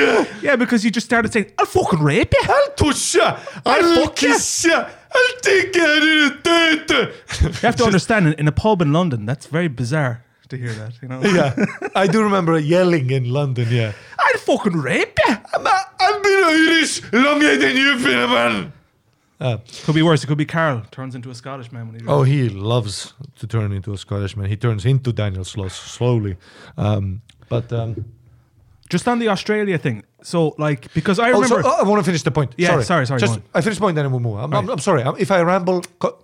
Yeah, 0.41 0.55
because 0.55 0.84
you 0.84 0.89
just 0.89 1.05
started 1.05 1.32
saying, 1.32 1.51
"I'll 1.60 1.68
fucking 1.68 1.99
rape 2.01 2.34
you." 2.34 2.41
I'll 2.49 2.72
touch 2.76 3.14
you. 3.14 3.22
I'll 3.22 3.95
fuck 4.05 4.22
ya. 4.24 4.30
kiss 4.34 4.66
you. 4.66 4.84
I'll 5.14 5.39
take 5.41 5.74
the. 5.74 7.12
You 7.41 7.49
have 7.62 7.76
to 7.78 7.86
understand, 7.86 8.28
in, 8.28 8.34
in 8.34 8.47
a 8.47 8.51
pub 8.51 8.82
in 8.82 8.91
London, 8.93 9.26
that's 9.26 9.45
very 9.47 9.68
bizarre 9.68 10.24
to 10.49 10.57
hear 10.57 10.74
that. 10.74 10.93
You 11.01 11.07
know, 11.07 11.22
yeah, 11.22 11.55
I 11.95 12.07
do 12.07 12.22
remember 12.24 12.57
yelling 12.60 13.10
in 13.10 13.30
London. 13.32 13.68
Yeah, 13.70 13.93
I'd 14.20 14.39
fucking 14.39 14.74
rape 14.74 15.18
you. 15.28 15.36
I'm 15.53 15.66
a, 15.66 15.82
I've 15.99 16.24
been 16.24 16.43
Irish 16.43 17.14
longer 17.14 17.57
than 17.57 17.76
you've 17.78 18.03
been 18.03 18.20
a 18.20 18.28
man. 18.28 18.74
Uh, 19.39 19.57
Could 19.86 19.95
be 19.95 20.01
worse. 20.01 20.22
It 20.24 20.28
could 20.28 20.38
be 20.38 20.45
Carl 20.45 20.84
turns 20.91 21.16
into 21.16 21.30
a 21.30 21.36
Scottish 21.36 21.72
man 21.72 21.88
when 21.88 21.99
he. 21.99 22.05
oh, 22.07 22.24
he 22.24 22.49
loves 22.49 23.14
to 23.38 23.47
turn 23.47 23.72
into 23.72 23.93
a 23.93 23.97
Scottish 23.97 24.36
man. 24.36 24.49
He 24.49 24.57
turns 24.57 24.86
into 24.86 25.14
Daniel 25.14 25.45
Sloss 25.45 25.72
slowly. 25.72 26.36
Um, 26.78 27.22
but 27.47 27.72
um, 27.72 28.05
Just 28.89 29.07
on 29.07 29.19
the 29.19 29.29
Australia 29.29 29.77
thing. 29.77 30.03
So, 30.23 30.55
like, 30.57 30.91
because 30.93 31.19
I 31.19 31.29
oh, 31.29 31.33
remember. 31.41 31.61
so- 31.61 31.69
oh, 31.69 31.77
I 31.79 31.83
want 31.87 31.99
to 31.99 32.03
finish 32.03 32.23
the 32.23 32.31
point. 32.31 32.53
Yeah, 32.57 32.69
sorry, 32.69 32.83
sorry, 32.85 33.05
sorry, 33.05 33.19
Just. 33.21 33.39
I 33.53 33.61
finish 33.61 33.77
the 33.77 33.81
point, 33.81 33.95
then 33.95 34.09
we'll 34.11 34.19
move. 34.19 34.39
I'm, 34.39 34.49
Right. 34.51 34.67
I'm 34.69 34.79
sorry. 34.79 35.03
I'm- 35.03 35.15
If 35.19 35.29
I 35.31 35.41
ramble, 35.41 35.83
co- 35.99 36.17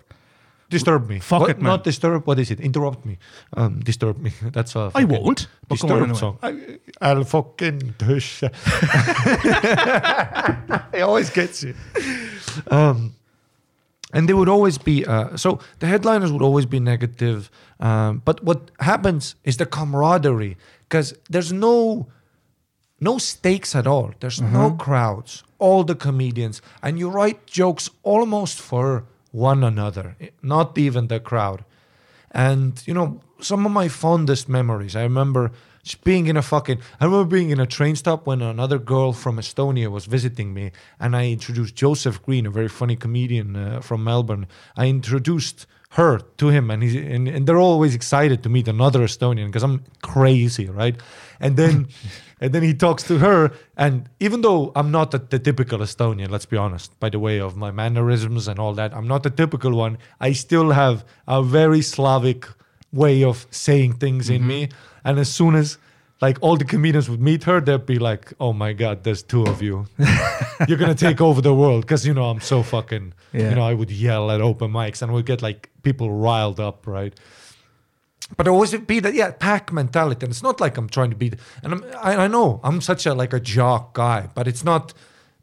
disturb 0.69 1.07
me. 1.07 1.19
Fuck 1.19 1.41
What- 1.41 1.49
it, 1.51 1.57
man. 1.57 1.65
Not 1.65 1.83
disturb. 1.83 2.25
What 2.25 2.39
is 2.39 2.49
it? 2.51 2.59
Interrupt 2.59 3.05
me. 3.05 3.17
Um, 3.55 3.79
disturb 3.81 4.17
me. 4.19 4.31
That's 4.51 4.75
a. 4.75 4.91
I 4.95 5.03
won't. 5.05 5.47
But 5.67 5.79
go 5.79 5.87
on 5.89 5.99
Disturb 5.99 6.03
anyway. 6.03 6.19
song. 6.19 6.37
I, 6.41 6.79
I'll 7.01 7.23
fucking 7.23 7.93
tush. 7.99 8.43
it 10.93 11.01
always 11.01 11.29
gets 11.29 11.63
you. 11.63 11.75
Um, 12.71 13.15
and 14.13 14.29
they 14.29 14.33
would 14.33 14.49
always 14.49 14.77
be 14.77 15.05
uh, 15.05 15.35
so 15.37 15.59
the 15.79 15.87
headliners 15.87 16.31
would 16.31 16.41
always 16.41 16.65
be 16.65 16.79
negative 16.79 17.49
um, 17.79 18.21
but 18.23 18.43
what 18.43 18.71
happens 18.79 19.35
is 19.43 19.57
the 19.57 19.65
camaraderie 19.65 20.55
because 20.87 21.13
there's 21.29 21.51
no 21.51 22.07
no 22.99 23.17
stakes 23.17 23.75
at 23.75 23.87
all. 23.87 24.11
There's 24.19 24.41
no 24.41 24.71
crowds. 24.71 25.43
All 25.59 25.83
the 25.83 25.95
comedians. 25.95 26.61
And 26.81 26.97
you 26.99 27.09
write 27.09 27.45
jokes 27.45 27.89
almost 28.03 28.59
for 28.59 29.05
one 29.31 29.63
another 29.63 30.15
not 30.41 30.77
even 30.77 31.07
the 31.07 31.19
crowd. 31.19 31.65
And 32.31 32.81
you 32.85 32.93
know 32.93 33.21
some 33.41 33.65
of 33.65 33.71
my 33.71 33.87
fondest 33.87 34.47
memories 34.47 34.95
i 34.95 35.03
remember 35.03 35.51
just 35.83 36.03
being 36.03 36.27
in 36.27 36.37
a 36.37 36.41
fucking 36.41 36.79
i 36.99 37.05
remember 37.05 37.25
being 37.25 37.49
in 37.49 37.59
a 37.59 37.65
train 37.65 37.95
stop 37.95 38.25
when 38.25 38.41
another 38.41 38.79
girl 38.79 39.13
from 39.13 39.37
estonia 39.37 39.89
was 39.89 40.05
visiting 40.05 40.53
me 40.53 40.71
and 40.99 41.15
i 41.15 41.29
introduced 41.29 41.75
joseph 41.75 42.21
green 42.23 42.45
a 42.45 42.49
very 42.49 42.69
funny 42.69 42.95
comedian 42.95 43.55
uh, 43.55 43.81
from 43.81 44.03
melbourne. 44.03 44.47
I 44.77 44.87
introduced 44.87 45.67
her 45.95 46.19
to 46.37 46.49
him 46.49 46.69
and 46.71 46.83
he's 46.83 46.95
and, 46.95 47.27
and 47.27 47.47
they're 47.47 47.65
always 47.71 47.95
excited 47.95 48.43
to 48.43 48.49
meet 48.49 48.67
another 48.67 49.01
estonian 49.01 49.47
because 49.47 49.63
i'm 49.63 49.83
crazy 50.01 50.67
right? 50.67 50.95
And 51.39 51.57
then 51.57 51.87
and 52.41 52.53
then 52.53 52.63
he 52.63 52.73
talks 52.73 53.03
to 53.03 53.19
her 53.19 53.51
and 53.77 54.09
even 54.19 54.41
though 54.41 54.71
i'm 54.75 54.91
not 54.91 55.11
the, 55.11 55.19
the 55.19 55.39
typical 55.39 55.79
estonian 55.79 56.29
let's 56.29 56.45
be 56.45 56.57
honest 56.57 56.97
by 56.99 57.09
the 57.09 57.19
way 57.19 57.39
of 57.39 57.55
my 57.55 57.71
mannerisms 57.71 58.47
and 58.49 58.59
all 58.59 58.73
that 58.73 58.93
i'm 58.93 59.07
not 59.07 59.23
the 59.23 59.29
typical 59.29 59.73
one 59.73 59.97
i 60.19 60.33
still 60.33 60.71
have 60.71 61.05
a 61.27 61.41
very 61.41 61.81
slavic 61.81 62.45
way 62.95 63.23
of 63.23 63.45
saying 63.51 63.93
things 63.93 64.29
in 64.29 64.39
mm-hmm. 64.39 64.47
me. 64.47 64.69
And 65.03 65.19
as 65.19 65.31
soon 65.31 65.53
as 65.53 65.77
like 66.21 66.37
all 66.41 66.55
the 66.57 66.65
comedians 66.65 67.09
would 67.09 67.21
meet 67.21 67.43
her 67.43 67.59
they'd 67.59 67.85
be 67.85 67.99
like 67.99 68.33
oh 68.39 68.53
my 68.53 68.73
god 68.73 69.03
there's 69.03 69.21
two 69.23 69.43
of 69.43 69.61
you. 69.61 69.85
You're 70.67 70.77
gonna 70.77 70.95
take 70.95 71.19
over 71.21 71.41
the 71.41 71.53
world. 71.53 71.81
Because 71.81 72.05
you 72.07 72.13
know 72.13 72.25
i'm 72.29 72.39
so 72.41 72.63
fucking 72.63 73.13
Yeah. 73.33 73.49
you 73.49 73.55
know 73.55 73.63
i 73.63 73.73
would 73.73 73.91
yell 73.91 74.31
at 74.31 74.41
open 74.41 74.71
mics 74.71 75.01
and 75.01 75.11
would 75.13 75.25
get 75.25 75.41
like 75.41 75.69
people 75.83 76.09
riled 76.11 76.59
up 76.59 76.87
right? 76.87 77.13
But 78.37 78.43
there 78.45 78.53
always 78.53 78.73
be 78.75 78.99
that 79.01 79.13
yeah 79.13 79.31
pack 79.31 79.71
mentality. 79.71 80.25
And 80.25 80.31
it's 80.31 80.41
not 80.43 80.59
like 80.59 80.77
i'm 80.77 80.89
trying 80.89 81.09
to 81.11 81.15
be 81.15 81.31
and 81.63 81.73
I'm, 81.73 81.83
I, 82.01 82.15
I 82.23 82.27
know 82.27 82.59
i'm 82.63 82.81
such 82.81 83.05
a 83.05 83.13
like 83.13 83.33
a 83.33 83.39
jock 83.39 83.93
guy 83.93 84.29
but 84.33 84.47
it's 84.47 84.63
not 84.63 84.93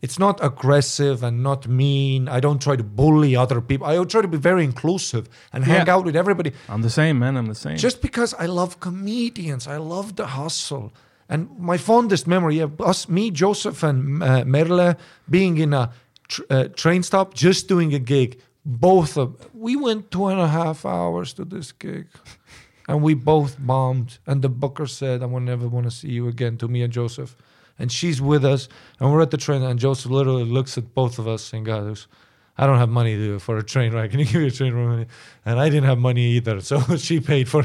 It's 0.03 0.18
not 0.18 0.40
aggressive 0.42 1.22
and 1.22 1.42
not 1.42 1.68
mean. 1.68 2.28
I 2.28 2.40
don't 2.40 2.61
try 2.61 2.74
to 2.76 2.82
bully 2.82 3.36
other 3.36 3.61
people. 3.61 3.86
I 3.86 4.05
try 4.05 4.20
to 4.20 4.28
be 4.28 4.36
very 4.36 4.64
inclusive 4.64 5.28
and 5.53 5.64
hang 5.64 5.86
Yeah. 5.86 5.94
out 5.94 6.05
with 6.05 6.16
everybody. 6.16 6.50
I'm 6.68 6.82
the 6.82 6.90
same, 6.90 7.20
man. 7.20 7.36
I'm 7.36 7.46
the 7.46 7.55
same. 7.55 7.76
Just 7.76 8.03
because 8.03 8.34
I 8.34 8.46
love 8.46 8.80
comedians, 8.80 9.66
I 9.68 9.76
love 9.76 10.16
the 10.16 10.26
hustle. 10.26 10.92
And 11.28 11.48
my 11.59 11.78
fondest 11.78 12.26
memory 12.26 12.59
of 12.59 12.80
us, 12.80 13.09
me, 13.09 13.30
Joseph, 13.30 13.82
and 13.84 14.22
uh, 14.22 14.44
Merle 14.44 14.94
being 15.30 15.59
in 15.59 15.72
a 15.72 15.90
tr- 16.28 16.42
uh, 16.50 16.64
train 16.74 17.03
stop, 17.05 17.32
just 17.34 17.68
doing 17.68 17.94
a 17.94 18.00
gig. 18.00 18.40
Both 18.64 19.16
of 19.16 19.28
we 19.55 19.76
went 19.76 20.11
two 20.11 20.26
and 20.26 20.40
a 20.40 20.48
half 20.48 20.84
hours 20.84 21.32
to 21.34 21.44
this 21.44 21.72
gig, 21.72 22.07
and 22.88 23.03
we 23.03 23.14
both 23.14 23.57
bombed. 23.59 24.18
And 24.26 24.42
the 24.42 24.48
booker 24.48 24.86
said, 24.86 25.22
"I 25.22 25.26
will 25.26 25.40
never 25.40 25.68
want 25.68 25.84
to 25.86 25.90
see 25.90 26.11
you 26.11 26.28
again." 26.28 26.57
To 26.59 26.68
me 26.68 26.82
and 26.82 26.92
Joseph, 26.92 27.34
and 27.82 27.90
she's 27.90 28.22
with 28.22 28.44
us, 28.44 28.68
and 29.00 29.12
we're 29.12 29.20
at 29.20 29.32
the 29.32 29.36
train, 29.36 29.60
and 29.62 29.78
Joseph 29.78 30.10
literally 30.10 30.44
looks 30.44 30.78
at 30.78 30.94
both 30.94 31.18
of 31.18 31.26
us 31.26 31.52
and 31.52 31.66
goes. 31.66 32.06
I 32.56 32.66
don't 32.66 32.76
have 32.76 32.90
money 32.90 33.16
to, 33.16 33.38
for 33.38 33.56
a 33.56 33.62
train 33.62 33.92
ride. 33.94 34.10
Can 34.10 34.20
you 34.20 34.26
give 34.26 34.42
me 34.42 34.46
a 34.46 34.50
train 34.50 34.74
ride? 34.74 35.06
And 35.46 35.58
I 35.58 35.70
didn't 35.70 35.86
have 35.86 35.98
money 35.98 36.32
either, 36.36 36.60
so 36.60 36.80
she 36.96 37.18
paid 37.18 37.48
for. 37.48 37.62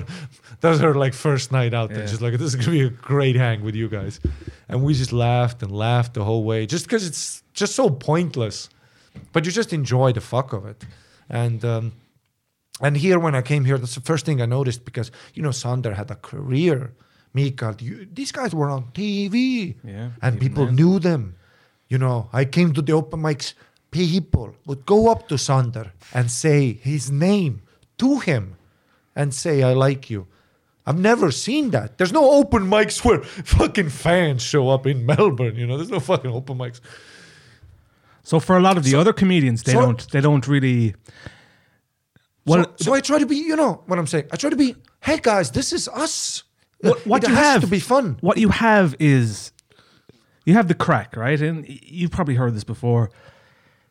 That 0.61 0.69
was 0.69 0.79
her 0.79 0.95
like 0.95 1.13
first 1.13 1.51
night 1.51 1.73
out 1.73 1.89
there. 1.89 1.99
Yeah. 1.99 2.07
She's 2.07 2.21
like, 2.21 2.33
"This 2.33 2.53
is 2.53 2.55
gonna 2.55 2.71
be 2.71 2.83
a 2.83 2.89
great 2.89 3.35
hang 3.35 3.63
with 3.63 3.75
you 3.75 3.89
guys," 3.89 4.19
and 4.69 4.83
we 4.83 4.93
just 4.93 5.11
laughed 5.11 5.61
and 5.61 5.71
laughed 5.71 6.13
the 6.13 6.23
whole 6.23 6.45
way, 6.45 6.65
just 6.65 6.85
because 6.85 7.05
it's 7.05 7.43
just 7.53 7.75
so 7.75 7.89
pointless, 7.89 8.69
but 9.33 9.45
you 9.45 9.51
just 9.51 9.73
enjoy 9.73 10.13
the 10.13 10.21
fuck 10.21 10.53
of 10.53 10.65
it, 10.65 10.85
and 11.29 11.63
um, 11.65 11.91
and 12.81 12.95
here 12.95 13.19
when 13.19 13.35
I 13.35 13.41
came 13.41 13.65
here, 13.65 13.77
that's 13.77 13.95
the 13.95 14.01
first 14.01 14.25
thing 14.25 14.41
I 14.41 14.45
noticed 14.45 14.85
because 14.85 15.11
you 15.33 15.43
know 15.43 15.51
Sander 15.51 15.93
had 15.93 16.09
a 16.09 16.15
career. 16.15 16.93
Mikael, 17.33 17.75
you, 17.79 18.07
these 18.11 18.31
guys 18.31 18.53
were 18.55 18.69
on 18.69 18.85
TV, 18.93 19.75
Yeah, 19.83 20.09
and 20.21 20.39
people 20.39 20.65
then. 20.65 20.75
knew 20.75 20.99
them. 20.99 21.35
You 21.89 21.97
know, 21.97 22.29
I 22.33 22.45
came 22.45 22.73
to 22.73 22.81
the 22.81 22.93
open 22.93 23.21
mics. 23.21 23.53
People 23.91 24.55
would 24.65 24.85
go 24.85 25.09
up 25.09 25.27
to 25.29 25.37
Sander 25.37 25.93
and 26.13 26.29
say 26.29 26.73
his 26.73 27.09
name 27.11 27.61
to 27.97 28.19
him, 28.19 28.55
and 29.15 29.33
say, 29.33 29.63
"I 29.63 29.73
like 29.73 30.09
you." 30.09 30.27
I've 30.85 30.97
never 30.99 31.31
seen 31.31 31.71
that. 31.71 31.97
There's 31.97 32.13
no 32.13 32.31
open 32.31 32.63
mics 32.69 33.03
where 33.03 33.21
fucking 33.57 33.89
fans 33.89 34.41
show 34.41 34.69
up 34.69 34.87
in 34.87 35.05
Melbourne. 35.05 35.55
You 35.57 35.67
know, 35.67 35.75
there's 35.77 35.89
no 35.91 35.99
fucking 35.99 36.31
open 36.31 36.57
mics. 36.57 36.79
so 38.23 38.39
for 38.39 38.57
a 38.57 38.61
lot 38.61 38.77
of 38.77 38.83
the 38.83 38.95
other 38.95 39.13
comedians, 39.13 39.63
they 39.63 39.73
so- 39.73 39.81
don't 39.81 40.11
they 40.11 40.21
don't 40.21 40.47
really. 40.47 40.95
Well, 42.45 42.63
so, 42.77 42.85
so 42.85 42.93
I 42.93 43.01
try 43.01 43.19
to 43.19 43.25
be, 43.25 43.35
you 43.35 43.55
know 43.57 43.83
what 43.87 43.99
I'm 43.99 44.07
saying. 44.07 44.25
I 44.31 44.37
try 44.37 44.49
to 44.49 44.55
be, 44.55 44.75
hey 45.01 45.19
guys, 45.21 45.51
this 45.51 45.73
is 45.73 45.89
us. 45.89 46.43
What, 46.81 47.05
what 47.07 47.23
it 47.23 47.29
you 47.29 47.35
has 47.35 47.45
have 47.53 47.61
to 47.61 47.67
be 47.67 47.79
fun. 47.79 48.17
What 48.21 48.37
you 48.37 48.49
have 48.49 48.95
is 48.99 49.51
you 50.45 50.53
have 50.53 50.67
the 50.67 50.73
crack, 50.75 51.15
right? 51.17 51.39
And 51.41 51.65
you've 51.67 52.11
probably 52.11 52.35
heard 52.35 52.55
this 52.55 52.63
before. 52.63 53.11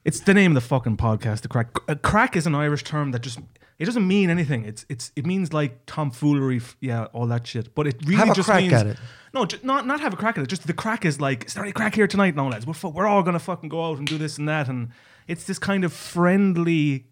It's 0.04 0.20
the 0.20 0.34
name 0.34 0.52
of 0.52 0.54
the 0.62 0.66
fucking 0.68 0.96
podcast. 0.96 1.40
The 1.40 1.48
crack. 1.48 1.68
A 1.88 1.96
crack 1.96 2.36
is 2.36 2.46
an 2.46 2.54
Irish 2.54 2.84
term 2.84 3.10
that 3.10 3.22
just 3.22 3.40
it 3.78 3.84
doesn't 3.86 4.06
mean 4.06 4.30
anything. 4.30 4.64
It's 4.64 4.86
it's 4.88 5.10
it 5.16 5.26
means 5.26 5.52
like 5.52 5.84
tomfoolery, 5.86 6.58
f- 6.58 6.76
yeah, 6.80 7.06
all 7.06 7.26
that 7.26 7.46
shit. 7.46 7.74
But 7.74 7.88
it 7.88 7.96
really 8.04 8.16
Have 8.16 8.30
a 8.30 8.34
just 8.34 8.48
crack 8.48 8.60
means 8.62 8.72
at 8.72 8.86
it. 8.86 8.96
no, 9.34 9.46
ju- 9.46 9.58
not 9.64 9.84
not 9.86 10.00
have 10.00 10.14
a 10.14 10.16
crack 10.16 10.38
at 10.38 10.44
it. 10.44 10.46
Just 10.48 10.64
the 10.66 10.72
crack 10.72 11.04
is 11.04 11.20
like, 11.20 11.46
is 11.46 11.54
there 11.54 11.62
any 11.64 11.72
crack 11.72 11.94
here 11.96 12.06
tonight? 12.06 12.36
No, 12.36 12.46
lads, 12.46 12.66
we're 12.66 12.72
fu- 12.72 12.88
we're 12.88 13.06
all 13.08 13.24
gonna 13.24 13.40
fucking 13.40 13.68
go 13.68 13.84
out 13.84 13.98
and 13.98 14.06
do 14.06 14.16
this 14.16 14.38
and 14.38 14.48
that, 14.48 14.68
and 14.68 14.90
it's 15.26 15.44
this 15.44 15.58
kind 15.58 15.82
of 15.84 15.92
friendly 15.92 17.06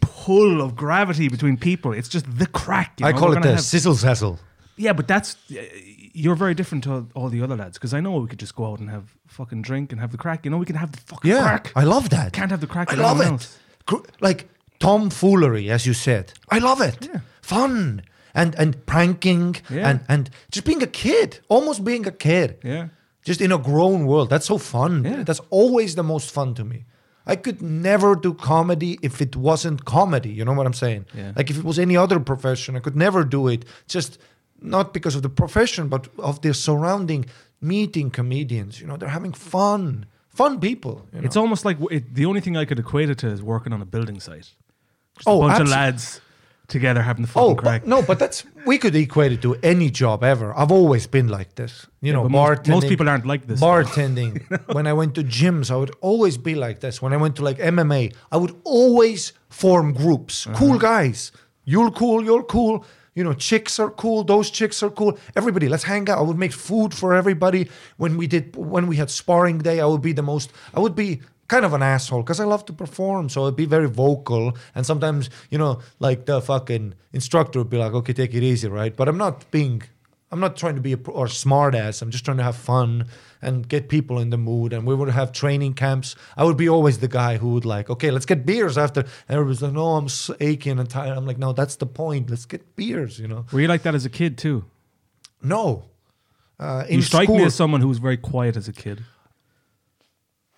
pull 0.00 0.60
of 0.60 0.74
gravity 0.76 1.28
between 1.28 1.56
people. 1.56 1.92
It's 1.92 2.08
just 2.08 2.26
the 2.38 2.46
crack. 2.46 3.00
you 3.00 3.06
I 3.06 3.12
know? 3.12 3.18
call 3.18 3.28
We're 3.28 3.34
it 3.34 3.42
gonna 3.42 3.46
the 3.48 3.52
have- 3.56 3.64
sizzle 3.64 3.94
sazzle. 3.94 4.38
yeah, 4.76 4.92
but 4.92 5.06
that's 5.08 5.36
you're 6.12 6.34
very 6.36 6.54
different 6.54 6.84
to 6.84 7.06
all 7.14 7.28
the 7.28 7.42
other 7.42 7.56
lads 7.56 7.78
because 7.78 7.94
I 7.94 8.00
know 8.00 8.12
we 8.18 8.28
could 8.28 8.40
just 8.40 8.54
go 8.56 8.64
out 8.70 8.80
and 8.80 8.90
have 8.90 9.04
fucking 9.26 9.62
drink 9.62 9.92
and 9.92 10.00
have 10.00 10.10
the 10.10 10.18
crack. 10.18 10.44
You 10.44 10.50
know, 10.50 10.58
we 10.58 10.66
can 10.66 10.76
have 10.76 10.90
the 10.92 10.98
fucking 11.00 11.30
Yeah, 11.30 11.42
crack. 11.42 11.72
I 11.76 11.84
love 11.84 12.10
that. 12.10 12.32
Can't 12.32 12.50
have 12.50 12.60
the 12.60 12.66
crack 12.66 12.90
I 12.90 12.94
with 12.96 13.02
love 13.04 13.20
it. 13.20 13.26
else. 13.26 13.58
Like 14.20 14.48
tomfoolery, 14.80 15.70
as 15.70 15.86
you 15.86 15.94
said. 15.94 16.32
I 16.50 16.58
love 16.58 16.80
it. 16.80 17.08
Yeah. 17.12 17.20
Fun 17.42 18.02
and 18.34 18.54
and 18.56 18.74
pranking 18.86 19.56
Yeah. 19.70 19.88
and 19.88 20.00
and 20.08 20.30
just 20.50 20.64
being 20.66 20.82
a 20.82 20.86
kid, 20.86 21.40
almost 21.48 21.84
being 21.84 22.06
a 22.06 22.12
kid. 22.12 22.58
Yeah. 22.64 22.88
Just 23.24 23.40
in 23.40 23.52
a 23.52 23.58
grown 23.58 24.06
world. 24.06 24.28
That's 24.30 24.46
so 24.46 24.58
fun. 24.58 25.04
Yeah. 25.04 25.22
That's 25.24 25.40
always 25.50 25.94
the 25.94 26.02
most 26.02 26.30
fun 26.30 26.54
to 26.54 26.64
me. 26.64 26.84
I 27.32 27.36
could 27.36 27.60
never 27.62 28.14
do 28.16 28.32
comedy 28.34 28.98
if 29.02 29.20
it 29.20 29.36
wasn't 29.36 29.84
comedy. 29.84 30.30
You 30.30 30.44
know 30.46 30.54
what 30.54 30.66
I'm 30.66 30.72
saying? 30.84 31.04
Yeah. 31.14 31.32
Like 31.36 31.50
if 31.50 31.58
it 31.58 31.64
was 31.64 31.78
any 31.78 31.96
other 31.96 32.18
profession, 32.20 32.74
I 32.76 32.80
could 32.80 32.96
never 32.96 33.22
do 33.22 33.48
it. 33.48 33.64
Just 33.86 34.18
not 34.60 34.92
because 34.92 35.14
of 35.14 35.22
the 35.22 35.28
profession, 35.42 35.88
but 35.88 36.08
of 36.18 36.40
the 36.42 36.52
surrounding 36.54 37.26
meeting 37.60 38.10
comedians. 38.10 38.80
You 38.80 38.86
know, 38.88 38.96
they're 38.96 39.08
having 39.20 39.34
fun. 39.34 40.06
Fun 40.28 40.58
people. 40.60 41.06
you 41.12 41.20
know? 41.20 41.26
It's 41.26 41.36
almost 41.36 41.64
like 41.64 41.76
it, 41.90 42.14
the 42.14 42.24
only 42.24 42.40
thing 42.40 42.56
I 42.56 42.64
could 42.64 42.78
equate 42.78 43.10
it 43.10 43.18
to 43.18 43.28
is 43.28 43.42
working 43.42 43.72
on 43.72 43.82
a 43.82 43.84
building 43.84 44.20
site. 44.20 44.48
Just 45.16 45.26
Oh, 45.26 45.42
a 45.44 45.48
bunch 45.48 45.60
of 45.60 45.68
lads 45.68 46.20
together 46.68 47.02
having 47.02 47.22
the 47.22 47.28
fucking 47.28 47.50
Oh 47.50 47.54
crack. 47.54 47.82
but, 47.82 47.88
no, 47.88 48.02
but 48.02 48.18
that's 48.18 48.44
we 48.66 48.78
could 48.78 48.94
equate 48.94 49.32
it 49.32 49.42
to 49.42 49.54
any 49.62 49.90
job 49.90 50.22
ever. 50.22 50.56
I've 50.56 50.70
always 50.70 51.06
been 51.06 51.28
like 51.28 51.54
this. 51.54 51.86
You 52.00 52.12
know, 52.12 52.22
but 52.24 52.30
most- 52.30 52.62
bartending. 52.62 52.68
most 52.68 52.88
people 52.88 53.08
aren't 53.08 53.26
like 53.26 53.46
this. 53.46 53.60
Bartending. 53.60 54.32
when 54.74 54.86
I 54.86 54.92
went 54.92 55.14
to 55.16 55.24
gyms, 55.24 55.70
I 55.70 55.76
would 55.76 55.94
always 56.00 56.36
be 56.38 56.54
like 56.54 56.80
this. 56.80 57.00
When 57.02 57.12
I 57.12 57.16
went 57.16 57.36
to 57.36 57.42
like 57.42 57.58
MMA, 57.58 58.14
I 58.30 58.36
would 58.36 58.54
always 58.64 59.32
form 59.48 59.92
groups. 59.94 60.46
Uh-huh. 60.46 60.56
Cool 60.58 60.78
guys. 60.78 61.32
You're 61.64 61.90
cool. 61.90 62.24
You're 62.24 62.44
cool. 62.44 62.84
You 63.14 63.24
know, 63.24 63.32
chicks 63.32 63.80
are 63.80 63.90
cool. 63.90 64.22
Those 64.22 64.48
chicks 64.48 64.80
are 64.82 64.90
cool. 64.90 65.18
Everybody, 65.34 65.68
let's 65.68 65.82
hang 65.82 66.08
out. 66.08 66.18
I 66.18 66.22
would 66.22 66.38
make 66.38 66.52
food 66.52 66.94
for 66.94 67.14
everybody. 67.14 67.68
When 67.96 68.16
we 68.16 68.26
did, 68.28 68.54
when 68.54 68.86
we 68.86 68.96
had 68.96 69.10
sparring 69.10 69.58
day, 69.58 69.80
I 69.80 69.86
would 69.86 70.02
be 70.02 70.12
the 70.12 70.22
most. 70.22 70.52
I 70.72 70.78
would 70.80 70.94
be 70.94 71.22
kind 71.48 71.64
of 71.64 71.72
an 71.72 71.82
asshole 71.82 72.22
because 72.22 72.40
I 72.40 72.44
love 72.44 72.64
to 72.66 72.72
perform. 72.72 73.28
So 73.28 73.46
I'd 73.46 73.56
be 73.56 73.64
very 73.64 73.88
vocal. 73.88 74.56
And 74.74 74.86
sometimes, 74.86 75.30
you 75.50 75.58
know, 75.58 75.80
like 75.98 76.26
the 76.26 76.40
fucking 76.40 76.94
instructor 77.12 77.58
would 77.58 77.70
be 77.70 77.78
like, 77.78 77.92
okay, 77.92 78.12
take 78.12 78.34
it 78.34 78.42
easy, 78.42 78.68
right? 78.68 78.94
But 78.94 79.08
I'm 79.08 79.16
not 79.16 79.50
being, 79.50 79.82
I'm 80.30 80.40
not 80.40 80.56
trying 80.56 80.74
to 80.74 80.82
be 80.82 80.92
a 80.92 80.98
or 81.06 81.26
smart 81.26 81.74
ass. 81.74 82.02
I'm 82.02 82.10
just 82.10 82.24
trying 82.24 82.36
to 82.36 82.42
have 82.42 82.56
fun 82.56 83.06
and 83.40 83.66
get 83.66 83.88
people 83.88 84.18
in 84.18 84.28
the 84.30 84.36
mood. 84.36 84.74
And 84.74 84.86
we 84.86 84.94
would 84.94 85.08
have 85.08 85.32
training 85.32 85.74
camps. 85.74 86.16
I 86.36 86.44
would 86.44 86.58
be 86.58 86.68
always 86.68 86.98
the 86.98 87.08
guy 87.08 87.38
who 87.38 87.54
would 87.54 87.64
like, 87.64 87.88
okay, 87.88 88.10
let's 88.10 88.26
get 88.26 88.44
beers 88.44 88.76
after. 88.76 89.00
And 89.00 89.38
everybody's 89.38 89.62
like, 89.62 89.72
no, 89.72 89.96
I'm 89.96 90.08
aching 90.40 90.78
and 90.78 90.88
tired. 90.88 91.16
I'm 91.16 91.26
like, 91.26 91.38
no, 91.38 91.52
that's 91.54 91.76
the 91.76 91.86
point. 91.86 92.28
Let's 92.28 92.44
get 92.44 92.76
beers, 92.76 93.18
you 93.18 93.26
know? 93.26 93.46
Were 93.52 93.60
you 93.60 93.68
like 93.68 93.82
that 93.82 93.94
as 93.94 94.04
a 94.04 94.10
kid 94.10 94.36
too? 94.36 94.66
No. 95.42 95.84
Uh, 96.60 96.84
in 96.88 96.96
you 96.96 97.02
strike 97.02 97.26
school, 97.26 97.38
me 97.38 97.44
as 97.44 97.54
someone 97.54 97.80
who 97.80 97.88
was 97.88 97.98
very 97.98 98.16
quiet 98.16 98.56
as 98.56 98.66
a 98.68 98.72
kid. 98.72 99.04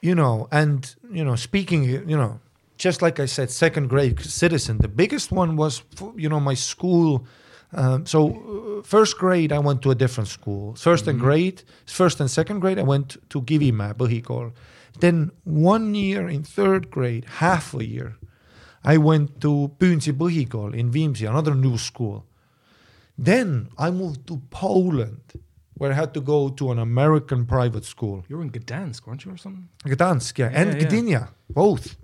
You 0.01 0.14
know, 0.14 0.48
and 0.51 0.94
you 1.11 1.24
know, 1.24 1.36
speaking, 1.36 1.84
you 1.84 2.16
know, 2.16 2.40
just 2.80 3.03
like 3.03 3.20
I 3.20 3.26
said, 3.26 3.51
second 3.51 3.88
grade 3.88 4.20
citizen. 4.20 4.78
The 4.78 4.88
biggest 4.88 5.30
one 5.30 5.57
was, 5.57 5.82
you 6.16 6.28
know, 6.28 6.40
my 6.40 6.55
school. 6.55 7.26
Um, 7.72 8.07
so 8.07 8.80
uh, 8.80 8.82
first 8.82 9.18
grade, 9.18 9.53
I 9.53 9.59
went 9.59 9.82
to 9.82 9.90
a 9.90 9.94
different 9.94 10.28
school. 10.28 10.72
1st 10.72 11.07
and 11.09 11.20
grade, 11.20 11.62
first 11.86 12.20
and 12.20 12.30
second 12.30 12.61
grade, 12.61 12.78
I 12.78 12.82
went 12.82 13.16
to 13.28 13.42
Kivimäe 13.42 13.94
Põhikool. 13.94 14.53
Then 14.98 15.30
one 15.44 15.94
year 15.94 16.28
in 16.28 16.42
third 16.42 16.90
grade, 16.90 17.26
half 17.38 17.74
a 17.74 17.84
year, 17.84 18.16
I 18.82 18.96
went 18.96 19.40
to 19.42 19.70
Püünsi 19.78 20.12
Põhikool 20.12 20.74
in 20.74 20.90
Viimsi, 20.90 21.28
another 21.28 21.55
new 21.55 21.76
school. 21.76 22.24
Then 23.16 23.68
I 23.76 23.90
moved 23.90 24.26
to 24.28 24.40
Poland, 24.51 25.20
where 25.80 25.92
I 25.92 25.94
had 25.94 26.12
to 26.12 26.20
go 26.20 26.50
to 26.50 26.70
an 26.72 26.78
American 26.78 27.46
private 27.46 27.86
school. 27.86 28.22
You 28.28 28.36
were 28.36 28.42
in 28.42 28.50
Gdansk, 28.50 29.06
weren't 29.06 29.24
you, 29.24 29.32
or 29.32 29.38
something? 29.38 29.66
Gdansk, 29.86 30.36
yeah, 30.38 30.50
and 30.52 30.68
Yeah, 30.68 30.78
yeah. 30.78 30.88
Gdynia, 30.88 31.28
both. 31.48 31.96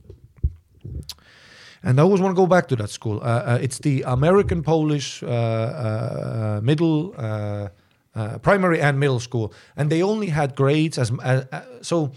And 1.83 2.01
I 2.01 2.03
always 2.03 2.23
want 2.23 2.35
to 2.37 2.43
go 2.43 2.47
back 2.47 2.69
to 2.69 2.77
that 2.77 2.89
school. 2.91 3.21
Uh, 3.21 3.25
uh, 3.25 3.59
it's 3.61 3.79
the 3.79 4.03
American 4.07 4.63
Polish 4.63 5.23
uh, 5.23 5.27
uh, 5.27 6.61
middle, 6.63 7.15
uh, 7.19 7.69
uh, 8.15 8.39
primary 8.39 8.81
and 8.81 8.99
middle 8.99 9.21
school, 9.21 9.53
and 9.77 9.91
they 9.91 10.03
only 10.03 10.29
had 10.29 10.55
grades 10.55 10.99
as 10.99 11.11
uh, 11.11 11.45
uh, 11.53 11.61
so. 11.83 12.13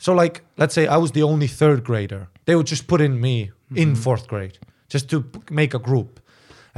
So, 0.00 0.14
like, 0.14 0.42
let's 0.56 0.74
say 0.74 0.86
I 0.86 0.96
was 0.96 1.10
the 1.10 1.24
only 1.24 1.48
third 1.48 1.82
grader. 1.82 2.28
They 2.44 2.54
would 2.54 2.68
just 2.70 2.86
put 2.86 3.00
in 3.00 3.20
me 3.20 3.50
in 3.74 3.96
fourth 3.96 4.28
grade 4.28 4.56
just 4.88 5.08
to 5.10 5.24
make 5.50 5.74
a 5.74 5.78
group. 5.78 6.20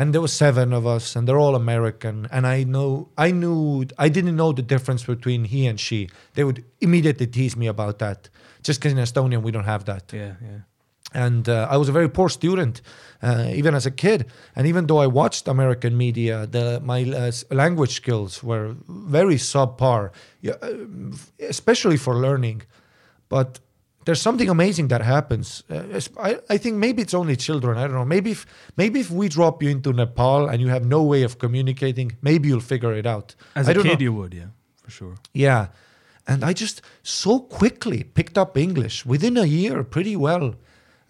And 0.00 0.14
there 0.14 0.22
were 0.22 0.34
seven 0.46 0.72
of 0.72 0.84
us, 0.96 1.14
and 1.16 1.22
they're 1.26 1.42
all 1.44 1.54
American. 1.54 2.16
And 2.34 2.46
I 2.46 2.64
know, 2.74 2.88
I 3.26 3.32
knew, 3.32 3.84
I 3.98 4.08
didn't 4.16 4.34
know 4.34 4.50
the 4.60 4.66
difference 4.74 5.02
between 5.04 5.44
he 5.44 5.60
and 5.70 5.78
she. 5.78 6.08
They 6.36 6.44
would 6.44 6.64
immediately 6.80 7.26
tease 7.26 7.54
me 7.62 7.66
about 7.76 7.98
that, 7.98 8.30
just 8.66 8.80
because 8.80 8.92
in 8.96 8.98
estonian 8.98 9.42
we 9.42 9.52
don't 9.56 9.70
have 9.74 9.84
that 9.84 10.04
Yeah, 10.12 10.34
yeah. 10.48 10.60
and 11.26 11.44
uh, 11.48 11.74
I 11.74 11.76
was 11.76 11.88
a 11.90 11.92
very 11.92 12.08
poor 12.08 12.28
student, 12.30 12.80
uh, 13.22 13.60
even 13.60 13.74
as 13.74 13.84
a 13.84 13.90
kid. 13.90 14.20
And 14.56 14.66
even 14.66 14.82
though 14.86 15.02
I 15.06 15.08
watched 15.20 15.44
American 15.48 15.94
media, 16.06 16.46
the, 16.46 16.80
my 16.92 17.00
uh, 17.04 17.32
language 17.62 17.94
skills 18.02 18.42
were 18.42 18.76
very 18.88 19.36
subpar, 19.36 20.02
uh, 20.48 20.68
especially 21.54 21.98
for 21.98 22.14
learning. 22.26 22.62
But 23.28 23.60
there's 24.06 24.20
something 24.22 24.48
amazing 24.48 24.88
that 24.88 25.02
happens. 25.02 25.62
Uh, 25.70 26.00
I, 26.18 26.38
I 26.48 26.56
think 26.58 26.76
maybe 26.76 27.02
it's 27.02 27.14
only 27.14 27.36
children. 27.36 27.76
I 27.78 27.82
don't 27.86 27.94
know. 27.94 28.04
Maybe 28.04 28.30
if 28.30 28.46
maybe 28.76 29.00
if 29.00 29.10
we 29.10 29.28
drop 29.28 29.62
you 29.62 29.68
into 29.70 29.92
Nepal 29.92 30.48
and 30.48 30.60
you 30.60 30.68
have 30.68 30.84
no 30.86 31.02
way 31.02 31.22
of 31.22 31.38
communicating, 31.38 32.12
maybe 32.22 32.48
you'll 32.48 32.60
figure 32.74 32.94
it 32.94 33.06
out. 33.06 33.34
As 33.54 33.68
I 33.68 33.72
a 33.72 33.74
don't 33.74 33.84
kid, 33.84 33.98
know. 33.98 34.04
you 34.04 34.12
would, 34.14 34.34
yeah, 34.34 34.46
for 34.82 34.90
sure. 34.90 35.14
Yeah. 35.34 35.66
and 36.26 36.44
I 36.44 36.52
just 36.52 36.82
so 37.02 37.40
quickly 37.40 38.04
picked 38.04 38.36
up 38.38 38.56
English 38.56 39.04
within 39.06 39.36
a 39.36 39.44
year, 39.44 39.82
pretty 39.84 40.16
well. 40.16 40.54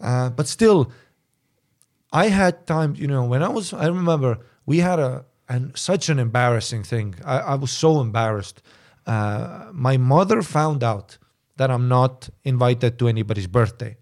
Uh, 0.00 0.30
but 0.30 0.46
still, 0.48 0.90
I 2.12 2.28
had 2.28 2.66
time. 2.66 2.94
You 2.96 3.06
know, 3.06 3.24
when 3.24 3.42
I 3.42 3.48
was, 3.48 3.72
I 3.72 3.86
remember 3.86 4.38
we 4.66 4.78
had 4.78 4.98
a 4.98 5.24
and 5.48 5.76
such 5.76 6.08
an 6.08 6.18
embarrassing 6.18 6.84
thing. 6.84 7.14
I, 7.24 7.38
I 7.38 7.54
was 7.54 7.70
so 7.70 8.00
embarrassed. 8.00 8.62
Uh, 9.06 9.66
my 9.72 9.96
mother 9.96 10.42
found 10.42 10.82
out 10.82 11.18
that 11.60 11.70
I'm 11.70 11.88
not 11.88 12.30
invited 12.42 12.98
to 12.98 13.06
anybody's 13.06 13.46
birthday. 13.46 13.94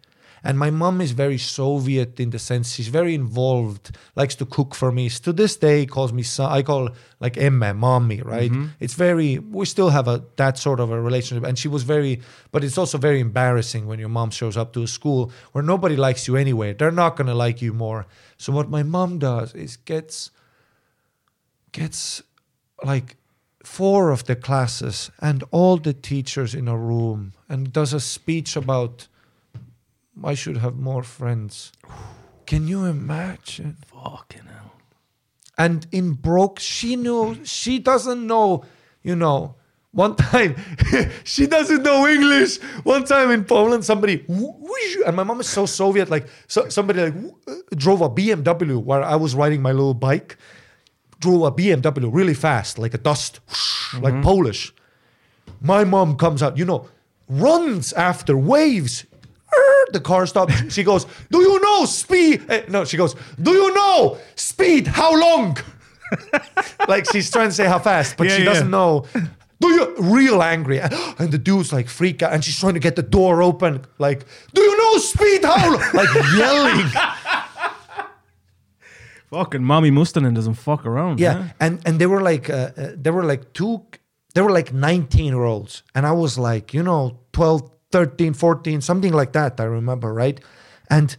And 0.44 0.56
my 0.56 0.70
mom 0.70 1.00
is 1.00 1.10
very 1.10 1.38
Soviet 1.38 2.20
in 2.20 2.30
the 2.30 2.38
sense 2.38 2.72
she's 2.72 2.86
very 2.86 3.12
involved, 3.16 3.96
likes 4.14 4.36
to 4.36 4.46
cook 4.46 4.76
for 4.76 4.92
me. 4.92 5.10
To 5.10 5.32
this 5.32 5.56
day, 5.56 5.84
calls 5.84 6.12
me 6.12 6.22
son. 6.22 6.52
I 6.52 6.62
call 6.62 6.90
like 7.18 7.36
Emma, 7.36 7.74
mommy, 7.74 8.22
right? 8.22 8.52
Mm-hmm. 8.52 8.66
It's 8.78 8.94
very. 8.94 9.40
We 9.40 9.66
still 9.66 9.90
have 9.90 10.06
a 10.06 10.22
that 10.36 10.56
sort 10.56 10.78
of 10.78 10.92
a 10.92 11.00
relationship, 11.00 11.44
and 11.48 11.58
she 11.58 11.66
was 11.66 11.82
very. 11.82 12.20
But 12.52 12.62
it's 12.62 12.78
also 12.78 12.96
very 12.96 13.18
embarrassing 13.18 13.88
when 13.88 13.98
your 13.98 14.08
mom 14.18 14.30
shows 14.30 14.56
up 14.56 14.72
to 14.74 14.84
a 14.84 14.86
school 14.86 15.32
where 15.50 15.64
nobody 15.64 15.96
likes 15.96 16.28
you 16.28 16.36
anyway. 16.36 16.74
They're 16.74 16.92
not 16.92 17.16
gonna 17.16 17.34
like 17.34 17.60
you 17.60 17.72
more. 17.72 18.06
So 18.36 18.52
what 18.52 18.70
my 18.70 18.84
mom 18.84 19.18
does 19.18 19.52
is 19.52 19.76
gets 19.76 20.30
gets 21.72 22.22
like 22.84 23.16
four 23.64 24.10
of 24.10 24.24
the 24.24 24.36
classes 24.36 25.10
and 25.20 25.44
all 25.50 25.76
the 25.76 25.92
teachers 25.92 26.54
in 26.54 26.68
a 26.68 26.76
room 26.76 27.32
and 27.48 27.72
does 27.72 27.92
a 27.92 28.00
speech 28.00 28.56
about 28.56 29.08
I 30.24 30.34
should 30.34 30.56
have 30.56 30.76
more 30.76 31.02
friends. 31.02 31.72
Can 32.46 32.66
you 32.66 32.84
imagine? 32.84 33.76
Fucking 33.86 34.46
hell. 34.46 34.72
And 35.56 35.86
in 35.92 36.12
broke, 36.12 36.58
she 36.58 36.96
knew 36.96 37.38
she 37.44 37.78
doesn't 37.78 38.26
know, 38.26 38.64
you 39.02 39.14
know. 39.14 39.54
One 39.92 40.16
time, 40.16 40.54
she 41.24 41.46
doesn't 41.46 41.82
know 41.82 42.06
English. 42.06 42.60
One 42.84 43.04
time 43.04 43.30
in 43.30 43.44
Poland, 43.44 43.84
somebody 43.84 44.24
and 45.06 45.16
my 45.16 45.22
mom 45.22 45.40
is 45.40 45.48
so 45.48 45.66
Soviet, 45.66 46.10
like 46.10 46.28
so, 46.46 46.68
somebody 46.68 47.00
like 47.00 47.14
uh, 47.46 47.54
drove 47.74 48.00
a 48.00 48.10
BMW 48.10 48.82
where 48.82 49.02
I 49.02 49.16
was 49.16 49.34
riding 49.34 49.62
my 49.62 49.72
little 49.72 49.94
bike, 49.94 50.36
drove 51.20 51.42
a 51.42 51.52
BMW 51.52 52.08
really 52.12 52.34
fast, 52.34 52.78
like 52.78 52.94
a 52.94 52.98
dust, 52.98 53.40
whoosh, 53.48 53.94
like 54.00 54.22
Polish. 54.22 54.72
My 55.60 55.84
mom 55.84 56.16
comes 56.16 56.42
out, 56.42 56.56
you 56.56 56.64
know, 56.64 56.88
runs 57.28 57.92
after 57.92 58.36
waves. 58.36 59.04
The 59.92 60.00
car 60.00 60.26
stops. 60.26 60.52
She 60.74 60.84
goes, 60.84 61.06
"Do 61.30 61.38
you 61.40 61.58
know 61.60 61.86
speed?" 61.86 62.44
eh, 62.50 62.62
no, 62.68 62.84
she 62.84 62.96
goes, 62.98 63.14
"Do 63.40 63.52
you 63.52 63.72
know 63.74 64.18
speed? 64.34 64.86
How 64.86 65.18
long?" 65.18 65.56
like 66.88 67.10
she's 67.10 67.30
trying 67.30 67.48
to 67.48 67.54
say 67.54 67.66
how 67.66 67.78
fast, 67.78 68.16
but 68.18 68.26
Yeah, 68.28 68.36
she 68.36 68.42
yeah. 68.42 68.52
doesn't 68.52 68.70
know. 68.70 69.06
Do 69.60 69.68
you 69.68 69.94
real 69.98 70.40
angry? 70.42 70.78
And 71.18 71.32
the 71.32 71.38
dude's 71.38 71.72
like 71.72 71.88
freak 71.88 72.22
out, 72.22 72.32
and 72.32 72.44
she's 72.44 72.58
trying 72.60 72.74
to 72.74 72.80
get 72.80 72.94
the 72.96 73.02
door 73.02 73.42
open. 73.42 73.84
Like, 73.98 74.24
do 74.54 74.60
you 74.62 74.76
know 74.78 74.98
speed? 74.98 75.42
How? 75.44 75.72
long?" 75.72 75.82
Like 75.94 76.08
yelling. 76.36 76.86
Fucking 79.30 79.62
mommy 79.62 79.90
Mustonen 79.90 80.34
doesn't 80.34 80.54
fuck 80.54 80.86
around. 80.86 81.20
Yeah, 81.20 81.34
huh? 81.34 81.52
and 81.60 81.82
and 81.86 81.98
they 81.98 82.06
were 82.06 82.22
like 82.22 82.48
uh, 82.48 82.70
uh, 82.76 82.90
they 82.96 83.10
were 83.10 83.24
like 83.24 83.52
two 83.52 83.84
they 84.34 84.42
were 84.42 84.50
like 84.50 84.72
19 84.72 85.24
year 85.24 85.42
olds 85.42 85.82
and 85.94 86.06
I 86.06 86.12
was 86.12 86.38
like, 86.38 86.72
you 86.72 86.82
know, 86.82 87.18
12, 87.32 87.70
13, 87.90 88.34
14, 88.34 88.80
something 88.80 89.12
like 89.12 89.32
that, 89.32 89.58
I 89.58 89.64
remember, 89.64 90.12
right? 90.12 90.40
And 90.90 91.16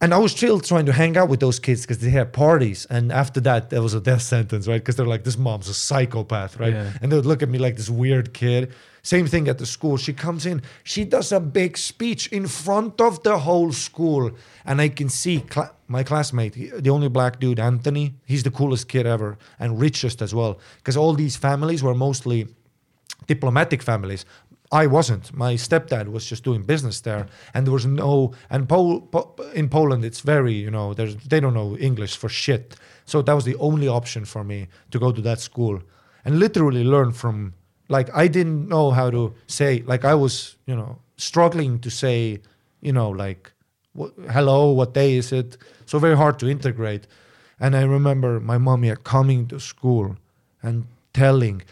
and 0.00 0.14
I 0.14 0.18
was 0.18 0.30
still 0.30 0.60
trying 0.60 0.86
to 0.86 0.92
hang 0.92 1.16
out 1.16 1.28
with 1.28 1.40
those 1.40 1.58
kids 1.58 1.80
because 1.80 1.98
they 1.98 2.10
had 2.10 2.32
parties. 2.32 2.86
And 2.88 3.10
after 3.10 3.40
that, 3.40 3.70
there 3.70 3.82
was 3.82 3.94
a 3.94 4.00
death 4.00 4.22
sentence, 4.22 4.68
right? 4.68 4.80
Because 4.80 4.94
they're 4.94 5.06
like, 5.06 5.24
this 5.24 5.36
mom's 5.36 5.68
a 5.68 5.74
psychopath, 5.74 6.56
right? 6.60 6.72
Yeah. 6.72 6.92
And 7.02 7.10
they 7.10 7.16
would 7.16 7.26
look 7.26 7.42
at 7.42 7.48
me 7.48 7.58
like 7.58 7.76
this 7.76 7.90
weird 7.90 8.32
kid. 8.32 8.72
Same 9.02 9.26
thing 9.26 9.48
at 9.48 9.58
the 9.58 9.66
school. 9.66 9.96
She 9.96 10.12
comes 10.12 10.46
in, 10.46 10.62
she 10.84 11.04
does 11.04 11.32
a 11.32 11.40
big 11.40 11.76
speech 11.76 12.28
in 12.28 12.46
front 12.46 13.00
of 13.00 13.24
the 13.24 13.38
whole 13.38 13.72
school. 13.72 14.30
And 14.64 14.80
I 14.80 14.88
can 14.88 15.08
see 15.08 15.40
cla- 15.40 15.72
my 15.88 16.04
classmate, 16.04 16.54
the 16.54 16.90
only 16.90 17.08
black 17.08 17.40
dude, 17.40 17.58
Anthony, 17.58 18.14
he's 18.24 18.44
the 18.44 18.52
coolest 18.52 18.86
kid 18.88 19.04
ever 19.04 19.36
and 19.58 19.80
richest 19.80 20.22
as 20.22 20.32
well. 20.32 20.60
Because 20.76 20.96
all 20.96 21.14
these 21.14 21.36
families 21.36 21.82
were 21.82 21.94
mostly 21.94 22.46
diplomatic 23.26 23.82
families. 23.82 24.24
I 24.70 24.86
wasn't. 24.86 25.34
My 25.34 25.54
stepdad 25.54 26.08
was 26.08 26.26
just 26.26 26.44
doing 26.44 26.62
business 26.62 27.00
there, 27.00 27.26
and 27.54 27.66
there 27.66 27.72
was 27.72 27.86
no. 27.86 28.32
And 28.50 28.68
Pol, 28.68 29.00
po, 29.00 29.34
in 29.54 29.68
Poland, 29.68 30.04
it's 30.04 30.20
very 30.20 30.52
you 30.52 30.70
know 30.70 30.94
they 30.94 31.40
don't 31.40 31.54
know 31.54 31.76
English 31.78 32.16
for 32.16 32.28
shit. 32.28 32.76
So 33.04 33.22
that 33.22 33.32
was 33.32 33.44
the 33.44 33.56
only 33.56 33.88
option 33.88 34.24
for 34.24 34.44
me 34.44 34.68
to 34.90 34.98
go 34.98 35.12
to 35.12 35.22
that 35.22 35.40
school 35.40 35.80
and 36.24 36.38
literally 36.38 36.84
learn 36.84 37.12
from. 37.12 37.54
Like 37.90 38.14
I 38.14 38.28
didn't 38.28 38.68
know 38.68 38.90
how 38.90 39.08
to 39.10 39.34
say. 39.46 39.82
Like 39.86 40.04
I 40.04 40.14
was 40.14 40.56
you 40.66 40.76
know 40.76 40.98
struggling 41.16 41.78
to 41.80 41.90
say 41.90 42.40
you 42.82 42.92
know 42.92 43.08
like 43.08 43.52
what, 43.94 44.12
hello, 44.30 44.70
what 44.72 44.94
day 44.94 45.14
is 45.14 45.32
it? 45.32 45.56
So 45.86 45.98
very 45.98 46.16
hard 46.16 46.38
to 46.40 46.48
integrate. 46.48 47.06
And 47.60 47.74
I 47.74 47.82
remember 47.82 48.38
my 48.40 48.58
mommy 48.58 48.94
coming 49.02 49.46
to 49.48 49.58
school 49.58 50.16
and 50.62 50.86
telling, 51.12 51.62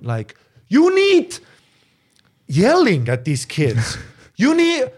like, 0.00 0.36
you 0.68 0.94
need 0.94 1.38
yelling 2.52 3.08
at 3.08 3.24
these 3.24 3.44
kids. 3.44 3.98
you 4.36 4.54
need 4.54 4.90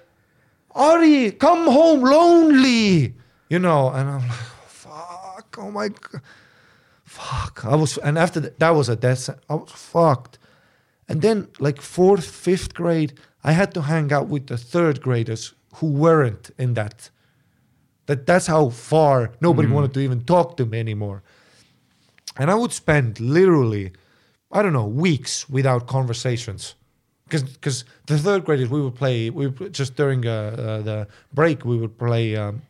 Ari, 0.74 1.32
come 1.32 1.66
home 1.66 2.00
lonely. 2.00 3.14
You 3.48 3.58
know, 3.58 3.90
and 3.90 4.08
I'm 4.08 4.28
like, 4.28 4.38
fuck, 4.66 5.56
oh 5.58 5.70
my 5.70 5.88
god. 5.88 6.20
Fuck. 7.04 7.64
I 7.64 7.76
was 7.76 7.96
and 7.98 8.18
after 8.18 8.40
that, 8.40 8.58
that 8.58 8.70
was 8.70 8.88
a 8.88 8.96
death 8.96 9.30
I 9.48 9.54
was 9.54 9.70
fucked. 9.70 10.38
And 11.08 11.22
then 11.22 11.48
like 11.60 11.80
fourth, 11.80 12.26
fifth 12.26 12.74
grade, 12.74 13.12
I 13.44 13.52
had 13.52 13.72
to 13.74 13.82
hang 13.82 14.12
out 14.12 14.28
with 14.28 14.46
the 14.48 14.56
third 14.56 15.00
graders 15.00 15.54
who 15.76 15.86
weren't 15.86 16.50
in 16.58 16.74
that. 16.74 17.10
That 18.06 18.26
that's 18.26 18.48
how 18.48 18.70
far 18.70 19.30
nobody 19.40 19.68
mm. 19.68 19.72
wanted 19.72 19.94
to 19.94 20.00
even 20.00 20.24
talk 20.24 20.56
to 20.56 20.66
me 20.66 20.80
anymore. 20.80 21.22
And 22.36 22.50
I 22.50 22.56
would 22.56 22.72
spend 22.72 23.20
literally, 23.20 23.92
I 24.50 24.62
don't 24.62 24.72
know, 24.72 24.86
weeks 24.86 25.48
without 25.48 25.86
conversations. 25.86 26.74
Because 27.28 27.84
the 28.06 28.18
third 28.18 28.44
graders, 28.44 28.68
we 28.68 28.80
would 28.80 28.94
play, 28.94 29.30
we 29.30 29.46
would, 29.46 29.72
just 29.72 29.96
during 29.96 30.26
uh, 30.26 30.30
uh, 30.30 30.82
the 30.82 31.08
break, 31.32 31.64
we 31.64 31.76
would 31.76 31.98
play, 31.98 32.36
um, 32.36 32.62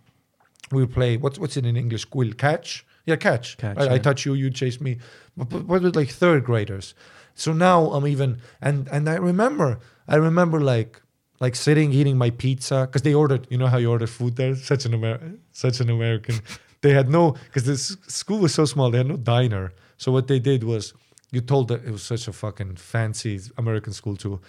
we 0.71 0.83
would 0.83 0.93
play, 0.93 1.17
what's 1.17 1.39
what's 1.39 1.57
it 1.57 1.67
in 1.67 1.77
English? 1.77 2.05
Kull, 2.05 2.33
catch? 2.33 2.87
Yeah, 3.07 3.17
catch. 3.17 3.59
Catch, 3.59 3.79
I, 3.79 3.95
I 3.95 3.99
touch 3.99 4.25
you, 4.25 4.35
you 4.35 4.51
chase 4.51 4.81
me. 4.81 4.99
But, 5.37 5.49
but, 5.49 5.67
but 5.67 5.83
with 5.83 5.97
like 5.97 6.11
third 6.11 6.45
graders. 6.45 6.95
So 7.35 7.53
now 7.53 7.87
I'm 7.91 8.07
even, 8.07 8.39
and 8.63 8.89
and 8.89 9.09
I 9.09 9.17
remember, 9.17 9.81
I 10.07 10.17
remember 10.17 10.61
like, 10.61 11.03
like 11.41 11.57
sitting 11.57 11.93
eating 11.93 12.17
my 12.17 12.31
pizza 12.31 12.87
because 12.87 13.03
they 13.03 13.13
ordered. 13.13 13.47
You 13.51 13.59
know 13.59 13.67
how 13.67 13.79
you 13.79 13.91
order 13.91 14.07
food 14.07 14.37
there? 14.37 14.55
Such 14.55 14.85
an 14.87 14.95
Amer- 14.95 15.35
such 15.51 15.81
an 15.81 15.91
American. 15.91 16.37
they 16.81 16.93
had 16.93 17.09
no 17.09 17.33
because 17.47 17.65
this 17.65 17.97
school 18.07 18.39
was 18.39 18.55
so 18.55 18.65
small. 18.65 18.91
They 18.91 18.99
had 18.99 19.09
no 19.09 19.17
diner. 19.17 19.73
So 19.97 20.13
what 20.13 20.29
they 20.29 20.39
did 20.39 20.63
was 20.65 20.95
you 21.31 21.41
told 21.41 21.69
that 21.69 21.85
it 21.85 21.91
was 21.91 22.03
such 22.03 22.29
a 22.29 22.33
fucking 22.33 22.77
fancy 22.77 23.41
American 23.57 23.93
school 23.93 24.17
too. 24.17 24.41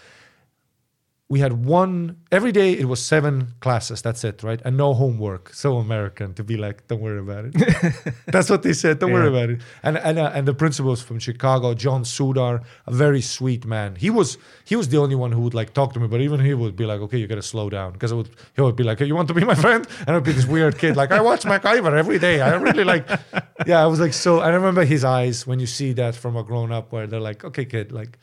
We 1.27 1.39
had 1.39 1.65
one 1.65 2.17
every 2.31 2.51
day. 2.51 2.73
It 2.73 2.85
was 2.85 3.03
seven 3.03 3.53
classes. 3.59 4.03
That's 4.03 4.23
it, 4.23 4.43
right? 4.43 4.61
And 4.63 4.77
no 4.77 4.93
homework. 4.93 5.53
So 5.53 5.77
American 5.77 6.35
to 6.35 6.43
be 6.43 6.55
like, 6.55 6.87
don't 6.87 7.01
worry 7.01 7.19
about 7.19 7.45
it. 7.45 8.13
That's 8.27 8.47
what 8.47 8.61
they 8.61 8.73
said. 8.73 8.99
Don't 8.99 9.11
worry 9.11 9.29
about 9.29 9.49
it. 9.49 9.61
And 9.81 9.97
and 9.97 10.19
uh, 10.19 10.31
and 10.35 10.47
the 10.47 10.53
principal 10.53 10.91
was 10.91 11.01
from 11.01 11.17
Chicago, 11.17 11.73
John 11.73 12.03
Sudar, 12.03 12.63
a 12.85 12.91
very 12.91 13.21
sweet 13.21 13.65
man. 13.65 13.95
He 13.95 14.11
was 14.11 14.37
he 14.65 14.75
was 14.75 14.89
the 14.89 14.97
only 14.97 15.15
one 15.15 15.31
who 15.31 15.41
would 15.41 15.55
like 15.55 15.73
talk 15.73 15.93
to 15.93 15.99
me, 15.99 16.07
but 16.07 16.21
even 16.21 16.39
he 16.39 16.53
would 16.53 16.75
be 16.75 16.85
like, 16.85 17.01
okay, 17.01 17.17
you 17.17 17.25
got 17.25 17.35
to 17.35 17.41
slow 17.41 17.71
down, 17.71 17.93
because 17.93 18.13
would 18.13 18.29
he 18.55 18.61
would 18.61 18.75
be 18.75 18.83
like, 18.83 18.99
hey, 18.99 19.05
you 19.05 19.15
want 19.15 19.27
to 19.29 19.33
be 19.33 19.43
my 19.43 19.55
friend? 19.55 19.87
And 20.01 20.09
I 20.09 20.13
would 20.13 20.23
be 20.23 20.31
this 20.31 20.45
weird 20.45 20.77
kid, 20.77 20.95
like 20.95 21.11
I 21.11 21.21
watch 21.21 21.41
MacGyver 21.43 21.97
every 21.97 22.19
day. 22.19 22.41
I 22.41 22.53
really 22.55 22.83
like, 22.83 23.09
yeah, 23.65 23.81
I 23.81 23.87
was 23.87 23.99
like 23.99 24.13
so. 24.13 24.41
I 24.41 24.49
remember 24.49 24.85
his 24.85 25.03
eyes 25.03 25.47
when 25.47 25.59
you 25.59 25.65
see 25.65 25.93
that 25.93 26.13
from 26.15 26.35
a 26.35 26.43
grown 26.43 26.71
up, 26.71 26.91
where 26.91 27.07
they're 27.07 27.19
like, 27.19 27.43
okay, 27.43 27.65
kid, 27.65 27.91
like, 27.91 28.19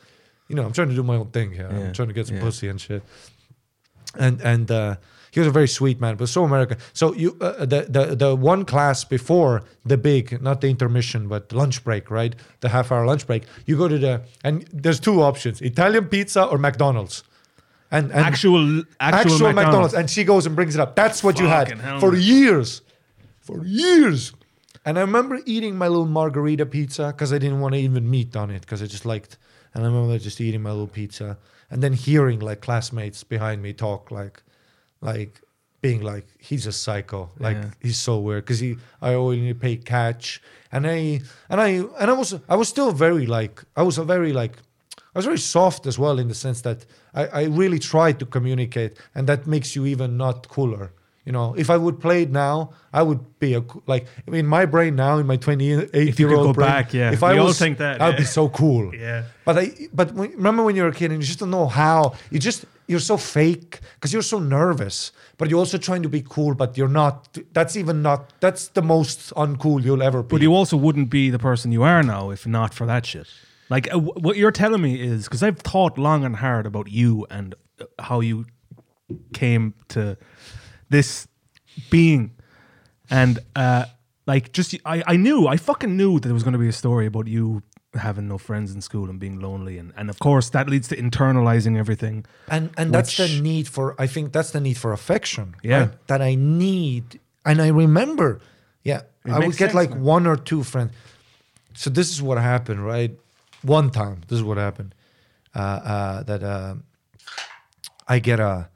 you 0.53 0.61
know, 0.61 0.65
I'm 0.67 0.73
trying 0.73 0.89
to 0.89 0.95
do 0.95 1.01
my 1.01 1.15
own 1.15 1.31
thing 1.31 1.51
here. 1.51 1.67
Yeah, 1.71 1.85
I'm 1.85 1.93
trying 1.93 2.09
to 2.09 2.13
get 2.13 2.27
some 2.27 2.37
yeah. 2.37 2.43
pussy 2.43 2.67
and 2.67 2.79
shit 2.79 3.01
and 4.17 4.41
and 4.41 4.69
uh, 4.71 4.95
he 5.31 5.39
was 5.39 5.47
a 5.47 5.51
very 5.51 5.67
sweet 5.67 5.99
man, 5.99 6.15
but 6.15 6.29
so 6.29 6.43
American. 6.43 6.77
So 6.93 7.13
you 7.13 7.37
uh, 7.41 7.65
the 7.65 7.85
the 7.89 8.15
the 8.15 8.35
one 8.35 8.65
class 8.65 9.03
before 9.03 9.63
the 9.85 9.97
big, 9.97 10.41
not 10.41 10.61
the 10.61 10.69
intermission, 10.69 11.27
but 11.27 11.51
lunch 11.51 11.83
break, 11.83 12.11
right? 12.11 12.35
The 12.61 12.69
half 12.69 12.91
hour 12.91 13.05
lunch 13.05 13.25
break. 13.25 13.43
You 13.65 13.77
go 13.77 13.87
to 13.87 13.97
the 13.97 14.21
and 14.43 14.67
there's 14.71 14.99
two 14.99 15.21
options: 15.21 15.61
Italian 15.61 16.05
pizza 16.05 16.45
or 16.45 16.57
McDonald's. 16.57 17.23
And, 17.91 18.11
and 18.11 18.21
Actual, 18.21 18.79
actual, 18.99 19.19
actual 19.19 19.19
McDonald's. 19.19 19.55
McDonald's. 19.55 19.93
and 19.93 20.09
she 20.09 20.23
goes 20.23 20.47
and 20.47 20.55
brings 20.55 20.73
it 20.73 20.81
up. 20.81 20.95
That's 20.95 21.23
what 21.23 21.39
you 21.39 21.45
had 21.45 21.69
hell, 21.69 21.99
for 21.99 22.11
man. 22.13 22.21
years, 22.21 22.81
for 23.39 23.63
years. 23.63 24.33
And 24.83 24.97
I 24.97 25.01
remember 25.01 25.41
eating 25.45 25.77
my 25.77 25.87
little 25.89 26.07
margarita 26.07 26.65
pizza 26.65 27.07
because 27.07 27.31
I 27.31 27.37
didn't 27.37 27.59
want 27.59 27.75
to 27.75 27.79
even 27.79 28.09
meat 28.09 28.35
on 28.35 28.49
it 28.49 28.61
because 28.61 28.81
I 28.81 28.87
just 28.87 29.05
liked. 29.05 29.37
And 29.73 29.83
I 29.83 29.87
remember 29.87 30.17
just 30.19 30.39
eating 30.41 30.61
my 30.61 30.71
little 30.71 30.87
pizza 30.87 31.37
and 31.69 31.81
then 31.81 31.93
hearing 31.93 32.39
like 32.39 32.61
classmates 32.61 33.23
behind 33.23 33.61
me 33.61 33.73
talk 33.73 34.11
like, 34.11 34.41
like 35.01 35.41
being 35.81 36.01
like 36.01 36.25
he's 36.39 36.65
a 36.67 36.71
psycho, 36.71 37.29
like 37.39 37.57
Yeah. 37.57 37.71
he's 37.81 37.97
so 37.97 38.19
weird 38.19 38.45
because 38.45 38.59
he 38.59 38.77
I 39.01 39.13
only 39.15 39.53
pay 39.53 39.75
catch 39.77 40.41
and 40.71 40.87
I 40.87 41.21
and 41.49 41.59
I 41.59 41.67
and 41.99 42.09
I 42.11 42.13
was 42.13 42.35
I 42.47 42.55
was 42.55 42.69
still 42.69 42.91
very 42.91 43.25
like 43.25 43.63
I 43.75 43.83
was 43.83 43.97
a 43.97 44.03
very 44.03 44.31
like 44.31 44.57
I 45.15 45.19
was 45.19 45.25
very 45.25 45.39
soft 45.39 45.85
as 45.85 45.99
well 45.99 46.19
in 46.19 46.27
the 46.27 46.35
sense 46.35 46.61
that 46.61 46.85
I, 47.13 47.25
I 47.41 47.43
really 47.43 47.77
tried 47.79 48.17
to 48.19 48.25
communicate, 48.25 48.97
and 49.13 49.27
that 49.27 49.45
makes 49.45 49.75
you 49.75 49.85
even 49.85 50.17
not 50.17 50.47
cooler. 50.47 50.91
You 51.25 51.31
know, 51.31 51.53
if 51.57 51.69
I 51.69 51.77
would 51.77 51.99
play 52.01 52.23
it 52.23 52.31
now, 52.31 52.71
I 52.91 53.01
would 53.01 53.39
be 53.39 53.53
a 53.53 53.63
like 53.87 54.07
in 54.27 54.45
my 54.45 54.65
brain 54.65 54.95
now, 54.95 55.19
in 55.19 55.25
my 55.25 55.37
twenty-eight 55.37 56.19
year 56.19 56.33
old 56.33 56.47
go 56.47 56.53
brain. 56.53 56.67
back, 56.69 56.93
yeah. 56.93 57.13
if 57.13 57.21
We 57.21 57.27
I 57.29 57.37
all 57.37 57.45
was, 57.47 57.57
think 57.57 57.77
that, 57.77 58.01
I'd 58.01 58.13
yeah. 58.13 58.17
be 58.17 58.25
so 58.25 58.49
cool. 58.49 58.93
Yeah. 58.93 59.23
But 59.45 59.57
I, 59.57 59.71
but 59.93 60.11
when, 60.13 60.31
remember 60.31 60.63
when 60.63 60.75
you're 60.75 60.89
a 60.89 60.93
kid 60.93 61.11
and 61.11 61.21
you 61.21 61.25
just 61.27 61.39
don't 61.39 61.51
know 61.51 61.67
how. 61.67 62.15
You 62.29 62.39
just 62.39 62.65
you're 62.87 62.99
so 62.99 63.15
fake 63.15 63.79
because 63.95 64.11
you're 64.11 64.21
so 64.21 64.39
nervous. 64.39 65.13
But 65.37 65.49
you're 65.49 65.59
also 65.59 65.77
trying 65.77 66.03
to 66.03 66.09
be 66.09 66.21
cool, 66.21 66.55
but 66.55 66.77
you're 66.77 66.89
not. 66.89 67.37
That's 67.53 67.77
even 67.77 68.01
not. 68.01 68.33
That's 68.41 68.67
the 68.67 68.81
most 68.81 69.33
uncool 69.35 69.81
you'll 69.83 70.03
ever 70.03 70.23
be. 70.23 70.27
But 70.27 70.41
you 70.41 70.53
also 70.53 70.75
wouldn't 70.75 71.09
be 71.09 71.29
the 71.29 71.39
person 71.39 71.71
you 71.71 71.83
are 71.83 72.03
now 72.03 72.31
if 72.31 72.45
not 72.45 72.73
for 72.73 72.85
that 72.85 73.05
shit. 73.05 73.27
Like 73.69 73.87
uh, 73.93 73.97
wh- 73.97 74.17
what 74.21 74.35
you're 74.35 74.51
telling 74.51 74.81
me 74.81 75.01
is 75.01 75.23
because 75.23 75.41
I've 75.41 75.59
thought 75.59 75.97
long 75.97 76.25
and 76.25 76.35
hard 76.35 76.65
about 76.65 76.89
you 76.89 77.25
and 77.29 77.55
uh, 77.79 77.85
how 77.99 78.19
you 78.19 78.45
came 79.33 79.73
to 79.89 80.17
this 80.93 81.27
being, 81.89 82.31
and 83.09 83.39
uh, 83.55 83.85
like 84.31 84.45
just 84.57 84.75
I, 84.85 85.03
I 85.13 85.15
knew 85.17 85.47
I 85.53 85.57
fucking 85.57 85.93
knew 85.97 86.13
that 86.19 86.27
there 86.29 86.33
was 86.39 86.43
going 86.43 86.57
to 86.59 86.63
be 86.67 86.69
a 86.69 86.79
story 86.83 87.05
about 87.07 87.27
you 87.27 87.61
having 87.95 88.27
no 88.27 88.37
friends 88.37 88.73
in 88.75 88.81
school 88.81 89.09
and 89.09 89.19
being 89.19 89.39
lonely, 89.47 89.77
and 89.81 89.91
and 89.97 90.09
of 90.09 90.17
course 90.19 90.49
that 90.51 90.65
leads 90.69 90.87
to 90.87 90.95
internalizing 90.95 91.75
everything. 91.77 92.25
and 92.47 92.69
and 92.77 92.93
that's 92.95 93.17
the 93.17 93.27
need 93.41 93.67
for. 93.67 93.85
I 94.05 94.07
think 94.07 94.31
that's 94.33 94.51
the 94.51 94.59
need 94.61 94.77
for 94.77 94.91
affection. 94.93 95.55
Yeah. 95.63 95.79
right? 95.79 96.07
That 96.07 96.21
I 96.21 96.35
need, 96.35 97.19
and 97.45 97.61
I 97.61 97.69
remember. 97.85 98.39
Yeah, 98.83 99.01
It 99.25 99.31
I 99.31 99.39
would 99.39 99.57
get 99.57 99.71
sense 99.71 99.73
like 99.81 99.91
now. 99.91 100.15
one 100.15 100.27
or 100.27 100.37
two 100.37 100.63
friends. 100.63 100.91
So 101.73 101.89
this 101.89 102.09
is 102.11 102.21
what 102.21 102.37
happened, 102.37 102.85
right? 102.85 103.11
One 103.63 103.89
time, 103.89 104.17
this 104.27 104.37
is 104.37 104.43
what 104.43 104.57
happened. 104.57 104.93
Uh, 105.55 105.59
uh, 105.93 106.23
that 106.23 106.43
uh, 106.43 106.75
I 108.15 108.19
get 108.19 108.39
a. 108.39 108.69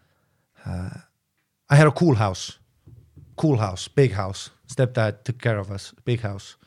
Uh, 1.69 1.73
I 1.73 1.75
had 1.75 1.87
a 1.87 1.91
cool 1.91 2.15
house, 2.15 2.59
cool 3.35 3.57
house, 3.57 3.87
big 3.87 4.13
house. 4.13 4.51
Stepdad 4.67 5.23
took 5.23 5.39
care 5.39 5.57
of 5.57 5.71
us, 5.71 5.93
big 6.03 6.21
house, 6.21 6.57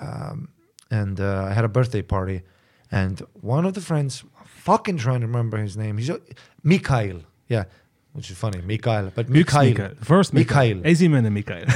um, 0.00 0.48
and 0.90 1.20
uh, 1.20 1.48
I 1.50 1.52
had 1.52 1.64
a 1.64 1.68
birthday 1.68 2.02
party, 2.02 2.42
and 2.90 3.20
one 3.32 3.66
of 3.66 3.74
the 3.74 3.80
friends, 3.80 4.24
fucking 4.44 4.98
trying 4.98 5.20
to 5.20 5.26
remember 5.26 5.58
his 5.58 5.76
name. 5.76 5.98
He's 5.98 6.10
a, 6.10 6.20
Mikhail, 6.62 7.20
yeah, 7.48 7.64
which 8.12 8.30
is 8.30 8.38
funny, 8.38 8.60
Mikhail, 8.62 9.10
but 9.14 9.28
Mikhail, 9.28 9.64
Mikael. 9.64 9.94
First. 10.00 10.32
Mikhail. 10.32 10.76
Ezimen 10.82 11.26
and 11.26 11.34
Mikael. 11.34 11.66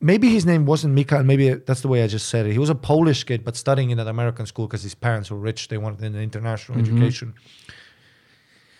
Maybe 0.00 0.30
his 0.30 0.46
name 0.46 0.64
wasn't 0.64 0.94
Mikhail. 0.94 1.22
Maybe 1.22 1.52
that's 1.52 1.82
the 1.82 1.88
way 1.88 2.02
I 2.02 2.06
just 2.06 2.28
said 2.30 2.46
it. 2.46 2.52
He 2.52 2.58
was 2.58 2.70
a 2.70 2.74
Polish 2.74 3.24
kid, 3.24 3.44
but 3.44 3.56
studying 3.56 3.90
in 3.90 3.98
an 3.98 4.08
American 4.08 4.46
school 4.46 4.66
because 4.66 4.82
his 4.82 4.94
parents 4.94 5.30
were 5.30 5.38
rich. 5.38 5.68
They 5.68 5.76
wanted 5.76 6.02
an 6.02 6.16
international 6.16 6.78
education. 6.78 7.34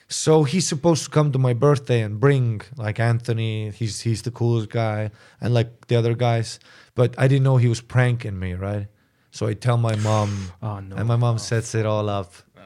So 0.09 0.45
he's 0.45 0.67
supposed 0.69 1.05
to 1.05 1.11
come 1.11 1.33
to 1.33 1.39
my 1.39 1.53
birthday 1.53 2.01
and 2.03 2.21
bring 2.21 2.61
like 2.77 3.01
Anthony. 3.01 3.71
He's 3.71 4.03
he's 4.03 4.23
the 4.23 4.31
coolest 4.31 4.71
guy, 4.71 5.11
and 5.41 5.53
like 5.53 5.89
the 5.89 5.97
other 5.97 6.15
guys. 6.15 6.61
But 6.95 7.15
I 7.19 7.27
didn't 7.29 7.43
know 7.45 7.57
he 7.57 7.69
was 7.69 7.81
pranking 7.81 8.39
me, 8.39 8.55
right? 8.55 8.87
So 9.33 9.47
I 9.49 9.55
tell 9.55 9.77
my 9.77 9.97
mom, 9.97 10.53
Oh, 10.63 10.79
no. 10.81 10.97
and 10.97 11.07
my 11.09 11.17
mom 11.17 11.39
sets 11.39 11.75
it 11.75 11.85
all 11.87 12.09
up, 12.09 12.33
oh, 12.57 12.61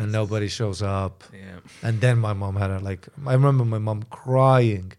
and 0.00 0.12
nobody 0.12 0.48
shows 0.48 0.80
up. 0.80 1.24
yeah. 1.34 1.58
And 1.82 2.00
then 2.00 2.18
my 2.18 2.32
mom 2.32 2.54
had 2.56 2.70
a 2.70 2.78
like. 2.78 3.08
I 3.26 3.32
remember 3.34 3.64
my 3.64 3.78
mom 3.78 4.04
crying 4.04 4.92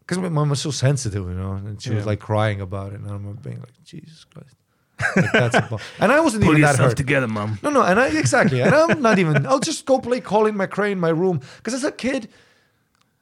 because 0.00 0.18
my 0.18 0.28
mom 0.28 0.50
was 0.50 0.60
so 0.60 0.70
sensitive, 0.72 1.24
you 1.28 1.34
know, 1.34 1.52
and 1.52 1.80
she 1.80 1.94
was 1.94 2.06
like 2.06 2.18
crying 2.18 2.60
about 2.60 2.92
it. 2.92 2.98
And 3.00 3.08
I 3.08 3.12
remember 3.12 3.40
being 3.40 3.60
like, 3.60 3.72
Jesus 3.84 4.24
Christ, 4.24 4.56
like, 5.16 5.32
that's 5.32 5.56
a 5.56 5.62
bu- 5.62 5.78
and 6.00 6.10
I 6.12 6.20
wasn't 6.20 6.42
Pull 6.44 6.52
even 6.52 6.62
that 6.62 6.70
yourself 6.72 6.90
hurt. 6.90 6.96
together, 6.96 7.28
mom. 7.28 7.58
No, 7.62 7.70
no, 7.70 7.82
and 7.82 7.98
I 8.00 8.08
exactly, 8.08 8.60
and 8.62 8.74
I'm 8.74 9.00
not 9.02 9.18
even. 9.18 9.46
I'll 9.46 9.60
just 9.60 9.86
go 9.86 9.98
play 10.00 10.20
Colin 10.20 10.54
McRae 10.56 10.92
in 10.92 11.00
my 11.00 11.10
room 11.10 11.40
because 11.58 11.74
as 11.74 11.84
a 11.84 11.92
kid, 11.92 12.28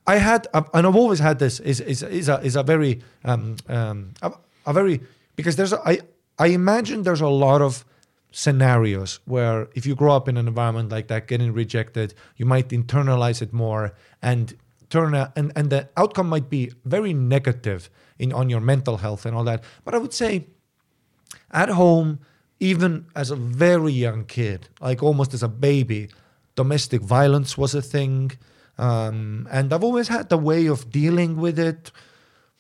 I 0.07 0.17
had, 0.17 0.47
and 0.55 0.87
I've 0.87 0.97
always 0.97 1.19
had 1.21 1.39
this. 1.39 1.61
Is 1.61 1.81
is 1.81 2.03
is 2.03 2.29
a 2.29 2.41
is 2.41 2.57
a 2.57 2.63
very 2.63 3.01
um 3.25 3.57
um 3.69 4.15
a, 4.23 4.33
a 4.67 4.73
very 4.73 5.01
because 5.37 5.57
there's 5.57 5.73
a, 5.73 5.81
I 5.89 6.01
I 6.39 6.47
imagine 6.49 7.03
there's 7.03 7.21
a 7.21 7.29
lot 7.29 7.61
of 7.63 7.85
scenarios 8.33 9.21
where 9.25 9.69
if 9.75 9.87
you 9.87 9.95
grow 9.95 10.15
up 10.15 10.29
in 10.29 10.37
an 10.37 10.47
environment 10.47 10.91
like 10.91 11.09
that, 11.09 11.27
getting 11.27 11.53
rejected, 11.53 12.15
you 12.37 12.45
might 12.47 12.69
internalize 12.69 13.41
it 13.43 13.53
more 13.53 13.95
and 14.23 14.55
turn 14.91 15.15
a, 15.15 15.33
and 15.37 15.53
and 15.57 15.71
the 15.71 15.89
outcome 15.97 16.29
might 16.29 16.49
be 16.51 16.71
very 16.85 17.13
negative 17.13 17.89
in 18.19 18.33
on 18.33 18.49
your 18.51 18.61
mental 18.61 18.99
health 18.99 19.27
and 19.27 19.37
all 19.37 19.45
that. 19.45 19.65
But 19.85 19.95
I 19.95 19.99
would 19.99 20.13
say 20.15 20.47
at 21.51 21.69
home, 21.69 22.21
even 22.61 23.07
as 23.15 23.31
a 23.31 23.37
very 23.37 23.93
young 23.93 24.25
kid, 24.25 24.69
like 24.81 25.03
almost 25.03 25.35
as 25.35 25.43
a 25.43 25.49
baby, 25.49 26.09
domestic 26.55 27.03
violence 27.03 27.59
was 27.59 27.75
a 27.75 27.83
thing. 27.83 28.33
Um, 28.79 29.49
and 29.51 29.73
I've 29.73 29.85
always 29.85 30.09
had 30.09 30.31
a 30.33 30.37
way 30.37 30.67
of 30.67 30.91
dealing 30.91 31.37
with 31.37 31.59
it, 31.59 31.91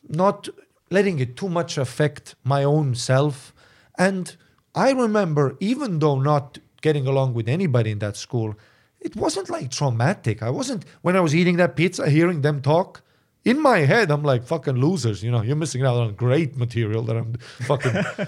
not 0.08 0.48
letting 0.90 1.18
it 1.18 1.36
too 1.36 1.48
much 1.48 1.78
affect 1.78 2.34
my 2.44 2.64
own 2.64 2.94
self. 2.94 3.52
And 3.98 4.36
I 4.74 4.92
remember, 4.92 5.56
even 5.60 5.98
though 5.98 6.20
not 6.20 6.58
getting 6.82 7.06
along 7.06 7.34
with 7.34 7.48
anybody 7.48 7.90
in 7.90 7.98
that 8.00 8.16
school, 8.16 8.54
it 9.00 9.16
wasn't 9.16 9.50
like 9.50 9.70
traumatic. 9.70 10.42
I 10.42 10.50
wasn't, 10.50 10.84
when 11.02 11.16
I 11.16 11.20
was 11.20 11.34
eating 11.34 11.56
that 11.56 11.76
pizza, 11.76 12.08
hearing 12.08 12.42
them 12.42 12.60
talk, 12.60 13.02
in 13.44 13.60
my 13.62 13.78
head, 13.78 14.10
I'm 14.10 14.24
like, 14.24 14.42
fucking 14.44 14.74
losers, 14.74 15.22
you 15.22 15.30
know, 15.30 15.40
you're 15.40 15.54
missing 15.54 15.82
out 15.84 15.96
on 15.96 16.14
great 16.14 16.56
material 16.56 17.02
that 17.04 17.16
I'm 17.16 17.34
fucking. 17.60 18.26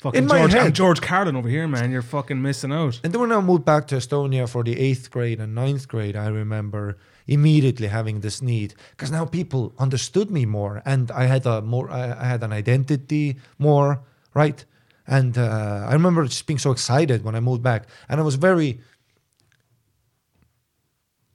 Fucking 0.00 0.18
In 0.18 0.26
my 0.26 0.38
George, 0.38 0.54
I'm 0.54 0.64
head. 0.64 0.74
George 0.74 1.00
Carlin 1.00 1.36
over 1.36 1.48
here, 1.48 1.66
man. 1.66 1.90
You're 1.90 2.02
fucking 2.02 2.40
missing 2.40 2.72
out. 2.72 3.00
And 3.02 3.12
then 3.12 3.20
when 3.20 3.32
I 3.32 3.40
moved 3.40 3.64
back 3.64 3.86
to 3.88 3.96
Estonia 3.96 4.48
for 4.48 4.62
the 4.62 4.78
eighth 4.78 5.10
grade 5.10 5.40
and 5.40 5.54
ninth 5.54 5.88
grade, 5.88 6.16
I 6.16 6.28
remember 6.28 6.98
immediately 7.26 7.88
having 7.88 8.20
this 8.20 8.42
need 8.42 8.74
because 8.90 9.10
now 9.10 9.24
people 9.24 9.74
understood 9.78 10.30
me 10.30 10.44
more, 10.44 10.82
and 10.84 11.10
I 11.10 11.24
had 11.24 11.46
a 11.46 11.62
more, 11.62 11.90
I, 11.90 12.12
I 12.12 12.24
had 12.24 12.42
an 12.42 12.52
identity 12.52 13.36
more, 13.58 14.02
right? 14.34 14.64
And 15.06 15.38
uh, 15.38 15.86
I 15.88 15.92
remember 15.92 16.24
just 16.24 16.46
being 16.46 16.58
so 16.58 16.72
excited 16.72 17.24
when 17.24 17.34
I 17.34 17.40
moved 17.40 17.62
back, 17.62 17.86
and 18.08 18.20
I 18.20 18.22
was 18.22 18.34
very. 18.34 18.80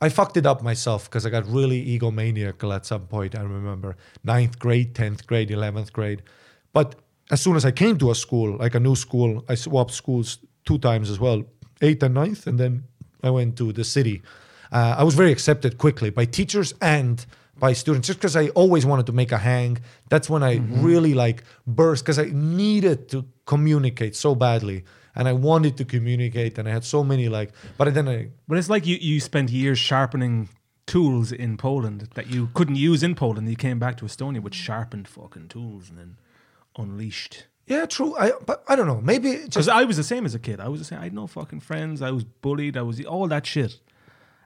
I 0.04 0.10
fucked 0.10 0.36
it 0.36 0.48
up 0.48 0.64
myself 0.64 1.08
because 1.08 1.28
I 1.28 1.30
got 1.30 1.46
really 1.48 1.86
egomaniacal 1.86 2.76
at 2.76 2.88
some 2.88 3.06
point. 3.06 3.36
I 3.36 3.42
remember 3.42 3.96
ninth 4.24 4.58
grade, 4.58 4.96
tenth 4.96 5.28
grade, 5.28 5.52
eleventh 5.52 5.94
grade, 5.94 6.24
but 6.74 6.96
as 7.32 7.42
soon 7.42 7.56
as 7.56 7.66
I 7.66 7.72
came 7.72 7.98
to 8.00 8.12
a 8.12 8.16
school, 8.16 8.58
like 8.58 8.76
a 8.76 8.80
new 8.80 8.96
school, 8.96 9.44
I 9.48 9.56
swapped 9.56 9.92
schools 9.92 10.38
two 10.66 10.78
times 10.78 11.10
as 11.10 11.20
well, 11.20 11.44
eighth 11.82 12.04
and 12.04 12.14
ninth, 12.14 12.46
and 12.46 12.60
then 12.60 12.84
I 13.24 13.30
went 13.30 13.58
to 13.58 13.72
the 13.72 13.86
city. 13.86 14.22
Uh, 14.72 14.96
I 14.98 15.04
was 15.04 15.16
very 15.16 15.32
accepted 15.32 15.78
quickly 15.78 16.10
by 16.10 16.26
teachers 16.26 16.74
and 16.82 17.26
by 17.58 17.74
students, 17.74 18.08
just 18.08 18.20
because 18.20 18.36
I 18.36 18.50
always 18.50 18.86
wanted 18.86 19.06
to 19.06 19.14
make 19.14 19.32
a 19.32 19.38
hang. 19.38 19.78
That's 20.10 20.30
when 20.30 20.44
I 20.44 20.58
really 20.58 21.14
like 21.14 21.44
burst 21.66 22.04
because 22.04 22.20
I 22.20 22.30
needed 22.34 23.08
to 23.10 23.26
communicate 23.46 24.16
so 24.16 24.36
badly, 24.36 24.84
and 25.16 25.28
I 25.28 25.34
wanted 25.34 25.78
to 25.78 25.86
communicate, 25.86 26.58
and 26.58 26.68
I 26.68 26.72
had 26.72 26.84
so 26.84 27.04
many 27.04 27.30
like. 27.30 27.52
But 27.78 27.94
then 27.94 28.10
I 28.10 28.30
But 28.48 28.58
it's 28.58 28.70
like 28.70 28.86
you, 28.86 28.98
you 28.98 29.20
spent 29.22 29.52
years 29.52 29.80
sharpening 29.80 30.50
tools 30.86 31.32
in 31.32 31.56
Poland 31.56 32.10
that 32.16 32.28
you 32.28 32.50
couldn't 32.54 32.76
use 32.76 33.04
in 33.04 33.16
Poland. 33.16 33.48
You 33.48 33.56
came 33.56 33.80
back 33.80 33.96
to 33.98 34.06
Estonia 34.06 34.42
with 34.42 34.54
sharpened 34.54 35.08
fucking 35.08 35.48
tools 35.48 35.90
and 35.90 35.98
then 35.98 36.18
unleashed. 36.78 37.46
yeah, 37.68 37.86
true. 37.86 38.16
I 38.18 38.32
but 38.46 38.64
I 38.68 38.76
don't 38.76 38.88
know. 38.88 39.02
Maybe 39.02 39.38
Because 39.38 39.68
I 39.68 39.84
was 39.84 39.98
the 39.98 40.04
same 40.04 40.26
as 40.26 40.36
a 40.36 40.40
kid. 40.40 40.60
I 40.60 40.68
was 40.68 40.80
the 40.80 40.86
same. 40.86 41.00
I 41.00 41.04
had 41.04 41.14
no 41.14 41.28
fucking 41.28 41.62
friends. 41.62 42.02
I 42.02 42.12
was 42.12 42.24
bullied. 42.24 42.78
I 42.78 42.82
was 42.82 43.04
all 43.06 43.28
that 43.28 43.46
shit. 43.46 43.80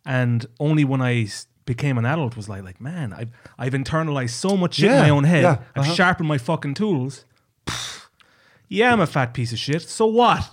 And 0.06 0.45
only 0.60 0.84
when 0.84 1.02
I 1.02 1.27
became 1.65 1.97
an 1.97 2.06
adult 2.06 2.38
was 2.38 2.47
like, 2.47 2.64
like 2.64 2.80
man, 2.80 3.14
I've 3.14 3.31
I've 3.57 3.73
internalized 3.73 4.31
so 4.31 4.56
much 4.56 4.76
shit 4.76 4.91
in 4.91 4.99
my 4.99 5.10
own 5.10 5.23
head. 5.23 5.43
yeah, 5.43 5.57
I've 5.76 5.84
uh-huh. 5.84 5.93
sharpened 5.93 6.27
my 6.27 6.38
fucking 6.38 6.76
tools. 6.76 7.26
Yeah, 8.68 8.91
I'm 8.91 8.99
a 8.99 9.07
fat 9.07 9.34
piece 9.34 9.53
of 9.53 9.60
shit. 9.60 9.84
So 9.84 10.06
what? 10.07 10.49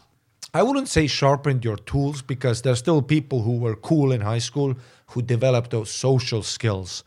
I 0.55 0.63
wouldn't 0.63 0.89
say 0.89 1.07
sharpened 1.07 1.65
your 1.65 1.77
tools 1.79 2.21
because 2.21 2.61
there's 2.61 2.79
still 2.79 3.01
people 3.01 3.43
who 3.43 3.57
were 3.59 3.75
cool 3.75 4.13
in 4.13 4.21
high 4.21 4.39
school 4.39 4.75
who 5.09 5.23
developed 5.23 5.71
those 5.71 5.91
social 5.91 6.43
skills. 6.43 7.05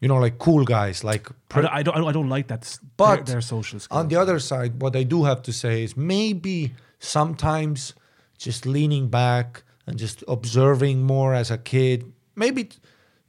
You 0.00 0.08
know, 0.08 0.16
like 0.16 0.38
cool 0.38 0.64
guys, 0.64 1.02
like. 1.04 1.28
I 1.52 1.62
don't, 1.62 1.72
I 1.72 1.82
don't. 1.82 2.08
I 2.08 2.12
don't 2.12 2.28
like 2.28 2.48
that. 2.48 2.78
But 2.96 3.26
their, 3.26 3.34
their 3.34 3.40
social 3.40 3.80
skills. 3.80 3.98
On 3.98 4.08
the 4.08 4.16
other 4.16 4.38
side, 4.38 4.82
what 4.82 4.96
I 4.96 5.02
do 5.04 5.24
have 5.24 5.42
to 5.42 5.52
say 5.52 5.84
is 5.84 5.96
maybe 5.96 6.74
sometimes 6.98 7.94
just 8.38 8.66
leaning 8.66 9.08
back 9.08 9.62
and 9.86 9.98
just 9.98 10.24
observing 10.28 11.02
more 11.02 11.34
as 11.34 11.50
a 11.50 11.58
kid, 11.58 12.12
maybe 12.34 12.62
it, 12.62 12.78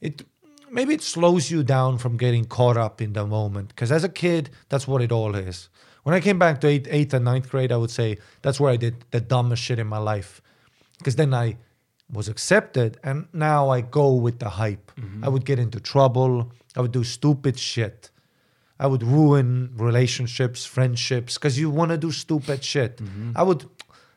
it 0.01 0.25
maybe 0.71 0.93
it 0.93 1.01
slows 1.01 1.51
you 1.51 1.63
down 1.63 1.97
from 1.97 2.17
getting 2.17 2.45
caught 2.45 2.77
up 2.77 3.01
in 3.01 3.13
the 3.13 3.25
moment. 3.25 3.69
Because 3.69 3.91
as 3.91 4.03
a 4.03 4.09
kid, 4.09 4.49
that's 4.69 4.87
what 4.87 5.01
it 5.01 5.11
all 5.11 5.35
is. 5.35 5.69
When 6.03 6.13
I 6.13 6.19
came 6.19 6.37
back 6.37 6.61
to 6.61 6.67
eighth, 6.67 6.87
eighth 6.91 7.13
and 7.13 7.25
ninth 7.25 7.49
grade, 7.49 7.71
I 7.71 7.77
would 7.77 7.89
say 7.89 8.17
that's 8.41 8.59
where 8.59 8.71
I 8.71 8.77
did 8.77 9.05
the 9.11 9.21
dumbest 9.21 9.63
shit 9.63 9.79
in 9.79 9.87
my 9.87 9.97
life. 9.97 10.41
Because 10.97 11.15
then 11.15 11.33
I 11.33 11.57
was 12.11 12.27
accepted, 12.29 12.97
and 13.03 13.27
now 13.33 13.69
I 13.69 13.81
go 13.81 14.13
with 14.13 14.39
the 14.39 14.49
hype. 14.49 14.91
I 15.23 15.29
would 15.29 15.45
get 15.45 15.59
into 15.59 15.79
trouble. 15.79 16.51
I 16.75 16.81
would 16.81 16.91
do 16.91 17.03
stupid 17.03 17.57
shit. 17.59 18.09
I 18.79 18.87
would 18.87 19.03
ruin 19.03 19.71
relationships, 19.77 20.65
friendships, 20.65 21.35
because 21.35 21.57
you 21.57 21.69
want 21.69 21.91
to 21.91 21.97
do 21.97 22.11
stupid 22.11 22.63
shit. 22.63 23.01
I 23.35 23.43
would, 23.43 23.65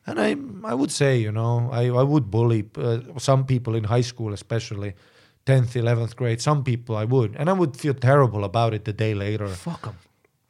And 0.07 0.21
I, 0.21 0.37
I 0.65 0.75
would 0.75 0.91
say, 0.91 1.19
you 1.19 1.33
know, 1.33 1.69
I, 1.73 1.87
I 1.87 2.03
would 2.03 2.31
bully 2.31 2.69
uh, 2.77 2.99
some 3.19 3.45
people 3.45 3.75
in 3.75 3.85
high 3.85 4.01
school, 4.03 4.33
especially 4.33 4.95
10th, 5.47 5.73
11th 5.83 6.17
grade. 6.17 6.41
Some 6.41 6.65
people 6.65 6.97
I 6.97 7.05
would, 7.05 7.37
and 7.37 7.49
I 7.49 7.53
would 7.53 7.77
feel 7.77 7.95
terrible 7.95 8.45
about 8.45 8.75
it 8.75 8.85
the 8.85 8.93
day 8.93 9.15
later. 9.15 9.49
Fuck 9.49 9.83
them. 9.83 9.97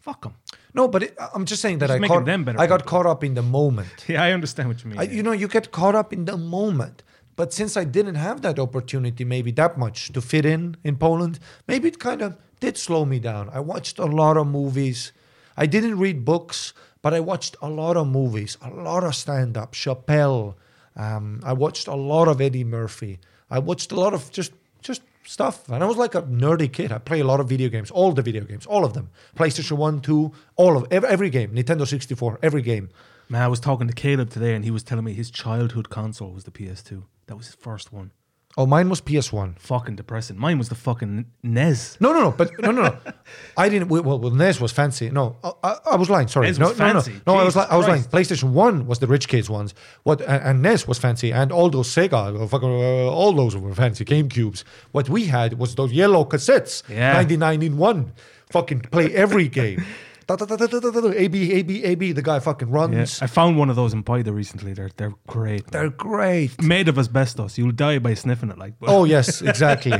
Fuck 0.01 0.23
them. 0.23 0.35
No, 0.75 0.89
but 0.89 1.03
it, 1.03 1.17
I'm 1.35 1.45
just 1.45 1.61
saying 1.61 1.79
that 1.79 1.89
Just 1.89 2.03
I 2.03 2.07
caught, 2.07 2.25
them 2.25 2.45
better 2.45 2.61
I 2.61 2.67
got 2.67 2.87
caught 2.87 3.07
up 3.07 3.25
in 3.25 3.35
the 3.35 3.43
moment. 3.43 4.05
Yeah, 4.09 4.23
I 4.23 4.33
understand 4.33 4.69
what 4.69 4.83
you 4.83 4.91
mean. 4.91 4.99
I, 4.99 5.05
you 5.05 5.23
know, 5.23 5.33
you 5.33 5.49
get 5.49 5.71
caught 5.71 5.95
up 5.95 6.13
in 6.13 6.25
the 6.25 6.37
moment. 6.37 7.03
But 7.39 7.53
since 7.53 7.77
I 7.77 7.85
didn't 7.85 8.17
have 8.17 8.43
that 8.43 8.59
opportunity, 8.59 9.25
maybe 9.25 9.53
that 9.53 9.79
much 9.79 10.13
to 10.13 10.21
fit 10.21 10.45
in 10.45 10.77
in 10.83 10.97
Poland, 10.97 11.39
maybe 11.69 11.87
it 11.87 12.01
kind 12.01 12.21
of 12.21 12.37
did 12.59 12.77
slow 12.77 13.05
me 13.05 13.21
down. 13.21 13.49
I 13.53 13.61
watched 13.61 14.01
a 14.01 14.07
lot 14.07 14.37
of 14.37 14.49
movies. 14.49 15.13
I 15.57 15.67
didn't 15.67 16.01
read 16.01 16.25
books, 16.25 16.75
but 17.01 17.15
I 17.15 17.21
watched 17.21 17.55
a 17.63 17.69
lot 17.69 17.97
of 17.97 18.09
movies, 18.09 18.59
a 18.61 18.71
lot 18.71 19.05
of 19.05 19.15
stand 19.15 19.57
up, 19.57 19.75
Chappelle. 19.75 20.57
Um, 20.97 21.41
I 21.45 21.53
watched 21.53 21.87
a 21.87 21.95
lot 21.95 22.27
of 22.27 22.41
Eddie 22.41 22.65
Murphy. 22.65 23.21
I 23.49 23.61
watched 23.61 23.93
a 23.93 23.95
lot 23.95 24.15
of 24.15 24.33
just 24.33 24.51
just 24.83 25.03
stuff, 25.25 25.69
and 25.69 25.85
I 25.85 25.87
was 25.87 25.97
like 25.97 26.17
a 26.17 26.23
nerdy 26.23 26.73
kid. 26.73 26.91
I 26.91 26.99
play 26.99 27.21
a 27.21 27.25
lot 27.25 27.39
of 27.39 27.49
video 27.49 27.69
games, 27.69 27.93
all 27.93 28.11
the 28.11 28.23
video 28.23 28.43
games, 28.43 28.67
all 28.67 28.85
of 28.85 28.95
them. 28.95 29.11
PlayStation 29.37 29.77
One, 29.77 30.01
Two, 30.01 30.33
all 30.57 30.77
of 30.77 30.89
every, 30.91 31.09
every 31.09 31.31
game. 31.31 31.55
Nintendo 31.55 31.87
sixty 31.87 32.17
four, 32.17 32.41
every 32.43 32.63
game. 32.63 32.89
Man, 33.29 33.43
I 33.43 33.47
was 33.47 33.61
talking 33.61 33.87
to 33.87 33.95
Caleb 33.95 34.31
today, 34.31 34.57
and 34.57 34.65
he 34.65 34.73
was 34.73 34.83
telling 34.83 35.05
me 35.05 35.13
his 35.13 35.31
childhood 35.31 35.89
console 35.89 36.33
was 36.33 36.43
the 36.43 36.51
PS2. 36.51 37.05
That 37.29 37.37
was 37.37 37.47
his 37.47 37.55
first 37.55 37.93
one. 37.93 38.11
Oh, 38.57 38.67
mine 38.67 38.89
was 38.89 39.01
PS 39.01 39.33
One. 39.33 39.55
Fucking 39.61 39.95
depressing. 39.95 40.37
Mine 40.37 40.59
was 40.59 40.69
the 40.69 40.75
fucking 40.75 41.27
NES. 41.45 41.97
No, 42.01 42.13
no, 42.13 42.21
no. 42.23 42.31
But 42.33 42.51
no, 42.61 42.73
no, 42.73 42.83
no. 42.83 42.97
I 43.57 43.69
didn't. 43.69 43.89
Well, 43.89 44.03
well, 44.03 44.31
NES 44.33 44.61
was 44.61 44.73
fancy. 44.73 45.11
No, 45.11 45.37
I, 45.45 45.53
I, 45.63 45.77
I 45.93 45.97
was 45.97 46.11
lying. 46.11 46.27
Sorry. 46.27 46.49
NES 46.49 46.59
no, 46.59 46.69
was 46.71 46.79
no, 46.79 46.87
no, 46.87 46.93
fancy. 46.95 47.21
no. 47.25 47.37
I 47.37 47.45
was, 47.45 47.55
li- 47.55 47.67
I 47.71 47.77
was 47.77 47.87
lying. 47.87 48.03
Christ. 48.03 48.31
PlayStation 48.43 48.51
One 48.51 48.87
was 48.87 48.99
the 48.99 49.07
rich 49.07 49.29
kids 49.29 49.49
ones. 49.49 49.75
What 50.03 50.23
and, 50.23 50.43
and 50.43 50.63
NES 50.63 50.89
was 50.89 50.99
fancy, 50.99 51.31
and 51.33 51.53
all 51.53 51.71
those 51.71 51.89
Sega, 51.89 52.43
uh, 52.43 52.47
fucking, 52.49 52.69
uh, 52.69 53.11
all 53.13 53.33
those 53.33 53.55
were 53.57 53.73
fancy. 53.75 54.05
Game 54.05 54.29
Cubes. 54.29 54.65
What 54.91 55.09
we 55.09 55.27
had 55.27 55.57
was 55.59 55.77
those 55.77 55.93
yellow 55.93 56.25
cassettes. 56.25 56.83
Yeah. 56.89 57.13
Ninety 57.13 57.37
nine 57.37 57.63
in 57.63 57.77
one. 57.77 58.13
Fucking 58.51 58.81
play 58.81 59.15
every 59.15 59.47
game. 59.61 59.85
Da, 60.29 60.35
A 60.37 61.29
B 61.29 61.53
A 61.53 61.63
B 61.63 61.85
A 61.85 61.95
B. 61.95 62.13
The 62.13 62.23
guy 62.23 62.39
fucking 62.39 62.69
Yeah. 62.69 62.75
runs. 62.75 63.23
I 63.23 63.27
found 63.27 63.57
one 63.59 63.71
of 63.71 63.77
those 63.77 63.93
in 63.95 64.03
Paide 64.03 64.29
recently. 64.29 64.73
They're 64.75 64.91
they're 64.97 65.15
great. 65.27 65.67
They're 65.73 65.89
great. 65.91 66.63
made 66.63 66.89
of 66.89 66.99
asbestos. 66.99 67.57
You'll 67.59 67.73
die 67.73 67.99
by 67.99 68.15
sniffing 68.15 68.51
it. 68.51 68.59
Like 68.59 68.75
Oh 68.83 69.05
yes, 69.05 69.43
exactly. 69.43 69.99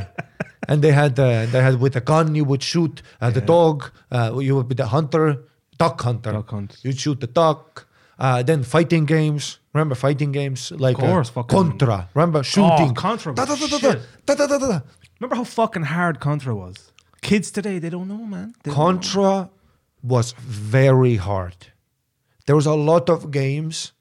and 0.67 0.81
they 0.83 0.91
had 0.91 1.19
uh, 1.19 1.45
they 1.47 1.61
had 1.61 1.79
with 1.79 1.95
a 1.95 2.01
gun 2.01 2.35
you 2.35 2.45
would 2.45 2.61
shoot 2.63 3.01
uh, 3.21 3.31
the 3.31 3.41
dog. 3.41 3.91
Uh, 4.11 4.37
you 4.39 4.55
would 4.55 4.67
be 4.67 4.75
the 4.75 4.87
hunter, 4.87 5.25
duck 5.77 5.99
hunter. 6.01 6.31
Duck 6.31 6.49
hunt. 6.51 6.77
You'd 6.83 6.99
shoot 6.99 7.19
the 7.19 7.27
duck. 7.27 7.87
Uh, 8.19 8.43
then 8.43 8.63
fighting 8.63 9.05
games. 9.05 9.59
Remember 9.73 9.95
fighting 9.95 10.31
games 10.31 10.71
like 10.71 10.97
uh, 10.99 11.07
course, 11.07 11.29
fucking- 11.29 11.57
Contra. 11.57 12.09
Remember 12.13 12.43
shooting. 12.43 12.93
Contra 12.93 13.33
Da, 13.33 13.45
da, 13.45 13.55
da, 13.55 13.67
da, 13.67 13.95
da, 14.25 14.35
da, 14.35 14.47
da, 14.47 14.57
da. 14.57 14.79
Remember 15.19 15.35
how 15.37 15.43
fucking 15.45 15.83
hard 15.83 16.19
Contra 16.19 16.53
was? 16.53 16.91
Kids 17.21 17.49
today, 17.51 17.79
they 17.79 17.89
don't 17.89 18.07
know, 18.07 18.25
man. 18.25 18.53
They. 18.63 18.71
Contra 18.71 19.49
was 20.03 20.31
very 20.33 21.15
hard. 21.17 21.55
There 22.45 22.55
was 22.55 22.65
a 22.65 22.73
lot 22.75 23.09
of 23.09 23.31
games 23.31 23.91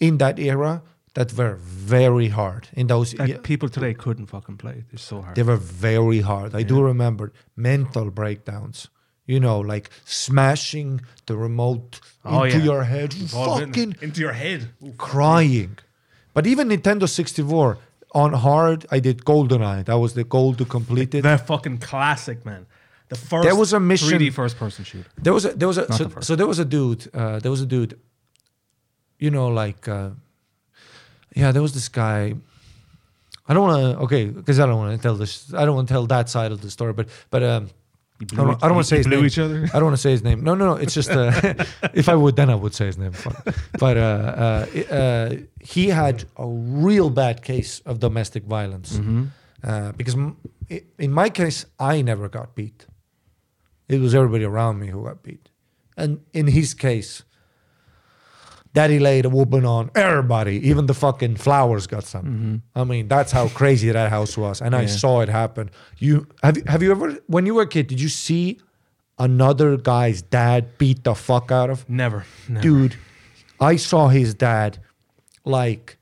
in 0.00 0.18
that 0.18 0.38
era 0.38 0.82
that 1.14 1.32
were 1.32 1.54
very 1.56 2.28
hard. 2.28 2.68
In 2.74 2.86
those, 2.88 3.12
That 3.12 3.28
yeah, 3.28 3.38
people 3.42 3.68
today 3.68 3.94
couldn't 3.94 4.26
fucking 4.26 4.58
play. 4.58 4.84
They're 4.90 4.98
so 4.98 5.22
hard. 5.22 5.34
They 5.36 5.42
were 5.42 5.56
very 5.56 6.20
hard. 6.20 6.54
I 6.54 6.62
do 6.62 6.82
remember 6.82 7.32
mental 7.56 8.10
breakdowns. 8.10 8.88
You 9.26 9.40
know, 9.40 9.58
like 9.58 9.90
smashing 10.04 11.00
the 11.26 11.36
remote 11.36 12.00
Oh, 12.24 12.44
into 12.44 12.58
yeah. 12.58 12.64
your 12.64 12.84
head, 12.84 13.12
fucking 13.14 13.96
into 14.00 14.20
your 14.20 14.32
head. 14.34 14.68
crying. 14.98 15.78
But 16.32 16.46
even 16.46 16.68
Nintendo 16.68 17.08
64 17.08 17.78
on 18.14 18.32
hard, 18.34 18.86
I 18.92 19.00
did 19.00 19.24
GoldenEye. 19.24 19.86
That 19.86 19.98
was 19.98 20.14
the 20.14 20.22
goal 20.22 20.54
to 20.54 20.64
complete 20.64 21.12
it. 21.14 21.22
They're 21.22 21.38
fucking 21.38 21.78
classic, 21.78 22.44
man. 22.44 22.66
The 23.08 23.16
first 23.16 23.44
There 23.44 23.54
was 23.56 23.72
a 23.72 23.78
mission- 23.80 24.18
3D 24.18 24.32
first 24.32 24.56
person 24.58 24.84
shooter. 24.84 25.08
There 25.22 25.32
was 25.32 25.44
a 25.44 25.50
there 25.54 25.68
was 25.68 25.78
a 25.78 25.92
so, 25.92 26.04
the 26.04 26.22
so 26.22 26.34
there 26.36 26.46
was 26.46 26.58
a 26.58 26.64
dude. 26.64 27.08
Uh, 27.14 27.38
there 27.38 27.50
was 27.50 27.60
a 27.62 27.66
dude. 27.66 27.98
You 29.18 29.30
know, 29.30 29.48
like 29.48 29.88
uh, 29.88 30.10
yeah, 31.34 31.52
there 31.52 31.62
was 31.62 31.72
this 31.72 31.88
guy. 31.88 32.34
I 33.48 33.54
don't 33.54 33.62
want 33.68 33.80
to 33.96 34.02
okay 34.04 34.24
because 34.26 34.58
I 34.58 34.66
don't 34.66 34.78
want 34.78 34.96
to 34.96 35.02
tell 35.02 35.14
this. 35.14 35.52
I 35.54 35.64
don't 35.64 35.76
want 35.76 35.88
to 35.88 35.94
tell 35.94 36.06
that 36.06 36.28
side 36.28 36.50
of 36.52 36.60
the 36.60 36.70
story. 36.70 36.92
But 36.92 37.08
but 37.30 37.42
um, 37.42 37.68
I 38.20 38.24
don't, 38.34 38.60
don't 38.60 38.74
want 38.74 38.84
to 38.86 38.88
say 38.88 38.96
his 38.98 39.06
blew 39.06 39.16
name. 39.18 39.26
each 39.26 39.38
other? 39.38 39.64
I 39.72 39.78
don't 39.78 39.84
want 39.84 39.96
to 39.96 40.02
say 40.02 40.10
his 40.10 40.22
name. 40.24 40.42
No, 40.42 40.54
no, 40.54 40.64
no. 40.74 40.76
It's 40.76 40.94
just 40.94 41.10
uh, 41.10 41.30
if 41.94 42.08
I 42.08 42.14
would, 42.16 42.34
then 42.34 42.50
I 42.50 42.54
would 42.56 42.74
say 42.74 42.86
his 42.86 42.98
name. 42.98 43.12
But 43.78 43.96
uh, 43.96 44.00
uh, 44.00 44.94
uh, 44.94 45.36
he 45.60 45.88
had 45.88 46.24
a 46.36 46.46
real 46.46 47.08
bad 47.10 47.42
case 47.42 47.80
of 47.86 48.00
domestic 48.00 48.44
violence 48.44 48.96
Mm-hmm. 48.98 49.24
uh, 49.62 49.92
because 49.92 50.14
m- 50.14 50.36
in 50.98 51.12
my 51.12 51.28
case, 51.30 51.66
I 51.78 52.02
never 52.02 52.28
got 52.28 52.54
beat. 52.56 52.86
It 53.88 54.00
was 54.00 54.14
everybody 54.14 54.44
around 54.44 54.78
me 54.80 54.88
who 54.88 55.04
got 55.04 55.22
beat, 55.22 55.48
and 55.96 56.20
in 56.32 56.46
his 56.48 56.74
case, 56.74 57.22
daddy 58.72 58.98
laid 58.98 59.24
a 59.24 59.28
whooping 59.28 59.64
on 59.64 59.90
everybody. 59.94 60.68
Even 60.68 60.86
the 60.86 60.94
fucking 60.94 61.36
flowers 61.36 61.86
got 61.86 62.04
some. 62.04 62.62
I 62.74 62.84
mean, 62.84 63.06
that's 63.08 63.30
how 63.32 63.48
crazy 63.48 63.90
that 63.90 64.10
house 64.10 64.36
was, 64.36 64.60
and 64.60 64.74
I 64.74 64.84
Mm-hmm. 64.86 64.96
Saw 64.96 65.20
it 65.20 65.28
happen. 65.28 65.70
You 65.98 66.26
have 66.42 66.56
you- 66.56 66.64
have 66.66 66.82
you 66.82 66.90
ever 66.90 67.18
when 67.28 67.46
you 67.46 67.54
were 67.54 67.62
a 67.62 67.68
kid? 67.68 67.86
Did 67.86 68.00
you 68.00 68.08
see 68.08 68.60
another 69.18 69.76
guy's 69.76 70.20
dad 70.20 70.76
beat 70.78 71.04
the 71.04 71.14
fuck 71.14 71.50
out 71.52 71.70
of? 71.70 71.88
Never. 71.88 72.24
never. 72.48 72.62
Dude, 72.62 72.96
I 73.60 73.76
saw 73.76 74.08
his 74.08 74.34
dad 74.34 74.78
like 75.44 75.96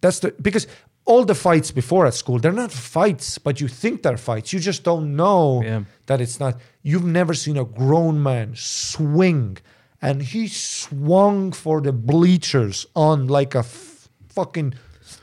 that's 0.00 0.18
the 0.20 0.34
because 0.42 0.66
all 1.04 1.24
the 1.24 1.34
fights 1.34 1.70
before 1.72 2.06
at 2.06 2.14
school, 2.14 2.38
they're 2.38 2.52
not 2.52 2.70
fights, 2.72 3.38
but 3.38 3.60
you 3.60 3.68
think 3.68 4.02
they're 4.02 4.16
fights. 4.16 4.52
You 4.52 4.60
just 4.60 4.84
don't 4.84 5.16
know 5.16 5.62
Yeah. 5.62 5.82
that 6.06 6.20
it's 6.20 6.38
not. 6.38 6.56
You've 6.82 7.04
never 7.04 7.34
seen 7.34 7.56
a 7.56 7.64
grown 7.64 8.22
man 8.22 8.52
swing, 8.56 9.58
and 10.00 10.22
he 10.22 10.48
swung 10.48 11.52
for 11.52 11.80
the 11.80 11.92
bleachers 11.92 12.86
on 12.94 13.26
like 13.26 13.54
a 13.54 13.60
f- 13.60 14.08
fucking 14.28 14.74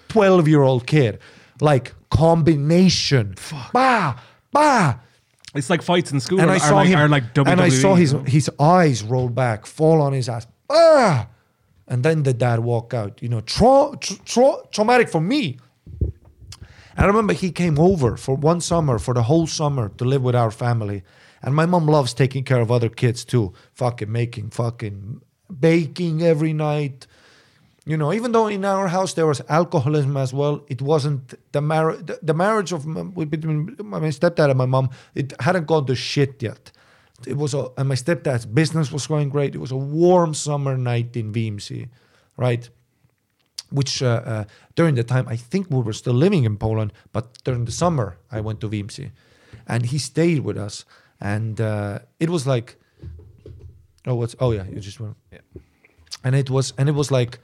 twelve-year-old 0.10 0.86
kid, 0.86 1.20
like 1.62 1.94
combination, 2.10 3.36
bah, 3.74 4.16
bah 4.52 4.96
It's 5.56 5.70
like 5.70 5.82
fights 5.82 6.12
in 6.12 6.20
school 6.20 6.40
and 6.42 6.52
I 6.52 6.58
saw 6.60 6.76
like, 6.78 6.90
him, 6.90 7.10
like 7.12 7.34
WWE. 7.34 7.52
and 7.52 7.62
I 7.62 7.70
saw 7.70 7.96
his 7.96 8.12
you 8.14 8.20
know? 8.20 8.24
his 8.26 8.50
eyes 8.60 9.02
roll 9.04 9.30
back, 9.30 9.66
fall 9.66 10.02
on 10.02 10.14
his 10.14 10.28
ass, 10.30 10.46
ah, 10.70 11.28
and 11.88 12.04
then 12.04 12.24
the 12.24 12.34
dad 12.34 12.60
walk 12.60 12.94
out. 12.94 13.22
You 13.22 13.30
know, 13.30 13.42
tra- 13.42 13.98
tra- 14.26 14.62
traumatic 14.72 15.10
for 15.10 15.22
me. 15.22 15.58
I 17.00 17.06
remember 17.06 17.32
he 17.32 17.52
came 17.52 17.80
over 17.80 18.18
for 18.18 18.36
one 18.36 18.60
summer, 18.60 19.00
for 19.00 19.14
the 19.14 19.24
whole 19.24 19.48
summer, 19.48 19.88
to 19.98 20.04
live 20.04 20.22
with 20.22 20.36
our 20.36 20.52
family. 20.52 21.04
And 21.42 21.56
my 21.56 21.66
mom 21.66 21.86
loves 21.88 22.14
taking 22.14 22.44
care 22.44 22.60
of 22.60 22.72
other 22.72 22.90
kids 22.90 23.24
too, 23.24 23.54
fucking 23.74 24.12
making, 24.12 24.50
fucking 24.50 25.22
baking 25.60 26.22
every 26.22 26.52
night. 26.52 27.08
You 27.86 27.96
know, 27.96 28.12
even 28.12 28.34
though 28.34 28.48
in 28.48 28.66
our 28.66 28.90
house 28.90 29.14
there 29.14 29.28
was 29.28 29.42
alcoholism 29.48 30.18
as 30.18 30.34
well, 30.34 30.66
it 30.68 30.82
wasn't 30.82 31.36
the 31.54 31.62
marriage. 31.62 32.06
The, 32.06 32.20
the 32.22 32.34
marriage 32.34 32.74
of 32.74 32.84
between 33.30 33.78
my 33.80 34.00
stepdad 34.10 34.50
and 34.50 34.58
my 34.58 34.66
mom. 34.66 34.90
It 35.16 35.32
hadn't 35.40 35.68
gone 35.68 35.86
to 35.86 35.96
shit 35.96 36.44
yet. 36.44 36.70
It 37.26 37.38
was 37.38 37.54
a, 37.54 37.70
and 37.78 37.88
my 37.88 37.96
stepdad's 37.96 38.46
business 38.46 38.92
was 38.92 39.08
going 39.08 39.30
great. 39.30 39.56
It 39.56 39.60
was 39.60 39.72
a 39.72 39.78
warm 39.78 40.34
summer 40.34 40.78
night 40.78 41.16
in 41.16 41.32
Viimsi, 41.32 41.88
right? 42.36 42.70
Which 43.72 44.02
uh, 44.02 44.22
uh, 44.26 44.44
during 44.76 44.96
the 44.96 45.04
time 45.04 45.28
I 45.28 45.36
think 45.36 45.68
we 45.70 45.82
were 45.82 45.94
still 45.94 46.14
living 46.16 46.44
in 46.46 46.58
Poland, 46.58 46.92
but 47.14 47.26
during 47.44 47.66
the 47.66 47.72
summer 47.72 48.18
I 48.32 48.42
went 48.42 48.60
to 48.62 48.70
Viimsi, 48.70 49.12
and 49.68 49.86
he 49.86 50.00
stayed 50.00 50.40
with 50.40 50.58
us, 50.58 50.86
and 51.22 51.62
uh, 51.62 52.00
it 52.20 52.30
was 52.30 52.46
like, 52.48 52.78
oh 54.08 54.16
what's 54.16 54.36
oh 54.40 54.52
yeah 54.52 54.64
you 54.74 54.80
just 54.80 55.00
went 55.00 55.16
Yeah. 55.32 55.40
and 56.24 56.36
it 56.36 56.50
was 56.50 56.74
and 56.78 56.90
it 56.90 56.96
was 56.96 57.12
like 57.12 57.40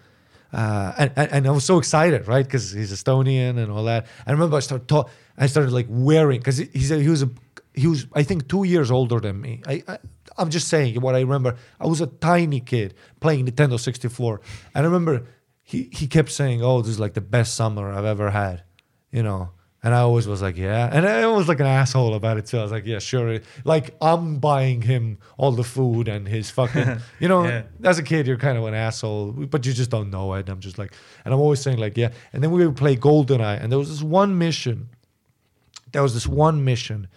uh, 0.54 0.94
and, 0.98 1.12
and 1.16 1.32
and 1.32 1.48
I 1.48 1.52
was 1.52 1.66
so 1.66 1.78
excited, 1.78 2.28
right? 2.28 2.46
Because 2.46 2.72
he's 2.72 2.92
Estonian 2.94 3.58
and 3.58 3.70
all 3.72 3.84
that. 3.86 4.06
I 4.26 4.32
remember 4.32 4.56
I 4.58 4.62
started 4.62 4.88
ta- 4.88 5.06
I 5.38 5.48
started 5.48 5.72
like 5.74 5.88
wearing 5.90 6.40
because 6.40 6.58
he's 6.58 6.92
a, 6.92 6.98
he 7.02 7.10
was 7.10 7.24
a 7.24 7.30
he 7.74 7.88
was 7.88 8.08
I 8.14 8.24
think 8.24 8.48
two 8.48 8.64
years 8.64 8.90
older 8.90 9.20
than 9.20 9.42
me. 9.42 9.62
I, 9.68 9.84
I 9.88 9.98
I'm 10.38 10.50
just 10.50 10.68
saying 10.70 11.02
what 11.02 11.14
I 11.16 11.20
remember. 11.22 11.56
I 11.80 11.88
was 11.88 12.00
a 12.02 12.08
tiny 12.08 12.62
kid 12.62 12.94
playing 13.20 13.48
Nintendo 13.48 13.78
64, 13.80 14.40
and 14.74 14.86
I 14.86 14.90
remember 14.90 15.26
he 15.72 15.90
he 15.92 16.06
kept 16.08 16.30
saying, 16.32 16.62
"Oh, 16.64 16.82
this 16.82 16.92
is 16.92 17.00
like 17.06 17.14
the 17.16 17.28
best 17.38 17.56
summer 17.56 17.92
I've 17.92 18.06
ever 18.16 18.30
had," 18.32 18.64
you 19.12 19.24
know. 19.24 19.50
And 19.84 19.94
I 19.94 20.00
always 20.00 20.28
was 20.28 20.42
like, 20.42 20.58
yeah. 20.58 20.90
And 20.92 21.06
I 21.08 21.28
was 21.28 21.48
like 21.48 21.60
an 21.60 21.68
asshole 21.68 22.16
about 22.16 22.38
it 22.40 22.48
too. 22.48 22.58
I 22.58 22.64
was 22.64 22.72
like, 22.72 22.88
yeah, 22.88 22.98
sure. 22.98 23.40
Like 23.66 23.96
I'm 24.02 24.40
buying 24.40 24.82
him 24.82 25.20
all 25.38 25.52
the 25.52 25.64
food 25.64 26.08
and 26.08 26.28
his 26.28 26.50
fucking, 26.50 26.98
you 27.20 27.28
know, 27.28 27.44
Yeah. 27.46 27.64
as 27.84 28.00
a 28.00 28.04
kid, 28.12 28.26
you're 28.26 28.42
kind 28.48 28.58
of 28.58 28.64
an 28.66 28.74
asshole, 28.74 29.34
but 29.54 29.64
you 29.64 29.74
just 29.74 29.92
don't 29.92 30.10
know 30.10 30.34
it. 30.40 30.50
I'm 30.50 30.60
just 30.60 30.80
like, 30.80 30.92
and 31.24 31.30
I'm 31.36 31.40
always 31.40 31.60
saying 31.62 31.78
like, 31.78 31.96
yeah. 31.98 32.10
And 32.34 32.42
then 32.42 32.50
we 32.50 32.66
would 32.66 32.76
play 32.76 32.96
GoldenEye, 32.98 33.62
and 33.62 33.72
there 33.72 33.78
was 33.78 33.90
this 33.90 34.02
one 34.02 34.40
mission. 34.40 34.90
There 35.92 36.02
was 36.02 36.16
this 36.16 36.26
one 36.26 36.64
mission 36.66 37.08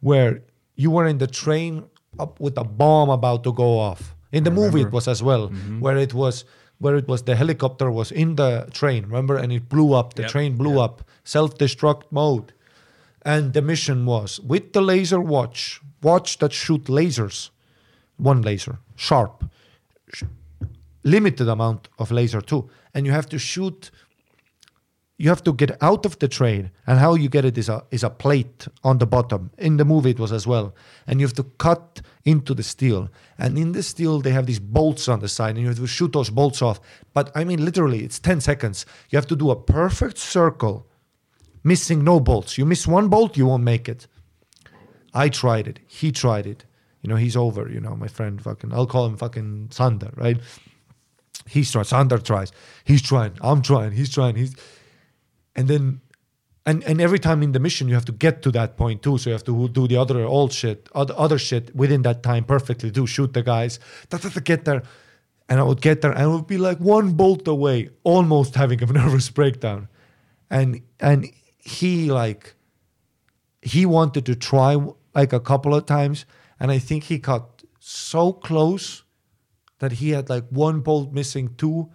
where 0.00 0.42
you 0.76 0.90
were 0.90 1.06
in 1.06 1.16
the 1.16 1.26
train 1.26 1.84
up 2.18 2.38
with 2.40 2.58
a 2.58 2.64
bomb 2.64 3.08
about 3.08 3.42
to 3.44 3.54
go 3.54 3.78
off, 3.78 4.14
In 4.32 4.44
the 4.44 4.50
movie, 4.50 4.82
it 4.82 4.92
was 4.92 5.08
as 5.08 5.22
well, 5.22 5.48
Mhm. 5.48 5.80
where 5.80 5.96
it 5.96 6.12
was 6.12 6.44
where 6.78 6.96
it 6.96 7.08
was 7.08 7.22
the 7.22 7.36
helicopter 7.36 7.90
was 7.90 8.12
in 8.12 8.36
the 8.36 8.68
train, 8.72 9.04
remember, 9.04 9.36
and 9.36 9.52
it 9.52 9.68
blew 9.68 9.92
up. 9.94 10.14
The 10.14 10.22
Yep, 10.22 10.30
train 10.30 10.56
blew 10.56 10.74
yep. 10.74 10.80
up, 10.84 11.02
self-destruct 11.24 12.04
mode, 12.10 12.52
and 13.22 13.52
the 13.52 13.62
mission 13.62 14.06
was 14.06 14.40
with 14.40 14.72
the 14.72 14.80
laser 14.80 15.20
watch, 15.20 15.80
watch 16.02 16.38
that 16.38 16.52
shoot 16.52 16.84
lasers, 16.84 17.50
one 18.16 18.42
laser, 18.42 18.78
sharp, 18.96 19.44
sh- 20.12 20.22
limited 21.04 21.48
amount 21.48 21.88
of 21.98 22.10
laser 22.10 22.40
too, 22.40 22.68
and 22.94 23.06
you 23.06 23.12
have 23.12 23.28
to 23.28 23.38
shoot 23.38 23.90
you 25.20 25.28
have 25.28 25.42
to 25.42 25.52
get 25.52 25.76
out 25.82 26.06
of 26.06 26.20
the 26.20 26.28
train 26.28 26.70
and 26.86 27.00
how 27.00 27.14
you 27.14 27.28
get 27.28 27.44
it 27.44 27.58
is 27.58 27.68
a 27.68 27.84
is 27.90 28.04
a 28.04 28.10
plate 28.10 28.68
on 28.84 28.98
the 28.98 29.06
bottom. 29.06 29.50
In 29.58 29.76
the 29.76 29.84
movie 29.84 30.10
it 30.10 30.20
was 30.20 30.32
as 30.32 30.46
well. 30.46 30.74
And 31.08 31.20
you 31.20 31.26
have 31.26 31.34
to 31.34 31.42
cut 31.42 32.00
into 32.24 32.54
the 32.54 32.62
steel. 32.62 33.10
And 33.36 33.58
in 33.58 33.72
the 33.72 33.82
steel 33.82 34.20
they 34.20 34.30
have 34.30 34.46
these 34.46 34.60
bolts 34.60 35.08
on 35.08 35.18
the 35.18 35.28
side 35.28 35.50
and 35.50 35.58
you 35.58 35.66
have 35.66 35.78
to 35.78 35.88
shoot 35.88 36.12
those 36.12 36.30
bolts 36.30 36.62
off. 36.62 36.80
But 37.14 37.32
i 37.34 37.42
mean 37.42 37.64
literally 37.64 38.04
it's 38.04 38.20
10 38.20 38.40
seconds. 38.40 38.86
You 39.10 39.16
have 39.16 39.26
to 39.26 39.36
do 39.36 39.50
a 39.50 39.56
perfect 39.56 40.18
circle 40.18 40.86
missing 41.64 42.04
no 42.04 42.20
bolts. 42.20 42.56
You 42.56 42.64
miss 42.64 42.86
one 42.86 43.08
bolt 43.08 43.36
you 43.36 43.46
won't 43.46 43.64
make 43.64 43.88
it. 43.88 44.06
I 45.12 45.28
tried 45.30 45.66
it. 45.66 45.80
He 45.88 46.12
tried 46.12 46.46
it. 46.46 46.64
You 47.02 47.10
know 47.10 47.16
he's 47.16 47.36
over 47.36 47.68
you 47.68 47.80
know 47.80 47.96
my 47.96 48.08
friend 48.08 48.40
fucking 48.40 48.72
i'll 48.72 48.86
call 48.86 49.06
him 49.06 49.16
fucking 49.16 49.70
sander 49.72 50.12
right? 50.14 50.38
He's 51.48 51.72
trying 51.72 51.86
sander 51.86 52.18
tries. 52.18 52.52
He's 52.84 53.02
trying. 53.02 53.32
I'm 53.40 53.62
trying. 53.62 53.92
He's 53.92 54.10
trying. 54.12 54.36
He's 54.36 54.54
and 55.58 55.66
then 55.66 56.00
and 56.64 56.84
and 56.84 57.00
every 57.00 57.18
time 57.18 57.42
in 57.42 57.52
the 57.52 57.58
mission 57.58 57.88
you 57.88 57.94
have 57.94 58.04
to 58.12 58.16
get 58.26 58.42
to 58.42 58.50
that 58.52 58.76
point 58.76 59.02
too. 59.02 59.18
So 59.18 59.30
you 59.30 59.34
have 59.38 59.48
to 59.52 59.68
do 59.68 59.88
the 59.88 59.96
other 59.96 60.18
old 60.24 60.52
shit 60.52 60.88
other, 60.94 61.14
other 61.24 61.38
shit 61.38 61.74
within 61.74 62.02
that 62.02 62.22
time 62.22 62.44
perfectly 62.44 62.90
to 62.92 63.06
shoot 63.06 63.32
the 63.32 63.42
guys. 63.42 63.80
Da, 64.08 64.18
get 64.52 64.64
there. 64.64 64.82
And 65.50 65.58
i 65.60 65.62
would 65.62 65.80
get 65.80 66.02
there 66.02 66.12
and 66.12 66.22
i 66.22 66.26
would 66.26 66.46
be 66.46 66.58
like 66.58 66.78
one 66.78 67.08
bolt 67.20 67.48
away 67.48 67.88
almost 68.04 68.54
having 68.54 68.82
a 68.82 68.86
nervous 69.00 69.30
breakdown. 69.30 69.88
And 70.48 70.82
and 71.00 71.26
he 71.58 72.12
like 72.22 72.54
he 73.60 73.84
wanted 73.84 74.24
to 74.26 74.34
try 74.36 74.76
like 75.14 75.32
a 75.32 75.40
couple 75.40 75.74
of 75.74 75.86
times. 75.86 76.24
And 76.60 76.70
i 76.70 76.78
think 76.78 77.04
he 77.04 77.18
got 77.18 77.64
so 77.80 78.32
close 78.32 79.02
that 79.80 79.92
he 80.00 80.10
had 80.10 80.28
like 80.28 80.46
one 80.50 80.80
bolt 80.80 81.12
missing 81.12 81.54
too 81.56 81.90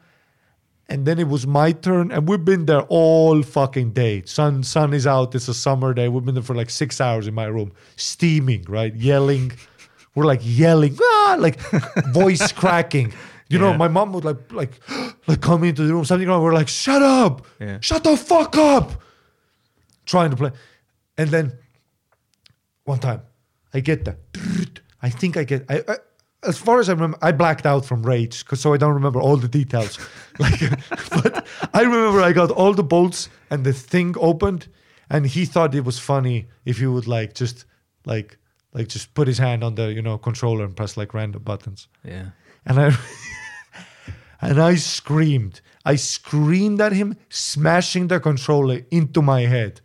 and 0.89 1.05
then 1.05 1.17
it 1.19 1.27
was 1.27 1.47
my 1.47 1.71
turn 1.71 2.11
and 2.11 2.27
we've 2.27 2.43
been 2.43 2.65
there 2.65 2.81
all 2.83 3.41
fucking 3.41 3.91
day. 3.91 4.23
Sun 4.25 4.63
sun 4.63 4.93
is 4.93 5.07
out 5.07 5.35
it's 5.35 5.47
a 5.47 5.53
summer 5.53 5.93
day. 5.93 6.07
We've 6.09 6.23
been 6.23 6.35
there 6.35 6.43
for 6.43 6.55
like 6.55 6.69
six 6.69 6.99
hours 6.99 7.27
in 7.27 7.33
my 7.33 7.45
room 7.45 7.71
steaming 7.95 8.63
right? 8.67 8.93
Yelling. 8.95 9.53
We're 10.15 10.25
like 10.25 10.41
yelling 10.43 10.97
ah, 11.01 11.37
like 11.39 11.59
voice 12.13 12.51
cracking. 12.51 13.13
You 13.49 13.59
know 13.59 13.73
my 13.73 13.87
mom 13.87 14.13
would 14.13 14.25
like 14.25 14.51
like 14.51 14.79
like 15.27 15.41
come 15.41 15.63
into 15.63 15.83
the 15.83 15.93
room 15.93 16.05
something 16.05 16.27
wrong. 16.27 16.41
We're 16.43 16.53
like 16.53 16.67
shut 16.67 17.01
up! 17.01 17.45
Yeah. 17.59 17.79
shut 17.81 18.03
the 18.03 18.17
fuck 18.17 18.57
up! 18.57 18.93
Trying 20.05 20.31
to 20.31 20.35
play. 20.35 20.51
And 21.17 21.29
then 21.29 21.53
one 22.83 22.99
time 22.99 23.21
i 23.73 23.79
get 23.79 24.05
that 24.05 24.17
i 25.01 25.09
think 25.09 25.37
i 25.37 25.43
get 25.43 25.65
i, 25.69 25.81
I 25.87 25.97
as 26.45 26.57
far 26.57 26.79
as 26.79 26.89
I 26.89 26.93
remember, 26.93 27.17
I 27.21 27.31
blacked 27.31 27.65
out 27.65 27.85
from 27.85 28.03
rage, 28.03 28.45
'cause- 28.45 28.61
so 28.61 28.73
I 28.73 28.77
don't 28.77 28.93
remember 28.93 29.19
all 29.19 29.37
the 29.37 29.47
details. 29.47 29.97
Like, 30.39 30.59
but 31.23 31.45
I 31.73 31.81
remember 31.83 32.19
I 32.21 32.33
got 32.33 32.49
all 32.51 32.73
the 32.73 32.83
bolts 32.83 33.29
and 33.51 33.63
the 33.63 33.73
thing 33.73 34.15
opened, 34.19 34.67
and 35.09 35.25
he 35.27 35.45
thought 35.45 35.75
it 35.75 35.85
was 35.85 35.99
funny 35.99 36.47
if 36.65 36.77
he 36.79 36.87
would 36.87 37.07
like 37.07 37.33
just 37.35 37.65
like 38.05 38.37
like 38.73 38.87
just 38.87 39.13
put 39.13 39.27
his 39.27 39.37
hand 39.37 39.63
on 39.63 39.75
the 39.75 39.93
you 39.93 40.01
know 40.01 40.17
controller 40.17 40.65
and 40.65 40.75
press 40.75 40.97
like 40.97 41.13
random 41.13 41.43
buttons. 41.43 41.87
Yeah. 42.03 42.29
And 42.65 42.79
I 42.79 42.97
and 44.41 44.59
I 44.59 44.75
screamed. 44.75 45.61
I 45.85 45.95
screamed 45.97 46.81
at 46.81 46.93
him, 46.93 47.15
smashing 47.29 48.07
the 48.07 48.19
controller 48.19 48.81
into 48.89 49.21
my 49.21 49.41
head. 49.41 49.81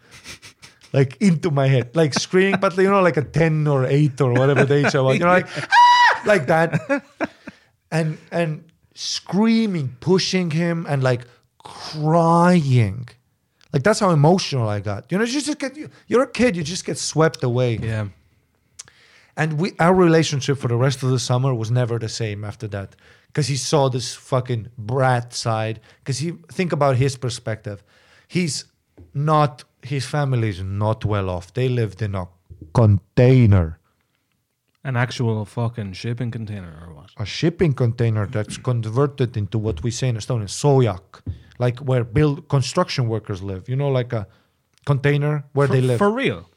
Like 0.92 1.16
into 1.20 1.50
my 1.50 1.66
head. 1.68 1.94
Like 1.94 2.14
screaming, 2.14 2.58
but 2.60 2.76
you 2.78 2.88
know, 2.90 3.02
like 3.02 3.16
a 3.18 3.22
10 3.22 3.66
or 3.66 3.84
8 3.84 4.20
or 4.22 4.32
whatever 4.32 4.64
the 4.64 4.74
age 4.86 4.94
I 4.94 5.00
was. 5.00 5.18
You 5.18 5.24
know, 5.24 5.32
like 5.32 5.46
"Ah!" 5.56 5.87
Like 6.26 6.46
that. 6.46 7.02
And 7.90 8.18
and 8.30 8.64
screaming, 8.94 9.96
pushing 10.00 10.50
him 10.50 10.86
and 10.88 11.02
like 11.02 11.22
crying. 11.62 13.08
Like 13.72 13.82
that's 13.82 14.00
how 14.00 14.10
emotional 14.10 14.68
I 14.68 14.80
got. 14.80 15.10
You 15.10 15.18
know, 15.18 15.24
you 15.24 15.40
just 15.40 15.58
get 15.58 15.76
you're 16.06 16.22
a 16.22 16.30
kid, 16.30 16.56
you 16.56 16.62
just 16.62 16.84
get 16.84 16.98
swept 16.98 17.42
away 17.42 17.76
Yeah. 17.76 18.08
and 19.36 19.52
we 19.60 19.72
our 19.78 19.94
relationship 19.94 20.58
for 20.58 20.68
the 20.68 20.76
rest 20.76 21.02
of 21.02 21.10
the 21.10 21.18
summer 21.18 21.54
was 21.54 21.70
never 21.70 21.98
the 21.98 22.08
same 22.08 22.44
after 22.44 22.66
that 22.68 22.96
because 23.28 23.46
he 23.48 23.56
saw 23.56 23.88
this 23.88 24.14
fucking 24.14 24.68
brat 24.76 25.32
side 25.34 25.80
because 26.00 26.18
he 26.18 26.32
think 26.56 26.72
about 26.72 26.96
his 26.96 27.16
perspective 27.16 27.82
he's 28.26 28.64
not 29.14 29.64
his 29.82 30.04
family 30.06 30.48
is 30.48 30.60
not 30.62 31.04
well 31.04 31.28
off 31.30 31.52
they 31.54 31.68
lived 31.68 32.00
in 32.02 32.14
a 32.14 32.26
container 32.74 33.78
An 34.84 34.96
actual 34.96 35.44
fucking 35.44 35.92
shipping 35.94 36.30
container 36.30 36.72
or 36.86 36.94
what? 36.94 37.10
a 37.16 37.26
shipping 37.26 37.72
container 37.74 38.26
that's 38.26 38.56
converted 38.56 39.36
into 39.36 39.58
what 39.58 39.82
we 39.82 39.90
say 39.90 40.08
in 40.08 40.16
Estonian 40.16 40.48
soojak 40.48 41.20
like 41.58 41.78
where 41.80 42.04
build 42.04 42.48
construction 42.48 43.08
workers 43.08 43.42
live 43.42 43.68
you 43.68 43.76
know 43.76 43.88
like 43.88 44.12
a 44.12 44.26
container 44.86 45.44
where 45.52 45.66
for, 45.66 45.72
they 45.74 45.80
live 45.80 45.98
For 45.98 46.10
real. 46.10 46.48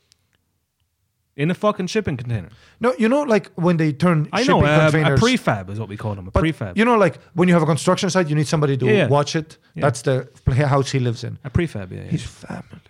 In 1.35 1.49
a 1.49 1.53
fucking 1.55 1.87
shipping 1.87 2.17
container. 2.17 2.49
no 2.79 2.93
you 2.99 3.09
know 3.09 3.23
like 3.23 3.49
when 3.55 3.77
they 3.77 3.91
turn 3.93 4.27
I 4.31 4.43
shipping 4.43 4.61
know, 4.61 4.65
uh, 4.67 5.15
a 5.15 5.17
prefab 5.17 5.69
is 5.69 5.79
what 5.79 5.89
we 5.89 5.97
call 5.97 6.13
them. 6.15 6.27
A 6.27 6.31
prefab. 6.31 6.77
You 6.77 6.85
know, 6.85 6.97
like 6.97 7.15
when 7.33 7.47
you 7.47 7.53
have 7.53 7.63
a 7.63 7.71
construction 7.75 8.09
site, 8.09 8.27
you 8.29 8.35
need 8.35 8.47
somebody 8.47 8.75
to 8.77 8.85
Yeah, 8.85 8.91
yeah. 8.93 9.07
watch 9.07 9.35
it. 9.35 9.57
Yeah. 9.75 9.81
That's 9.85 10.01
the 10.03 10.15
house 10.67 10.91
he 10.91 10.99
lives 10.99 11.23
in. 11.23 11.39
a 11.43 11.49
prefab, 11.49 11.91
yeah. 11.91 12.03
yeah. 12.03 12.11
His 12.15 12.23
family. 12.23 12.81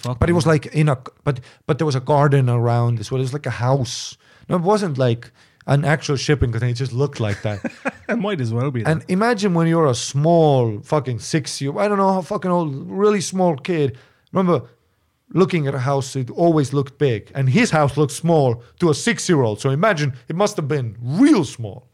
Fuck 0.00 0.18
But 0.18 0.30
it 0.30 0.32
was 0.32 0.46
like 0.46 0.66
in 0.66 0.88
a, 0.88 0.96
but 1.24 1.40
but 1.66 1.78
there 1.78 1.84
was 1.84 1.94
a 1.94 2.00
garden 2.00 2.48
around 2.48 3.00
as 3.00 3.10
well. 3.10 3.20
It 3.20 3.24
was 3.24 3.34
like 3.34 3.46
a 3.46 3.50
house. 3.50 4.16
No, 4.48 4.56
it 4.56 4.62
wasn't 4.62 4.96
like 4.96 5.30
an 5.66 5.84
actual 5.84 6.16
shipping 6.16 6.52
container. 6.52 6.72
It 6.72 6.76
just 6.76 6.94
looked 6.94 7.20
like 7.20 7.42
that. 7.42 7.60
it 8.08 8.16
might 8.16 8.40
as 8.40 8.52
well 8.52 8.70
be. 8.70 8.82
and 8.82 9.04
imagine 9.08 9.52
when 9.52 9.66
you're 9.66 9.86
a 9.86 9.94
small 9.94 10.80
fucking 10.80 11.18
six 11.18 11.60
year, 11.60 11.78
I 11.78 11.86
don't 11.86 11.98
know 11.98 12.14
how 12.14 12.22
fucking 12.22 12.50
old, 12.50 12.74
really 12.90 13.20
small 13.20 13.56
kid. 13.56 13.98
Remember 14.32 14.68
looking 15.34 15.66
at 15.66 15.74
a 15.74 15.80
house, 15.80 16.16
it 16.16 16.30
always 16.30 16.72
looked 16.72 16.98
big, 16.98 17.30
and 17.34 17.50
his 17.50 17.70
house 17.70 17.98
looked 17.98 18.12
small 18.12 18.62
to 18.78 18.88
a 18.88 18.94
six 18.94 19.28
year 19.28 19.42
old. 19.42 19.60
So 19.60 19.68
imagine 19.68 20.14
it 20.28 20.36
must 20.36 20.56
have 20.56 20.66
been 20.66 20.96
real 20.98 21.44
small. 21.44 21.90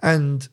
And 0.00 0.46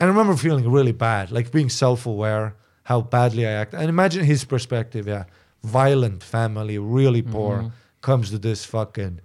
and 0.00 0.10
I 0.10 0.12
remember 0.12 0.36
feeling 0.36 0.68
really 0.68 0.90
bad, 0.90 1.30
like 1.30 1.52
being 1.52 1.68
self 1.68 2.06
aware 2.06 2.56
how 2.84 3.00
badly 3.00 3.46
I 3.46 3.50
act. 3.50 3.74
And 3.74 3.88
imagine 3.88 4.24
his 4.24 4.44
perspective, 4.44 5.06
yeah. 5.06 5.24
Violent 5.62 6.22
family, 6.22 6.78
really 6.78 7.22
mm-hmm. 7.22 7.32
poor, 7.32 7.72
comes 8.00 8.30
to 8.30 8.38
this 8.38 8.64
fucking 8.64 9.20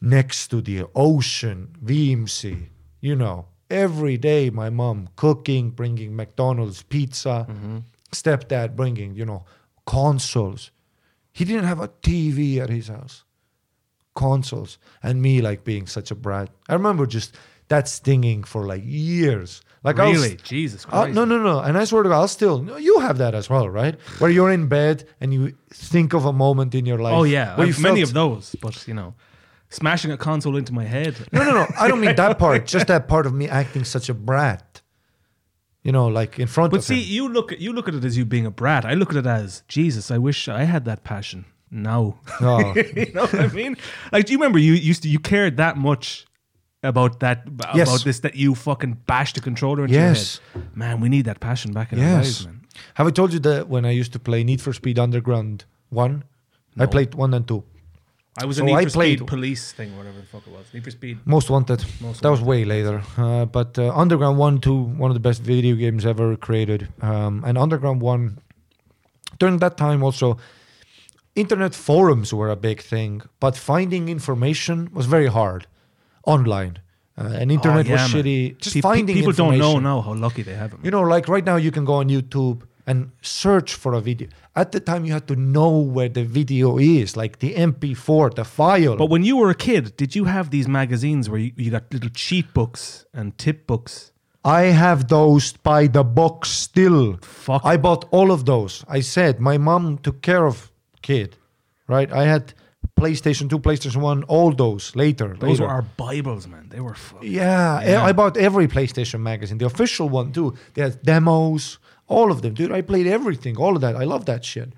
next 0.00 0.48
to 0.48 0.60
the 0.62 0.86
ocean, 0.94 1.76
Viimsi, 1.84 2.68
you 3.00 3.14
know, 3.14 3.46
every 3.68 4.16
day 4.16 4.50
my 4.50 4.70
mom 4.70 5.08
cooking, 5.16 5.70
bringing 5.70 6.16
McDonald's 6.16 6.82
pizza, 6.82 7.46
mm-hmm. 7.48 7.78
stepdad 8.12 8.74
bringing, 8.74 9.14
you 9.14 9.24
know, 9.24 9.44
consoles. 9.86 10.70
He 11.32 11.44
didn't 11.44 11.64
have 11.64 11.80
a 11.80 11.88
TV 11.88 12.58
at 12.58 12.70
his 12.70 12.88
house. 12.88 13.24
Consoles. 14.14 14.78
And 15.02 15.22
me 15.22 15.40
like 15.40 15.64
being 15.64 15.86
such 15.86 16.10
a 16.10 16.14
brat. 16.14 16.50
I 16.68 16.74
remember 16.74 17.06
just 17.06 17.36
that 17.70 17.88
stinging 17.88 18.44
for 18.44 18.66
like 18.66 18.82
years. 18.84 19.62
Like 19.82 19.96
really? 19.96 20.36
Jesus 20.42 20.84
Christ. 20.84 21.14
no, 21.14 21.24
no, 21.24 21.38
no. 21.42 21.60
And 21.60 21.78
I 21.78 21.84
swear 21.84 22.02
to 22.02 22.10
God, 22.10 22.20
I'll 22.20 22.28
still. 22.28 22.62
no, 22.62 22.76
You 22.76 23.00
have 23.00 23.16
that 23.16 23.34
as 23.34 23.48
well, 23.48 23.66
right? 23.70 23.98
Where 24.18 24.30
you're 24.30 24.50
in 24.52 24.68
bed 24.68 25.08
and 25.22 25.32
you 25.32 25.54
think 25.72 26.12
of 26.12 26.26
a 26.26 26.32
moment 26.34 26.74
in 26.74 26.84
your 26.84 26.98
life. 26.98 27.14
Oh, 27.14 27.22
yeah. 27.24 27.54
I've 27.56 27.80
many 27.80 28.02
of 28.02 28.12
those, 28.12 28.54
but, 28.60 28.86
you 28.86 28.92
know, 28.92 29.14
smashing 29.70 30.10
a 30.12 30.18
console 30.18 30.56
into 30.58 30.74
my 30.74 30.84
head. 30.84 31.16
No, 31.32 31.42
no, 31.44 31.52
no. 31.54 31.66
I 31.78 31.88
don't 31.88 32.00
mean 32.02 32.14
that 32.16 32.38
part. 32.44 32.66
Just 32.66 32.88
that 32.88 33.08
part 33.08 33.24
of 33.24 33.32
me 33.32 33.48
acting 33.48 33.84
such 33.84 34.10
a 34.10 34.14
brat. 34.14 34.82
You 35.82 35.92
know, 35.92 36.08
like 36.08 36.38
in 36.38 36.46
front 36.46 36.72
But 36.72 36.80
of 36.80 36.84
see, 36.84 37.02
him. 37.02 37.10
you 37.14 37.28
look 37.30 37.52
at 37.52 37.58
you 37.58 37.72
look 37.72 37.88
at 37.88 37.94
it 37.94 38.04
as 38.04 38.14
you 38.18 38.26
being 38.26 38.44
a 38.44 38.50
brat. 38.50 38.84
I 38.84 38.92
look 38.92 39.08
at 39.12 39.16
it 39.16 39.26
as 39.26 39.62
Jesus. 39.66 40.10
I 40.10 40.18
wish 40.18 40.46
I 40.46 40.64
had 40.64 40.84
that 40.84 41.04
passion 41.04 41.46
No, 41.70 42.18
Oh. 42.42 42.74
you 42.96 43.10
know 43.14 43.22
what 43.22 43.34
I 43.34 43.46
mean? 43.46 43.78
Like, 44.12 44.26
do 44.26 44.32
you 44.32 44.38
remember 44.38 44.58
you 44.58 44.74
used 44.74 45.04
to 45.04 45.08
you 45.08 45.18
cared 45.18 45.56
that 45.56 45.78
much 45.78 46.26
about 46.82 47.20
that 47.20 47.46
about 47.46 47.74
Yes. 47.76 48.02
this 48.04 48.20
that 48.20 48.34
you 48.34 48.54
fucking 48.54 48.98
bashed 49.06 49.34
the 49.34 49.40
controller 49.40 49.82
into 49.84 49.94
Yes. 49.94 50.40
your 50.54 50.62
head? 50.62 50.76
Man, 50.76 51.00
we 51.00 51.08
need 51.08 51.24
that 51.26 51.40
passion 51.40 51.72
back 51.72 51.92
in 51.92 51.98
our 51.98 52.04
Yes. 52.04 52.24
lives, 52.24 52.46
man. 52.46 52.60
Have 52.94 53.06
I 53.06 53.10
told 53.10 53.32
you 53.32 53.38
that 53.40 53.68
when 53.68 53.84
I 53.84 53.90
used 53.90 54.12
to 54.12 54.18
play 54.18 54.42
Need 54.44 54.60
for 54.62 54.72
Speed 54.72 54.98
Underground 54.98 55.64
1? 55.90 56.24
I 56.78 56.86
played 56.86 57.14
1 57.14 57.34
and 57.34 57.46
2. 57.46 57.62
I 58.38 58.46
was 58.46 58.56
So 58.56 58.62
a 58.62 58.66
Need 58.66 58.74
I 58.76 58.84
for 58.84 58.90
played- 58.90 59.18
Speed 59.18 59.28
police 59.28 59.72
thing, 59.72 59.96
whatever 59.98 60.18
the 60.20 60.26
fuck 60.26 60.46
it 60.46 60.52
was. 60.52 60.66
Need 60.72 60.84
for 60.84 60.90
Speed. 60.90 61.18
Most 61.26 61.50
Wanted. 61.50 61.84
Most 62.00 62.22
that 62.22 62.30
was 62.30 62.40
way 62.40 62.64
later. 62.64 63.02
Uh, 63.18 63.44
but 63.44 63.78
uh, 63.78 63.92
Underground 63.94 64.38
1, 64.38 64.60
2, 64.60 64.72
one 64.74 65.10
of 65.10 65.14
the 65.14 65.20
best 65.28 65.42
video 65.42 65.74
games 65.76 66.06
ever 66.06 66.36
created. 66.36 66.88
Um, 67.02 67.44
and 67.44 67.58
Underground 67.58 68.00
1, 68.00 68.38
during 69.38 69.58
that 69.58 69.76
time 69.76 70.02
also, 70.02 70.38
internet 71.34 71.74
forums 71.74 72.32
were 72.32 72.48
a 72.48 72.56
big 72.56 72.80
thing, 72.80 73.20
but 73.40 73.56
finding 73.56 74.08
information 74.08 74.88
was 74.94 75.06
very 75.06 75.26
hard. 75.26 75.66
Online. 76.26 76.78
Uh, 77.18 77.24
and 77.38 77.52
internet 77.52 77.86
Oh, 77.86 77.88
yeah, 77.88 78.02
was 78.04 78.14
man. 78.14 78.22
shitty. 78.24 78.58
Just 78.58 78.74
Pe- 78.74 78.80
finding 78.80 79.16
people 79.16 79.32
don't 79.32 79.58
know 79.58 79.78
now 79.78 80.00
how 80.00 80.14
lucky 80.14 80.42
they 80.42 80.54
have 80.54 80.72
it. 80.72 80.78
You 80.82 80.90
know, 80.90 81.02
like 81.02 81.28
right 81.28 81.44
now, 81.44 81.56
you 81.56 81.70
can 81.70 81.84
go 81.84 81.94
on 81.94 82.08
YouTube 82.08 82.62
and 82.86 83.10
search 83.20 83.74
for 83.74 83.92
a 83.92 84.00
video. 84.00 84.28
At 84.56 84.72
the 84.72 84.80
time, 84.80 85.04
you 85.04 85.12
had 85.12 85.28
to 85.28 85.36
know 85.36 85.78
where 85.78 86.08
the 86.08 86.24
video 86.24 86.78
is, 86.78 87.16
like 87.16 87.38
the 87.40 87.54
MP4, 87.54 88.34
the 88.34 88.44
file. 88.44 88.96
But 88.96 89.10
when 89.10 89.22
you 89.22 89.36
were 89.36 89.50
a 89.50 89.54
kid, 89.54 89.96
did 89.96 90.14
you 90.14 90.24
have 90.24 90.50
these 90.50 90.66
magazines 90.66 91.28
where 91.28 91.40
you, 91.40 91.52
you 91.56 91.70
got 91.70 91.92
little 91.92 92.10
cheat 92.10 92.52
books 92.54 93.04
and 93.12 93.36
tip 93.36 93.66
books? 93.66 94.12
I 94.42 94.62
have 94.62 95.08
those 95.08 95.52
by 95.52 95.86
the 95.88 96.02
box 96.02 96.48
still. 96.48 97.18
Fuck. 97.20 97.60
I 97.64 97.76
bought 97.76 98.06
all 98.10 98.30
of 98.32 98.46
those. 98.46 98.82
I 98.88 99.00
said 99.00 99.40
my 99.40 99.58
mom 99.58 99.98
took 99.98 100.22
care 100.22 100.46
of 100.46 100.72
kid, 101.02 101.36
right? 101.86 102.10
I 102.10 102.24
had 102.24 102.54
PlayStation 103.00 103.48
2, 103.48 103.58
PlayStation 103.58 103.96
1, 103.96 104.24
all 104.24 104.52
those 104.52 104.94
later. 104.94 105.28
Those 105.38 105.50
later. 105.50 105.62
were 105.64 105.70
our 105.70 105.82
Bibles, 105.82 106.46
man. 106.46 106.66
They 106.68 106.80
were 106.80 106.94
fucking. 106.94 107.30
Yeah, 107.30 107.82
Yeah. 107.82 108.04
I 108.08 108.12
bought 108.12 108.36
every 108.36 108.68
PlayStation 108.68 109.20
magazine, 109.20 109.58
the 109.58 109.66
official 109.66 110.08
one 110.08 110.32
too. 110.32 110.54
They 110.74 110.82
had 110.82 111.02
demos, 111.02 111.78
all 112.06 112.30
of 112.30 112.42
them, 112.42 112.54
dude. 112.54 112.72
I 112.72 112.82
played 112.82 113.06
everything, 113.06 113.56
all 113.56 113.74
of 113.76 113.80
that. 113.82 113.94
I 113.96 114.04
love 114.04 114.24
that 114.26 114.44
shit, 114.44 114.72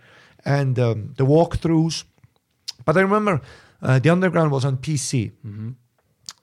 and 0.44 0.78
um, 0.78 1.14
the 1.16 1.26
walkthroughs. 1.26 2.04
But 2.84 2.96
I 2.96 3.00
remember 3.00 3.40
uh, 3.80 3.98
the 3.98 4.10
underground 4.10 4.50
was 4.52 4.64
on 4.64 4.76
PC, 4.78 5.32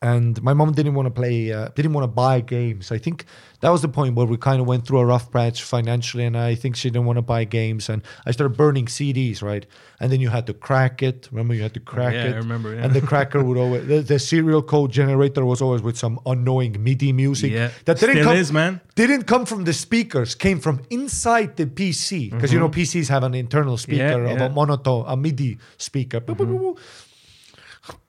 and 0.01 0.41
my 0.41 0.53
mom 0.53 0.71
didn't 0.71 0.93
want 0.93 1.07
to 1.07 1.11
play, 1.11 1.51
uh, 1.51 1.67
didn't 1.75 1.91
want 1.91 2.03
to 2.03 2.07
buy 2.07 2.39
games. 2.39 2.89
I 2.89 2.97
think 2.97 3.25
that 3.59 3.69
was 3.69 3.81
the 3.81 3.89
point 3.89 4.15
where 4.15 4.25
we 4.25 4.37
kind 4.37 4.61
of 4.61 4.65
went 4.67 4.87
through 4.87 4.99
a 4.99 5.05
rough 5.05 5.29
patch 5.29 5.61
financially, 5.63 6.23
and 6.23 6.37
I 6.37 6.55
think 6.55 6.77
she 6.77 6.89
didn't 6.89 7.05
want 7.05 7.17
to 7.17 7.21
buy 7.21 7.43
games, 7.43 7.89
and 7.89 8.01
I 8.25 8.31
started 8.31 8.55
burning 8.55 8.85
CDs, 8.85 9.41
right? 9.43 9.65
And 9.99 10.09
then 10.09 10.21
you 10.21 10.29
had 10.29 10.47
to 10.47 10.53
crack 10.53 11.03
it. 11.03 11.27
Remember, 11.31 11.53
you 11.53 11.61
had 11.63 11.73
to 11.73 11.81
crack 11.81 12.13
Yeah, 12.13 12.23
I 12.23 12.27
it. 12.27 12.35
remember, 12.35 12.73
yeah. 12.75 12.85
And 12.85 12.93
the 12.93 13.01
cracker 13.01 13.43
would 13.43 13.57
always 13.57 13.87
the, 13.87 13.99
the 13.99 14.19
serial 14.19 14.61
code 14.63 14.91
generator 14.91 15.43
was 15.43 15.61
always 15.61 15.81
with 15.81 15.97
some 15.97 16.17
unknowing 16.25 16.81
MIDI 16.81 17.11
music 17.11 17.51
Yeah. 17.51 17.71
that 17.83 17.99
didn't 17.99 18.15
Still 18.15 18.23
come 18.25 18.37
is, 18.37 18.53
man. 18.53 18.79
didn't 18.95 19.23
come 19.23 19.45
from 19.45 19.65
the 19.65 19.73
speakers, 19.73 20.33
came 20.33 20.59
from 20.61 20.81
inside 20.89 21.57
the 21.57 21.65
PC 21.65 22.31
because 22.31 22.53
you 22.53 22.59
know 22.59 22.69
PCs 22.69 23.09
have 23.09 23.23
an 23.23 23.33
internal 23.33 23.75
speaker 23.77 23.99
Mm-hmm. 24.03 24.25
Yeah, 24.27 24.31
of. 24.31 24.37
Mm-hmm. 24.39 24.51
a 24.53 24.55
monotone, 24.55 25.03
a 25.07 25.17
MIDI 25.17 25.57
speaker. 25.77 26.21
Boop. 26.21 26.77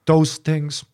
Those 0.05 0.37
things. 0.37 0.85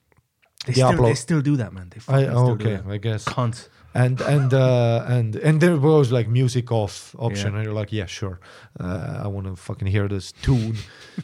They 0.65 0.73
The 0.73 0.88
still, 0.88 1.03
they 1.03 1.13
still 1.15 1.41
do 1.41 1.55
that, 1.57 1.71
man. 1.73 1.89
They 1.89 1.97
I, 1.97 2.25
fucking 2.25 2.29
still 2.29 2.55
do 2.55 2.65
okay, 2.67 2.75
that. 2.84 2.91
I 2.91 2.97
guess. 2.97 3.25
Cunt. 3.25 3.69
And 3.93 4.21
and 4.21 4.53
uh, 4.53 5.05
and 5.07 5.35
and 5.38 5.59
there 5.61 5.75
was 5.77 6.11
like 6.11 6.27
music 6.27 6.71
off 6.71 7.15
option, 7.17 7.51
Yeah. 7.51 7.55
and 7.57 7.65
you're 7.65 7.73
like, 7.73 7.91
yeah, 7.91 8.05
sure, 8.05 8.39
uh, 8.79 9.21
I 9.23 9.27
want 9.27 9.47
to 9.47 9.55
fucking 9.55 9.88
hear 9.88 10.07
this 10.07 10.34
tune. 10.34 10.77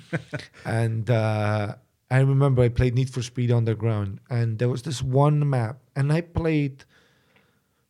and 0.65 1.07
uh, 1.10 1.76
I 2.10 2.19
remember 2.19 2.64
I 2.64 2.69
played 2.69 2.95
Need 2.95 3.10
for 3.11 3.22
Speed 3.22 3.51
Underground, 3.51 4.22
and 4.30 4.57
there 4.57 4.69
was 4.69 4.81
this 4.84 5.03
one 5.03 5.47
map, 5.47 5.81
and 5.95 6.11
I 6.11 6.22
played 6.22 6.85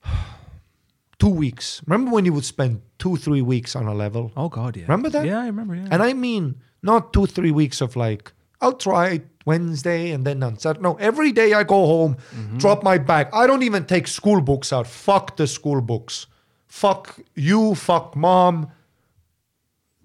two 1.20 1.30
weeks. 1.30 1.82
Remember 1.86 2.12
when 2.12 2.26
you 2.26 2.34
would 2.34 2.46
spend 2.46 2.82
two, 3.00 3.16
three 3.16 3.42
weeks 3.42 3.76
on 3.76 3.86
a 3.88 3.94
level? 3.94 4.32
Oh 4.36 4.50
God, 4.50 4.76
yeah. 4.76 4.84
Remember 4.84 5.10
that? 5.10 5.26
Yeah, 5.26 5.40
I 5.40 5.46
remember. 5.46 5.76
Yeah. 5.76 5.88
And 5.92 6.04
I 6.04 6.14
mean, 6.14 6.56
not 6.82 7.14
two, 7.14 7.26
three 7.26 7.52
weeks 7.52 7.80
of 7.82 7.96
like, 7.96 8.34
I'll 8.62 8.74
try 8.74 9.22
Wednesday 9.46 10.12
and 10.12 10.26
then 10.26 10.42
on 10.44 10.58
Saturday. 10.58 10.84
No, 10.84 10.96
every 10.96 11.32
day 11.32 11.54
I 11.54 11.64
go 11.64 11.86
home, 11.86 12.16
mm-hmm. 12.36 12.58
drop 12.58 12.84
my 12.84 12.98
bag. 12.98 13.28
I 13.34 13.48
don't 13.48 13.64
even 13.64 13.86
take 13.86 14.08
school 14.08 14.42
books 14.42 14.72
out. 14.72 14.88
Fuck 14.88 15.38
the 15.38 15.48
school 15.48 15.82
books. 15.82 16.28
Fuck 16.68 17.20
you, 17.36 17.76
fuck 17.76 18.16
mom. 18.16 18.72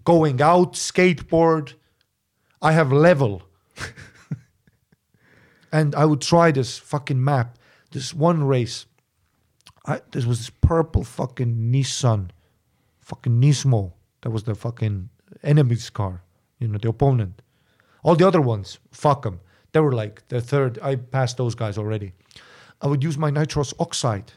Going 0.04 0.40
out, 0.40 0.72
skateboard. 0.72 1.74
I 2.60 2.72
have 2.72 2.92
level. 2.92 3.42
and 5.72 5.94
I 5.94 6.04
would 6.04 6.20
try 6.20 6.50
this 6.50 6.78
fucking 6.78 7.22
map. 7.22 7.58
This 7.90 8.12
one 8.12 8.44
race. 8.44 8.86
I, 9.86 10.00
this 10.10 10.26
was 10.26 10.38
this 10.38 10.50
purple 10.50 11.04
fucking 11.04 11.72
Nissan 11.72 12.30
fucking 13.08 13.40
Nismo. 13.40 13.92
That 14.20 14.30
was 14.30 14.44
the 14.44 14.54
fucking 14.54 15.08
enemy's 15.42 15.90
car, 15.90 16.22
you 16.58 16.68
know, 16.68 16.78
the 16.78 16.90
opponent. 16.90 17.40
All 18.02 18.16
the 18.16 18.26
other 18.26 18.40
ones, 18.40 18.78
fuck 18.92 19.22
them. 19.22 19.40
They 19.72 19.80
were 19.80 19.92
like 19.92 20.26
the 20.28 20.40
third. 20.40 20.78
I 20.82 20.96
passed 20.96 21.36
those 21.36 21.54
guys 21.54 21.78
already. 21.78 22.12
I 22.80 22.86
would 22.86 23.02
use 23.02 23.18
my 23.18 23.30
nitrous 23.30 23.74
oxide 23.78 24.32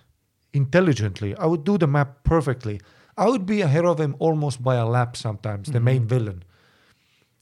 intelligently. 0.53 1.35
I 1.35 1.45
would 1.45 1.63
do 1.63 1.77
the 1.77 1.88
map 1.88 2.23
perfectly. 2.23 2.81
I 3.17 3.27
would 3.29 3.45
be 3.45 3.61
ahead 3.61 3.85
of 3.85 3.99
him 3.99 4.15
almost 4.19 4.63
by 4.63 4.75
a 4.75 4.85
lap 4.85 5.15
sometimes, 5.15 5.71
the 5.71 5.79
main 5.79 6.07
villain. 6.07 6.43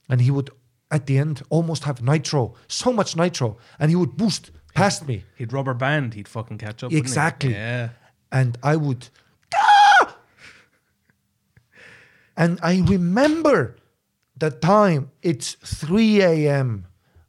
And 0.10 0.20
he 0.22 0.30
would, 0.32 0.50
at 0.92 1.06
the 1.06 1.18
end, 1.18 1.42
almost 1.50 1.84
have 1.86 2.02
nitro, 2.02 2.56
so 2.68 2.92
much 2.92 3.16
nitro, 3.16 3.58
and 3.80 3.90
he 3.90 3.96
would 3.96 4.18
boost 4.18 4.52
past 4.74 5.08
me. 5.08 5.24
he'd 5.38 5.54
rubber 5.54 5.74
band. 5.74 6.16
He'd 6.16 6.28
fucking 6.28 6.58
catch 6.58 6.84
up. 6.84 6.92
Exactly. 6.92 7.54
Yeah. 7.54 7.90
and 8.32 8.58
I 8.62 8.76
would. 8.76 9.08
"Ah!" 9.56 10.16
And 12.38 12.60
I 12.64 12.80
remember 12.82 13.76
the 14.40 14.52
time. 14.52 15.12
It's 15.22 15.54
3 15.54 16.22
a.m. 16.22 16.88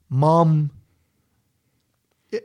Mom 0.08 0.70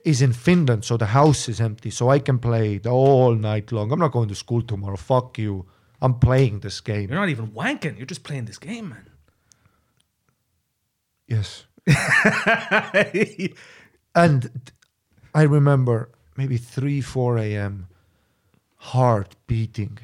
is 0.04 0.22
in 0.22 0.34
Finland, 0.34 0.84
so 0.86 0.98
the 0.98 1.08
house 1.08 1.48
is 1.48 1.62
empty, 1.62 1.92
so 1.92 2.10
I 2.10 2.20
can 2.20 2.40
play 2.40 2.78
the 2.80 2.90
all 2.90 3.36
night 3.36 3.72
long. 3.72 3.92
I'm 3.92 4.00
not 4.00 4.12
going 4.12 4.30
to 4.30 4.36
school 4.36 4.62
tomorrow. 4.62 4.98
Fuck 4.98 5.38
you. 5.38 5.66
I'm 6.02 6.20
playing 6.20 6.60
this 6.60 6.82
game. 6.82 7.10
You're 7.10 7.20
not 7.20 7.30
even 7.30 7.48
wanking. 7.48 7.98
You're 7.98 8.06
just 8.06 8.24
playing 8.24 8.46
this 8.46 8.58
game, 8.58 8.90
man. 8.90 9.10
Yes. 11.28 11.66
And 14.16 14.72
I 15.34 15.44
remember 15.44 16.10
maybe 16.38 16.56
3, 16.56 17.02
4 17.02 17.38
a.m., 17.40 17.88
heart 18.78 19.36
beating. 19.46 19.98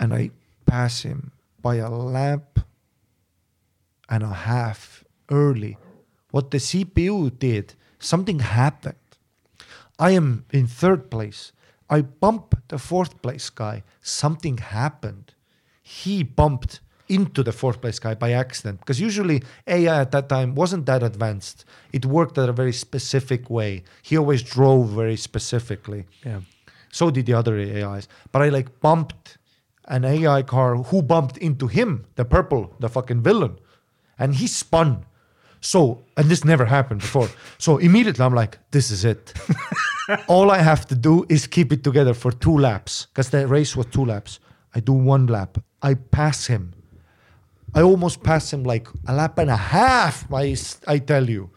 And 0.00 0.12
I 0.12 0.30
pass 0.66 1.02
him 1.02 1.30
by 1.62 1.76
a 1.76 1.88
lap 1.88 2.58
and 4.14 4.24
a 4.24 4.34
half 4.52 5.04
early. 5.30 5.76
What 6.30 6.50
the 6.50 6.58
CPU 6.58 7.38
did, 7.38 7.74
something 7.98 8.40
happened. 8.40 8.96
I 9.98 10.10
am 10.12 10.44
in 10.52 10.66
third 10.66 11.10
place. 11.10 11.52
I 11.88 12.02
bump 12.02 12.56
the 12.68 12.78
fourth 12.78 13.22
place 13.22 13.50
guy. 13.50 13.82
Something 14.00 14.58
happened. 14.58 15.34
He 15.82 16.22
bumped 16.22 16.80
into 17.08 17.42
the 17.42 17.52
fourth 17.52 17.80
place 17.80 17.98
guy 17.98 18.14
by 18.14 18.32
accident 18.32 18.80
because 18.80 19.00
usually 19.00 19.42
AI 19.66 20.00
at 20.00 20.10
that 20.12 20.28
time 20.28 20.54
wasn't 20.54 20.86
that 20.86 21.02
advanced. 21.02 21.64
It 21.92 22.06
worked 22.06 22.38
at 22.38 22.48
a 22.48 22.52
very 22.52 22.72
specific 22.72 23.50
way. 23.50 23.84
He 24.02 24.16
always 24.16 24.42
drove 24.42 24.88
very 24.88 25.16
specifically. 25.16 26.06
Yeah. 26.24 26.40
So 26.90 27.10
did 27.10 27.26
the 27.26 27.34
other 27.34 27.58
AIs. 27.58 28.08
But 28.32 28.42
I 28.42 28.48
like 28.48 28.80
bumped 28.80 29.38
an 29.86 30.04
AI 30.04 30.42
car 30.42 30.76
who 30.76 31.02
bumped 31.02 31.36
into 31.38 31.66
him, 31.66 32.06
the 32.14 32.24
purple, 32.24 32.74
the 32.80 32.88
fucking 32.88 33.22
villain. 33.22 33.58
And 34.18 34.34
he 34.34 34.46
spun. 34.46 35.04
So, 35.60 36.04
and 36.16 36.28
this 36.28 36.44
never 36.44 36.66
happened 36.66 37.00
before. 37.00 37.28
So 37.58 37.78
immediately 37.78 38.24
I'm 38.24 38.34
like, 38.34 38.58
this 38.70 38.90
is 38.90 39.04
it. 39.04 39.32
All 40.28 40.50
I 40.50 40.58
have 40.58 40.86
to 40.88 40.94
do 40.94 41.24
is 41.28 41.46
keep 41.46 41.72
it 41.72 41.82
together 41.82 42.12
for 42.12 42.30
two 42.32 42.58
laps 42.58 43.06
because 43.06 43.30
the 43.30 43.46
race 43.46 43.74
was 43.74 43.86
two 43.86 44.04
laps. 44.04 44.40
I 44.74 44.80
do 44.80 44.92
one 44.92 45.26
lap. 45.26 45.58
I 45.80 45.94
pass 45.94 46.46
him. 46.46 46.74
I 47.74 47.82
almost 47.82 48.22
pass 48.22 48.52
him 48.52 48.62
like 48.62 48.88
a 49.06 49.14
lap 49.14 49.38
and 49.38 49.50
a 49.50 49.56
half, 49.56 50.32
I, 50.32 50.54
I 50.86 50.98
tell 50.98 51.28
you. 51.28 51.50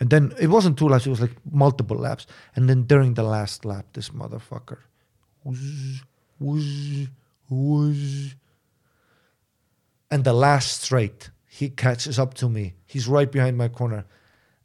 And 0.00 0.10
then 0.10 0.32
it 0.40 0.48
wasn't 0.48 0.78
two 0.78 0.88
laps, 0.88 1.06
it 1.06 1.10
was 1.10 1.20
like 1.20 1.36
multiple 1.50 1.96
laps. 1.96 2.26
And 2.56 2.68
then 2.68 2.84
during 2.84 3.14
the 3.14 3.22
last 3.22 3.64
lap, 3.64 3.86
this 3.92 4.08
motherfucker. 4.08 4.78
Whoosh, 5.44 6.02
whoosh, 6.38 7.06
whoosh. 7.48 8.34
And 10.12 10.24
the 10.24 10.32
last 10.34 10.82
straight, 10.82 11.30
he 11.48 11.68
catches 11.70 12.18
up 12.18 12.34
to 12.34 12.48
me. 12.48 12.74
He's 12.86 13.08
right 13.08 13.32
behind 13.32 13.56
my 13.56 13.68
corner. 13.68 14.04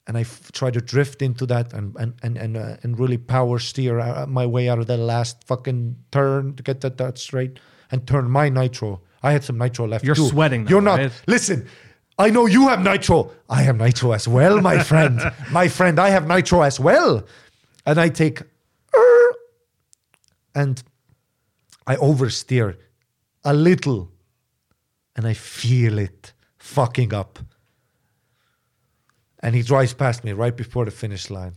And 0.06 0.18
I 0.18 0.22
f- 0.22 0.52
try 0.52 0.72
to 0.72 0.80
drift 0.82 1.22
into 1.22 1.46
that 1.48 1.74
and 1.74 1.96
and 1.98 2.14
and 2.24 2.38
and, 2.38 2.58
uh, 2.58 2.78
and 2.84 3.00
really 3.00 3.18
power 3.18 3.60
steer 3.60 4.00
uh, 4.00 4.26
my 4.28 4.46
way 4.46 4.70
out 4.70 4.80
of 4.80 4.88
the 4.88 4.98
last 4.98 5.44
fucking 5.46 5.96
turn 6.12 6.54
to 6.56 6.64
get 6.64 6.82
that, 6.82 6.98
that 6.98 7.18
straight 7.18 7.60
and 7.92 8.06
turn 8.08 8.30
my 8.30 8.50
nitro. 8.50 9.02
I 9.24 9.32
had 9.32 9.44
some 9.44 9.58
nitro 9.58 9.88
left. 9.88 10.06
You're 10.06 10.16
too. 10.16 10.28
sweating 10.28 10.64
now, 10.64 10.70
You're 10.70 10.82
not. 10.82 11.00
right? 11.00 11.12
Listen, 11.28 11.68
I 12.20 12.30
know 12.30 12.46
you 12.46 12.68
have 12.70 12.82
nitro. 12.84 13.32
I 13.50 13.64
have 13.64 13.78
nitro 13.78 14.12
as 14.14 14.28
well, 14.28 14.62
my 14.62 14.84
friend. 14.92 15.20
my 15.52 15.68
friend, 15.70 16.00
I 16.00 16.10
have 16.10 16.28
nitro 16.28 16.62
as 16.62 16.80
well. 16.80 17.24
And 17.86 18.00
I 18.00 18.10
take 18.10 18.42
and 20.56 20.82
I 21.86 21.96
oversteer 21.98 22.76
a 23.44 23.54
little 23.54 24.12
and 25.18 25.28
I 25.28 25.34
feel 25.34 25.98
it 25.98 26.32
fucking 26.60 27.14
up. 27.14 27.40
And 29.40 29.56
he 29.56 29.64
drives 29.64 29.94
past 29.94 30.24
me 30.24 30.32
right 30.32 30.56
before 30.56 30.86
the 30.86 30.92
finish 30.92 31.30
line. 31.30 31.56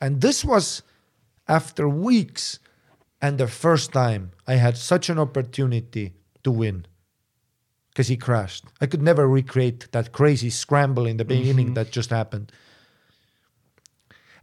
And 0.00 0.20
this 0.20 0.44
was 0.44 0.82
after 1.46 1.88
weeks 1.88 2.58
and 3.22 3.38
the 3.38 3.46
first 3.46 3.92
time 3.92 4.32
I 4.46 4.54
had 4.54 4.76
such 4.76 5.08
an 5.08 5.18
opportunity 5.18 6.14
to 6.42 6.50
win 6.50 6.86
because 7.90 8.08
he 8.08 8.16
crashed. 8.16 8.64
I 8.80 8.86
could 8.86 9.02
never 9.02 9.28
recreate 9.28 9.90
that 9.92 10.12
crazy 10.12 10.50
scramble 10.50 11.06
in 11.06 11.16
the 11.16 11.24
beginning 11.24 11.66
mm-hmm. 11.66 11.74
that 11.74 11.92
just 11.92 12.10
happened. 12.10 12.50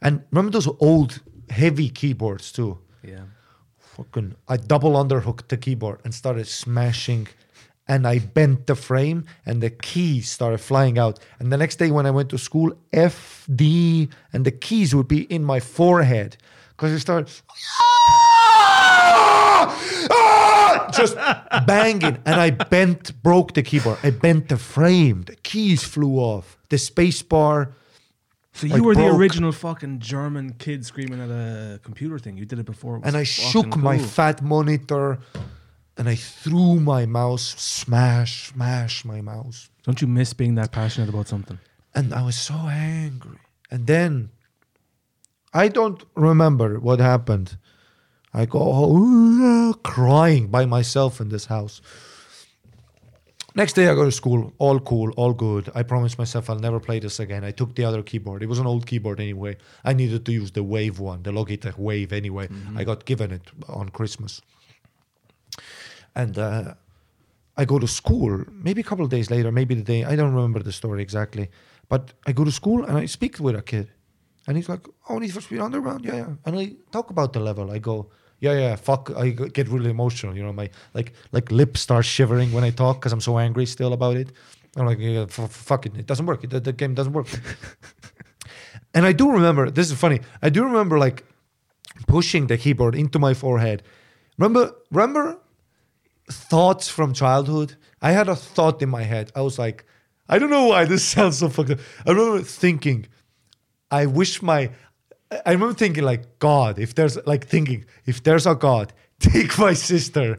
And 0.02 0.24
remember 0.32 0.52
those 0.52 0.70
old 0.80 1.22
heavy 1.50 1.90
keyboards 1.90 2.52
too. 2.52 2.80
Yeah. 3.04 3.26
Fucking, 3.78 4.36
I 4.48 4.58
double 4.58 4.94
underhooked 4.94 5.50
the 5.50 5.58
keyboard 5.58 6.00
and 6.06 6.14
started 6.14 6.48
smashing, 6.48 7.28
and 7.92 8.08
I 8.08 8.20
bent 8.20 8.68
the 8.68 8.76
frame, 8.76 9.26
and 9.46 9.62
the 9.62 9.70
keys 9.70 10.32
started 10.32 10.60
flying 10.60 10.98
out. 10.98 11.20
And 11.40 11.52
the 11.52 11.58
next 11.58 11.76
day 11.76 11.92
when 11.92 12.06
I 12.06 12.12
went 12.12 12.30
to 12.30 12.38
school, 12.38 12.72
F 12.94 13.46
D, 13.54 14.08
and 14.32 14.46
the 14.46 14.52
keys 14.52 14.96
would 14.96 15.10
be 15.10 15.24
in 15.24 15.44
my 15.44 15.60
forehead 15.60 16.38
because 16.70 16.94
it 16.94 17.02
started. 17.02 17.30
Ah! 17.82 18.02
just 20.94 21.16
banging 21.68 22.18
and 22.26 22.36
i 22.42 22.50
bent 22.50 23.14
broke 23.24 23.54
the 23.54 23.64
keyboard 23.64 23.98
i 24.04 24.10
bent 24.10 24.50
the 24.50 24.58
frame 24.58 25.22
the 25.22 25.36
keys 25.38 25.84
flew 25.84 26.18
off 26.18 26.58
the 26.70 26.78
space 26.78 27.22
bar 27.22 27.72
So 28.54 28.68
you 28.68 28.74
Like 28.74 28.82
were 28.84 28.96
the 28.96 29.08
original 29.08 29.54
fucking 29.54 30.00
German 30.00 30.54
kid 30.64 30.86
screaming 30.86 31.22
at 31.22 31.30
a 31.30 31.80
computer 31.88 32.20
thing. 32.20 32.36
You 32.38 32.46
did 32.46 32.60
it 32.60 32.66
before. 32.66 32.98
It 32.98 33.04
and 33.06 33.16
I 33.16 33.24
shook 33.24 33.78
my 33.78 33.98
fat 33.98 34.42
monitor 34.42 35.20
and 36.02 36.10
I 36.10 36.16
threw 36.16 36.80
my 36.80 37.06
mouse, 37.06 37.44
smash, 37.62 38.48
smash 38.48 39.06
my 39.06 39.22
mouse. 39.22 39.70
Don't 39.84 40.02
you 40.02 40.08
miss 40.08 40.34
being 40.34 40.56
that 40.56 40.72
passionate 40.72 41.10
about 41.10 41.28
something? 41.28 41.60
And 41.94 42.12
I 42.12 42.24
was 42.24 42.36
so 42.36 42.56
angry. 42.56 43.38
And 43.70 43.86
then 43.86 44.32
I 45.54 45.68
don't 45.68 46.04
remember 46.16 46.80
what 46.80 47.00
happened. 47.00 47.56
I 48.34 48.48
go 48.48 48.74
home 48.74 49.76
crying 49.84 50.48
by 50.48 50.66
myself 50.66 51.22
in 51.22 51.30
this 51.30 51.46
house. 51.46 51.82
Next 53.54 53.74
day 53.74 53.88
I 53.88 53.94
go 53.94 54.06
to 54.06 54.12
school, 54.12 54.54
all 54.58 54.80
cool, 54.80 55.12
all 55.12 55.34
good. 55.34 55.70
I 55.76 55.84
promised 55.84 56.18
myself 56.18 56.50
I'll 56.50 56.58
never 56.58 56.80
play 56.80 56.98
this 56.98 57.20
again. 57.20 57.44
I 57.44 57.52
took 57.52 57.76
the 57.76 57.84
other 57.84 58.02
keyboard. 58.02 58.42
It 58.42 58.50
was 58.50 58.58
an 58.58 58.66
old 58.66 58.88
keyboard 58.88 59.20
anyway. 59.20 59.56
I 59.86 59.94
needed 59.94 60.26
to 60.26 60.32
use 60.32 60.50
the 60.50 60.64
Wave 60.64 60.98
one, 60.98 61.22
the 61.22 61.32
Logitech 61.32 61.78
Wave 61.78 62.12
anyway. 62.12 62.48
Mm-hmm. 62.48 62.76
I 62.80 62.86
got 62.86 63.06
given 63.06 63.32
it 63.32 63.52
on 63.70 63.90
Christmas. 63.90 64.42
And 66.16 66.38
uh, 66.38 66.74
I 67.58 67.66
go 67.66 67.80
to 67.80 67.88
school, 67.88 68.44
maybe 68.52 68.82
a 68.82 68.84
couple 68.84 69.06
of 69.06 69.12
days 69.12 69.30
later, 69.30 69.52
maybe 69.52 69.76
the 69.76 69.84
day, 69.84 70.04
I 70.04 70.16
don't 70.16 70.34
remember 70.34 70.62
the 70.62 70.72
story 70.72 71.02
exactly. 71.02 71.50
But 71.90 72.14
I 72.28 72.32
go 72.32 72.44
to 72.44 72.52
school 72.52 72.86
and 72.86 72.98
I 72.98 73.06
speak 73.06 73.40
with 73.40 73.56
a 73.56 73.62
kid. 73.62 73.92
And 74.48 74.58
he's 74.58 74.70
like, 74.70 74.88
Oh, 75.08 75.20
Need 75.20 75.34
for 75.34 75.42
Speed 75.42 75.60
Underground? 75.60 76.04
Yeah, 76.06 76.16
yeah. 76.16 76.28
And 76.46 76.58
I 76.58 76.74
talk 76.92 77.10
about 77.10 77.34
the 77.34 77.40
level. 77.40 77.72
I 77.72 77.80
go, 77.80 78.10
Yeah, 78.40 78.54
yeah, 78.54 78.76
fuck. 78.76 79.12
I 79.16 79.30
get 79.30 79.68
really 79.68 79.90
emotional. 79.90 80.36
You 80.36 80.44
know, 80.44 80.54
my 80.54 80.70
like 80.94 81.14
like 81.32 81.52
lips 81.52 81.82
start 81.82 82.06
shivering 82.06 82.52
when 82.52 82.64
I 82.64 82.72
talk 82.72 83.00
because 83.00 83.14
I'm 83.14 83.22
so 83.22 83.38
angry 83.38 83.66
still 83.66 83.94
about 83.94 84.18
it. 84.18 84.32
I'm 84.78 84.86
like, 84.86 85.00
yeah, 85.00 85.26
f- 85.28 85.52
fuck 85.52 85.86
it. 85.86 85.98
It 85.98 86.06
doesn't 86.08 86.26
work. 86.26 86.48
The 86.50 86.74
game 86.74 86.94
doesn't 86.94 87.12
work. 87.14 87.28
and 88.94 89.06
I 89.06 89.12
do 89.12 89.30
remember, 89.30 89.70
this 89.70 89.92
is 89.92 89.98
funny. 90.00 90.22
I 90.42 90.50
do 90.50 90.64
remember 90.64 90.98
like 90.98 91.26
pushing 92.08 92.48
the 92.48 92.58
keyboard 92.58 92.96
into 92.96 93.20
my 93.20 93.34
forehead. 93.34 93.84
Remember, 94.38 94.74
remember 94.92 95.41
thoughts 96.32 96.88
from 96.88 97.14
childhood. 97.14 97.76
I 98.02 98.12
had 98.12 98.28
a 98.30 98.36
thought 98.36 98.82
in 98.82 98.90
my 98.90 99.04
head. 99.04 99.32
I 99.36 99.42
was 99.42 99.60
like, 99.60 99.86
I 100.28 100.40
don't 100.40 100.50
know 100.50 100.68
why 100.68 100.86
this 100.86 101.04
sounds 101.14 101.38
so 101.40 101.50
fucked 101.50 101.72
up. 101.72 101.80
I 102.06 102.12
remember 102.12 102.42
thinking, 102.42 103.08
I 103.90 104.06
wish 104.06 104.42
my. 104.42 104.72
I 105.46 105.52
remember 105.52 105.74
thinking 105.74 106.04
like 106.04 106.40
God. 106.40 106.80
If 106.80 106.96
there's 106.96 107.18
like 107.26 107.48
thinking, 107.48 107.86
if 108.06 108.24
there's 108.24 108.46
a 108.46 108.56
God, 108.56 108.94
take 109.20 109.58
my 109.58 109.74
sister. 109.74 110.38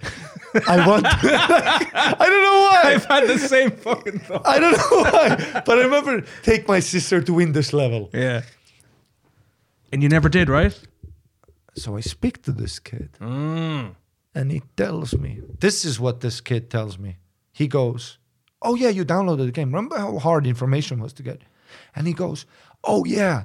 I 0.66 0.86
want. 0.86 1.04
to 1.04 1.10
I 1.22 2.26
don't 2.26 2.42
know 2.42 2.60
why. 2.68 2.80
I've 2.92 3.04
had 3.06 3.28
the 3.28 3.38
same 3.38 3.70
fucking 3.70 4.18
thought. 4.20 4.46
I 4.46 4.58
don't 4.58 4.72
know 4.72 5.02
why, 5.02 5.62
but 5.64 5.78
I 5.78 5.82
remember 5.82 6.24
take 6.42 6.68
my 6.68 6.80
sister 6.80 7.22
to 7.22 7.32
win 7.32 7.52
this 7.52 7.72
level. 7.72 8.10
Yeah. 8.12 8.42
And 9.92 10.02
you 10.02 10.08
never 10.08 10.28
did, 10.28 10.48
right? 10.48 10.78
So 11.74 11.96
I 11.96 12.00
speak 12.00 12.42
to 12.42 12.52
this 12.52 12.78
kid. 12.78 13.10
Mm. 13.20 13.94
And 14.34 14.50
he 14.50 14.62
tells 14.76 15.14
me, 15.14 15.40
this 15.60 15.84
is 15.84 16.00
what 16.00 16.20
this 16.20 16.40
kid 16.40 16.70
tells 16.70 16.98
me. 16.98 17.18
He 17.52 17.68
goes, 17.68 18.18
Oh, 18.62 18.74
yeah, 18.74 18.88
you 18.88 19.04
downloaded 19.04 19.46
the 19.46 19.52
game. 19.52 19.74
Remember 19.74 19.98
how 19.98 20.18
hard 20.18 20.46
information 20.46 21.00
was 21.00 21.12
to 21.14 21.22
get? 21.22 21.42
And 21.94 22.06
he 22.06 22.12
goes, 22.12 22.46
Oh, 22.84 23.04
yeah, 23.04 23.44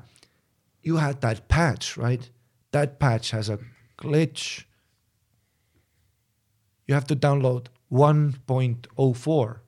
you 0.82 0.98
had 0.98 1.22
that 1.22 1.48
patch, 1.50 1.98
right? 1.98 2.30
That 2.72 3.00
patch 3.00 3.32
has 3.32 3.50
a 3.50 3.60
glitch. 3.98 4.64
You 6.86 6.94
have 6.94 7.08
to 7.08 7.16
download 7.16 7.68
1.04. 7.92 9.60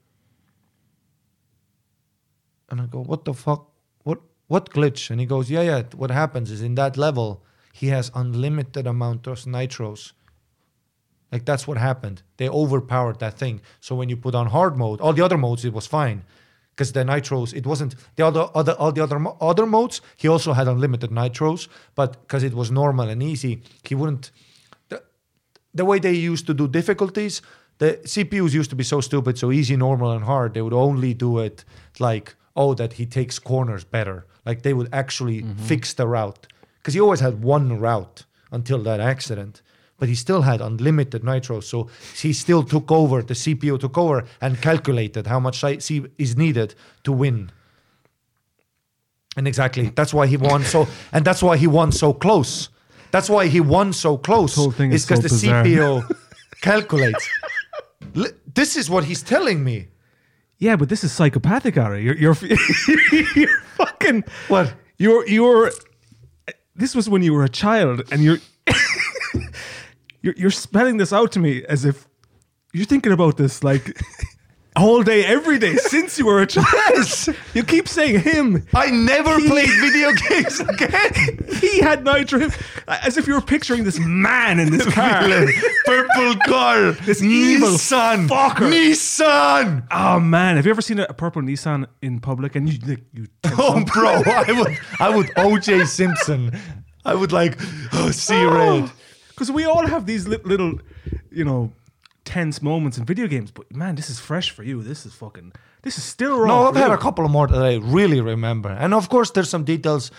And 2.69 2.81
I 2.81 2.85
go, 2.85 3.01
What 3.01 3.25
the 3.25 3.33
fuck? 3.33 3.69
What, 4.03 4.19
what 4.47 4.69
glitch? 4.69 5.09
And 5.09 5.19
he 5.19 5.25
goes, 5.25 5.49
Yeah, 5.49 5.63
yeah, 5.63 5.83
what 5.95 6.11
happens 6.11 6.51
is 6.51 6.61
in 6.61 6.75
that 6.75 6.95
level, 6.95 7.43
he 7.73 7.87
has 7.87 8.11
unlimited 8.15 8.87
amount 8.87 9.27
of 9.27 9.39
nitros. 9.39 10.13
Like 11.31 11.45
that's 11.45 11.67
what 11.67 11.77
happened. 11.77 12.21
They 12.37 12.49
overpowered 12.49 13.19
that 13.19 13.37
thing. 13.37 13.61
So 13.79 13.95
when 13.95 14.09
you 14.09 14.17
put 14.17 14.35
on 14.35 14.47
hard 14.47 14.77
mode, 14.77 14.99
all 15.01 15.13
the 15.13 15.23
other 15.23 15.37
modes 15.37 15.63
it 15.63 15.73
was 15.73 15.85
fine, 15.85 16.23
because 16.71 16.91
the 16.93 17.03
nitros 17.03 17.53
it 17.53 17.67
wasn't 17.67 17.95
the 18.15 18.25
other 18.25 18.49
other 18.55 18.73
all 18.73 18.91
the 18.91 19.03
other 19.03 19.23
other 19.39 19.65
modes. 19.65 20.01
He 20.17 20.27
also 20.27 20.53
had 20.53 20.67
unlimited 20.67 21.11
nitros, 21.11 21.67
but 21.95 22.21
because 22.21 22.43
it 22.43 22.53
was 22.53 22.71
normal 22.71 23.09
and 23.09 23.21
easy, 23.21 23.61
he 23.83 23.95
wouldn't. 23.95 24.31
The, 24.89 25.03
the 25.73 25.85
way 25.85 25.99
they 25.99 26.13
used 26.13 26.47
to 26.47 26.53
do 26.53 26.67
difficulties, 26.67 27.41
the 27.77 27.99
CPUs 28.03 28.53
used 28.53 28.71
to 28.71 28.75
be 28.75 28.83
so 28.83 28.99
stupid, 29.01 29.37
so 29.37 29.51
easy, 29.51 29.75
normal, 29.75 30.11
and 30.11 30.23
hard. 30.23 30.53
They 30.53 30.61
would 30.61 30.73
only 30.73 31.13
do 31.13 31.37
it 31.39 31.63
like 31.99 32.35
oh 32.55 32.73
that 32.73 32.93
he 32.93 33.05
takes 33.05 33.37
corners 33.37 33.83
better. 33.83 34.25
Like 34.45 34.63
they 34.63 34.73
would 34.73 34.89
actually 34.91 35.43
mm-hmm. 35.43 35.63
fix 35.63 35.93
the 35.93 36.07
route 36.07 36.47
because 36.77 36.95
he 36.95 36.99
always 36.99 37.19
had 37.19 37.43
one 37.43 37.77
route 37.79 38.25
until 38.51 38.79
that 38.79 38.99
accident 38.99 39.61
but 39.99 40.09
he 40.09 40.15
still 40.15 40.41
had 40.41 40.61
unlimited 40.61 41.23
nitro. 41.23 41.59
So 41.59 41.89
he 42.15 42.33
still 42.33 42.63
took 42.63 42.91
over, 42.91 43.21
the 43.21 43.33
CPU 43.33 43.79
took 43.79 43.97
over 43.97 44.25
and 44.41 44.59
calculated 44.61 45.27
how 45.27 45.39
much 45.39 45.63
is 45.63 46.37
needed 46.37 46.75
to 47.03 47.11
win. 47.11 47.51
And 49.37 49.47
exactly, 49.47 49.89
that's 49.89 50.13
why 50.13 50.25
he 50.27 50.37
won 50.37 50.63
so, 50.63 50.87
and 51.13 51.23
that's 51.23 51.43
why 51.43 51.55
he 51.57 51.67
won 51.67 51.91
so 51.91 52.13
close. 52.13 52.69
That's 53.11 53.29
why 53.29 53.47
he 53.47 53.59
won 53.59 53.93
so 53.93 54.17
close. 54.17 54.51
This 54.51 54.57
whole 54.57 54.71
thing 54.71 54.91
is 54.91 55.05
because 55.05 55.19
so 55.19 55.27
the 55.27 55.63
bizarre. 55.63 55.63
CPU 55.63 56.17
calculates. 56.61 57.29
This 58.53 58.75
is 58.75 58.89
what 58.89 59.03
he's 59.03 59.21
telling 59.21 59.63
me. 59.63 59.87
Yeah, 60.57 60.75
but 60.75 60.89
this 60.89 61.03
is 61.03 61.11
psychopathic, 61.11 61.77
Ari. 61.77 62.03
You're, 62.03 62.17
you're, 62.17 62.35
you're 63.35 63.59
fucking. 63.77 64.25
What? 64.49 64.73
You're, 64.97 65.25
you're. 65.27 65.71
This 66.75 66.95
was 66.95 67.09
when 67.09 67.23
you 67.23 67.33
were 67.33 67.45
a 67.45 67.49
child, 67.49 68.03
and 68.11 68.21
you're, 68.23 68.39
you're, 70.21 70.35
you're 70.35 70.51
spelling 70.51 70.97
this 70.97 71.13
out 71.13 71.31
to 71.33 71.39
me 71.39 71.63
as 71.65 71.85
if 71.85 72.07
you're 72.73 72.85
thinking 72.85 73.11
about 73.11 73.37
this 73.37 73.63
like 73.63 73.97
all 74.75 75.03
day, 75.03 75.25
every 75.25 75.57
day 75.59 75.75
since 75.75 76.17
you 76.17 76.25
were 76.25 76.41
a 76.41 76.47
child. 76.47 76.67
Yes. 76.73 77.29
You 77.53 77.63
keep 77.63 77.87
saying 77.87 78.21
him. 78.21 78.65
I 78.73 78.89
never 78.91 79.37
He- 79.39 79.47
played 79.47 79.69
video 79.81 80.11
games 80.13 80.59
again. 80.59 81.45
He 81.59 81.81
had 81.81 82.05
nitro, 82.05 82.47
as 82.87 83.17
if 83.17 83.27
you 83.27 83.33
were 83.33 83.41
picturing 83.41 83.83
this 83.83 83.99
man 83.99 84.59
in 84.59 84.71
this 84.71 84.85
car. 84.93 85.27
Purple 85.85 86.35
car. 86.45 86.91
This 86.91 87.21
evil 87.21 87.69
Nissan. 87.69 88.27
fucker. 88.29 88.71
Nissan. 88.71 89.85
Oh 89.91 90.19
man, 90.21 90.55
have 90.55 90.65
you 90.65 90.71
ever 90.71 90.81
seen 90.81 90.99
a, 90.99 91.13
purple 91.13 91.41
Nissan 91.41 91.85
in 92.01 92.19
public 92.21 92.55
and 92.55 92.71
you 92.71 92.79
like 92.87 93.03
you? 93.13 93.27
Oh, 93.61 93.83
bro, 93.83 94.21
I 94.25 94.53
would, 94.53 94.77
I 94.99 95.09
would 95.13 95.27
OJ 95.35 95.85
Simpson. 95.87 96.57
I 97.03 97.13
would 97.13 97.33
like 97.33 97.57
oh, 97.91 98.11
see 98.11 98.35
oh. 98.35 98.81
red. 98.81 98.91
Because 99.39 99.53
we 99.53 99.63
all 99.63 99.87
have 99.87 100.05
these 100.05 100.27
li- 100.27 100.43
little, 100.43 100.73
you 101.31 101.45
know, 101.45 101.71
tense 102.25 102.61
moments 102.61 102.97
in 102.97 103.05
video 103.05 103.25
games. 103.25 103.51
But 103.51 103.73
man, 103.73 103.95
this 103.95 104.09
is 104.09 104.19
fresh 104.19 104.49
for 104.51 104.63
you. 104.63 104.83
This 104.83 105.05
is 105.05 105.13
fucking. 105.13 105.53
This 105.81 105.97
is 105.97 106.03
still 106.03 106.37
wrong. 106.37 106.47
No, 106.49 106.67
I've 106.67 106.73
for 106.73 106.79
had 106.81 106.87
you. 106.89 106.95
a 106.95 106.97
couple 106.97 107.23
of 107.23 107.31
more 107.31 107.47
that 107.47 107.63
I 107.63 107.75
really 107.75 108.19
remember, 108.19 108.67
and 108.67 108.93
of 108.93 109.07
course, 109.07 109.31
there's 109.31 109.49
some 109.49 109.63
details. 109.63 110.11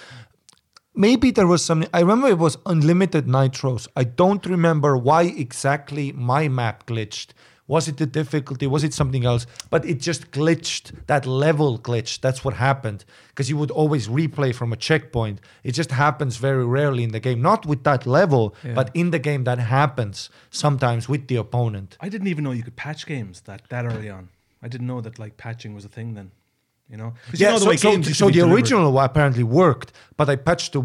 Maybe 0.95 1.31
there 1.33 1.47
was 1.47 1.63
some. 1.63 1.85
I 1.93 2.01
remember 2.01 2.29
it 2.29 2.39
was 2.39 2.57
unlimited 2.65 3.27
nitros. 3.27 3.87
I 3.95 4.05
don't 4.05 4.47
remember 4.47 4.97
why 4.97 5.25
exactly 5.25 6.13
my 6.13 6.49
map 6.49 6.87
glitched. 6.87 7.35
Was 7.75 7.87
it 7.87 7.99
the 7.99 8.07
difficulty? 8.21 8.67
Was 8.67 8.83
it 8.83 8.93
something 8.93 9.25
else? 9.25 9.47
But 9.75 9.85
it 9.85 9.99
just 10.01 10.23
glitched. 10.33 10.85
That 11.07 11.25
level 11.25 11.79
glitched. 11.79 12.21
That's 12.21 12.45
what 12.45 12.55
happened. 12.55 13.05
Because 13.29 13.49
you 13.51 13.57
would 13.61 13.71
always 13.71 14.09
replay 14.09 14.53
from 14.53 14.73
a 14.73 14.77
checkpoint. 14.89 15.37
It 15.63 15.73
just 15.81 15.93
happens 15.93 16.37
very 16.49 16.67
rarely 16.67 17.05
in 17.05 17.13
the 17.13 17.21
game. 17.21 17.41
Not 17.51 17.61
with 17.71 17.85
that 17.85 18.03
level, 18.19 18.45
Yeah. 18.65 18.75
but 18.75 18.91
in 18.93 19.13
the 19.13 19.21
game 19.29 19.45
that 19.45 19.59
happens 19.61 20.31
sometimes 20.51 21.09
with 21.13 21.29
the 21.29 21.37
opponent. 21.37 21.97
I 22.01 22.09
didn't 22.09 22.27
even 22.33 22.43
know 22.45 22.51
you 22.51 22.65
could 22.65 22.75
patch 22.87 23.07
games 23.07 23.37
that 23.43 23.61
that 23.69 23.85
early 23.87 24.11
on. 24.11 24.25
I 24.65 24.67
didn't 24.73 24.89
know 24.89 25.01
that 25.07 25.15
like 25.25 25.37
patching 25.37 25.73
was 25.79 25.85
a 25.85 25.89
thing 25.97 26.15
then. 26.15 26.29
You 26.93 26.97
know. 26.97 27.11
'Cause 27.31 27.39
you 27.39 27.47
Yeah, 27.47 27.53
know 27.53 27.59
the 27.61 27.65
so, 27.67 27.71
way 27.71 27.77
so, 27.77 27.91
games 27.93 28.07
used 28.09 28.19
so 28.19 28.27
the 28.27 28.33
delivered. 28.33 28.55
original 28.57 28.99
apparently 28.99 29.45
worked, 29.45 29.93
but 30.19 30.29
I 30.29 30.35
patched 30.35 30.73
to 30.73 30.81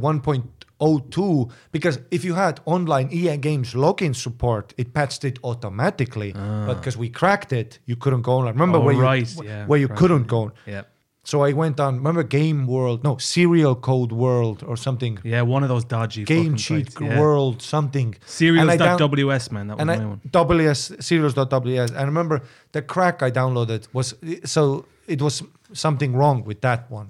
1.02 0.79 1.51
because 1.71 1.99
if 2.11 2.23
you 2.23 2.33
had 2.33 2.59
online 2.65 3.09
EA 3.11 3.37
Games 3.37 3.73
login 3.73 4.15
support, 4.15 4.73
it 4.77 4.93
patched 4.93 5.23
it 5.23 5.39
automatically. 5.43 6.33
But 6.33 6.75
because 6.75 6.97
we 6.97 7.09
cracked 7.09 7.53
it, 7.53 7.79
you 7.85 7.95
couldn't 7.95 8.21
go 8.23 8.33
online. 8.33 8.53
Remember 8.53 8.77
Oh, 8.77 8.81
where 8.81 9.15
you 9.15 9.25
yeah, 9.43 9.65
where 9.67 9.79
you 9.79 9.87
right. 9.87 9.97
couldn't 9.97 10.27
go? 10.27 10.51
Yeah. 10.65 10.83
So 11.23 11.43
I 11.43 11.53
went 11.53 11.79
on. 11.79 11.95
Remember 11.97 12.21
Game 12.21 12.67
World? 12.67 13.03
No, 13.03 13.17
Serial 13.17 13.75
Code 13.75 14.11
World 14.11 14.63
or 14.67 14.77
something. 14.77 15.17
Yeah, 15.23 15.41
one 15.41 15.63
of 15.63 15.69
those 15.69 15.83
dodgy 15.83 16.23
Game 16.23 16.55
Cheat 16.55 16.91
sites, 16.91 17.01
yeah. 17.01 17.19
World 17.19 17.63
something. 17.63 18.15
Serials.ws, 18.27 19.51
man. 19.51 19.67
That 19.67 19.77
was 19.77 19.85
my 19.87 19.95
I, 19.95 20.05
one. 20.05 20.21
WS 20.29 20.91
serials.ws. 20.99 21.89
And 21.89 21.99
I 21.99 22.03
remember 22.03 22.41
the 22.73 22.83
crack 22.83 23.23
I 23.23 23.31
downloaded 23.31 23.87
was 23.91 24.13
so 24.43 24.85
it 25.07 25.19
was 25.21 25.41
something 25.73 26.15
wrong 26.15 26.43
with 26.43 26.61
that 26.61 26.91
one, 26.91 27.09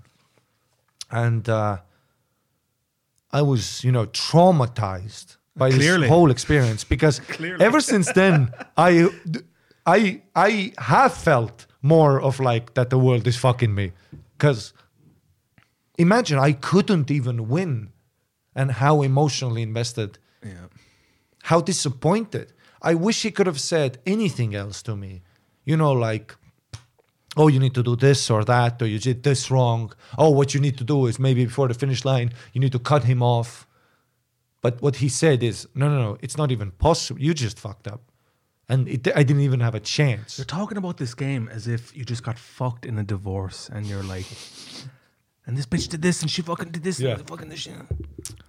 and 1.12 1.48
uh, 1.50 1.80
I 3.40 3.42
was 3.52 3.84
you 3.84 3.92
know 3.92 4.06
traumatized 4.08 5.38
by 5.56 5.70
Clearly. 5.72 6.02
this 6.02 6.10
whole 6.10 6.32
experience 6.32 6.84
because 6.90 7.22
ever 7.60 7.82
since 7.82 8.12
then 8.14 8.36
I 8.90 8.92
I 9.98 10.22
I 10.50 10.52
have 10.78 11.14
felt 11.14 11.66
more 11.82 12.22
of 12.22 12.40
like 12.40 12.66
that 12.74 12.90
the 12.90 12.98
world 12.98 13.28
is 13.28 13.38
fucking 13.38 13.74
me 13.74 13.92
because 14.38 14.74
imagine 15.98 16.40
I 16.50 16.54
couldn't 16.54 17.10
even 17.12 17.48
win 17.50 17.90
and 18.56 18.72
how 18.72 19.04
emotionally 19.04 19.62
invested 19.62 20.18
Yeah. 20.44 20.68
how 21.52 21.62
disappointed. 21.62 22.48
I 22.92 22.94
wish 22.94 23.24
he 23.24 23.32
could 23.32 23.48
have 23.48 23.60
said 23.60 23.98
anything 24.06 24.54
else 24.56 24.84
to 24.84 24.96
me. 24.96 25.22
You 25.66 25.76
know, 25.78 25.92
like, 26.12 26.36
oh, 27.38 27.48
you 27.48 27.60
need 27.60 27.74
to 27.76 27.84
do 27.84 27.96
this 27.96 28.30
or 28.30 28.44
that, 28.46 28.82
or 28.82 28.88
you 28.88 29.00
did 29.00 29.24
this 29.24 29.52
wrong. 29.52 29.92
Oh, 30.18 30.30
what 30.30 30.54
you 30.54 30.60
need 30.60 30.78
to 30.78 30.84
do 30.84 31.06
is 31.08 31.20
maybe 31.20 31.46
before 31.46 31.68
the 31.68 31.74
finish 31.74 32.06
line, 32.06 32.32
you 32.54 32.62
need 32.62 32.72
to 32.72 32.80
cut 32.80 33.04
him 33.04 33.22
off. 33.22 33.68
But 34.62 34.82
what 34.82 34.96
he 34.98 35.10
said 35.10 35.44
is, 35.44 35.68
no, 35.76 35.88
no, 35.90 36.02
no, 36.02 36.18
it's 36.22 36.38
not 36.38 36.52
even 36.52 36.72
possible. 36.72 37.22
You 37.22 37.34
just 37.34 37.60
fucked 37.60 37.88
up. 37.88 38.02
And 38.68 38.88
it, 38.88 39.08
I 39.16 39.22
didn't 39.22 39.44
even 39.44 39.60
have 39.60 39.76
a 39.76 39.80
chance. 39.80 40.40
You're 40.40 40.46
talking 40.46 40.78
about 40.78 40.98
this 40.98 41.14
game 41.14 41.48
as 41.52 41.68
if 41.68 41.96
you 41.96 42.04
just 42.04 42.24
got 42.24 42.40
fucked 42.40 42.84
in 42.86 42.98
a 42.98 43.04
divorce 43.04 43.70
and 43.72 43.86
you're 43.86 44.02
like, 44.02 44.26
and 45.46 45.56
this 45.56 45.68
bitch 45.68 45.88
did 45.88 46.02
this 46.02 46.22
and 46.24 46.32
she 46.32 46.42
fucking 46.42 46.70
did 46.72 46.84
this 46.84 47.00
Yeah. 47.00 47.12
and 47.16 47.28
fucking 47.28 47.50
this 47.50 47.60
shit. 47.60 47.74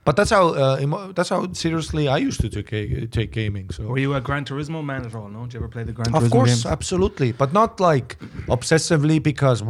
But 0.06 0.14
that's 0.14 0.30
how 0.30 0.44
uh, 0.54 0.78
emo- 0.80 1.12
that's 1.12 1.30
how 1.30 1.52
seriously 1.52 2.06
I 2.06 2.18
used 2.18 2.40
to 2.40 2.48
take, 2.48 3.10
take 3.10 3.32
gaming. 3.32 3.70
So 3.70 3.82
Were 3.88 3.98
you 3.98 4.14
a 4.14 4.20
Gran 4.20 4.44
Turismo 4.44 4.84
man 4.84 5.04
at 5.04 5.14
all? 5.16 5.28
No? 5.28 5.40
Did 5.42 5.54
you 5.54 5.60
ever 5.60 5.68
play 5.68 5.82
the 5.82 5.92
Gran 5.92 6.12
Turismo 6.12 6.24
Of 6.24 6.30
course, 6.30 6.50
games? 6.50 6.66
absolutely, 6.66 7.32
but 7.32 7.52
not 7.52 7.80
like 7.80 8.16
obsessively 8.46 9.20
because 9.20 9.62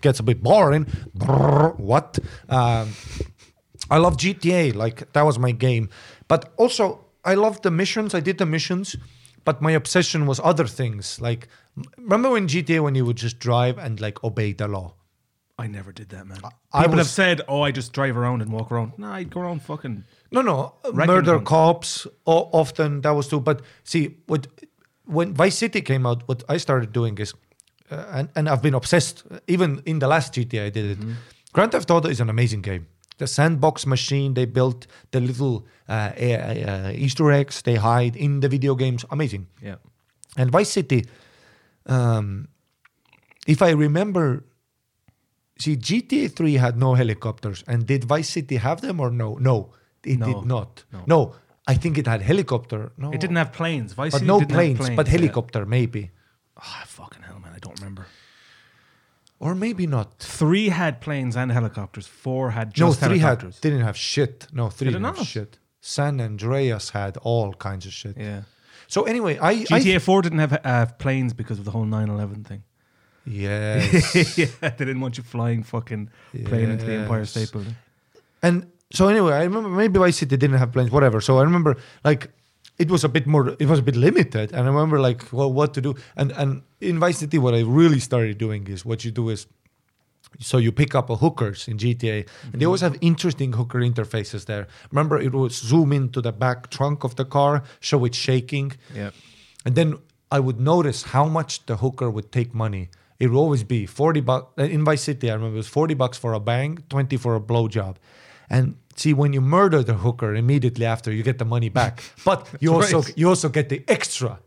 gets 0.00 0.18
a 0.18 0.24
bit 0.24 0.42
boring. 0.42 0.84
What? 1.78 2.18
Um, 2.48 2.88
I 3.90 3.98
love 3.98 4.16
GTA, 4.16 4.74
like 4.74 5.12
that 5.12 5.22
was 5.22 5.38
my 5.38 5.52
game, 5.52 5.88
but 6.26 6.52
also 6.56 7.04
I 7.24 7.34
loved 7.34 7.62
the 7.62 7.70
missions. 7.70 8.14
I 8.14 8.20
did 8.20 8.38
the 8.38 8.46
missions, 8.46 8.96
but 9.44 9.62
my 9.62 9.70
obsession 9.72 10.26
was 10.26 10.40
other 10.42 10.66
things. 10.66 11.20
Like 11.20 11.48
remember 11.96 12.30
when 12.30 12.48
GTA 12.48 12.82
when 12.82 12.94
you 12.96 13.04
would 13.04 13.16
just 13.16 13.38
drive 13.38 13.78
and 13.78 14.00
like 14.00 14.22
obey 14.24 14.52
the 14.54 14.66
law. 14.66 14.94
I 15.58 15.66
never 15.66 15.90
did 15.92 16.10
that, 16.10 16.26
man. 16.26 16.38
I 16.72 16.82
People 16.82 16.98
have 16.98 17.06
was- 17.06 17.10
said, 17.10 17.40
"Oh, 17.48 17.62
I 17.62 17.72
just 17.72 17.92
drive 17.92 18.16
around 18.16 18.42
and 18.42 18.52
walk 18.52 18.70
around." 18.70 18.92
No, 18.96 19.08
I'd 19.08 19.30
go 19.30 19.40
around 19.40 19.62
fucking. 19.62 20.04
No, 20.30 20.40
no, 20.42 20.74
Wrecking 20.92 21.14
murder 21.14 21.36
things. 21.38 21.48
cops. 21.48 22.06
O- 22.26 22.48
often 22.52 23.00
that 23.02 23.10
was 23.10 23.28
too. 23.28 23.40
But 23.40 23.62
see, 23.84 24.16
what 24.26 24.46
when 25.04 25.34
Vice 25.34 25.56
City 25.58 25.80
came 25.80 26.06
out, 26.06 26.22
what 26.28 26.44
I 26.48 26.58
started 26.58 26.92
doing 26.92 27.18
is, 27.18 27.34
uh, 27.90 28.04
and 28.12 28.28
and 28.36 28.48
I've 28.48 28.62
been 28.62 28.74
obsessed. 28.74 29.24
Even 29.48 29.82
in 29.84 29.98
the 29.98 30.06
last 30.06 30.32
GTA, 30.34 30.66
I 30.66 30.70
did 30.70 30.84
it. 30.92 30.98
Grand 31.52 31.72
Theft 31.72 31.90
Auto 31.90 32.08
is 32.08 32.20
an 32.20 32.28
amazing 32.30 32.62
game. 32.62 32.86
The 33.16 33.26
sandbox 33.26 33.84
machine 33.84 34.34
they 34.34 34.44
built, 34.46 34.86
the 35.10 35.20
little 35.20 35.66
uh, 35.88 36.12
uh, 36.20 36.24
uh, 36.24 36.92
Easter 36.94 37.32
eggs 37.32 37.62
they 37.62 37.74
hide 37.74 38.14
in 38.16 38.40
the 38.40 38.48
video 38.48 38.76
games, 38.76 39.04
amazing. 39.10 39.48
Yeah. 39.60 39.76
And 40.36 40.52
Vice 40.52 40.70
City, 40.70 41.04
um, 41.86 42.46
if 43.46 43.60
I 43.60 43.70
remember, 43.70 44.44
see, 45.58 45.76
GTA 45.76 46.28
3 46.34 46.54
had 46.54 46.76
no 46.76 46.94
helicopters. 46.94 47.64
And 47.66 47.86
did 47.86 48.04
Vice 48.04 48.28
City 48.30 48.56
have 48.56 48.80
them 48.80 49.00
or 49.00 49.10
no? 49.10 49.34
No, 49.36 49.72
it 50.04 50.18
No, 50.18 50.26
did 50.26 50.46
not. 50.46 50.84
no. 50.92 51.04
No. 51.06 51.34
I 51.66 51.74
think 51.74 51.98
it 51.98 52.06
had 52.06 52.22
helicopter. 52.22 52.92
No, 52.96 53.10
It 53.12 53.20
didn't 53.20 53.36
have 53.36 53.52
planes. 53.52 53.92
Vice 53.92 54.12
but 54.12 54.18
City 54.18 54.26
no 54.26 54.38
didn't 54.38 54.50
have 54.52 54.58
planes, 54.58 54.78
planes, 54.78 54.96
but 54.96 55.06
yeah. 55.06 55.12
helicopter 55.12 55.66
maybe. 55.66 56.10
Ah, 56.56 56.82
fucking 56.86 57.22
hell, 57.22 57.38
man! 57.38 57.52
I 57.54 57.58
don't 57.58 57.78
remember. 57.78 58.06
Or 59.38 59.54
maybe 59.54 59.86
not. 59.86 60.18
Three 60.18 60.70
had 60.70 61.00
planes 61.00 61.36
and 61.36 61.52
helicopters. 61.52 62.06
Four 62.06 62.50
had 62.50 62.68
no, 62.68 62.72
just 62.88 63.00
three 63.00 63.18
had 63.18 63.38
didn't 63.60 63.82
have 63.82 63.96
shit. 63.96 64.48
No, 64.52 64.68
three 64.68 64.86
Did 64.86 64.96
it 64.96 64.98
didn't 64.98 65.16
have 65.16 65.26
shit. 65.26 65.58
San 65.80 66.20
Andreas 66.20 66.90
had 66.90 67.16
all 67.18 67.52
kinds 67.54 67.86
of 67.86 67.92
shit. 67.92 68.16
yeah. 68.16 68.42
So 68.88 69.02
anyway, 69.02 69.38
I, 69.38 69.50
I 69.50 69.64
GTA 69.80 70.00
Four 70.00 70.22
didn't 70.22 70.38
have 70.38 70.58
uh, 70.64 70.86
planes 70.98 71.32
because 71.34 71.58
of 71.60 71.64
the 71.66 71.70
whole 71.70 71.84
9/11 71.84 72.44
thing. 72.46 72.62
Yes. 73.28 74.38
yeah, 74.38 74.46
they 74.60 74.84
didn't 74.84 75.00
want 75.00 75.16
you 75.16 75.22
flying 75.22 75.62
fucking 75.62 76.10
plane 76.44 76.70
into 76.70 76.84
the 76.84 76.94
Empire 76.94 77.24
State 77.24 77.52
Building. 77.52 77.76
And 78.42 78.70
so 78.92 79.08
anyway, 79.08 79.34
I 79.34 79.44
remember 79.44 79.68
maybe 79.68 79.98
Vice 79.98 80.18
City 80.18 80.36
didn't 80.36 80.58
have 80.58 80.72
planes, 80.72 80.90
whatever. 80.90 81.20
So 81.20 81.38
I 81.38 81.42
remember 81.42 81.76
like 82.04 82.30
it 82.78 82.90
was 82.90 83.04
a 83.04 83.08
bit 83.08 83.26
more, 83.26 83.56
it 83.58 83.66
was 83.66 83.80
a 83.80 83.82
bit 83.82 83.96
limited, 83.96 84.52
and 84.52 84.62
I 84.62 84.66
remember 84.66 85.00
like 85.00 85.32
well 85.32 85.52
what 85.52 85.74
to 85.74 85.80
do. 85.80 85.94
And 86.16 86.32
and 86.32 86.62
in 86.80 86.98
Vice 86.98 87.18
City, 87.18 87.38
what 87.38 87.54
I 87.54 87.60
really 87.60 88.00
started 88.00 88.38
doing 88.38 88.66
is 88.68 88.84
what 88.84 89.04
you 89.04 89.10
do 89.10 89.28
is. 89.28 89.46
So 90.40 90.58
you 90.58 90.72
pick 90.72 90.94
up 90.94 91.08
a 91.08 91.16
hookers 91.16 91.68
in 91.68 91.78
GTA, 91.78 92.18
and 92.18 92.26
they 92.52 92.58
mm-hmm. 92.58 92.66
always 92.66 92.82
have 92.82 92.96
interesting 93.00 93.54
hooker 93.54 93.80
interfaces 93.80 94.44
there. 94.44 94.68
Remember, 94.90 95.18
it 95.18 95.32
would 95.32 95.52
zoom 95.52 95.92
into 95.92 96.20
the 96.20 96.32
back 96.32 96.70
trunk 96.70 97.02
of 97.02 97.16
the 97.16 97.24
car, 97.24 97.62
show 97.80 98.04
it 98.04 98.14
shaking, 98.14 98.72
Yeah. 98.94 99.10
and 99.64 99.74
then 99.74 99.98
I 100.30 100.40
would 100.40 100.60
notice 100.60 101.02
how 101.14 101.26
much 101.26 101.64
the 101.64 101.76
hooker 101.76 102.10
would 102.10 102.30
take 102.30 102.52
money. 102.52 102.90
It 103.20 103.28
would 103.30 103.38
always 103.38 103.64
be 103.64 103.86
40 103.86 104.20
bucks. 104.20 104.46
Uh, 104.58 104.62
in 104.64 104.84
Vice 104.84 105.02
City, 105.02 105.30
I 105.30 105.34
remember 105.34 105.54
it 105.56 105.58
was 105.58 105.68
40 105.68 105.94
bucks 105.94 106.18
for 106.18 106.32
a 106.34 106.40
bang, 106.40 106.78
20 106.88 107.16
for 107.16 107.34
a 107.36 107.40
blowjob. 107.40 107.96
And 108.50 108.76
see, 108.96 109.12
when 109.14 109.32
you 109.32 109.40
murder 109.40 109.82
the 109.82 109.94
hooker 109.94 110.34
immediately 110.34 110.86
after, 110.86 111.10
you 111.12 111.22
get 111.22 111.38
the 111.38 111.44
money 111.44 111.68
back. 111.68 112.02
But 112.24 112.46
you 112.60 112.72
also 112.74 113.02
Right. 113.02 113.18
you 113.18 113.28
also 113.28 113.48
get 113.48 113.68
the 113.68 113.82
extra. 113.88 114.38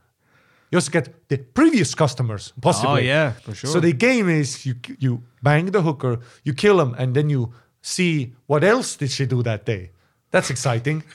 You 0.71 0.77
also 0.77 0.91
get 0.91 1.27
the 1.27 1.37
previous 1.37 1.93
customers, 1.95 2.53
possibly. 2.61 3.01
Oh, 3.01 3.13
yeah, 3.13 3.31
for 3.43 3.53
sure. 3.53 3.69
So 3.69 3.79
the 3.81 3.93
game 3.93 4.29
is 4.29 4.65
you 4.65 4.75
you 4.99 5.21
bang 5.43 5.71
the 5.71 5.81
hooker, 5.81 6.19
you 6.45 6.53
kill 6.53 6.79
him, 6.79 6.95
and 6.97 7.13
then 7.13 7.29
you 7.29 7.51
see 7.81 8.33
what 8.47 8.63
else 8.63 8.95
did 8.97 9.11
she 9.11 9.25
do 9.25 9.43
that 9.43 9.65
day. 9.65 9.91
That's 10.31 10.49
exciting. 10.49 11.03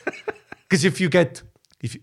Because 0.69 0.85
if 0.87 1.01
you 1.01 1.09
get 1.09 1.43
if 1.81 1.95
you, 1.95 2.01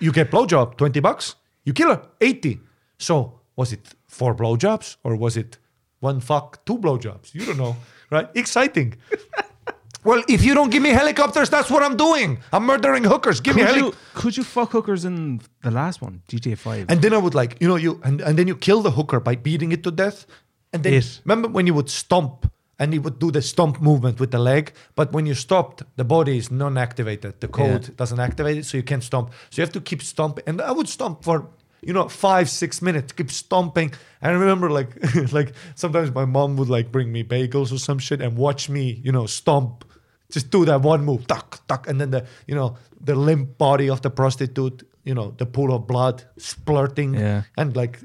you 0.00 0.12
get 0.12 0.30
blowjob 0.30 0.76
twenty 0.76 1.00
bucks, 1.00 1.36
you 1.64 1.72
kill 1.74 1.88
her 1.94 2.00
eighty. 2.20 2.58
So 2.98 3.40
was 3.56 3.72
it 3.72 3.94
four 4.18 4.34
blowjobs 4.34 4.96
or 5.04 5.16
was 5.16 5.36
it 5.36 5.58
one 6.00 6.20
fuck 6.20 6.64
two 6.66 6.78
blowjobs? 6.78 7.34
You 7.34 7.44
don't 7.46 7.58
know, 7.64 7.74
right? 8.10 8.28
Exciting. 8.34 8.94
well, 10.04 10.22
if 10.28 10.44
you 10.44 10.54
don't 10.54 10.70
give 10.70 10.82
me 10.82 10.90
helicopters, 10.90 11.48
that's 11.50 11.70
what 11.70 11.82
I'm 11.82 11.96
doing. 11.96 12.38
I'm 12.52 12.64
murdering 12.64 13.04
hookers. 13.04 13.40
Give 13.40 13.54
me 13.56 13.62
Could 13.62 13.70
helicopters. 13.74 14.00
could 14.14 14.36
you 14.36 14.44
fuck 14.44 14.70
hookers 14.72 15.04
in 15.04 15.40
the 15.62 15.70
last 15.70 16.02
one, 16.02 16.22
GTA 16.28 16.56
Five? 16.58 16.86
And 16.90 17.00
then 17.02 17.12
I 17.14 17.18
would 17.18 17.34
like, 17.34 17.56
you 17.60 17.68
know, 17.68 17.76
you 17.76 18.00
and, 18.04 18.20
and 18.20 18.36
then 18.38 18.48
you 18.48 18.56
kill 18.56 18.82
the 18.82 18.90
hooker 18.90 19.20
by 19.20 19.34
beating 19.36 19.72
it 19.72 19.82
to 19.84 19.90
death. 19.90 20.26
And 20.72 20.82
then 20.82 20.94
It. 20.94 21.20
remember 21.24 21.48
when 21.48 21.66
you 21.66 21.74
would 21.74 21.90
stomp 21.90 22.50
and 22.78 22.92
you 22.94 23.00
would 23.02 23.18
do 23.18 23.30
the 23.30 23.42
stomp 23.42 23.80
movement 23.80 24.18
with 24.18 24.30
the 24.32 24.38
leg, 24.38 24.72
but 24.96 25.12
when 25.12 25.24
you 25.26 25.34
stopped, 25.34 25.82
the 25.96 26.04
body 26.04 26.36
is 26.38 26.50
non-activated. 26.50 27.32
The 27.40 27.48
code 27.48 27.84
Yeah. 27.88 27.94
doesn't 27.96 28.18
activate 28.18 28.56
it, 28.58 28.64
so 28.66 28.76
you 28.78 28.82
can't 28.82 29.04
stomp. 29.04 29.30
So 29.50 29.54
you 29.60 29.66
have 29.66 29.72
to 29.74 29.80
keep 29.80 30.02
stomping. 30.02 30.44
And 30.48 30.60
I 30.60 30.72
would 30.72 30.88
stomp 30.88 31.22
for 31.22 31.46
you 31.82 31.92
know 31.92 32.08
five 32.08 32.48
six 32.48 32.80
minutes, 32.80 33.12
keep 33.12 33.30
stomping. 33.30 33.92
And 34.20 34.32
I 34.36 34.38
remember 34.38 34.70
like 34.70 34.90
like 35.32 35.52
sometimes 35.74 36.10
my 36.14 36.24
mom 36.24 36.56
would 36.56 36.68
like 36.70 36.90
bring 36.92 37.12
me 37.12 37.24
bagels 37.24 37.72
or 37.72 37.78
some 37.78 37.98
shit 37.98 38.20
and 38.20 38.36
watch 38.36 38.68
me, 38.68 39.00
you 39.04 39.12
know, 39.12 39.26
stomp. 39.26 39.84
Just 40.30 40.50
do 40.50 40.64
that 40.64 40.80
one 40.80 41.04
move, 41.04 41.26
tuck, 41.26 41.66
tuck, 41.68 41.86
and 41.88 42.00
then 42.00 42.10
the 42.10 42.24
you 42.46 42.54
know 42.54 42.76
the 43.04 43.14
limp 43.14 43.58
body 43.58 43.90
of 43.90 44.00
the 44.00 44.10
prostitute, 44.10 44.88
you 45.04 45.14
know, 45.14 45.34
the 45.36 45.44
pool 45.44 45.74
of 45.74 45.86
blood 45.86 46.24
splurting, 46.38 47.14
Yeah. 47.18 47.42
and 47.58 47.76
like 47.76 47.98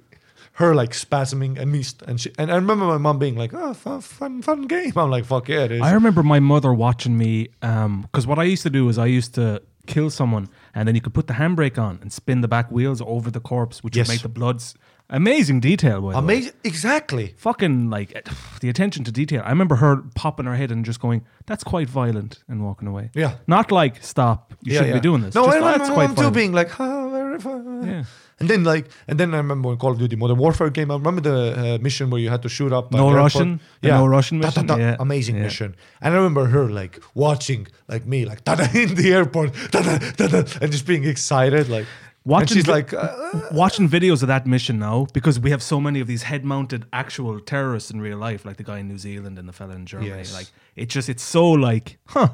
her 0.54 0.74
like 0.76 0.90
spasming 0.92 1.58
and 1.60 1.72
me 1.72 1.84
st- 1.84 2.10
and 2.10 2.20
she 2.20 2.32
and 2.38 2.52
I 2.52 2.56
remember 2.56 2.86
my 2.86 2.98
mom 2.98 3.20
being 3.20 3.38
like, 3.38 3.54
"Oh, 3.54 3.74
fun, 3.74 4.02
fun, 4.02 4.42
fun 4.42 4.64
game." 4.68 4.92
I'm 4.98 5.10
like, 5.12 5.24
"Fuck 5.26 5.48
yeah, 5.50 5.66
it 5.66 5.72
is." 5.72 5.82
I 5.82 5.94
remember 5.94 6.24
my 6.24 6.40
mother 6.40 6.74
watching 6.74 7.16
me 7.18 7.48
um, 7.62 8.02
because 8.02 8.26
what 8.28 8.40
I 8.40 8.44
used 8.44 8.64
to 8.64 8.70
do 8.72 8.90
is 8.90 8.98
I 8.98 9.06
used 9.06 9.36
to 9.36 9.62
kill 9.88 10.10
someone 10.10 10.50
and 10.76 10.88
then 10.88 10.94
you 10.96 11.02
could 11.02 11.14
put 11.14 11.28
the 11.28 11.34
handbrake 11.34 11.78
on 11.80 11.98
and 12.02 12.12
spin 12.14 12.42
the 12.42 12.48
back 12.48 12.70
wheels 12.72 13.02
over 13.06 13.32
the 13.32 13.40
corpse, 13.40 13.84
which 13.84 13.96
Yes. 13.96 14.08
would 14.08 14.14
make 14.14 14.22
the 14.22 14.30
bloods 14.30 14.76
amazing 15.10 15.60
detail. 15.62 16.02
By 16.02 16.12
the 16.14 16.18
way. 16.20 16.24
Amazing, 16.24 16.54
exactly. 16.64 17.34
Fucking 17.38 17.90
like 17.90 18.14
eh, 18.16 18.22
the 18.62 18.70
attention 18.70 19.04
to 19.06 19.12
detail. 19.12 19.42
I 19.46 19.50
remember 19.50 19.76
her 19.78 20.04
popping 20.16 20.46
her 20.46 20.56
head 20.56 20.72
and 20.72 20.84
just 20.86 21.00
going, 21.00 21.22
"That's 21.46 21.64
quite 21.64 21.90
violent," 21.90 22.44
and 22.50 22.64
walking 22.64 22.88
away. 22.88 23.10
Yeah. 23.16 23.36
not 23.48 23.72
like 23.72 24.04
stop. 24.04 24.54
You 24.62 24.74
Yeah, 24.74 24.80
shouldn't 24.80 24.90
yeah. 24.96 25.00
be 25.02 25.04
doing 25.10 25.22
this. 25.22 25.34
No, 25.36 25.46
Just, 25.46 25.58
I 25.58 25.60
"Oh, 25.60 25.64
that's 25.78 25.90
my 25.90 25.96
quite 25.96 26.08
mom 26.08 26.16
too 26.16 26.22
violent." 26.22 26.36
being 26.36 26.52
like, 26.52 26.80
"Oh, 26.80 27.10
very 27.12 27.40
fun." 27.40 27.88
Yeah. 27.88 28.04
And 28.40 28.48
then 28.50 28.64
like, 28.64 28.86
and 29.08 29.20
then 29.20 29.34
I 29.34 29.38
remember 29.38 29.70
when 29.70 29.78
Call 29.78 29.92
of 29.94 29.98
Duty 30.00 30.16
Modern 30.16 30.38
Warfare 30.38 30.70
came 30.70 30.92
out. 30.92 31.00
Remember 31.00 31.22
the 31.22 31.76
uh, 31.76 31.78
mission 31.82 32.10
where 32.12 32.22
you 32.22 32.30
had 32.30 32.44
to 32.44 32.50
shoot 32.50 32.72
up 32.72 32.92
No? 32.92 33.12
Russian? 33.12 33.60
The 33.82 33.88
no 33.90 34.06
Russian 34.06 34.40
Da, 34.40 34.50
da, 34.52 34.62
mission? 34.62 34.68
da. 34.68 34.76
Yeah. 34.78 34.96
amazing 35.00 35.36
Yeah. 35.38 35.44
mission. 35.44 35.76
And 36.02 36.14
I 36.14 36.18
remember 36.18 36.46
her 36.46 36.70
like 36.70 37.00
watching 37.16 37.68
like 37.88 38.06
me 38.06 38.26
like 38.26 38.44
da, 38.44 38.54
da, 38.56 38.68
in 38.76 38.94
the 38.96 39.12
airport 39.14 39.54
da, 39.72 39.82
da, 39.82 39.98
da, 39.98 40.28
da, 40.28 40.44
and 40.62 40.72
just 40.72 40.86
being 40.86 41.04
excited 41.06 41.68
like. 41.70 41.86
and 41.88 42.32
Watching 42.34 42.56
she's 42.58 42.66
vi- 42.66 42.74
like, 42.74 42.94
uh, 42.94 43.08
watching 43.54 43.88
videos 43.90 44.22
of 44.22 44.28
that 44.28 44.46
mission 44.46 44.78
now 44.80 45.08
because 45.14 45.40
we 45.40 45.50
have 45.52 45.64
so 45.64 45.80
many 45.80 46.02
of 46.02 46.08
these 46.08 46.24
head-mounted 46.24 46.86
actual 46.92 47.40
terrorists 47.40 47.90
in 47.90 48.02
real 48.02 48.18
life, 48.18 48.44
like 48.44 48.58
the 48.58 48.64
guy 48.72 48.80
in 48.80 48.88
New 48.90 48.98
Zealand 48.98 49.40
and 49.40 49.48
the 49.48 49.54
fella 49.54 49.76
in 49.76 49.86
Germany. 49.86 50.10
Yes. 50.10 50.34
Like 50.34 50.48
it 50.76 50.90
just 50.90 51.08
it's 51.08 51.24
so 51.24 51.50
like, 51.50 51.98
huh, 52.08 52.30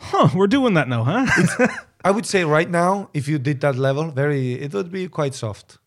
huh, 0.00 0.28
we're 0.34 0.46
doing 0.46 0.74
that 0.74 0.88
now, 0.88 1.04
huh? 1.04 1.26
I 2.08 2.10
would 2.14 2.26
say 2.26 2.44
right 2.44 2.70
now, 2.70 3.08
if 3.12 3.24
you 3.30 3.38
did 3.38 3.58
that 3.60 3.76
level, 3.76 4.04
very, 4.22 4.54
it 4.64 4.72
would 4.74 4.90
be 4.90 5.08
quite 5.08 5.34
soft. 5.34 5.78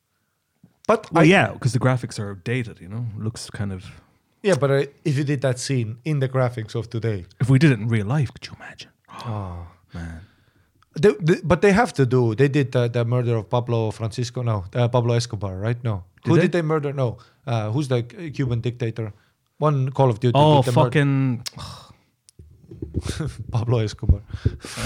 But 0.88 1.00
well, 1.14 1.24
I, 1.24 1.26
yeah, 1.28 1.48
because 1.54 1.74
the 1.74 1.80
graphics 1.80 2.20
are 2.20 2.34
dated. 2.36 2.76
You 2.82 2.90
know, 2.94 3.06
looks 3.26 3.50
kind 3.60 3.72
of. 3.72 3.82
yeah, 4.48 4.58
but 4.62 4.70
uh, 4.72 4.86
if 5.10 5.14
you 5.18 5.24
did 5.24 5.42
that 5.42 5.58
scene 5.60 5.90
in 6.04 6.20
the 6.20 6.28
graphics 6.36 6.74
of 6.76 6.90
today, 6.90 7.26
If 7.44 7.48
we 7.50 7.58
did 7.60 7.72
it 7.72 7.80
in 7.80 7.88
real 7.88 8.08
life, 8.18 8.30
could 8.34 8.46
you 8.48 8.54
imagine? 8.60 8.90
oh 9.26 9.68
Man, 9.94 10.22
They, 11.04 11.14
they- 11.28 11.42
but 11.52 11.60
they 11.62 11.72
have 11.82 11.92
to 11.94 12.06
do. 12.06 12.36
They 12.36 12.50
did 12.50 12.76
uh, 12.76 12.88
the 12.96 13.04
murder 13.06 13.36
of 13.38 13.46
Pablo 13.50 13.92
Francisco. 13.92 14.42
No, 14.44 14.58
uh, 14.76 14.88
Pablo 14.96 15.14
Escobar. 15.16 15.54
Right? 15.68 15.80
No. 15.84 16.04
Did 16.24 16.30
Who 16.30 16.36
they? 16.36 16.42
did 16.44 16.52
they 16.52 16.62
murder? 16.74 16.92
No. 16.94 17.18
Uh, 17.48 17.72
who's 17.74 17.88
the 17.88 18.04
Cuban 18.36 18.60
dictator? 18.62 19.14
One 19.60 19.92
Call 19.92 20.10
of 20.10 20.20
Duty. 20.20 20.34
oh 20.36 20.62
fucking, 20.62 21.44
Pablo 23.52 23.80
Escobar. 23.80 24.22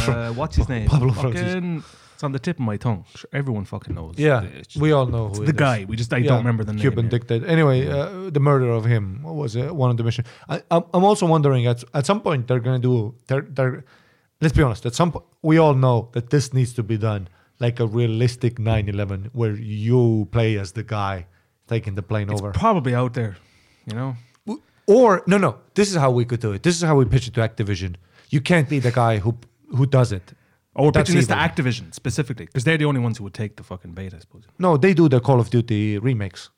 uh, 0.08 0.32
what's 0.34 0.56
his 0.56 0.70
name? 0.70 0.88
Pablo 0.88 1.14
fucking, 1.14 1.84
it's 2.14 2.24
on 2.24 2.32
the 2.32 2.40
tip 2.40 2.58
of 2.58 2.66
my 2.66 2.78
tongue. 2.78 3.06
Sure, 3.16 3.30
everyone 3.34 3.66
fucking 3.66 3.96
knows. 3.96 4.16
Yeah, 4.18 4.44
It's 4.44 4.76
we 4.76 4.92
all 4.92 5.06
know 5.08 5.30
who 5.30 5.36
the 5.38 5.44
it 5.44 5.50
is. 5.50 5.54
guy. 5.56 5.86
We 5.88 5.96
just 5.96 6.14
I 6.14 6.18
Yeah, 6.18 6.30
don't 6.30 6.38
remember 6.40 6.64
the 6.64 6.74
name. 6.74 6.82
Cuban 6.82 7.10
dictator. 7.10 7.46
Anyway, 7.46 7.88
uh, 7.88 8.30
the 8.30 8.40
murder 8.40 8.70
of 8.70 8.86
him 8.86 9.24
was 9.24 9.56
uh, 9.56 9.74
one 9.74 9.90
of 9.92 9.98
the 9.98 10.04
missions. 10.04 10.28
I, 10.48 10.62
I'm, 10.72 10.84
I'm 10.94 11.04
also 11.04 11.26
wondering 11.26 11.66
at 11.68 11.84
at 11.94 12.06
some 12.06 12.22
point 12.22 12.48
they're 12.48 12.60
gonna 12.62 12.80
do. 12.80 13.16
They're, 13.28 13.42
they're, 13.42 13.84
let's 14.42 14.56
be 14.56 14.64
honest. 14.64 14.86
At 14.86 14.96
some 14.96 15.12
point, 15.12 15.26
we 15.42 15.58
all 15.58 15.74
know 15.76 16.10
that 16.14 16.30
this 16.30 16.54
needs 16.54 16.74
to 16.74 16.84
be 16.84 16.98
done 16.98 17.28
like 17.60 17.80
a 17.80 17.86
realistic 17.88 18.56
9/11, 18.60 19.30
where 19.34 19.56
you 19.56 20.28
play 20.32 20.58
as 20.60 20.72
the 20.74 20.84
guy 20.84 21.26
taking 21.68 21.96
the 21.96 22.04
plane 22.04 22.30
It's 22.30 22.42
over. 22.42 22.52
probably 22.52 22.94
out 22.96 23.14
there. 23.14 23.38
You 23.86 23.96
know. 23.96 24.16
Or 24.88 25.24
no, 25.28 25.38
no. 25.38 25.58
This 25.76 25.90
is 25.90 25.96
how 25.96 26.12
we 26.12 26.26
could 26.26 26.40
do 26.42 26.52
it. 26.54 26.64
This 26.64 26.76
is 26.76 26.82
how 26.84 26.96
we 26.96 27.06
pitch 27.06 27.28
it 27.28 27.34
to 27.36 27.42
Activision. 27.42 27.96
You 28.30 28.42
can't 28.42 28.68
be 28.70 28.80
the 28.80 28.92
guy 28.92 29.20
who 29.20 29.38
who 29.78 29.86
does 29.86 30.12
it. 30.12 30.34
Or 30.76 30.86
we're 30.86 30.92
That's 30.92 31.10
pitching 31.10 31.20
this 31.20 31.28
to. 31.28 31.36
Activision 31.36 31.94
specifically 31.94 32.46
because 32.46 32.64
they're 32.64 32.78
the 32.78 32.86
only 32.86 33.00
ones 33.00 33.18
who 33.18 33.24
would 33.26 33.34
take 33.34 33.56
the 33.58 33.64
fucking 33.64 33.92
bait, 33.94 34.14
I 34.14 34.20
suppose. 34.20 34.44
No, 34.60 34.76
they 34.78 34.94
do 34.94 35.08
the 35.08 35.20
Call 35.20 35.40
of 35.40 35.50
Duty 35.50 36.00
remakes. 36.00 36.50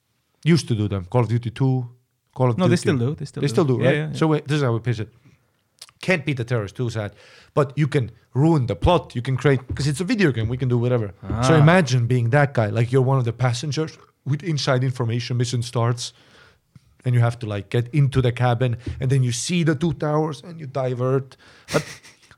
Used 0.43 0.67
to 0.69 0.75
do 0.75 0.87
them. 0.87 1.05
Call 1.05 1.21
of 1.21 1.27
Duty 1.27 1.49
Two, 1.51 1.89
Call 2.33 2.49
of 2.49 2.57
No, 2.57 2.65
Duty. 2.65 2.69
they 2.71 2.75
still 2.77 2.97
do. 2.97 3.15
They 3.15 3.25
still 3.25 3.41
do. 3.41 3.41
they 3.41 3.47
do. 3.47 3.53
still 3.53 3.65
do, 3.65 3.77
right? 3.83 3.95
yeah, 3.95 4.07
yeah. 4.07 4.13
So 4.13 4.27
wait, 4.27 4.47
this 4.47 4.57
is 4.57 4.63
how 4.63 4.73
we 4.73 4.79
pitch 4.79 4.99
it. 4.99 5.09
Can't 6.01 6.25
be 6.25 6.33
the 6.33 6.43
terrorist, 6.43 6.75
too 6.75 6.89
sad. 6.89 7.13
But 7.53 7.73
you 7.77 7.87
can 7.87 8.11
ruin 8.33 8.67
the 8.67 8.75
plot. 8.75 9.15
You 9.15 9.21
can 9.21 9.37
create 9.37 9.65
because 9.67 9.87
it's 9.87 9.99
a 10.01 10.03
video 10.03 10.31
game. 10.31 10.47
We 10.49 10.57
can 10.57 10.69
do 10.69 10.77
whatever. 10.77 11.13
So 11.47 11.53
Ah. 11.55 11.59
imagine 11.59 12.05
being 12.07 12.29
that 12.31 12.53
guy, 12.53 12.67
like 12.67 12.91
you're 12.91 13.01
one 13.01 13.17
of 13.17 13.25
the 13.25 13.33
passengers 13.33 13.97
with 14.25 14.43
inside 14.43 14.83
information. 14.83 15.37
Mission 15.37 15.61
starts, 15.63 16.13
and 17.05 17.15
you 17.15 17.21
have 17.21 17.39
to 17.39 17.45
like 17.45 17.69
get 17.69 17.87
into 17.93 18.21
the 18.21 18.31
cabin, 18.31 18.77
and 18.99 19.09
then 19.09 19.23
you 19.23 19.31
see 19.31 19.63
the 19.63 19.75
two 19.75 19.93
towers, 19.93 20.41
and 20.43 20.59
you 20.59 20.67
divert. 20.67 21.37
But 21.71 21.85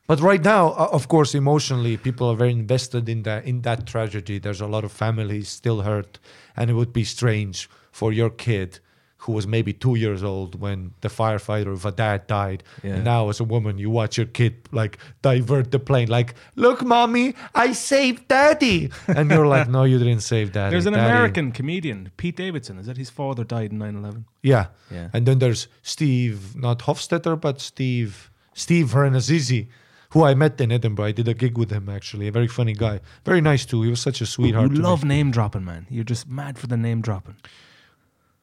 but 0.07 0.21
right 0.21 0.43
now, 0.43 0.73
of 0.73 1.07
course, 1.07 1.35
emotionally, 1.35 1.97
people 1.97 2.29
are 2.29 2.35
very 2.35 2.51
invested 2.51 3.09
in 3.09 3.23
that 3.23 3.45
in 3.45 3.61
that 3.63 3.87
tragedy. 3.87 4.39
There's 4.39 4.61
a 4.61 4.67
lot 4.67 4.83
of 4.83 4.91
families 4.91 5.49
still 5.49 5.81
hurt, 5.81 6.19
and 6.55 6.69
it 6.69 6.73
would 6.73 6.93
be 6.93 7.03
strange 7.03 7.69
for 7.91 8.13
your 8.13 8.29
kid, 8.29 8.79
who 9.27 9.33
was 9.33 9.45
maybe 9.45 9.71
two 9.73 9.93
years 9.95 10.23
old 10.23 10.59
when 10.59 10.91
the 11.01 11.09
firefighter 11.09 11.71
of 11.71 11.85
a 11.85 11.91
dad 11.91 12.25
died, 12.27 12.63
Yeah. 12.83 12.95
and 12.95 13.03
now 13.03 13.29
as 13.29 13.39
a 13.39 13.43
woman, 13.43 13.77
you 13.77 13.89
watch 13.91 14.17
your 14.17 14.25
kid 14.25 14.53
like 14.71 14.97
divert 15.21 15.69
the 15.71 15.79
plane, 15.79 16.07
like, 16.07 16.33
"Look, 16.55 16.83
mommy, 16.83 17.35
I 17.53 17.73
saved 17.73 18.27
daddy," 18.29 18.89
and 19.07 19.29
you're 19.29 19.45
like, 19.55 19.67
"No, 19.69 19.83
you 19.83 19.99
didn't 19.99 20.21
save 20.23 20.51
daddy." 20.53 20.71
There's 20.71 20.85
an 20.87 20.93
Daddy- 20.93 21.11
American 21.11 21.51
comedian, 21.51 22.09
Pete 22.17 22.37
Davidson. 22.37 22.79
Is 22.79 22.87
that 22.87 22.97
his 22.97 23.09
father 23.11 23.43
died 23.43 23.71
in 23.73 23.77
9/11? 23.79 24.25
yeah. 24.41 24.65
Yeah. 24.89 25.09
And 25.13 25.25
then 25.27 25.37
there's 25.39 25.67
Steve, 25.83 26.55
not 26.55 26.79
Hofstetter, 26.87 27.35
but 27.39 27.59
Steve, 27.59 28.31
Steve 28.53 28.87
Rannazzisi, 28.93 29.67
who 30.11 30.23
I 30.23 30.33
met 30.35 30.59
in 30.61 30.71
Edinburgh. 30.71 31.07
I 31.07 31.11
did 31.11 31.27
a 31.27 31.33
gig 31.33 31.57
with 31.57 31.69
him 31.69 31.89
actually. 31.89 32.27
A 32.29 32.31
very 32.31 32.47
funny 32.47 32.73
guy. 32.73 33.01
Very 33.25 33.41
nice 33.41 33.65
too. 33.65 33.81
He 33.83 33.89
was 33.89 33.99
such 33.99 34.21
a 34.21 34.25
sweetheart. 34.25 34.71
You 34.71 34.77
me. 34.77 34.83
love 34.89 35.03
name 35.03 35.31
dropping, 35.31 35.65
man. 35.65 35.85
You're 35.89 36.05
just 36.15 36.25
mad 36.29 36.57
for 36.57 36.67
the 36.67 36.77
name 36.77 37.01
dropping. 37.01 37.35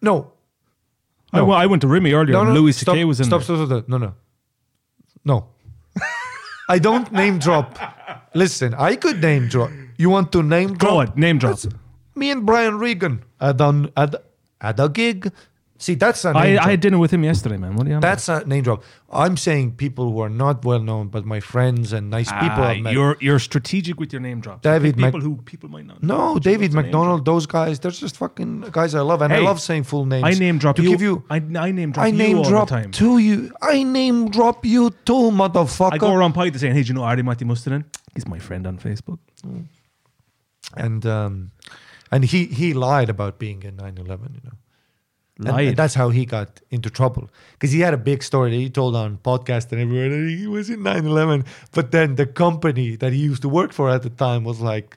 No. 0.02 0.32
I, 1.34 1.38
No. 1.38 1.44
well, 1.46 1.58
I 1.58 1.66
went 1.66 1.82
to 1.82 1.88
Remy 1.88 2.12
earlier. 2.12 2.32
No, 2.32 2.42
and 2.42 2.54
Louis 2.54 2.72
stop, 2.76 2.94
C.K. 2.94 3.04
was 3.04 3.18
in 3.20 3.26
stop, 3.26 3.40
there. 3.40 3.56
stop, 3.56 3.66
stop, 3.68 3.78
stop. 3.84 3.88
No, 3.88 3.98
no. 3.98 4.14
No. 5.24 5.48
I 6.68 6.78
don't 6.78 7.10
name 7.12 7.38
drop. 7.38 7.78
Listen, 8.34 8.72
I 8.74 8.96
could 8.96 9.20
name 9.20 9.48
drop. 9.48 9.70
You 9.98 10.08
want 10.10 10.32
to 10.32 10.42
name 10.42 10.74
drop? 10.78 10.90
Go 10.90 11.00
on, 11.00 11.12
name 11.16 11.38
drop. 11.38 11.58
That's- 11.60 11.80
Me 12.14 12.30
and 12.30 12.46
Brian 12.46 12.78
Regan 12.78 13.22
an, 13.40 13.90
at, 13.96 14.14
at 14.60 14.80
a 14.80 14.88
gig. 14.88 15.30
See, 15.84 15.94
that's 16.02 16.24
a 16.24 16.32
name 16.32 16.42
I, 16.42 16.52
drop. 16.54 16.66
I 16.66 16.70
had 16.70 16.80
dinner 16.80 16.98
with 16.98 17.10
him 17.16 17.24
yesterday, 17.24 17.58
man. 17.58 17.72
What 17.76 17.84
do 17.86 17.90
you? 17.92 18.00
That's 18.00 18.26
a 18.34 18.36
name 18.52 18.62
drop. 18.66 18.82
I'm 19.24 19.36
saying 19.36 19.72
people 19.84 20.04
who 20.10 20.20
are 20.26 20.30
not 20.44 20.64
well 20.64 20.80
known, 20.90 21.08
but 21.08 21.26
my 21.26 21.40
friends 21.40 21.92
and 21.92 22.08
nice 22.18 22.30
people 22.32 22.62
Ah, 22.64 22.68
I've 22.70 22.82
met. 22.84 22.94
you're 22.94 23.16
you're 23.26 23.38
strategic 23.38 24.00
with 24.02 24.10
your 24.14 24.22
name 24.28 24.40
drops. 24.40 24.62
David 24.62 24.96
people 24.96 25.20
Mac- 25.20 25.22
who 25.28 25.36
people 25.50 25.68
might 25.74 25.84
not. 25.90 26.02
know. 26.02 26.32
no, 26.34 26.38
David 26.38 26.62
love 26.62 26.70
to 26.70 26.76
name 26.76 26.84
McDonald, 26.86 27.24
those 27.32 27.44
guys, 27.56 27.74
they're 27.80 27.90
just 28.06 28.16
fucking 28.16 28.52
guys 28.78 28.94
I 28.94 29.02
love, 29.10 29.20
and 29.26 29.30
I 29.40 29.40
love 29.50 29.60
saying 29.60 29.84
full 29.84 30.06
names. 30.06 30.24
I 30.24 30.32
name 30.46 30.56
drop 30.56 30.76
to 30.76 30.82
you. 30.82 30.88
give 30.94 31.02
you. 31.08 31.14
I, 31.28 31.36
I 31.66 31.70
name 31.80 31.92
drop 31.92 32.04
I 32.04 32.08
you 32.08 32.16
name 32.24 32.38
all 32.38 32.48
drop 32.54 32.68
the 32.68 32.76
time. 32.76 32.90
to 33.02 33.18
you. 33.18 33.52
I 33.60 33.82
name 33.82 34.30
drop 34.30 34.64
you 34.64 34.88
too, 35.04 35.24
motherfucker. 35.42 35.92
I 35.92 35.98
go 35.98 36.14
around 36.14 36.32
Python 36.32 36.58
saying, 36.60 36.74
"Hey, 36.76 36.82
do 36.84 36.88
you 36.88 36.94
know 36.94 37.04
Ari 37.12 37.22
Matti 37.22 37.44
Mustonen? 37.44 37.84
He's 38.14 38.26
my 38.26 38.38
friend 38.38 38.66
on 38.66 38.78
Facebook." 38.78 39.18
and 40.76 41.04
um, 41.06 41.50
and 42.10 42.24
he 42.24 42.46
he 42.46 42.72
lied 42.72 43.10
about 43.10 43.38
being 43.38 43.62
in 43.64 43.76
9/11. 43.76 44.34
You 44.36 44.40
know. 44.48 44.56
And- 45.38 45.48
And 45.68 45.76
that's 45.76 45.94
how 45.94 46.10
he 46.10 46.24
got 46.26 46.60
into 46.70 46.90
trouble 46.90 47.28
because 47.52 47.72
he 47.72 47.80
had 47.80 47.92
a 47.94 47.96
big 48.10 48.22
story 48.22 48.50
that 48.52 48.56
he 48.56 48.70
told 48.70 48.94
on 48.94 49.18
podcast 49.18 49.72
and 49.72 49.80
everywhere 49.80 50.08
that 50.08 50.28
he 50.30 50.46
was 50.46 50.70
in 50.70 50.80
9/11. 50.82 51.44
But 51.72 51.90
then 51.90 52.14
the 52.14 52.26
company 52.26 52.94
that 52.96 53.12
he 53.12 53.18
used 53.18 53.42
to 53.42 53.48
work 53.48 53.72
for 53.72 53.90
at 53.90 54.02
the 54.02 54.10
time 54.10 54.44
was 54.44 54.60
like, 54.60 54.96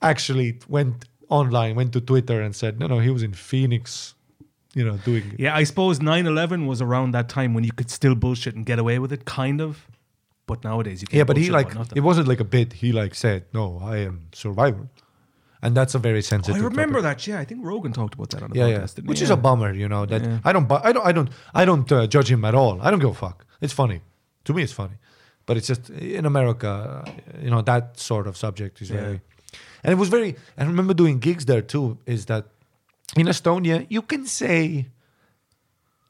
actually 0.00 0.58
went 0.68 1.04
online, 1.28 1.76
went 1.76 1.92
to 1.92 2.00
Twitter 2.00 2.40
and 2.40 2.54
said, 2.54 2.78
no, 2.80 2.86
no, 2.86 2.98
he 2.98 3.10
was 3.10 3.22
in 3.22 3.32
Phoenix, 3.32 4.14
you 4.74 4.84
know, 4.84 4.96
doing. 5.04 5.34
Yeah, 5.38 5.54
I 5.54 5.64
suppose 5.64 6.00
9-11 6.00 6.66
was 6.66 6.82
around 6.82 7.12
that 7.12 7.28
time 7.28 7.54
when 7.54 7.64
you 7.64 7.72
could 7.72 7.90
still 7.90 8.14
bullshit 8.14 8.54
and 8.56 8.66
get 8.66 8.78
away 8.78 8.98
with 8.98 9.12
it, 9.12 9.24
kind 9.24 9.60
of. 9.60 9.86
But 10.46 10.64
nowadays 10.64 11.00
you 11.02 11.06
can't. 11.06 11.18
Yeah, 11.18 11.24
but 11.24 11.36
he 11.36 11.50
like 11.50 11.70
it 11.94 12.00
wasn't 12.00 12.26
like 12.26 12.40
a 12.40 12.44
bit. 12.44 12.72
He 12.74 12.90
like 12.92 13.14
said, 13.14 13.44
no, 13.54 13.80
I 13.82 13.98
am 13.98 14.26
survivor, 14.32 14.88
and 15.62 15.76
that's 15.76 15.94
a 15.94 15.98
very 15.98 16.22
sensitive. 16.22 16.60
I 16.60 16.64
remember 16.64 17.00
topic. 17.00 17.18
that. 17.18 17.26
Yeah, 17.26 17.38
I 17.38 17.44
think 17.44 17.64
Rogan 17.64 17.92
talked 17.92 18.14
about 18.14 18.30
that 18.30 18.42
on 18.42 18.50
the 18.50 18.58
Yeah, 18.58 18.68
podcast. 18.68 18.98
yeah. 18.98 19.04
Which 19.04 19.22
is 19.22 19.30
a 19.30 19.36
bummer, 19.36 19.72
you 19.72 19.88
know. 19.88 20.04
That 20.06 20.22
Yeah. 20.22 20.38
I 20.44 20.52
don't, 20.52 20.70
I 20.72 20.92
don't, 20.92 21.06
I 21.06 21.12
don't, 21.12 21.30
I 21.54 21.64
don't 21.64 21.90
uh, 21.92 22.06
judge 22.06 22.30
him 22.30 22.44
at 22.44 22.54
all. 22.54 22.80
I 22.82 22.90
don't 22.90 23.00
give 23.00 23.10
a 23.10 23.14
fuck. 23.14 23.46
It's 23.60 23.72
funny. 23.72 24.00
To 24.44 24.52
me, 24.52 24.62
it's 24.62 24.72
funny, 24.72 24.96
but 25.46 25.56
it's 25.56 25.68
just 25.68 25.88
in 25.90 26.26
America, 26.26 27.04
you 27.40 27.50
know, 27.50 27.62
that 27.62 27.98
sort 27.98 28.26
of 28.26 28.36
subject 28.36 28.82
is 28.82 28.90
very. 28.90 29.20
And 29.84 29.92
it 29.92 29.96
was 29.96 30.08
very. 30.08 30.36
I 30.58 30.64
remember 30.64 30.94
doing 30.94 31.20
gigs 31.20 31.44
there 31.44 31.62
too. 31.62 31.98
Is 32.06 32.26
that 32.26 32.46
in 33.16 33.26
Estonia 33.26 33.86
you 33.88 34.02
can 34.02 34.26
say. 34.26 34.88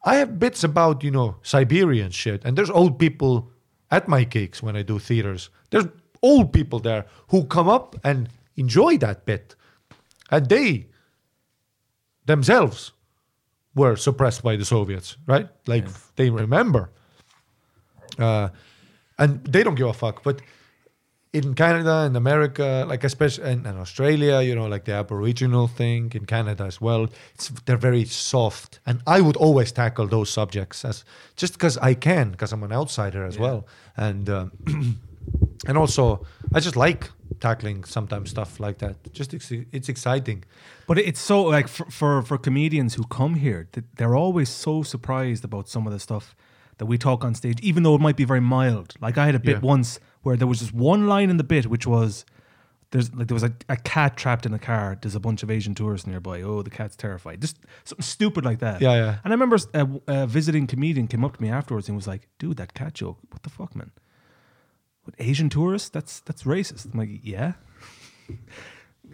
I 0.05 0.16
have 0.16 0.39
bits 0.39 0.65
about 0.65 1.05
you 1.05 1.11
know 1.12 1.37
Siberian 1.43 2.11
shit, 2.11 2.45
and 2.45 2.57
there's 2.57 2.70
old 2.70 2.99
people 2.99 3.51
at 3.91 4.09
my 4.09 4.24
gigs 4.24 4.62
when 4.62 4.74
I 4.77 4.83
do 4.83 4.99
theaters. 4.99 5.49
There's 5.70 5.87
old 6.23 6.53
people 6.53 6.81
there 6.81 7.05
who 7.29 7.45
come 7.45 7.69
up 7.69 7.95
and 8.03 8.29
enjoy 8.57 8.99
that 8.99 9.24
bit, 9.24 9.55
and 10.31 10.49
they 10.49 10.87
themselves 12.27 12.93
were 13.74 13.97
suppressed 13.97 14.43
by 14.43 14.57
the 14.57 14.65
Soviets, 14.65 15.16
right? 15.27 15.49
Like 15.66 15.87
they 16.16 16.31
remember, 16.31 16.91
uh, 18.19 18.49
and 19.19 19.45
they 19.45 19.62
don't 19.62 19.74
give 19.74 19.89
a 19.89 19.93
fuck. 19.93 20.23
But 20.23 20.43
in 21.33 21.55
Canada 21.55 22.01
and 22.01 22.16
America, 22.16 22.85
like 22.87 23.05
especially 23.05 23.51
and, 23.51 23.66
and 23.66 23.79
Australia, 23.79 24.43
you 24.43 24.55
know, 24.55 24.66
like 24.66 24.85
the 24.85 24.93
Aboriginal 24.93 25.66
thing 25.66 26.12
in 26.15 26.27
Canada 26.27 26.65
as 26.65 26.81
well, 26.81 27.09
it's 27.35 27.49
they're 27.65 27.79
very 27.79 28.05
soft, 28.05 28.81
and 28.85 29.01
I 29.07 29.20
would 29.20 29.37
always 29.37 29.73
tackle 29.73 30.07
those 30.07 30.29
subjects 30.29 30.85
as 30.85 31.05
just 31.37 31.55
because 31.55 31.79
I 31.79 31.95
can, 31.95 32.31
because 32.31 32.53
I'm 32.53 32.62
an 32.62 32.73
outsider 32.73 33.24
as 33.24 33.39
well, 33.39 33.66
and 33.97 34.29
um, 34.29 34.53
and 35.66 35.78
also 35.78 36.24
I 36.55 36.61
just 36.61 36.77
like 36.77 37.11
tackling 37.40 37.85
sometimes 37.85 38.31
stuff 38.31 38.61
like 38.61 38.78
that. 38.78 39.12
Just 39.12 39.35
it's, 39.35 39.51
it's 39.51 39.89
exciting. 39.89 40.44
But 40.86 40.99
it's 40.99 41.20
so 41.20 41.43
like 41.43 41.69
for, 41.69 41.86
for 41.90 42.23
for 42.23 42.39
comedians 42.39 42.94
who 42.94 43.05
come 43.05 43.35
here, 43.35 43.69
th- 43.73 43.86
they're 43.97 44.16
always 44.16 44.49
so 44.49 44.82
surprised 44.82 45.44
about 45.44 45.69
some 45.69 45.86
of 45.86 45.93
the 45.93 45.99
stuff 46.01 46.35
that 46.78 46.86
we 46.86 46.99
talk 46.99 47.24
on 47.24 47.35
stage, 47.35 47.61
even 47.61 47.82
though 47.82 47.94
it 47.94 48.01
might 48.01 48.16
be 48.16 48.24
very 48.24 48.40
mild. 48.40 48.94
Like 49.01 49.19
I 49.19 49.27
had 49.27 49.35
a 49.35 49.40
bit 49.40 49.57
Yeah. 49.57 49.69
once 49.69 50.01
where 50.23 50.36
there 50.36 50.47
was 50.49 50.59
just 50.61 50.73
one 50.74 51.07
line 51.09 51.31
in 51.31 51.36
the 51.36 51.44
bit 51.44 51.66
which 51.66 51.86
was 51.86 52.24
there's 52.90 53.12
like 53.15 53.27
there 53.28 53.35
was 53.35 53.43
a, 53.43 53.53
a 53.69 53.77
cat 53.77 54.16
trapped 54.16 54.44
in 54.47 54.53
a 54.53 54.59
car. 54.59 54.99
There's 55.01 55.15
a 55.15 55.20
bunch 55.20 55.43
of 55.43 55.51
Asian 55.51 55.74
tourists 55.74 56.07
nearby. 56.07 56.43
Oh, 56.43 56.62
the 56.62 56.70
cat's 56.70 56.94
terrified. 56.97 57.40
Just 57.40 57.59
something 57.85 58.03
stupid 58.05 58.44
like 58.44 58.59
that. 58.59 58.81
Yeah, 58.82 58.94
yeah. 58.94 59.19
And 59.24 59.32
I 59.32 59.35
remember 59.35 59.57
a, 59.57 59.78
a 59.81 59.82
uh, 59.85 59.86
uh, 60.09 60.27
visiting 60.27 60.66
comedian 60.66 61.07
came 61.09 61.24
up 61.24 61.36
to 61.36 61.43
me 61.43 61.49
afterwards 61.49 61.89
and 61.89 61.97
was 61.97 62.07
like, 62.07 62.28
"Dude, 62.39 62.59
that 62.59 62.74
cat 62.74 62.93
joke. 62.94 63.19
What 63.31 63.43
the 63.43 63.51
fuck, 63.51 63.74
man? 63.74 63.90
What 65.05 65.15
Asian 65.19 65.49
tourists? 65.49 65.89
That's 65.89 66.20
that's 66.20 66.45
racist." 66.45 66.93
I'm 66.93 66.99
like, 66.99 67.11
"Yeah." 67.23 67.53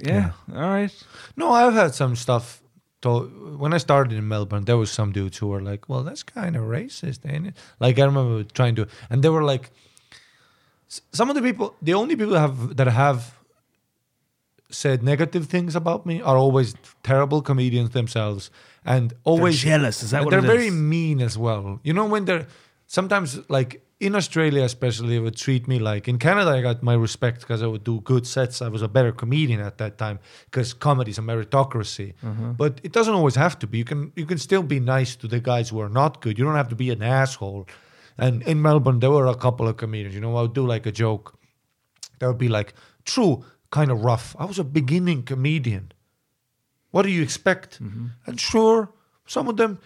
Yeah. 0.01 0.31
All 0.55 0.71
right. 0.71 1.05
No, 1.37 1.51
I've 1.53 1.75
had 1.75 1.95
some 1.95 2.15
stuff. 2.17 2.63
To, 3.03 3.21
when 3.57 3.73
I 3.73 3.79
started 3.79 4.19
in 4.19 4.27
Melbourne, 4.27 4.65
there 4.65 4.77
was 4.77 4.91
some 4.91 5.13
dudes 5.13 5.39
who 5.39 5.47
were 5.47 5.61
like, 5.61 5.89
"Well, 5.89 6.03
that's 6.03 6.23
kind 6.25 6.57
of 6.57 6.63
racist, 6.65 7.21
ain't 7.31 7.47
it?" 7.49 7.57
Like 7.79 7.99
I 7.99 8.05
remember 8.05 8.43
trying 8.43 8.75
to, 8.77 8.89
and 9.09 9.23
they 9.23 9.29
were 9.29 9.45
like, 9.45 9.71
some 10.89 11.29
of 11.29 11.37
the 11.37 11.43
people, 11.43 11.77
the 11.83 11.95
only 11.95 12.17
people 12.17 12.33
that 12.33 12.41
have 12.41 12.77
that 12.77 12.87
have 12.89 13.39
said 14.71 15.03
negative 15.03 15.47
things 15.47 15.75
about 15.77 16.05
me 16.07 16.21
are 16.21 16.37
always 16.37 16.75
terrible 17.03 17.41
comedians 17.43 17.91
themselves, 17.91 18.51
and 18.85 19.15
always 19.25 19.59
jealous, 19.59 20.03
is 20.03 20.11
that 20.11 20.25
what 20.25 20.31
they're 20.31 20.41
very 20.41 20.69
is? 20.69 20.75
mean 20.75 21.21
as 21.21 21.39
well. 21.39 21.81
You 21.83 21.93
know 21.93 22.07
when 22.07 22.25
they're 22.25 22.47
sometimes 22.87 23.39
like 23.49 23.85
in 24.01 24.15
Australia, 24.15 24.63
especially, 24.63 25.09
they 25.09 25.19
would 25.19 25.37
treat 25.37 25.67
me 25.67 25.79
like 25.81 26.07
in 26.07 26.19
Canada. 26.19 26.51
I 26.51 26.63
got 26.63 26.83
my 26.83 26.95
respect 26.95 27.41
because 27.41 27.63
I 27.63 27.67
would 27.67 27.83
do 27.83 28.01
good 28.03 28.27
sets. 28.27 28.63
I 28.63 28.69
was 28.69 28.83
a 28.83 28.89
better 28.89 29.11
comedian 29.11 29.61
at 29.61 29.79
that 29.79 29.99
time 29.99 30.21
because 30.45 30.73
comedy 30.73 31.11
is 31.11 31.19
a 31.19 31.23
meritocracy. 31.23 32.15
Mm-hmm. 32.23 32.53
But 32.53 32.81
it 32.85 32.93
doesn't 32.93 33.15
always 33.15 33.35
have 33.35 33.59
to 33.59 33.67
be. 33.67 33.79
You 33.79 33.85
can 33.85 34.13
you 34.15 34.25
can 34.25 34.39
still 34.39 34.63
be 34.63 34.79
nice 34.79 35.17
to 35.17 35.27
the 35.27 35.41
guys 35.41 35.71
who 35.71 35.81
are 35.81 35.89
not 35.89 36.21
good. 36.21 36.39
You 36.39 36.45
don't 36.45 36.55
have 36.55 36.69
to 36.69 36.77
be 36.77 36.91
an 36.91 37.03
asshole. 37.03 37.67
And 38.17 38.43
in 38.43 38.63
Melbourne, 38.63 39.01
there 39.01 39.11
were 39.11 39.27
a 39.27 39.35
couple 39.35 39.67
of 39.67 39.77
comedians. 39.77 40.15
You 40.15 40.21
know, 40.21 40.37
I 40.37 40.43
would 40.43 40.55
do 40.55 40.67
like 40.67 40.87
a 40.87 40.93
joke. 40.93 41.37
That 42.21 42.29
would 42.29 42.39
be 42.39 42.49
like 42.49 42.75
true, 43.05 43.45
kind 43.71 43.91
of 43.91 44.05
rough. 44.05 44.37
I 44.39 44.45
was 44.45 44.59
a 44.59 44.65
beginning 44.65 45.25
comedian. 45.25 45.93
What 46.91 47.03
do 47.03 47.11
you 47.11 47.23
expect? 47.23 47.81
And 48.27 48.41
sure, 48.41 48.91
some 49.27 49.49
of 49.49 49.57
them 49.57 49.79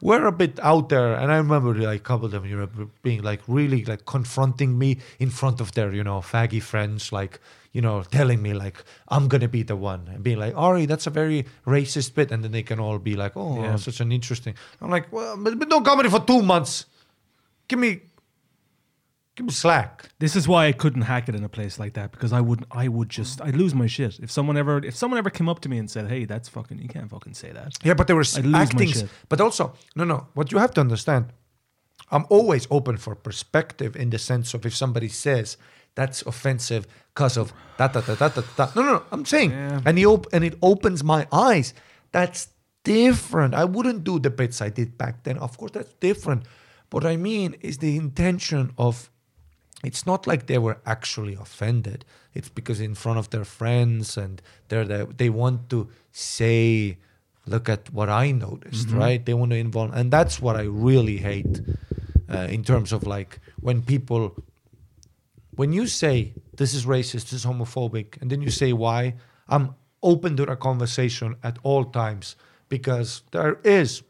were 0.00 0.26
a 0.26 0.32
bit 0.32 0.58
out 0.62 0.88
there. 0.88 1.14
And 1.14 1.32
I 1.32 1.36
remember 1.36 1.74
like 1.74 2.00
a 2.00 2.02
couple 2.02 2.26
of 2.26 2.32
them, 2.32 2.44
you 2.44 2.56
know, 2.56 2.90
being 3.02 3.22
like 3.22 3.40
really 3.48 3.84
like 3.84 4.04
confronting 4.06 4.78
me 4.78 4.98
in 5.18 5.30
front 5.30 5.60
of 5.60 5.72
their, 5.72 5.92
you 5.92 6.04
know, 6.04 6.20
faggy 6.20 6.62
friends, 6.62 7.12
like, 7.12 7.40
you 7.72 7.80
know, 7.82 8.02
telling 8.02 8.40
me 8.40 8.54
like, 8.54 8.82
I'm 9.08 9.28
going 9.28 9.40
to 9.40 9.48
be 9.48 9.62
the 9.62 9.76
one 9.76 10.08
and 10.12 10.22
being 10.22 10.38
like, 10.38 10.56
Ari, 10.56 10.86
that's 10.86 11.06
a 11.06 11.10
very 11.10 11.46
racist 11.66 12.14
bit. 12.14 12.30
And 12.30 12.42
then 12.44 12.52
they 12.52 12.62
can 12.62 12.78
all 12.80 12.98
be 12.98 13.14
like, 13.16 13.32
oh, 13.36 13.62
Yeah. 13.62 13.76
such 13.76 14.00
an 14.00 14.12
interesting. 14.12 14.54
I'm 14.80 14.90
like, 14.90 15.12
well, 15.12 15.36
but, 15.36 15.58
but 15.58 15.68
no 15.68 15.80
comedy 15.80 16.08
for 16.08 16.20
two 16.20 16.42
months. 16.42 16.86
Give 17.66 17.78
me, 17.78 18.00
give 19.38 19.46
me 19.46 19.52
slack. 19.52 19.92
This 20.18 20.34
is 20.36 20.44
why 20.52 20.66
I 20.66 20.72
couldn't 20.72 21.02
hack 21.12 21.28
it 21.28 21.34
in 21.34 21.44
a 21.44 21.48
place 21.48 21.78
like 21.82 21.92
that 21.98 22.10
because 22.14 22.32
I 22.32 22.40
would 22.48 22.62
I 22.82 22.86
would 22.88 23.08
just 23.08 23.40
I'd 23.46 23.56
lose 23.62 23.74
my 23.82 23.86
shit 23.86 24.18
if 24.24 24.30
someone 24.30 24.56
ever 24.62 24.74
if 24.90 24.94
someone 24.96 25.18
ever 25.22 25.30
came 25.30 25.48
up 25.48 25.60
to 25.60 25.68
me 25.72 25.78
and 25.78 25.88
said 25.94 26.04
hey 26.14 26.24
that's 26.32 26.48
fucking 26.56 26.78
you 26.84 26.88
can't 26.88 27.08
fucking 27.16 27.34
say 27.34 27.50
that 27.58 27.70
Yeah, 27.84 27.94
but 27.98 28.06
there 28.08 28.16
were 28.16 28.24
acting. 28.54 28.92
But 29.30 29.40
also, 29.40 29.64
no, 29.98 30.04
no. 30.04 30.18
What 30.34 30.52
you 30.52 30.58
have 30.58 30.72
to 30.74 30.80
understand, 30.80 31.24
I'm 32.14 32.26
always 32.36 32.66
open 32.70 32.96
for 33.04 33.14
perspective 33.14 33.92
in 34.02 34.10
the 34.10 34.18
sense 34.18 34.54
of 34.54 34.66
if 34.66 34.74
somebody 34.74 35.08
says 35.08 35.56
that's 35.94 36.22
offensive 36.32 36.86
because 37.14 37.36
of 37.42 37.52
da 37.78 37.86
da 37.88 38.00
da 38.00 38.14
da 38.16 38.42
da. 38.56 38.64
No, 38.76 38.82
no, 38.82 38.92
no. 38.98 39.02
I'm 39.12 39.24
saying, 39.24 39.50
Yeah. 39.52 39.80
and 39.86 39.98
he 39.98 40.04
op- 40.06 40.32
and 40.34 40.42
it 40.44 40.54
opens 40.62 41.00
my 41.14 41.26
eyes. 41.32 41.74
That's 42.12 42.48
different. 42.84 43.54
I 43.54 43.64
wouldn't 43.74 44.02
do 44.04 44.18
the 44.18 44.30
bits 44.30 44.60
I 44.62 44.70
did 44.70 44.96
back 44.98 45.14
then. 45.24 45.38
Of 45.38 45.58
course, 45.58 45.72
that's 45.72 45.92
different. 46.00 46.42
What 46.90 47.04
I 47.04 47.16
mean 47.16 47.54
is 47.60 47.78
the 47.78 47.96
intention 47.96 48.72
of 48.78 49.10
it's 49.84 50.06
not 50.06 50.26
like 50.26 50.46
they 50.46 50.58
were 50.58 50.78
actually 50.84 51.34
offended. 51.34 52.04
It's 52.34 52.48
because 52.48 52.80
in 52.80 52.94
front 52.94 53.18
of 53.18 53.30
their 53.30 53.44
friends 53.44 54.16
and 54.16 54.42
they're 54.68 54.84
the, 54.84 55.08
they 55.16 55.30
want 55.30 55.70
to 55.70 55.88
say, 56.12 56.98
look 57.46 57.68
at 57.68 57.92
what 57.92 58.08
I 58.08 58.32
noticed, 58.32 58.90
right? 58.90 59.24
They 59.24 59.34
want 59.34 59.52
to 59.52 59.56
involve, 59.56 59.94
and 59.94 60.10
that's 60.10 60.40
what 60.40 60.56
I 60.56 60.62
really 60.62 61.18
hate 61.18 61.60
uh, 62.28 62.48
in 62.50 62.64
terms 62.64 62.92
of 62.92 63.06
like 63.06 63.40
when 63.60 63.82
people, 63.82 64.34
when 65.54 65.72
you 65.72 65.86
say 65.86 66.32
this 66.56 66.74
is 66.74 66.84
racist, 66.84 67.30
this 67.30 67.32
is 67.32 67.44
homophobic, 67.46 68.20
and 68.20 68.30
then 68.30 68.42
you 68.42 68.50
say 68.50 68.72
why, 68.72 69.14
I'm 69.48 69.74
open 70.02 70.36
to 70.36 70.42
a 70.44 70.56
conversation 70.56 71.36
at 71.42 71.58
all 71.62 71.84
times 71.84 72.36
because 72.68 73.22
there 73.30 73.58
is 73.64 74.02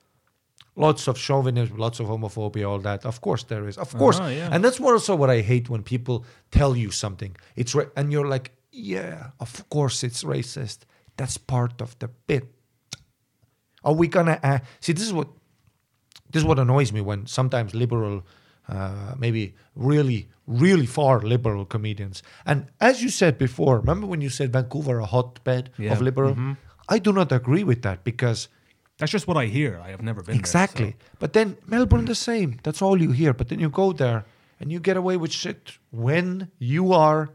lots 0.78 1.08
of 1.08 1.18
chauvinism, 1.18 1.76
lots 1.76 2.00
of 2.00 2.06
homophobia, 2.06 2.64
all 2.70 2.78
that. 2.90 3.04
Of 3.04 3.20
course 3.20 3.42
there 3.44 3.68
is. 3.68 3.76
Of 3.78 3.90
course. 3.96 4.18
Uh-huh, 4.20 4.28
yeah. 4.28 4.48
And 4.52 4.64
that's 4.64 4.80
also 4.80 5.14
what 5.16 5.30
I 5.30 5.40
hate 5.40 5.68
when 5.68 5.82
people 5.82 6.24
tell 6.50 6.76
you 6.76 6.90
something. 6.90 7.36
It's 7.56 7.74
ra- 7.74 7.90
and 7.96 8.12
you're 8.12 8.28
like, 8.28 8.52
yeah, 8.70 9.30
of 9.40 9.68
course 9.68 10.06
it's 10.06 10.22
racist. 10.24 10.78
That's 11.16 11.36
part 11.36 11.82
of 11.82 11.98
the 11.98 12.08
bit. 12.28 12.44
Are 13.84 13.94
we 13.94 14.06
gonna 14.08 14.38
uh, 14.42 14.58
see? 14.80 14.92
This 14.92 15.06
is 15.06 15.12
what 15.12 15.28
this 16.32 16.42
is 16.42 16.46
what 16.46 16.58
annoys 16.58 16.92
me 16.92 17.00
when 17.00 17.26
sometimes 17.26 17.74
liberal, 17.74 18.22
uh, 18.68 19.14
maybe 19.18 19.54
really, 19.74 20.28
really 20.46 20.86
far 20.86 21.20
liberal 21.20 21.64
comedians. 21.64 22.22
And 22.44 22.66
as 22.80 23.02
you 23.02 23.08
said 23.08 23.38
before, 23.38 23.78
remember 23.78 24.06
when 24.06 24.20
you 24.20 24.28
said 24.30 24.52
Vancouver 24.52 24.98
a 25.00 25.06
hotbed 25.06 25.70
Yeah. 25.78 25.92
of 25.92 26.00
liberal? 26.02 26.32
Mm-hmm. 26.32 26.52
I 26.88 26.98
do 26.98 27.12
not 27.12 27.32
agree 27.32 27.64
with 27.64 27.82
that 27.82 28.04
because 28.04 28.48
that's 28.98 29.12
just 29.12 29.26
what 29.28 29.36
I 29.36 29.46
hear 29.46 29.80
I 29.82 29.90
have 29.90 30.02
never 30.02 30.22
been 30.22 30.34
there, 30.34 30.40
exactly. 30.40 30.96
But 31.18 31.32
then 31.32 31.56
Melbourne 31.66 32.04
the 32.04 32.14
same. 32.14 32.58
That's 32.62 32.82
all 32.82 33.00
you 33.00 33.12
hear. 33.12 33.32
But 33.32 33.48
then 33.48 33.60
you 33.60 33.68
go 33.70 33.92
there 33.92 34.24
and 34.60 34.70
you 34.72 34.80
get 34.80 34.96
away 34.96 35.16
with 35.16 35.32
shit 35.32 35.78
when 35.90 36.50
you 36.58 36.92
are 36.92 37.30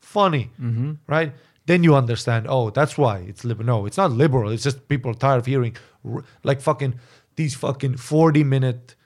funny, 0.00 0.50
Mm-hmm. 0.60 0.92
right? 1.06 1.32
Then 1.66 1.84
you 1.84 1.94
understand. 1.94 2.46
Oh, 2.48 2.70
that's 2.70 2.98
why 2.98 3.18
it's 3.18 3.44
liberal. 3.44 3.66
No, 3.66 3.86
it's 3.86 3.96
not 3.96 4.10
liberal. 4.10 4.50
It's 4.50 4.64
just 4.64 4.88
people 4.88 5.10
are 5.12 5.14
tired 5.14 5.38
of 5.38 5.46
hearing 5.46 5.76
r- 6.04 6.24
like 6.42 6.60
fucking 6.60 6.94
these 7.36 7.54
fucking 7.54 7.96
forty 7.98 8.42
minute. 8.44 8.96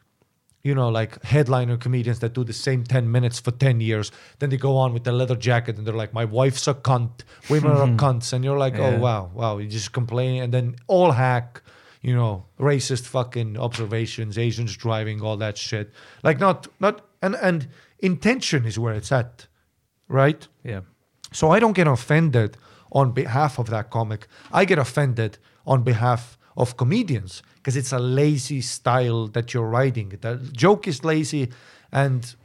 You 0.63 0.75
know, 0.75 0.89
like 0.89 1.23
headliner 1.23 1.77
comedians 1.77 2.19
that 2.21 2.33
do 2.35 2.43
the 2.43 2.53
same 2.53 2.83
10 2.83 3.13
minutes 3.13 3.39
for 3.39 3.53
10 3.53 3.81
years. 3.81 4.11
Then 4.41 4.51
they 4.51 4.57
go 4.57 4.77
on 4.77 4.93
with 4.93 5.05
the 5.05 5.13
leather 5.13 5.37
jacket 5.37 5.77
and 5.79 5.87
they're 5.87 5.95
like, 5.95 6.13
my 6.13 6.25
wife's 6.25 6.67
a 6.67 6.75
cunt. 6.75 7.23
Women 7.49 7.71
are 7.71 7.87
cunts. 8.05 8.33
And 8.33 8.45
you're 8.45 8.59
like, 8.59 8.75
Yeah. 8.75 8.97
oh, 8.97 8.99
wow, 8.99 9.31
wow. 9.33 9.59
You 9.59 9.69
just 9.69 9.93
complain. 9.93 10.43
And 10.43 10.53
then 10.53 10.75
all 10.89 11.13
hack, 11.13 11.63
you 12.07 12.15
know, 12.15 12.45
racist 12.61 13.05
fucking 13.07 13.59
observations, 13.59 14.39
Asians 14.39 14.77
driving, 14.77 15.21
all 15.21 15.37
that 15.39 15.59
shit. 15.59 15.93
Like, 16.23 16.39
not, 16.39 16.69
not, 16.79 17.05
and, 17.21 17.35
and 17.43 17.67
intention 17.99 18.65
is 18.65 18.79
where 18.79 18.95
it's 18.95 19.11
at, 19.11 19.49
right? 20.07 20.47
yeah 20.63 20.83
So 21.33 21.51
I 21.51 21.59
don't 21.59 21.73
get 21.73 21.89
offended 21.89 22.59
on 22.93 23.11
behalf 23.11 23.59
of 23.59 23.67
that 23.71 23.91
comic. 23.91 24.29
I 24.53 24.65
get 24.65 24.79
offended 24.79 25.39
on 25.67 25.83
behalf 25.83 26.39
of 26.57 26.77
comedians 26.77 27.43
because 27.57 27.77
it's 27.77 27.93
a 27.93 27.99
lazy 27.99 28.61
style 28.61 29.27
that 29.27 29.53
you're 29.53 29.69
writing. 29.69 30.11
The 30.11 30.37
joke 30.53 30.87
is 30.87 31.03
lazy, 31.05 31.51
and 31.91 32.37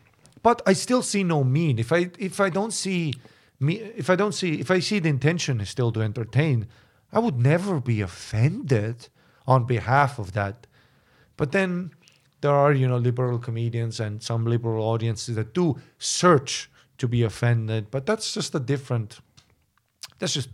but 0.42 0.64
I 0.66 0.74
still 0.74 1.04
see 1.04 1.24
no 1.24 1.44
mean. 1.44 1.78
If 1.78 1.92
I 1.92 2.10
if 2.18 2.40
I 2.40 2.50
don't 2.50 2.74
see 2.74 3.14
me, 3.60 3.76
if 3.96 4.10
I 4.10 4.16
don't 4.16 4.34
see 4.34 4.60
if 4.60 4.72
I 4.72 4.80
see 4.80 4.98
the 4.98 5.10
intention 5.10 5.62
is 5.62 5.70
still 5.70 5.92
to 5.92 6.02
entertain, 6.02 6.68
I 7.14 7.20
would 7.20 7.38
never 7.38 7.80
be 7.80 8.02
offended 8.02 9.08
on 9.48 9.66
behalf 9.66 10.20
of 10.20 10.34
that. 10.34 10.68
But 11.38 11.52
then 11.52 11.92
there 12.42 12.54
are, 12.54 12.74
you 12.74 12.88
know, 12.88 12.98
liberal 12.98 13.40
comedians 13.40 14.00
and 14.00 14.22
some 14.22 14.46
liberal 14.46 14.84
audiences 14.84 15.36
that 15.36 15.54
do 15.54 15.80
search 16.00 16.70
to 16.98 17.08
be 17.08 17.24
offended, 17.24 17.90
but 17.90 18.06
that's 18.06 18.34
just 18.34 18.54
a 18.54 18.60
different. 18.60 19.20
That's 20.20 20.34
just, 20.34 20.50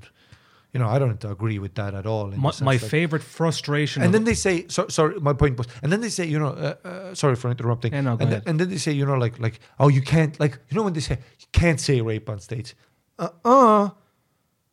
you 0.72 0.80
know, 0.80 0.88
I 0.88 1.00
don't 1.00 1.24
agree 1.26 1.60
with 1.60 1.76
that 1.76 1.94
at 1.94 2.06
all. 2.06 2.28
my, 2.28 2.52
my 2.62 2.78
favorite 2.78 3.24
frustration 3.24 4.02
and 4.04 4.14
then 4.14 4.24
they 4.24 4.34
say, 4.34 4.66
so, 4.70 4.88
sorry, 4.88 5.20
my 5.20 5.34
point 5.34 5.58
was, 5.58 5.68
and 5.82 5.92
then 5.92 6.00
they 6.00 6.10
say, 6.10 6.26
you 6.26 6.40
know, 6.40 6.48
uh, 6.48 6.76
uh, 6.88 7.16
sorry 7.16 7.36
for 7.36 7.52
interrupting. 7.52 7.94
Yeah, 7.94 8.02
no, 8.02 8.18
and, 8.20 8.32
then, 8.32 8.42
and 8.46 8.60
then 8.60 8.70
they 8.70 8.78
say, 8.78 8.94
you 8.94 9.06
know, 9.06 9.16
like, 9.16 9.40
like, 9.40 9.60
oh, 9.80 9.90
you 9.90 10.02
can't, 10.02 10.40
like, 10.40 10.60
you 10.70 10.76
know, 10.78 10.84
when 10.84 10.94
they 10.94 11.02
say 11.02 11.18
you 11.40 11.48
can't 11.52 11.82
say 11.82 12.00
rape 12.00 12.30
on 12.30 12.40
stage, 12.40 12.76
uh, 13.20 13.30
uh, 13.44 13.90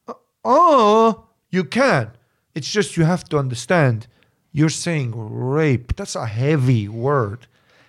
uh, 0.06 0.14
uh 0.44 1.14
you 1.50 1.64
can. 1.64 2.12
It's 2.55 2.70
just 2.70 2.97
you 2.97 3.05
have 3.05 3.24
to 3.31 3.39
understand. 3.39 4.06
You're 4.52 4.68
saying 4.68 5.12
rape. 5.14 5.97
That's 5.97 6.14
a 6.14 6.26
heavy 6.26 6.89
word, 6.89 7.47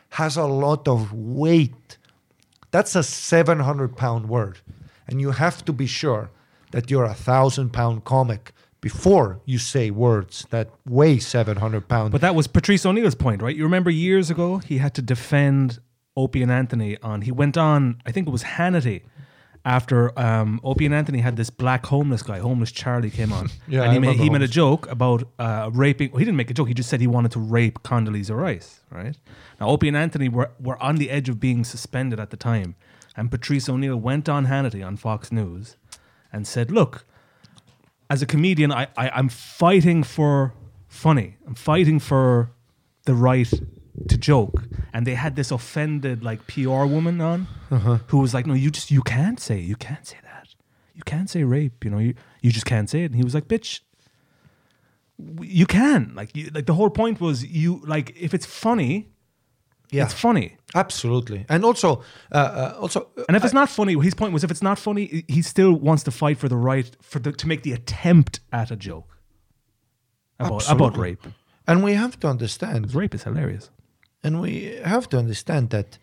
has 0.10 0.38
a 0.38 0.46
lot 0.46 0.88
of 0.88 1.14
weight. 1.14 1.98
That's 2.72 2.96
a 2.96 3.04
700 3.04 3.96
pound 3.96 4.28
word. 4.28 4.60
And 5.08 5.22
you 5.22 5.32
have 5.32 5.64
to 5.66 5.74
be 5.74 5.86
sure 5.86 6.32
that 6.72 6.90
you're 6.90 7.06
a 7.06 7.14
thousand 7.14 7.72
pound 7.72 8.04
comic 8.04 8.52
before 8.82 9.40
you 9.46 9.58
say 9.58 9.90
words 9.92 10.46
that 10.50 10.70
weigh 10.86 11.20
700 11.20 11.88
pounds. 11.88 12.12
But 12.12 12.22
that 12.22 12.36
was 12.36 12.48
Patrice 12.48 12.86
O'Neal's 12.86 13.16
point, 13.16 13.42
right? 13.42 13.56
You 13.56 13.64
remember 13.64 13.90
years 13.90 14.30
ago 14.30 14.58
he 14.58 14.80
had 14.80 14.94
to 14.96 15.02
defend 15.02 15.80
Opie 16.18 16.44
and 16.44 16.52
Anthony 16.52 16.98
on. 17.02 17.22
He 17.22 17.32
went 17.32 17.58
on, 17.58 18.02
I 18.06 18.12
think 18.12 18.28
it 18.28 18.32
was 18.32 18.44
Hannity, 18.44 19.04
after 19.66 20.18
um, 20.18 20.62
Opie 20.64 20.86
and 20.86 20.94
Anthony 20.94 21.20
had 21.20 21.36
this 21.36 21.50
black 21.50 21.88
homeless 21.88 22.22
guy, 22.22 22.40
homeless 22.40 22.72
Charlie, 22.72 23.10
came 23.10 23.34
on, 23.34 23.50
Yeah, 23.68 23.84
and 23.84 23.94
he 23.94 24.00
made 24.00 24.18
he 24.18 24.30
made 24.30 24.44
a 24.44 24.48
joke 24.48 24.90
about 24.90 25.28
uh, 25.40 25.70
raping. 25.74 26.12
Well, 26.12 26.20
he 26.20 26.26
didn't 26.26 26.38
make 26.38 26.52
a 26.52 26.54
joke. 26.54 26.68
He 26.68 26.74
just 26.74 26.90
said 26.90 27.02
he 27.02 27.08
wanted 27.08 27.32
to 27.32 27.40
rape 27.40 27.80
Condoleezza 27.84 28.36
Rice, 28.36 28.82
right? 28.92 29.18
Now 29.60 29.70
Opie 29.70 29.88
and 29.88 29.98
Anthony 29.98 30.30
were 30.30 30.52
were 30.60 30.82
on 30.82 30.98
the 30.98 31.10
edge 31.10 31.28
of 31.30 31.40
being 31.40 31.64
suspended 31.64 32.20
at 32.20 32.30
the 32.30 32.38
time, 32.38 32.76
and 33.18 33.32
Patrice 33.32 33.68
O'Neal 33.68 33.98
went 33.98 34.30
on 34.30 34.46
Hannity 34.46 34.86
on 34.86 34.96
Fox 34.96 35.32
News 35.32 35.76
and 36.32 36.48
said, 36.48 36.72
"Look." 36.72 37.06
as 38.08 38.22
a 38.22 38.26
comedian, 38.26 38.72
I, 38.72 38.88
I 38.96 39.10
I'm 39.10 39.30
fighting 39.30 40.04
for 40.04 40.54
funny. 40.88 41.38
I'm 41.48 41.56
fighting 41.56 42.00
for 42.00 42.52
the 43.06 43.16
right 43.16 43.52
to 44.10 44.18
joke. 44.18 44.64
And 44.94 45.06
they 45.08 45.16
had 45.16 45.36
this 45.36 45.52
offended 45.52 46.24
like 46.24 46.46
PR 46.48 46.86
woman 46.86 47.22
on 47.22 47.48
Uh-huh. 47.72 47.98
who 48.08 48.18
was 48.20 48.34
like, 48.34 48.46
"No, 48.48 48.54
you 48.54 48.70
just 48.72 48.92
you 48.92 49.02
can't 49.02 49.40
say 49.40 49.60
you 49.60 49.76
can't 49.76 50.06
say 50.08 50.18
that. 50.24 50.56
you 50.98 51.04
can't 51.04 51.30
say 51.30 51.44
rape. 51.44 51.84
You 51.86 51.92
know, 51.92 52.00
you 52.00 52.14
you 52.42 52.52
just 52.52 52.66
can't 52.66 52.90
say 52.90 53.02
it. 53.04 53.12
And 53.12 53.16
he 53.16 53.24
was 53.24 53.34
like, 53.36 53.48
bitch, 53.48 53.82
you 55.42 55.66
can. 55.66 56.14
Like, 56.16 56.36
you, 56.36 56.50
like 56.54 56.66
the 56.66 56.74
whole 56.74 56.90
point 56.90 57.20
was 57.22 57.44
you 57.46 57.82
like 57.86 58.14
if 58.20 58.34
it's 58.34 58.46
funny, 58.46 59.08
Yeah. 59.92 60.04
it's 60.06 60.14
funny. 60.14 60.58
Absolutely. 60.74 61.46
And 61.50 61.64
also, 61.64 62.02
uh, 62.32 62.38
uh, 62.38 62.78
also, 62.82 63.00
uh, 63.18 63.24
And 63.28 63.38
if 63.38 63.44
it's 63.46 63.54
not 63.54 63.70
funny, 63.70 63.94
his 64.02 64.14
point 64.14 64.34
was 64.34 64.44
if 64.44 64.52
it's 64.52 64.62
not 64.62 64.78
funny, 64.80 65.06
he- 65.06 65.26
he 65.36 65.42
still 65.42 65.74
wants 65.74 66.04
to 66.04 66.12
fight 66.12 66.38
for 66.38 66.50
the 66.50 66.58
right 66.58 66.90
for 67.02 67.20
the 67.20 67.32
to 67.32 67.48
make 67.48 67.62
the 67.64 67.72
attempt 67.74 68.40
at 68.52 68.72
a 68.72 68.76
joke 68.76 69.18
about 70.40 70.70
about 70.70 70.98
rape. 70.98 71.26
and 71.68 71.84
we 71.84 71.94
have 71.94 72.20
to 72.22 72.28
understand. 72.28 72.94
rape 72.94 73.14
is 73.16 73.24
hilarious. 73.24 73.70
And 74.26 74.42
we 74.42 74.80
have 74.84 75.08
to 75.10 75.20
understand 75.20 75.70
that 75.70 76.00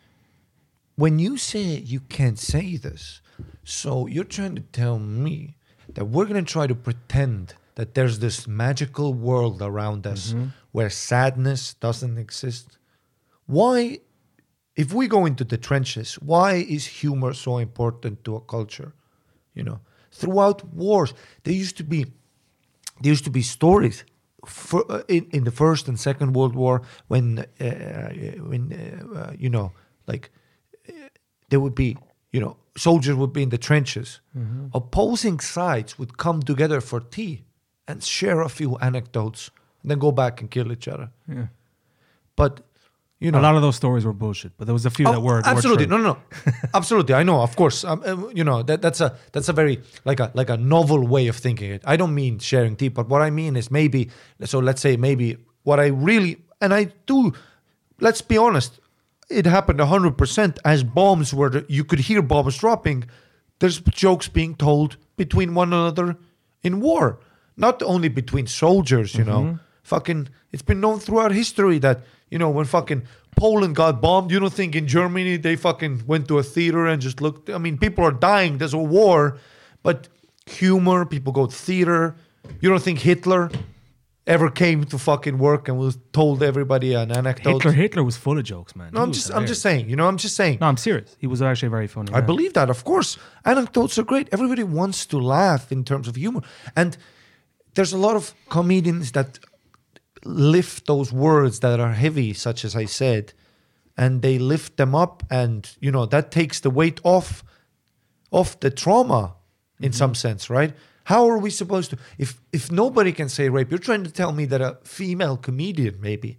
when 0.94 1.18
you 1.18 1.36
say 1.36 1.62
you 1.94 1.98
can't 1.98 2.38
say 2.38 2.76
this, 2.76 3.20
so 3.64 4.06
you're 4.06 4.32
trying 4.38 4.54
to 4.54 4.62
tell 4.80 5.00
me 5.00 5.56
that 5.94 6.04
we're 6.04 6.26
going 6.26 6.44
to 6.44 6.52
try 6.52 6.68
to 6.68 6.74
pretend 6.76 7.54
that 7.74 7.94
there's 7.94 8.20
this 8.20 8.46
magical 8.46 9.12
world 9.12 9.60
around 9.60 10.06
us 10.06 10.22
mm-hmm. 10.34 10.46
where 10.70 10.88
sadness 10.88 11.74
doesn't 11.74 12.16
exist. 12.16 12.78
Why, 13.46 13.98
if 14.76 14.92
we 14.92 15.08
go 15.08 15.26
into 15.26 15.42
the 15.42 15.58
trenches, 15.58 16.14
why 16.14 16.52
is 16.76 16.86
humor 16.86 17.32
so 17.32 17.58
important 17.58 18.22
to 18.22 18.36
a 18.36 18.40
culture? 18.40 18.92
You 19.52 19.64
know, 19.64 19.80
throughout 20.12 20.64
wars, 20.72 21.12
there 21.42 21.54
used 21.54 21.76
to 21.78 21.84
be 21.84 22.06
there 23.00 23.10
used 23.10 23.24
to 23.24 23.30
be 23.30 23.42
stories 23.42 24.04
for, 24.46 24.84
uh, 24.90 25.02
in 25.08 25.26
in 25.30 25.44
the 25.44 25.50
first 25.50 25.88
and 25.88 25.98
second 25.98 26.32
world 26.32 26.54
war 26.54 26.82
when 27.08 27.38
uh, 27.38 28.10
when 28.50 28.72
uh, 28.72 29.18
uh, 29.18 29.32
you 29.38 29.48
know 29.48 29.72
like 30.06 30.30
uh, 30.88 31.08
there 31.48 31.60
would 31.60 31.74
be 31.74 31.96
you 32.32 32.40
know 32.40 32.56
soldiers 32.76 33.14
would 33.14 33.32
be 33.32 33.42
in 33.42 33.50
the 33.50 33.58
trenches. 33.58 34.20
Opposing 34.74 35.40
sides 35.40 35.98
would 35.98 36.16
come 36.16 36.42
together 36.42 36.80
for 36.80 37.00
tea 37.00 37.44
and 37.86 38.02
share 38.02 38.40
a 38.40 38.48
few 38.48 38.76
anecdotes 38.78 39.50
and 39.82 39.90
then 39.90 39.98
go 39.98 40.12
back 40.12 40.40
and 40.40 40.50
kill 40.50 40.72
each 40.72 40.88
other. 40.88 41.10
Yeah. 41.28 41.46
but 42.36 42.60
you 43.24 43.30
know. 43.30 43.40
a 43.40 43.42
lot 43.48 43.54
of 43.56 43.62
those 43.62 43.76
stories 43.76 44.04
were 44.04 44.12
bullshit, 44.12 44.52
but 44.58 44.64
there 44.66 44.74
was 44.74 44.86
a 44.86 44.90
few 44.90 45.06
Oh, 45.08 45.12
that 45.12 45.20
were 45.20 45.36
were 45.40 45.46
absolutely. 45.46 45.86
true. 45.86 45.98
no 45.98 46.02
no 46.02 46.12
no. 46.12 46.52
Absolutely. 46.74 47.14
I 47.14 47.22
know 47.22 47.40
of 47.42 47.54
course. 47.56 47.84
Um, 47.84 48.02
uh, 48.04 48.28
you 48.38 48.44
know 48.44 48.62
that 48.62 48.82
that's 48.82 49.00
a 49.00 49.08
that's 49.32 49.48
a 49.48 49.52
very 49.52 49.80
like 50.04 50.20
a 50.20 50.30
like 50.34 50.50
a 50.50 50.56
novel 50.56 51.00
way 51.14 51.28
of 51.28 51.36
thinking 51.36 51.70
it. 51.76 51.82
I 51.92 51.96
don't 51.96 52.14
mean 52.14 52.38
sharing 52.38 52.76
tea 52.76 52.88
but 52.88 53.08
what 53.08 53.22
i 53.22 53.30
mean 53.30 53.56
is 53.56 53.70
maybe 53.70 54.10
so 54.44 54.58
let's 54.68 54.80
say 54.86 54.96
maybe 54.96 55.36
what 55.68 55.78
i 55.80 55.86
really 55.86 56.32
and 56.60 56.72
i 56.74 56.82
do 57.06 57.32
let's 58.00 58.22
be 58.22 58.36
honest 58.38 58.80
it 59.30 59.46
happened 59.46 59.78
100% 59.80 60.58
as 60.64 60.84
bombs 60.84 61.32
were 61.32 61.64
you 61.68 61.84
could 61.84 62.00
hear 62.00 62.20
bombs 62.22 62.58
dropping. 62.58 63.04
There's 63.60 63.80
jokes 64.04 64.28
being 64.28 64.54
told 64.56 64.96
between 65.16 65.54
one 65.54 65.72
another 65.72 66.16
in 66.62 66.80
war 66.80 67.18
not 67.56 67.82
only 67.82 68.08
between 68.08 68.46
soldiers 68.46 69.14
you 69.14 69.24
know. 69.24 69.58
Fucking 69.82 70.28
it's 70.52 70.62
been 70.70 70.80
known 70.80 70.98
throughout 71.00 71.32
history 71.32 71.78
that 71.80 71.98
you 72.32 72.38
know 72.38 72.50
when 72.50 72.64
fucking 72.64 73.02
Poland 73.36 73.74
got 73.76 74.00
bombed 74.00 74.30
you 74.32 74.40
don't 74.40 74.52
think 74.60 74.74
in 74.74 74.86
Germany 74.98 75.36
they 75.36 75.56
fucking 75.56 75.94
went 76.06 76.26
to 76.28 76.38
a 76.38 76.42
theater 76.42 76.86
and 76.86 77.00
just 77.00 77.20
looked 77.20 77.50
I 77.50 77.58
mean 77.58 77.76
people 77.78 78.02
are 78.04 78.16
dying 78.30 78.58
there's 78.58 78.74
a 78.84 78.86
war 79.00 79.38
but 79.82 80.08
humor 80.46 81.04
people 81.04 81.32
go 81.32 81.46
to 81.46 81.54
theater 81.54 82.16
you 82.60 82.68
don't 82.70 82.82
think 82.82 83.00
Hitler 83.00 83.50
ever 84.26 84.48
came 84.50 84.84
to 84.84 84.96
fucking 84.98 85.36
work 85.38 85.68
and 85.68 85.76
was 85.78 85.98
told 86.12 86.42
everybody 86.42 86.94
an 86.94 87.10
anecdote 87.12 87.54
Hitler 87.54 87.72
Hitler 87.72 88.04
was 88.04 88.16
full 88.16 88.38
of 88.38 88.44
jokes, 88.44 88.74
man. 88.74 88.90
no 88.94 89.02
I'm 89.02 89.12
just 89.12 89.28
I'm 89.36 89.46
just 89.46 89.62
saying 89.62 89.90
you 89.90 89.96
know 89.96 90.08
I'm 90.08 90.16
just 90.16 90.36
saying 90.36 90.58
No, 90.60 90.66
I'm 90.68 90.80
serious. 90.88 91.16
He 91.18 91.26
was 91.26 91.40
actually 91.42 91.68
very 91.78 91.88
funny. 91.88 92.12
I 92.12 92.18
yeah. 92.18 92.30
believe 92.32 92.52
that, 92.58 92.70
of 92.70 92.84
course. 92.84 93.18
Anecdotes 93.44 93.98
are 93.98 94.04
great. 94.12 94.28
Everybody 94.36 94.64
wants 94.80 95.06
to 95.06 95.18
laugh 95.18 95.72
in 95.72 95.82
terms 95.84 96.06
of 96.08 96.14
humor. 96.14 96.42
And 96.80 96.96
there's 97.74 97.92
a 97.92 97.98
lot 98.06 98.16
of 98.20 98.34
comedians 98.48 99.12
that 99.12 99.38
lift 100.24 100.86
those 100.86 101.12
words 101.12 101.60
that 101.60 101.80
are 101.80 101.92
heavy, 101.92 102.32
such 102.32 102.64
as 102.64 102.76
I 102.76 102.84
said, 102.84 103.32
and 103.96 104.22
they 104.22 104.38
lift 104.38 104.76
them 104.76 104.94
up 104.94 105.22
and 105.30 105.70
you 105.80 105.90
know 105.90 106.06
that 106.06 106.30
takes 106.30 106.60
the 106.60 106.70
weight 106.70 107.00
off 107.04 107.44
off 108.30 108.58
the 108.60 108.70
trauma 108.70 109.34
in 109.80 109.90
mm-hmm. 109.90 109.98
some 109.98 110.14
sense, 110.14 110.48
right? 110.48 110.74
How 111.04 111.28
are 111.28 111.38
we 111.38 111.50
supposed 111.50 111.90
to 111.90 111.98
if 112.18 112.40
if 112.52 112.70
nobody 112.70 113.12
can 113.12 113.28
say 113.28 113.48
rape, 113.48 113.70
you're 113.70 113.78
trying 113.78 114.04
to 114.04 114.10
tell 114.10 114.32
me 114.32 114.44
that 114.46 114.60
a 114.60 114.78
female 114.84 115.36
comedian 115.36 116.00
maybe 116.00 116.38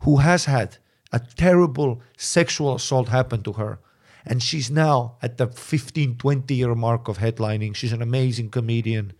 who 0.00 0.18
has 0.18 0.44
had 0.44 0.78
a 1.12 1.18
terrible 1.18 2.00
sexual 2.16 2.74
assault 2.76 3.08
happen 3.08 3.42
to 3.42 3.54
her 3.54 3.80
and 4.24 4.42
she's 4.42 4.70
now 4.70 5.16
at 5.22 5.38
the 5.38 5.46
15 5.48 6.16
20 6.16 6.54
year 6.54 6.74
mark 6.74 7.08
of 7.08 7.18
headlining 7.18 7.74
she's 7.74 7.92
an 7.92 8.02
amazing 8.02 8.50
comedian 8.50 9.12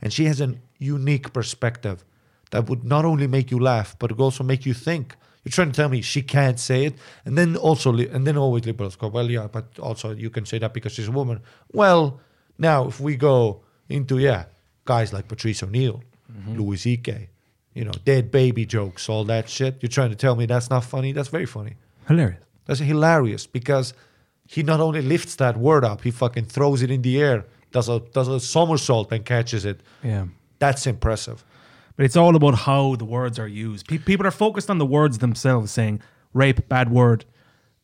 and 0.00 0.12
she 0.12 0.24
has 0.26 0.40
a 0.40 0.54
unique 0.78 1.32
perspective 1.32 2.04
that 2.52 2.68
would 2.68 2.84
not 2.84 3.04
only 3.04 3.26
make 3.26 3.50
you 3.50 3.58
laugh 3.58 3.96
but 3.98 4.10
it 4.10 4.16
would 4.16 4.24
also 4.24 4.44
make 4.44 4.64
you 4.64 4.72
think 4.72 5.16
you're 5.44 5.50
trying 5.50 5.70
to 5.70 5.76
tell 5.76 5.88
me 5.88 6.00
she 6.00 6.22
can't 6.22 6.58
say 6.58 6.86
it 6.86 6.94
and 7.24 7.36
then 7.36 7.56
also 7.56 7.92
and 7.96 8.26
then 8.26 8.36
always 8.36 8.64
liberals 8.64 8.96
go 8.96 9.08
well 9.08 9.30
yeah 9.30 9.46
but 9.46 9.78
also 9.78 10.12
you 10.12 10.30
can 10.30 10.46
say 10.46 10.58
that 10.58 10.72
because 10.72 10.92
she's 10.92 11.08
a 11.08 11.12
woman 11.12 11.40
well 11.72 12.20
now 12.58 12.86
if 12.86 13.00
we 13.00 13.16
go 13.16 13.60
into 13.88 14.18
yeah 14.18 14.44
guys 14.84 15.12
like 15.12 15.28
patrice 15.28 15.62
o'neal 15.62 16.02
mm-hmm. 16.32 16.56
louis 16.58 16.96
ck 16.96 17.28
you 17.74 17.84
know 17.84 17.92
dead 18.04 18.30
baby 18.30 18.64
jokes 18.64 19.08
all 19.08 19.24
that 19.24 19.48
shit 19.48 19.78
you're 19.82 19.90
trying 19.98 20.10
to 20.10 20.16
tell 20.16 20.36
me 20.36 20.46
that's 20.46 20.70
not 20.70 20.84
funny 20.84 21.12
that's 21.12 21.28
very 21.28 21.46
funny 21.46 21.74
hilarious. 22.06 22.40
that's 22.66 22.80
hilarious 22.80 23.46
because 23.46 23.92
he 24.52 24.62
not 24.62 24.80
only 24.80 25.00
lifts 25.00 25.36
that 25.36 25.56
word 25.56 25.84
up, 25.84 26.02
he 26.02 26.10
fucking 26.10 26.44
throws 26.44 26.82
it 26.82 26.90
in 26.90 27.02
the 27.02 27.20
air, 27.20 27.46
does 27.70 27.88
a 27.88 28.00
does 28.12 28.28
a 28.28 28.38
somersault 28.38 29.10
and 29.12 29.24
catches 29.24 29.64
it. 29.64 29.80
Yeah. 30.02 30.26
That's 30.58 30.86
impressive. 30.86 31.44
But 31.96 32.06
it's 32.06 32.16
all 32.16 32.36
about 32.36 32.54
how 32.54 32.96
the 32.96 33.04
words 33.04 33.38
are 33.38 33.48
used. 33.48 33.86
Pe- 33.86 33.98
people 33.98 34.26
are 34.26 34.30
focused 34.30 34.70
on 34.70 34.78
the 34.78 34.86
words 34.86 35.18
themselves, 35.18 35.70
saying 35.70 36.00
rape, 36.32 36.68
bad 36.68 36.90
word, 36.90 37.24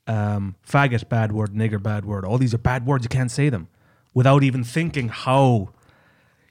um, 0.07 0.57
faggot, 0.67 1.09
bad 1.09 1.33
word, 1.33 1.53
nigger, 1.53 1.83
bad 1.83 2.05
word. 2.05 2.25
All 2.25 2.39
these 2.39 2.55
are 2.55 2.59
bad 2.59 2.87
words. 2.87 3.05
You 3.05 3.11
can't 3.11 3.31
say 3.31 3.49
them 3.51 3.69
without 4.15 4.43
even 4.43 4.65
thinking 4.65 5.09
how. 5.09 5.71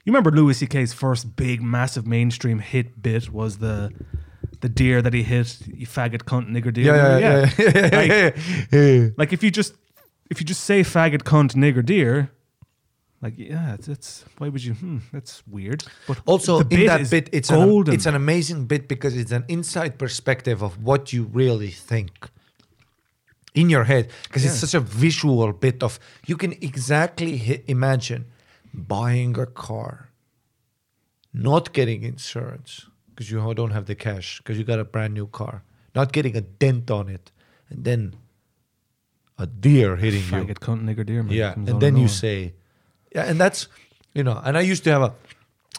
You 0.04 0.12
remember 0.12 0.30
Louis 0.30 0.54
C.K.'s 0.54 0.94
first 0.94 1.36
big, 1.36 1.60
massive 1.60 2.06
mainstream 2.06 2.60
hit 2.60 3.02
bit 3.02 3.30
was 3.30 3.58
the 3.58 3.92
the 4.60 4.68
deer 4.68 5.02
that 5.02 5.12
he 5.12 5.22
hit, 5.22 5.58
you 5.66 5.86
faggot, 5.86 6.22
cunt, 6.24 6.48
nigger, 6.48 6.72
deer. 6.72 6.94
Like, 7.58 8.10
yeah. 8.10 8.72
Yeah. 8.72 9.08
Like 9.16 9.32
if 9.32 9.42
you 9.42 9.50
just 9.50 9.74
if 10.30 10.40
you 10.40 10.46
just 10.46 10.64
say 10.64 10.80
faggot, 10.82 11.22
cunt, 11.22 11.54
nigger, 11.54 11.84
deer. 11.84 12.30
Like 13.20 13.34
yeah, 13.36 13.74
it's, 13.74 13.88
it's 13.88 14.24
why 14.38 14.48
would 14.48 14.64
you? 14.64 14.74
Hmm, 14.74 14.98
that's 15.12 15.42
weird. 15.46 15.84
But 16.06 16.20
Also, 16.26 16.60
in 16.60 16.86
that 16.86 17.10
bit, 17.10 17.28
it's 17.32 17.50
an, 17.50 17.84
it's 17.88 18.06
an 18.06 18.14
amazing 18.14 18.66
bit 18.66 18.86
because 18.86 19.16
it's 19.16 19.32
an 19.32 19.44
inside 19.48 19.98
perspective 19.98 20.62
of 20.62 20.82
what 20.82 21.12
you 21.12 21.24
really 21.24 21.70
think 21.70 22.30
in 23.54 23.68
your 23.70 23.84
head. 23.84 24.10
Because 24.24 24.44
it's 24.44 24.54
such 24.54 24.74
a 24.74 24.80
visual 24.80 25.52
bit 25.52 25.82
of 25.82 25.98
you 26.26 26.36
can 26.36 26.52
exactly 26.52 27.64
imagine 27.66 28.26
buying 28.72 29.36
a 29.38 29.46
car, 29.46 30.10
not 31.32 31.72
getting 31.72 32.04
insurance 32.04 32.86
because 33.08 33.32
you 33.32 33.54
don't 33.54 33.72
have 33.72 33.86
the 33.86 33.96
cash 33.96 34.38
because 34.38 34.56
you 34.58 34.64
got 34.64 34.78
a 34.78 34.84
brand 34.84 35.14
new 35.14 35.26
car, 35.26 35.64
not 35.92 36.12
getting 36.12 36.36
a 36.36 36.40
dent 36.40 36.88
on 36.88 37.08
it, 37.08 37.32
and 37.68 37.84
then 37.84 38.14
a 39.38 39.46
deer 39.46 39.96
hitting 39.96 40.20
you. 40.20 40.26
faggot, 40.26 40.58
cunt, 40.60 40.84
nigger, 40.84 41.04
deer. 41.04 41.24
Man, 41.24 41.32
Yeah, 41.32 41.54
and 41.54 41.80
then 41.80 41.96
you 41.96 42.06
say, 42.06 42.54
yeah, 43.14 43.24
and 43.24 43.40
that's 43.40 43.68
you 44.14 44.24
know, 44.24 44.40
and 44.44 44.56
I 44.56 44.62
used 44.62 44.84
to 44.84 44.90
have 44.90 45.02
a 45.02 45.14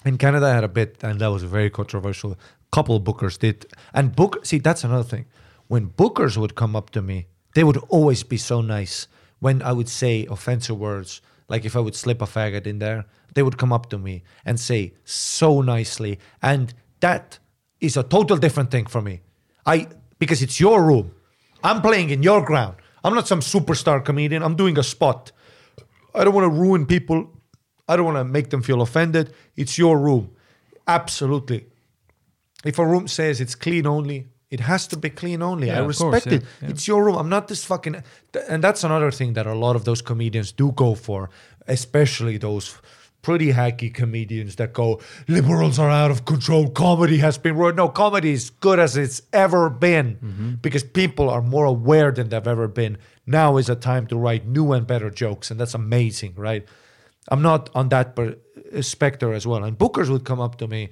in 0.05 0.17
Canada 0.17 0.45
I 0.47 0.53
had 0.53 0.63
a 0.63 0.69
bit, 0.69 0.97
and 1.03 1.19
that 1.19 1.27
was 1.27 1.43
very 1.43 1.69
controversial. 1.69 2.37
Couple 2.71 2.95
of 2.95 3.03
bookers 3.03 3.39
did, 3.39 3.65
and 3.93 4.15
book. 4.15 4.45
See, 4.45 4.59
that's 4.59 4.83
another 4.83 5.03
thing. 5.03 5.25
When 5.67 5.89
bookers 5.89 6.37
would 6.37 6.55
come 6.55 6.75
up 6.75 6.89
to 6.91 7.01
me, 7.01 7.27
they 7.55 7.63
would 7.63 7.77
always 7.89 8.23
be 8.23 8.37
so 8.37 8.61
nice. 8.61 9.07
When 9.39 9.61
I 9.61 9.71
would 9.71 9.89
say 9.89 10.27
offensive 10.29 10.77
words, 10.77 11.21
like 11.47 11.65
if 11.65 11.75
I 11.75 11.79
would 11.79 11.95
slip 11.95 12.21
a 12.21 12.25
faggot 12.25 12.67
in 12.67 12.79
there, 12.79 13.05
they 13.33 13.43
would 13.43 13.57
come 13.57 13.73
up 13.73 13.89
to 13.89 13.97
me 13.97 14.23
and 14.45 14.59
say 14.59 14.93
so 15.03 15.61
nicely, 15.61 16.19
and 16.41 16.73
that 16.99 17.39
is 17.79 17.97
a 17.97 18.03
total 18.03 18.37
different 18.37 18.71
thing 18.71 18.85
for 18.85 19.01
me. 19.01 19.21
I 19.65 19.87
because 20.19 20.41
it's 20.41 20.59
your 20.59 20.83
room. 20.83 21.11
I'm 21.63 21.81
playing 21.81 22.09
in 22.09 22.23
your 22.23 22.43
ground. 22.45 22.75
I'm 23.03 23.15
not 23.15 23.27
some 23.27 23.39
superstar 23.39 24.03
comedian. 24.03 24.43
I'm 24.43 24.55
doing 24.55 24.77
a 24.77 24.83
spot. 24.83 25.31
I 26.19 26.23
don't 26.25 26.35
want 26.35 26.45
to 26.53 26.59
ruin 26.59 26.85
people. 26.85 27.31
I 27.87 27.95
don't 27.95 28.05
want 28.05 28.17
to 28.17 28.25
make 28.25 28.49
them 28.49 28.61
feel 28.61 28.81
offended. 28.81 29.33
It's 29.55 29.77
your 29.77 29.97
room. 29.97 30.31
Absolutely. 30.85 31.65
If 32.65 32.77
a 32.77 32.85
room 32.85 33.07
says 33.07 33.39
it's 33.39 33.55
clean 33.55 33.87
only, 33.87 34.27
it 34.51 34.59
has 34.59 34.85
to 34.87 34.97
be 34.97 35.09
clean 35.09 35.41
only. 35.41 35.67
Yeah, 35.67 35.77
I 35.77 35.85
of 35.85 35.97
course, 35.97 36.01
respect 36.01 36.25
yeah, 36.27 36.33
it. 36.33 36.43
yeah. 36.61 36.69
It's 36.69 36.87
your 36.87 37.03
room. 37.05 37.15
I'm 37.15 37.29
not 37.29 37.47
this 37.47 37.63
fucking. 37.63 38.03
And 38.49 38.63
that's 38.63 38.83
another 38.83 39.11
thing 39.11 39.33
that 39.33 39.47
a 39.47 39.53
lot 39.53 39.75
of 39.75 39.85
those 39.85 40.01
comedians 40.01 40.51
do 40.51 40.71
go 40.73 40.93
for, 40.93 41.29
especially 41.67 42.37
those 42.37 42.77
pretty 43.21 43.51
hacky 43.53 43.93
comedians 43.93 44.55
that 44.55 44.71
go, 44.73 44.99
liberals 45.27 45.77
are 45.79 45.89
out 45.89 46.09
of 46.11 46.25
control. 46.25 46.69
Comedy 46.69 47.17
has 47.17 47.37
been 47.37 47.55
ruined. 47.55 47.77
No, 47.77 47.89
comedy 47.89 48.31
is 48.31 48.49
good 48.49 48.79
as 48.79 48.95
it's 48.97 49.21
ever 49.33 49.69
been 49.69 50.15
Mm-hmm. 50.23 50.49
because 50.61 50.83
people 50.83 51.29
are 51.29 51.41
more 51.41 51.65
aware 51.65 52.11
than 52.11 52.29
they've 52.29 52.47
ever 52.47 52.67
been. 52.67 52.97
Now 53.27 53.57
is 53.57 53.69
a 53.69 53.75
time 53.75 54.07
to 54.07 54.17
write 54.17 54.47
new 54.47 54.71
and 54.71 54.87
better 54.87 55.09
jokes, 55.09 55.51
and 55.51 55.59
that's 55.59 55.73
amazing, 55.73 56.33
right? 56.35 56.65
I'm 57.27 57.41
not 57.41 57.69
on 57.75 57.89
that 57.89 58.15
per- 58.15 58.37
specter 58.81 59.33
as 59.33 59.45
well. 59.45 59.63
And 59.63 59.77
bookers 59.77 60.09
would 60.09 60.23
come 60.23 60.39
up 60.39 60.57
to 60.59 60.67
me, 60.67 60.89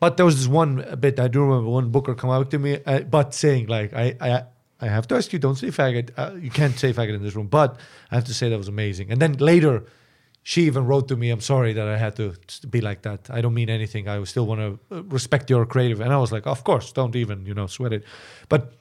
but 0.00 0.16
there 0.16 0.26
was 0.26 0.36
this 0.38 0.48
one 0.48 0.84
bit 0.98 1.20
I 1.20 1.28
do 1.28 1.42
remember 1.44 1.70
one 1.70 1.90
booker 1.90 2.14
come 2.14 2.30
up 2.30 2.50
to 2.50 2.58
me, 2.58 2.78
uh, 2.86 3.00
but 3.00 3.34
saying 3.34 3.66
like, 3.68 3.92
I, 3.94 4.16
I, 4.20 4.42
I 4.80 4.86
have 4.88 5.06
to 5.08 5.14
ask 5.14 5.32
you, 5.32 5.38
don't 5.38 5.54
say 5.56 5.68
faggot. 5.68 6.10
Uh, 6.16 6.32
you 6.40 6.50
can't 6.50 6.76
say 6.76 6.92
faggot 6.92 7.14
in 7.14 7.22
this 7.22 7.36
room, 7.36 7.46
but 7.46 7.78
I 8.10 8.16
have 8.16 8.24
to 8.24 8.34
say 8.34 8.48
that 8.48 8.58
was 8.58 8.68
amazing. 8.68 9.12
And 9.12 9.20
then 9.22 9.34
later, 9.34 9.84
she 10.42 10.62
even 10.62 10.86
wrote 10.86 11.08
to 11.08 11.16
me, 11.16 11.30
I'm 11.30 11.40
sorry 11.40 11.72
that 11.72 11.86
I 11.86 11.96
had 11.96 12.16
to 12.16 12.34
be 12.68 12.80
like 12.80 13.02
that. 13.02 13.30
I 13.30 13.40
don't 13.40 13.54
mean 13.54 13.70
anything. 13.70 14.08
I 14.08 14.22
still 14.24 14.46
want 14.46 14.60
to 14.90 15.02
respect 15.02 15.48
your 15.48 15.64
creative. 15.66 16.00
And 16.00 16.12
I 16.12 16.18
was 16.18 16.32
like, 16.32 16.46
of 16.46 16.64
course, 16.64 16.92
don't 16.92 17.14
even, 17.14 17.46
you 17.46 17.54
know, 17.54 17.68
sweat 17.68 17.92
it. 17.92 18.04
But 18.48 18.72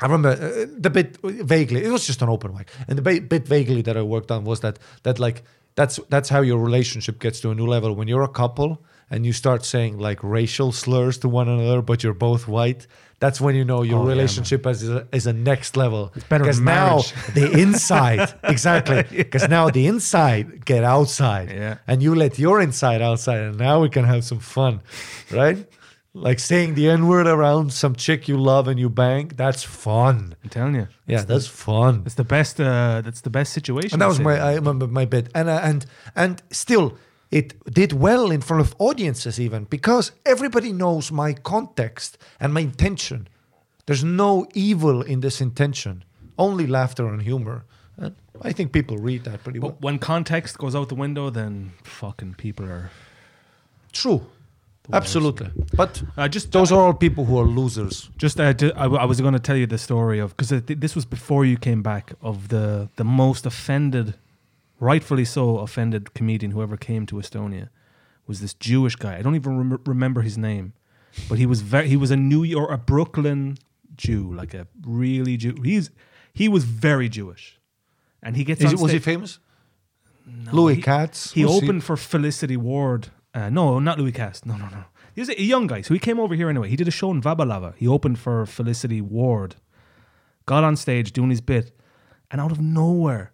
I 0.00 0.06
remember 0.06 0.30
uh, 0.30 0.66
the 0.78 0.90
bit 0.90 1.18
vaguely. 1.22 1.84
It 1.84 1.90
was 1.90 2.06
just 2.06 2.22
an 2.22 2.28
open 2.28 2.54
mic, 2.54 2.70
and 2.88 2.98
the 2.98 3.20
bit 3.20 3.46
vaguely 3.46 3.82
that 3.82 3.96
I 3.96 4.02
worked 4.02 4.30
on 4.30 4.44
was 4.44 4.60
that 4.60 4.78
that 5.02 5.18
like 5.18 5.42
that's 5.74 6.00
that's 6.08 6.28
how 6.28 6.40
your 6.40 6.58
relationship 6.58 7.18
gets 7.18 7.40
to 7.40 7.50
a 7.50 7.54
new 7.54 7.66
level 7.66 7.94
when 7.94 8.08
you're 8.08 8.22
a 8.22 8.28
couple 8.28 8.82
and 9.10 9.26
you 9.26 9.32
start 9.32 9.64
saying 9.64 9.98
like 9.98 10.20
racial 10.22 10.72
slurs 10.72 11.18
to 11.18 11.28
one 11.28 11.48
another, 11.48 11.82
but 11.82 12.02
you're 12.02 12.14
both 12.14 12.46
white. 12.48 12.86
That's 13.18 13.38
when 13.40 13.54
you 13.54 13.64
know 13.66 13.82
your 13.82 13.98
Oh, 13.98 14.04
yeah, 14.04 14.08
relationship 14.14 14.66
is, 14.66 14.88
a, 14.88 15.06
is 15.12 15.26
a 15.26 15.32
next 15.34 15.76
level. 15.76 16.10
It's 16.16 16.24
better 16.24 16.44
because 16.44 16.60
now 16.60 17.00
the 17.34 17.50
inside 17.52 18.32
exactly 18.44 19.02
because 19.10 19.46
now 19.48 19.68
the 19.68 19.86
inside 19.86 20.64
get 20.64 20.84
outside 20.84 21.50
Yeah. 21.50 21.76
and 21.86 22.02
you 22.02 22.14
let 22.14 22.38
your 22.38 22.60
inside 22.62 23.02
outside 23.02 23.40
and 23.40 23.58
now 23.58 23.82
we 23.82 23.90
can 23.90 24.04
have 24.04 24.24
some 24.24 24.38
fun 24.38 24.80
right 25.30 25.58
like 26.14 26.38
saying 26.40 26.74
the 26.74 26.88
n-word 26.88 27.26
around 27.26 27.72
some 27.72 27.94
chick 27.94 28.26
you 28.26 28.36
love 28.38 28.66
and 28.68 28.80
you 28.80 28.88
bang 28.88 29.28
that's 29.36 29.62
fun 29.62 30.34
I'm 30.42 30.50
telling 30.50 30.74
you. 30.76 30.88
yeah 31.06 31.22
that's 31.22 31.46
fun 31.46 32.02
It's 32.06 32.14
the 32.16 32.24
best. 32.24 32.58
Uh, 32.58 33.02
that's 33.04 33.20
the 33.20 33.30
best 33.30 33.52
situation. 33.52 33.92
and 33.94 34.00
that 34.02 34.08
was 34.08 34.18
my 34.20 34.38
i 34.38 34.54
remember 34.54 34.86
my 34.86 35.04
bit 35.04 35.28
and 35.34 35.48
uh, 35.50 35.60
and 35.62 35.84
and 36.16 36.42
still 36.50 36.96
it 37.30 37.54
did 37.74 37.92
well 37.92 38.30
in 38.30 38.40
front 38.40 38.60
of 38.60 38.74
audiences 38.78 39.38
even 39.38 39.64
because 39.64 40.12
everybody 40.24 40.72
knows 40.72 41.12
my 41.12 41.32
context 41.32 42.18
and 42.40 42.52
my 42.52 42.60
intention 42.60 43.28
there's 43.86 44.04
no 44.04 44.46
evil 44.54 45.02
in 45.02 45.20
this 45.20 45.40
intention 45.40 46.02
only 46.38 46.66
laughter 46.66 47.06
and 47.08 47.22
humor 47.22 47.64
and 47.96 48.14
i 48.42 48.52
think 48.52 48.72
people 48.72 48.96
read 48.98 49.22
that 49.24 49.42
pretty 49.44 49.58
well 49.60 49.76
when 49.80 49.98
context 49.98 50.58
goes 50.58 50.74
out 50.74 50.88
the 50.88 50.94
window, 50.94 51.30
then 51.30 51.72
fucking 51.84 52.34
people 52.34 52.66
are. 52.66 52.90
True. 53.92 54.20
Absolutely. 54.92 55.48
But 55.76 56.02
Uh, 56.16 56.26
just 56.26 56.50
those 56.52 56.72
are 56.72 56.80
all 56.80 56.94
people 56.94 57.24
who 57.24 57.38
are 57.38 57.44
losers. 57.46 58.10
Just 58.16 58.40
uh, 58.40 58.52
to, 58.54 58.66
I, 58.76 58.82
w- 58.90 59.00
I 59.00 59.04
was 59.04 59.20
going 59.20 59.34
to 59.34 59.38
tell 59.48 59.56
you 59.56 59.66
the 59.66 59.78
story 59.78 60.18
of 60.18 60.36
because 60.36 60.62
this 60.66 60.94
was 60.96 61.04
before 61.04 61.44
you 61.44 61.56
came 61.58 61.82
back 61.82 62.12
of 62.20 62.48
the 62.48 62.88
the 62.96 63.04
most 63.04 63.46
offended, 63.46 64.14
rightfully 64.80 65.24
so 65.24 65.58
offended 65.58 66.14
comedian 66.14 66.52
who 66.52 66.62
ever 66.62 66.76
came 66.76 67.06
to 67.06 67.16
Estonia 67.16 67.68
was 68.26 68.40
this 68.40 68.54
Jewish 68.54 68.96
guy. 68.96 69.16
I 69.16 69.22
don't 69.22 69.34
even 69.36 69.56
rem- 69.58 69.82
remember 69.84 70.22
his 70.22 70.36
name, 70.36 70.72
but 71.28 71.38
he 71.38 71.46
was 71.46 71.60
very 71.60 71.88
he 71.88 71.96
was 71.96 72.10
a 72.10 72.16
New 72.16 72.42
York 72.42 72.70
a 72.70 72.78
Brooklyn 72.78 73.56
Jew 73.94 74.32
like 74.34 74.54
a 74.54 74.66
really 74.82 75.36
Jew. 75.36 75.54
He's 75.62 75.90
he 76.32 76.48
was 76.48 76.64
very 76.64 77.08
Jewish, 77.08 77.60
and 78.22 78.36
he 78.36 78.44
gets 78.44 78.62
Is 78.62 78.74
was 78.80 78.92
he 78.92 78.98
famous? 78.98 79.38
Louis 80.52 80.76
he- 80.76 80.82
Katz? 80.82 81.32
He 81.32 81.44
opened 81.44 81.84
for 81.84 81.96
Felicity 81.96 82.56
Ward. 82.56 83.08
Uh, 83.34 83.48
no, 83.50 83.78
not 83.78 83.98
Louis 83.98 84.12
Katz. 84.12 84.44
No, 84.44 84.56
no, 84.56 84.68
no. 84.68 84.84
He 85.14 85.20
was 85.20 85.28
a 85.28 85.40
young 85.40 85.66
guy, 85.66 85.82
so 85.82 85.92
he 85.92 86.00
came 86.00 86.20
over 86.20 86.34
here 86.34 86.48
anyway. 86.48 86.68
He 86.68 86.76
did 86.76 86.88
a 86.88 86.92
show 86.92 87.10
in 87.10 87.20
Vaba 87.20 87.42
Lava. 87.44 87.74
He 87.76 87.86
opened 87.86 88.18
for 88.18 88.46
Felicity 88.46 89.00
Ward. 89.00 89.56
Got 90.46 90.64
on 90.64 90.76
stage 90.76 91.12
doing 91.12 91.30
his 91.30 91.40
bit, 91.40 91.72
and 92.30 92.40
out 92.40 92.52
of 92.52 92.60
nowhere, 92.60 93.32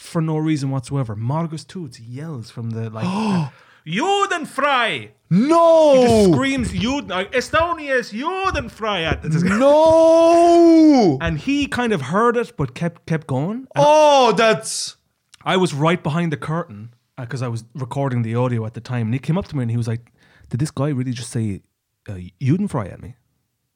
for 0.00 0.22
no 0.22 0.38
reason 0.38 0.70
whatsoever, 0.70 1.14
Margus 1.14 1.66
Toots 1.66 2.00
yells 2.00 2.50
from 2.50 2.70
the 2.70 2.88
like, 2.90 3.04
Judenfrei! 3.86 5.10
No! 5.28 5.94
He 5.94 6.06
just 6.06 6.32
screams, 6.32 6.72
Juden, 6.72 7.10
uh, 7.10 7.24
Estonia 7.30 7.98
is 8.00 8.10
Judenfrei! 8.12 9.04
at 9.04 9.22
this 9.22 9.42
guy. 9.42 9.58
no! 9.58 11.18
And 11.20 11.38
he 11.38 11.66
kind 11.66 11.92
of 11.92 12.00
heard 12.02 12.36
it, 12.36 12.56
but 12.56 12.74
kept 12.74 13.06
kept 13.06 13.26
going. 13.26 13.68
Oh, 13.76 14.32
that's. 14.32 14.96
I 15.44 15.56
was 15.56 15.74
right 15.74 16.02
behind 16.02 16.32
the 16.32 16.36
curtain 16.36 16.94
because 17.18 17.42
I 17.42 17.48
was 17.48 17.64
recording 17.74 18.22
the 18.22 18.34
audio 18.34 18.64
at 18.66 18.74
the 18.74 18.80
time. 18.80 19.08
And 19.08 19.14
he 19.14 19.20
came 19.20 19.36
up 19.38 19.46
to 19.48 19.56
me 19.56 19.62
and 19.62 19.70
he 19.70 19.76
was 19.76 19.88
like, 19.88 20.12
"Did 20.48 20.60
this 20.60 20.70
guy 20.70 20.88
really 20.88 21.12
just 21.12 21.30
say 21.30 21.60
uh, 22.08 22.18
Judenfrei 22.40 22.92
at 22.92 23.00
me?" 23.02 23.14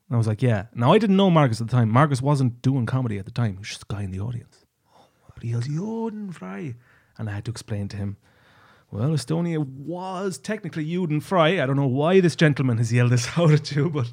And 0.09 0.17
I 0.17 0.17
was 0.17 0.27
like, 0.27 0.43
"Yeah." 0.43 0.67
Now 0.75 0.93
I 0.93 0.99
didn't 0.99 1.17
know 1.17 1.31
Margus 1.31 1.61
at 1.61 1.69
the 1.69 1.77
time. 1.77 1.93
Margus 1.93 2.23
wasn't 2.23 2.63
doing 2.63 2.87
comedy 2.87 3.19
at 3.19 3.27
the 3.27 3.31
time. 3.31 3.53
He 3.53 3.59
was 3.59 3.69
just 3.69 3.83
a 3.83 3.87
guy 3.95 4.03
in 4.03 4.11
the 4.11 4.21
audience. 4.21 4.64
He 5.45 5.51
yells 5.51 5.69
and 7.19 7.29
I 7.29 7.33
had 7.33 7.45
to 7.45 7.51
explain 7.51 7.89
to 7.89 7.97
him. 7.97 8.16
Well, 8.91 9.11
Estonia 9.11 9.59
was 9.59 10.39
technically 10.39 10.87
Judenfrei. 10.87 11.61
I 11.62 11.66
don't 11.66 11.77
know 11.77 11.87
why 11.87 12.21
this 12.21 12.37
gentleman 12.37 12.79
has 12.79 12.93
yelled 12.93 13.11
this 13.11 13.29
out 13.39 13.51
at 13.53 13.71
you, 13.75 13.91
but 13.91 14.11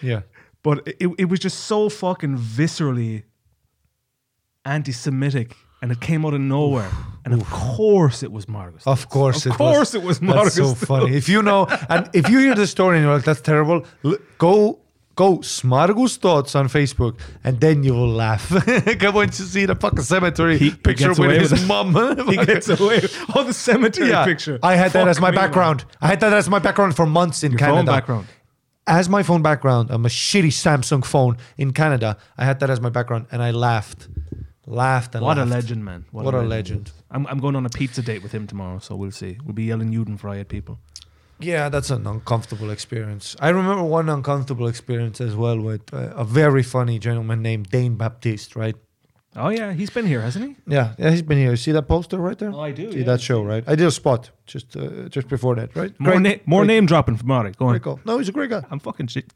Yeah. 0.00 0.22
but 0.62 0.86
it, 0.86 1.10
it 1.18 1.24
was 1.28 1.40
just 1.40 1.60
so 1.64 1.88
fucking 1.88 2.38
viscerally 2.38 3.24
anti-Semitic, 4.64 5.56
and 5.80 5.90
it 5.92 6.00
came 6.00 6.24
out 6.24 6.34
of 6.34 6.40
nowhere. 6.40 6.90
And 7.24 7.34
of 7.34 7.48
course, 7.50 8.24
it 8.24 8.32
was 8.32 8.46
Margus. 8.46 8.82
Of 8.84 9.08
course, 9.08 9.46
of 9.46 9.52
it 9.52 9.56
course, 9.56 9.78
was. 9.78 9.94
it 9.94 10.02
was 10.02 10.18
Margus. 10.18 10.42
That's 10.42 10.54
so 10.56 10.74
funny. 10.74 11.14
If 11.14 11.28
you 11.28 11.40
know, 11.40 11.66
and 11.88 12.10
if 12.12 12.28
you 12.28 12.40
hear 12.40 12.56
the 12.56 12.66
story 12.66 12.96
and 12.96 13.04
you're 13.06 13.14
like, 13.14 13.24
"That's 13.24 13.40
terrible," 13.40 13.86
go 14.38 14.80
go 15.14 15.38
Smargus 15.38 16.16
thoughts 16.16 16.54
on 16.54 16.68
Facebook, 16.68 17.18
and 17.44 17.60
then 17.60 17.82
you 17.82 17.94
will 17.94 18.08
laugh. 18.08 18.50
Once 19.14 19.40
you 19.40 19.46
see 19.46 19.66
the 19.66 19.76
fucking 19.76 20.02
cemetery 20.02 20.58
He 20.58 20.70
picture 20.70 21.10
with 21.10 21.40
his 21.40 21.52
with 21.52 21.66
mum. 21.66 21.94
he 22.28 22.36
gets 22.36 22.68
away. 22.68 23.00
Oh, 23.34 23.44
the 23.46 23.52
cemetery 23.52 24.10
yeah, 24.10 24.24
picture. 24.24 24.58
I 24.62 24.76
had 24.76 24.92
that 24.92 25.08
as 25.08 25.20
my 25.20 25.30
me, 25.30 25.36
man. 25.36 25.46
background. 25.46 25.84
I 26.00 26.08
had 26.08 26.20
that 26.20 26.32
as 26.32 26.48
my 26.48 26.58
background 26.58 26.96
for 26.96 27.06
months 27.06 27.42
in 27.42 27.52
Your 27.52 27.58
Canada. 27.58 27.78
phone 27.78 27.86
background. 27.86 28.26
As 28.86 29.08
my 29.08 29.22
phone 29.22 29.42
background, 29.42 29.90
I'm 29.90 30.04
a 30.04 30.08
shitty 30.08 30.48
Samsung 30.48 31.04
phone 31.04 31.36
in 31.56 31.72
Canada. 31.72 32.16
I 32.36 32.44
had 32.44 32.58
that 32.60 32.70
as 32.70 32.80
my 32.80 32.88
background, 32.88 33.26
and 33.30 33.40
I 33.40 33.52
laughed, 33.52 34.08
laughed, 34.66 35.14
and 35.14 35.24
What 35.24 35.38
a 35.38 35.44
legend, 35.44 35.84
man. 35.84 36.04
What 36.10 36.34
a 36.34 36.42
legend. 36.42 36.90
I'm, 37.08 37.26
I'm 37.28 37.38
going 37.38 37.54
on 37.54 37.64
a 37.64 37.68
pizza 37.68 38.02
date 38.02 38.24
with 38.24 38.32
him 38.32 38.48
tomorrow, 38.48 38.80
so 38.80 38.96
we'll 38.96 39.12
see. 39.12 39.38
We'll 39.44 39.54
be 39.54 39.64
yelling 39.64 39.92
Judenfrei 39.92 40.40
at 40.40 40.48
people. 40.48 40.80
Yeah, 41.42 41.68
that's 41.68 41.90
an 41.90 42.06
uncomfortable 42.06 42.70
experience. 42.70 43.36
I 43.40 43.48
remember 43.50 43.82
one 43.84 44.08
uncomfortable 44.08 44.68
experience 44.68 45.20
as 45.20 45.34
well 45.34 45.58
with 45.60 45.92
uh, 45.92 46.12
a 46.16 46.24
very 46.24 46.62
funny 46.62 46.98
gentleman 46.98 47.42
named 47.42 47.70
Dane 47.70 47.96
Baptiste, 47.96 48.56
right? 48.56 48.76
Oh, 49.34 49.48
yeah. 49.48 49.72
He's 49.72 49.88
been 49.90 50.06
here, 50.06 50.20
hasn't 50.20 50.44
he? 50.44 50.56
Yeah, 50.66 50.94
yeah, 50.98 51.10
he's 51.10 51.22
been 51.22 51.38
here. 51.38 51.50
You 51.52 51.56
see 51.56 51.72
that 51.72 51.88
poster 51.88 52.18
right 52.18 52.38
there? 52.38 52.52
Oh, 52.52 52.60
I 52.60 52.70
do, 52.72 52.92
See 52.92 52.98
yeah. 52.98 53.04
that 53.06 53.20
show, 53.20 53.42
right? 53.42 53.64
I 53.66 53.74
did 53.74 53.86
a 53.86 53.90
spot 53.90 54.30
just 54.46 54.76
uh, 54.76 55.08
just 55.08 55.28
before 55.28 55.54
that, 55.56 55.74
right? 55.74 55.98
More, 55.98 56.12
Great- 56.18 56.22
na- 56.22 56.42
more 56.46 56.60
great- 56.64 56.74
name 56.74 56.86
dropping 56.86 57.16
from 57.16 57.28
Marek. 57.28 57.56
Go 57.56 57.64
on. 57.66 57.72
Great 57.72 57.82
call. 57.82 58.00
No, 58.04 58.18
he's 58.18 58.28
a 58.28 58.32
great 58.32 58.50
guy. 58.50 58.62
I'm 58.70 58.78
fucking 58.78 59.06
shit. 59.08 59.26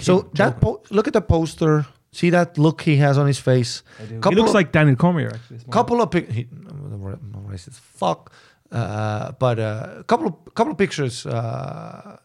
So 0.00 0.28
that 0.34 0.60
po- 0.60 0.82
look 0.90 1.06
at 1.06 1.12
the 1.12 1.20
poster. 1.22 1.86
See 2.14 2.30
that 2.30 2.58
look 2.58 2.82
he 2.82 2.96
has 2.96 3.16
on 3.16 3.26
his 3.26 3.38
face. 3.38 3.82
I 4.00 4.04
he 4.06 4.18
Couple 4.18 4.38
looks 4.38 4.50
of- 4.50 4.54
like 4.56 4.72
Daniel 4.72 4.96
Cormier, 4.96 5.30
actually. 5.34 5.60
couple 5.70 6.02
of 6.02 6.10
pic- 6.10 6.30
he, 6.30 6.46
no, 6.50 6.96
no, 6.96 7.18
no 7.32 7.38
racist 7.48 7.78
fuck 7.80 8.32
uh, 8.72 9.32
but 9.38 9.58
a 9.58 9.62
uh, 9.62 10.02
couple 10.04 10.26
of 10.26 10.34
couple 10.54 10.72
of 10.72 10.78
pictures 10.78 11.26
uh, 11.26 12.16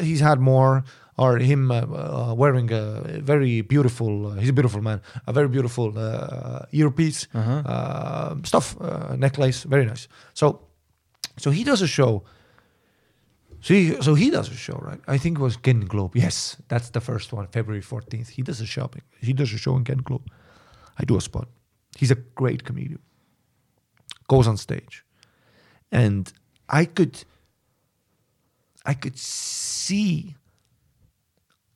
he's 0.00 0.20
had 0.20 0.38
more 0.40 0.82
or 1.16 1.38
him 1.38 1.70
uh, 1.70 1.80
uh, 1.82 2.34
wearing 2.34 2.70
a 2.72 3.20
very 3.22 3.60
beautiful 3.62 4.26
uh, 4.26 4.34
he's 4.40 4.48
a 4.50 4.52
beautiful 4.52 4.80
man 4.82 5.00
a 5.26 5.32
very 5.32 5.48
beautiful 5.48 5.92
uh, 5.98 6.64
earpiece 6.72 7.28
Uh-huh. 7.34 7.62
uh, 7.74 8.34
stuff 8.44 8.76
uh, 8.80 9.14
necklace 9.16 9.68
very 9.68 9.84
nice 9.86 10.08
so 10.34 10.46
so 11.38 11.50
he 11.50 11.64
does 11.64 11.82
a 11.82 11.86
show 11.86 12.22
so 13.62 13.74
he, 13.74 14.00
so 14.00 14.14
he 14.14 14.30
does 14.30 14.48
a 14.50 14.54
show, 14.54 14.78
right? 14.82 15.00
I 15.06 15.18
think 15.18 15.38
it 15.38 15.42
was 15.42 15.56
Ken 15.58 15.80
Globe. 15.80 16.16
Yes, 16.16 16.56
that's 16.68 16.88
the 16.90 17.00
first 17.00 17.30
one, 17.32 17.46
February 17.48 17.82
14th. 17.82 18.28
He 18.30 18.42
does 18.42 18.60
a 18.62 18.66
shopping. 18.66 19.02
He 19.20 19.34
does 19.34 19.52
a 19.52 19.58
show 19.58 19.76
in 19.76 19.84
Ken 19.84 19.98
Globe. 19.98 20.26
I 20.98 21.04
do 21.04 21.16
a 21.16 21.20
spot. 21.20 21.46
He's 21.98 22.10
a 22.10 22.14
great 22.14 22.64
comedian. 22.64 23.00
Goes 24.28 24.46
on 24.48 24.56
stage. 24.56 25.04
And 25.92 26.32
I 26.68 26.84
could 26.84 27.24
I 28.84 28.94
could 28.94 29.18
see 29.18 30.36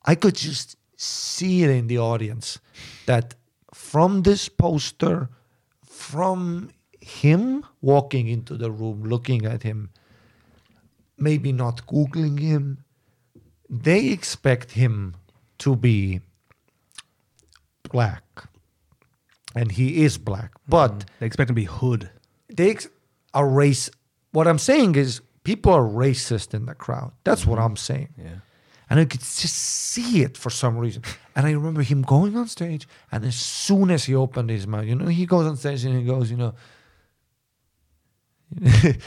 I 0.05 0.15
could 0.15 0.35
just 0.35 0.77
see 0.97 1.63
it 1.63 1.69
in 1.69 1.87
the 1.87 1.97
audience 1.97 2.59
that 3.05 3.35
from 3.73 4.21
this 4.21 4.47
poster, 4.49 5.29
from 5.83 6.69
him 7.01 7.65
walking 7.81 8.27
into 8.27 8.55
the 8.55 8.71
room, 8.71 9.03
looking 9.03 9.45
at 9.45 9.63
him, 9.63 9.89
maybe 11.17 11.51
not 11.51 11.85
Googling 11.87 12.39
him, 12.39 12.83
they 13.69 14.09
expect 14.09 14.71
him 14.71 15.15
to 15.59 15.75
be 15.75 16.21
black. 17.83 18.23
And 19.55 19.71
he 19.71 20.03
is 20.03 20.17
black. 20.17 20.51
But 20.67 20.91
mm-hmm. 20.91 21.09
They 21.19 21.25
expect 21.25 21.49
him 21.49 21.55
to 21.55 21.61
be 21.61 21.65
hood. 21.65 22.09
they 22.49 22.71
ex- 22.71 22.89
are 23.33 23.47
race. 23.47 23.89
What 24.35 24.47
I'm 24.47 24.59
saying 24.59 24.95
is 24.95 25.21
people 25.43 25.71
are 25.73 25.87
racist 26.05 26.53
in 26.53 26.65
the 26.65 26.75
crowd. 26.75 27.13
That's 27.23 27.45
what 27.45 27.57
mm-hmm. 27.57 27.67
I'm 27.67 27.77
saying. 27.77 28.09
Yeah. 28.17 28.39
And 28.89 28.99
I 28.99 29.05
could 29.05 29.21
just 29.21 29.55
see 29.55 30.21
it 30.21 30.37
for 30.37 30.49
some 30.49 30.77
reason. 30.77 31.03
And 31.35 31.47
I 31.47 31.51
remember 31.51 31.81
him 31.81 32.01
going 32.01 32.35
on 32.37 32.47
stage, 32.47 32.87
and 33.11 33.25
as 33.25 33.35
soon 33.35 33.89
as 33.89 34.03
he 34.03 34.13
opened 34.13 34.49
his 34.49 34.67
mouth, 34.67 34.85
you 34.85 34.95
know, 34.95 35.07
he 35.07 35.25
goes 35.25 35.47
on 35.47 35.57
stage 35.57 35.85
and 35.85 35.97
he 35.97 36.05
goes, 36.05 36.29
you 36.29 36.37
know, 36.37 36.53
it's 38.61 38.99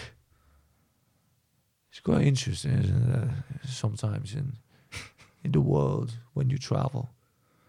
quite 2.02 2.26
interesting 2.26 2.72
isn't 2.72 3.10
it? 3.10 3.16
Uh, 3.16 3.66
sometimes 3.66 4.34
in 4.34 4.52
in 5.44 5.52
the 5.52 5.60
world 5.60 6.18
when 6.34 6.50
you 6.50 6.59
travel 6.59 7.10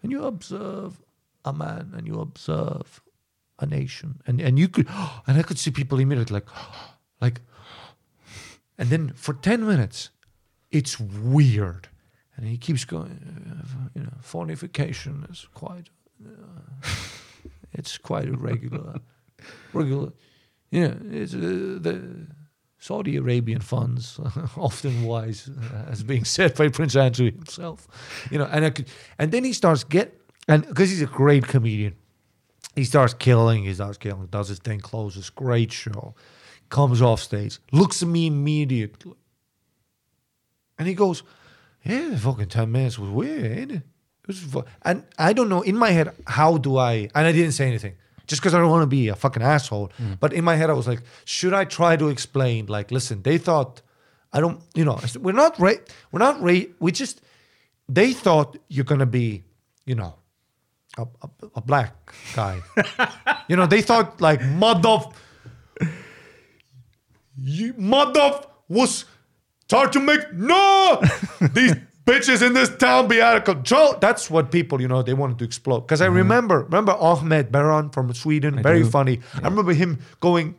and 0.02 0.10
you 0.12 0.24
observe 0.24 1.00
a 1.44 1.52
man 1.52 1.92
and 1.96 2.06
you 2.06 2.20
observe 2.20 3.00
a 3.60 3.66
nation 3.66 4.20
and 4.26 4.40
and 4.40 4.58
you 4.58 4.68
could 4.68 4.88
and 5.26 5.38
I 5.38 5.42
could 5.42 5.58
see 5.58 5.70
people 5.70 6.00
immediately 6.00 6.34
like 6.34 6.48
like 7.20 7.40
and 8.80 8.88
then 8.88 9.12
for 9.14 9.34
10 9.34 9.64
minutes 9.64 10.10
it's 10.70 10.98
weird. 10.98 11.88
And 12.36 12.48
he 12.48 12.56
keeps 12.56 12.84
going 12.84 13.20
uh, 13.60 13.88
you 13.94 14.02
know 14.02 14.14
fornication 14.20 15.26
is 15.30 15.46
quite 15.54 15.90
uh, 16.24 16.88
it's 17.72 17.98
quite 17.98 18.26
irregular 18.26 19.00
regular 19.72 20.12
yeah 20.70 20.94
it's 21.10 21.34
uh, 21.34 21.78
the 21.86 22.26
Saudi 22.82 23.16
Arabian 23.16 23.60
funds, 23.60 24.18
often 24.56 25.02
wise, 25.02 25.50
uh, 25.50 25.90
as 25.90 26.02
being 26.02 26.24
said 26.24 26.54
by 26.54 26.68
Prince 26.68 26.96
Andrew 26.96 27.30
himself, 27.30 27.86
you 28.30 28.38
know, 28.38 28.46
and 28.46 28.74
could, 28.74 28.88
and 29.18 29.30
then 29.32 29.44
he 29.44 29.52
starts 29.52 29.84
get 29.84 30.18
and 30.48 30.66
because 30.66 30.88
he's 30.88 31.02
a 31.02 31.06
great 31.06 31.46
comedian, 31.46 31.94
he 32.74 32.84
starts 32.84 33.12
killing, 33.12 33.64
he 33.64 33.74
starts 33.74 33.98
killing, 33.98 34.26
does 34.26 34.48
his 34.48 34.58
thing, 34.58 34.80
closes, 34.80 35.28
great 35.28 35.72
show, 35.72 36.14
comes 36.70 37.02
off 37.02 37.20
stage, 37.20 37.58
looks 37.72 38.02
at 38.02 38.08
me 38.08 38.26
immediately, 38.26 39.12
and 40.78 40.88
he 40.88 40.94
goes, 40.94 41.22
"Yeah, 41.84 42.08
the 42.10 42.18
fucking 42.18 42.48
ten 42.48 42.72
minutes 42.72 42.98
was 42.98 43.10
weird, 43.10 43.58
ain't 43.58 43.72
it?" 43.72 43.76
it 43.76 44.26
was 44.26 44.38
fu-" 44.38 44.64
and 44.82 45.04
I 45.18 45.32
don't 45.34 45.48
know 45.48 45.62
in 45.62 45.76
my 45.76 45.90
head 45.90 46.14
how 46.26 46.56
do 46.56 46.78
I, 46.78 47.10
and 47.14 47.26
I 47.26 47.32
didn't 47.32 47.52
say 47.52 47.66
anything 47.66 47.96
just 48.26 48.40
because 48.40 48.54
I 48.54 48.58
don't 48.58 48.70
want 48.70 48.82
to 48.82 48.86
be 48.86 49.08
a 49.08 49.16
fucking 49.16 49.42
asshole. 49.42 49.90
Mm. 50.00 50.20
But 50.20 50.32
in 50.32 50.44
my 50.44 50.54
head, 50.54 50.70
I 50.70 50.72
was 50.72 50.86
like, 50.86 51.02
should 51.24 51.52
I 51.52 51.64
try 51.64 51.96
to 51.96 52.08
explain? 52.08 52.66
Like, 52.66 52.92
listen, 52.92 53.22
they 53.22 53.38
thought 53.38 53.82
I 54.32 54.40
don't, 54.40 54.62
you 54.74 54.84
know, 54.84 55.00
we're 55.18 55.32
not 55.32 55.58
ra- 55.58 55.82
we're 56.12 56.20
not 56.20 56.40
ra- 56.40 56.68
we 56.78 56.92
just 56.92 57.20
they 57.88 58.12
thought 58.12 58.56
you're 58.68 58.84
gonna 58.84 59.06
be, 59.06 59.42
you 59.84 59.96
know, 59.96 60.14
a, 60.96 61.02
a, 61.02 61.30
a 61.56 61.60
black 61.60 62.14
guy. 62.34 62.60
you 63.48 63.56
know, 63.56 63.66
they 63.66 63.82
thought 63.82 64.20
like 64.20 64.40
mother, 64.42 65.00
you 67.42 67.74
mother 67.76 68.40
was 68.68 69.04
trying 69.68 69.90
to 69.90 70.00
make 70.00 70.32
no 70.32 71.00
these 71.52 71.74
bitches 72.10 72.44
in 72.44 72.54
this 72.54 72.68
town 72.76 73.08
be 73.08 73.20
out 73.20 73.36
of 73.36 73.44
control. 73.44 73.96
That's 74.00 74.30
what 74.30 74.50
people, 74.50 74.80
you 74.80 74.88
know, 74.88 75.02
they 75.02 75.14
wanted 75.14 75.38
to 75.38 75.44
explode. 75.44 75.80
Because 75.80 76.00
I 76.00 76.06
mm-hmm. 76.06 76.16
remember, 76.16 76.62
remember 76.62 76.92
Ahmed 76.92 77.52
Berhan 77.52 77.92
from 77.92 78.12
Sweden, 78.14 78.62
very 78.62 78.82
do. 78.82 78.90
funny. 78.90 79.20
I 79.34 79.48
remember 79.48 79.72
him 79.72 80.00
going. 80.20 80.56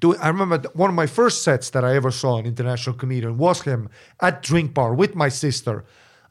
Do, 0.00 0.14
I 0.16 0.28
remember 0.28 0.68
one 0.74 0.90
of 0.90 0.96
my 0.96 1.06
first 1.06 1.42
sets 1.42 1.70
that 1.70 1.84
I 1.84 1.96
ever 1.96 2.10
saw 2.10 2.36
an 2.38 2.46
international 2.46 2.94
comedian 2.94 3.38
was 3.38 3.62
him 3.62 3.88
at 4.20 4.42
Drink 4.42 4.74
Bar 4.74 4.94
with 4.94 5.14
my 5.14 5.28
sister. 5.28 5.84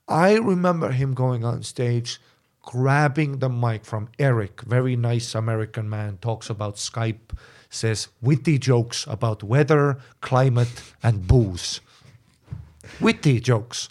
I 0.07 0.35
remember 0.35 0.91
him 0.91 1.13
going 1.13 1.43
on 1.43 1.63
stage, 1.63 2.21
grabbing 2.61 3.39
the 3.39 3.49
mic 3.49 3.83
from 3.83 4.09
Eric, 4.19 4.61
very 4.61 4.95
nice 4.95 5.33
American 5.33 5.89
man, 5.89 6.17
talks 6.21 6.49
about 6.49 6.75
Skype, 6.75 7.35
says 7.69 8.07
witty 8.21 8.57
jokes 8.57 9.05
about 9.07 9.43
weather, 9.43 9.97
climate, 10.21 10.81
and 11.03 11.27
booze. 11.27 11.81
Witty 12.99 13.39
jokes. 13.39 13.89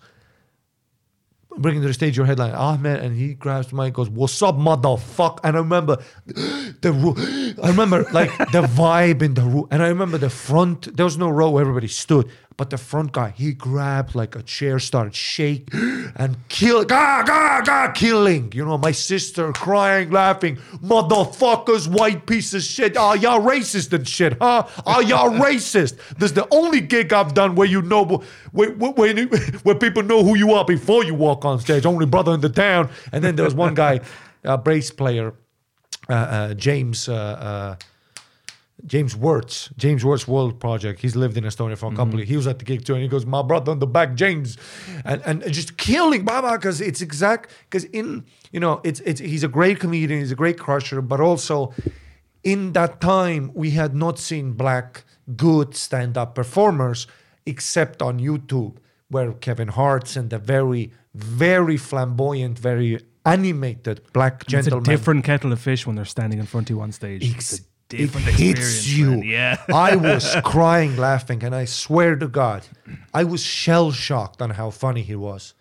Bringing 1.59 1.81
to 1.81 1.89
the 1.89 1.95
stage 1.95 2.19
your 2.19 2.27
headline 2.27 2.53
Ahmed 2.53 3.01
and 3.01 3.17
he 3.17 3.33
grabs 3.33 3.69
the 3.69 3.77
mic 3.77 3.95
goes 3.95 4.11
what's 4.11 4.43
up 4.43 4.57
motherfucker? 4.57 5.39
And 5.43 5.57
I 5.57 5.61
remember 5.61 6.03
the 6.27 6.93
room 6.93 7.17
I 7.63 7.69
remember 7.69 8.05
like 8.13 8.29
the 8.53 8.63
vibe 8.77 9.23
in 9.23 9.33
the 9.33 9.43
room 9.43 9.67
and 9.71 9.83
I 9.83 9.89
remember 9.89 10.19
the 10.19 10.29
front 10.29 10.95
there 10.95 11.05
was 11.07 11.17
no 11.17 11.31
row 11.31 11.57
everybody 11.57 11.89
stood 11.89 12.31
but 12.57 12.71
the 12.71 12.79
front 12.79 13.13
guy 13.13 13.31
he 13.31 13.53
grabbed 13.53 14.15
like 14.15 14.35
a 14.35 14.43
chair 14.43 14.79
started 14.79 15.15
shake 15.15 15.69
and 16.17 16.37
kill 16.49 16.85
gah, 16.85 17.23
gah, 17.23 17.61
gah, 17.63 17.93
killing. 17.93 18.53
You 18.55 18.65
know 18.65 18.79
my 18.79 18.93
sister 18.93 19.53
crying 19.53 20.11
laughing. 20.11 20.57
Motherfuckers 20.83 21.89
white 21.89 22.27
piece 22.27 22.55
of 22.55 22.63
shit. 22.63 22.97
Are 22.97 23.17
y'all 23.17 23.41
racist 23.41 23.93
and 23.93 24.09
shit 24.09 24.37
huh? 24.41 24.67
Are 24.87 25.03
y'all 25.03 25.31
racist? 25.47 25.97
This 26.19 26.31
is 26.31 26.35
the 26.35 26.49
only 26.51 26.81
gig 26.81 27.13
I've 27.13 27.35
done 27.35 27.55
where 27.55 27.69
you 27.69 27.83
know 27.83 28.25
where, 28.53 28.71
where, 28.71 28.93
where, 28.93 29.75
people 29.75 30.03
know 30.03 30.25
who 30.25 30.37
you 30.37 30.53
are 30.53 30.65
before 30.65 31.05
you 31.05 31.15
walk 31.15 31.45
on 31.45 31.61
stage. 31.61 31.85
Only 31.85 32.07
brother 32.07 32.33
in 32.33 32.41
the 32.41 32.49
town. 32.49 32.91
And 33.13 33.23
then 33.23 33.37
there 33.37 33.45
was 33.45 33.55
one 33.55 33.75
guy 33.75 34.01
a 34.45 34.57
bass 34.57 34.91
player 34.91 35.35
uh, 36.09 36.13
uh, 36.13 36.55
James 36.55 37.09
uh, 37.09 37.15
uh, 37.15 37.77
James 38.87 39.17
Wirtz, 39.17 39.71
James 39.77 40.05
Wirtz 40.05 40.29
World 40.29 40.61
Project. 40.61 41.01
He's 41.01 41.17
lived 41.17 41.37
in 41.37 41.45
Estonia 41.45 41.77
for 41.77 41.87
a 41.87 41.91
couple 41.91 42.07
mm-hmm. 42.07 42.21
of 42.21 42.29
He 42.29 42.37
was 42.37 42.47
at 42.47 42.59
the 42.59 42.65
gig 42.65 42.85
too, 42.85 42.95
and 42.95 43.03
he 43.03 43.09
goes, 43.09 43.27
"My 43.27 43.43
brother 43.43 43.73
on 43.73 43.81
the 43.81 43.87
back, 43.87 44.15
James," 44.15 44.57
and 45.05 45.21
and 45.25 45.53
just 45.53 45.77
killing 45.77 46.25
Baba 46.25 46.53
because 46.53 46.81
it's 46.81 47.01
exact 47.01 47.51
because 47.69 47.85
in 47.85 48.25
you 48.53 48.61
know 48.61 48.81
it's 48.85 49.01
it's 49.01 49.21
he's 49.21 49.45
a 49.45 49.49
great 49.49 49.81
comedian, 49.81 50.21
he's 50.21 50.33
a 50.33 50.37
great 50.37 50.59
crusher, 50.59 51.03
but 51.03 51.21
also 51.21 51.75
in 52.45 52.73
that 52.73 53.01
time 53.01 53.51
we 53.55 53.71
had 53.71 53.95
not 53.95 54.19
seen 54.19 54.53
black 54.53 55.05
good 55.37 55.75
stand-up 55.75 56.35
performers 56.35 57.09
except 57.45 58.01
on 58.01 58.21
YouTube, 58.21 58.77
where 59.09 59.33
Kevin 59.33 59.69
Hart's 59.69 60.17
and 60.17 60.31
the 60.31 60.39
very 60.39 60.93
very 61.15 61.77
flamboyant, 61.77 62.59
very 62.59 63.01
animated 63.25 64.01
black 64.13 64.47
gentleman. 64.47 64.81
It's 64.81 64.89
a 64.89 64.91
different 64.93 65.25
kettle 65.25 65.53
of 65.53 65.61
fish 65.61 65.87
when 65.87 65.97
they're 65.97 66.05
standing 66.05 66.39
in 66.39 66.47
front 66.47 66.71
of 66.71 66.77
you 66.77 66.83
on 66.83 66.93
stage. 66.93 67.25
Ex- 67.25 67.53
It's 67.55 67.61
a 67.61 67.65
different 67.89 68.29
it 68.29 68.35
hits 68.35 68.89
you. 68.89 69.11
man. 69.11 69.23
Yeah. 69.23 69.57
I 69.73 69.97
was 69.97 70.37
crying 70.45 70.97
laughing, 70.97 71.43
and 71.45 71.55
I 71.55 71.65
swear 71.65 72.17
to 72.17 72.29
God, 72.29 72.67
I 73.15 73.25
was 73.25 73.43
shell 73.43 73.93
shocked 73.93 74.43
on 74.43 74.51
how 74.51 74.71
funny 74.71 75.03
he 75.03 75.17
was. 75.17 75.55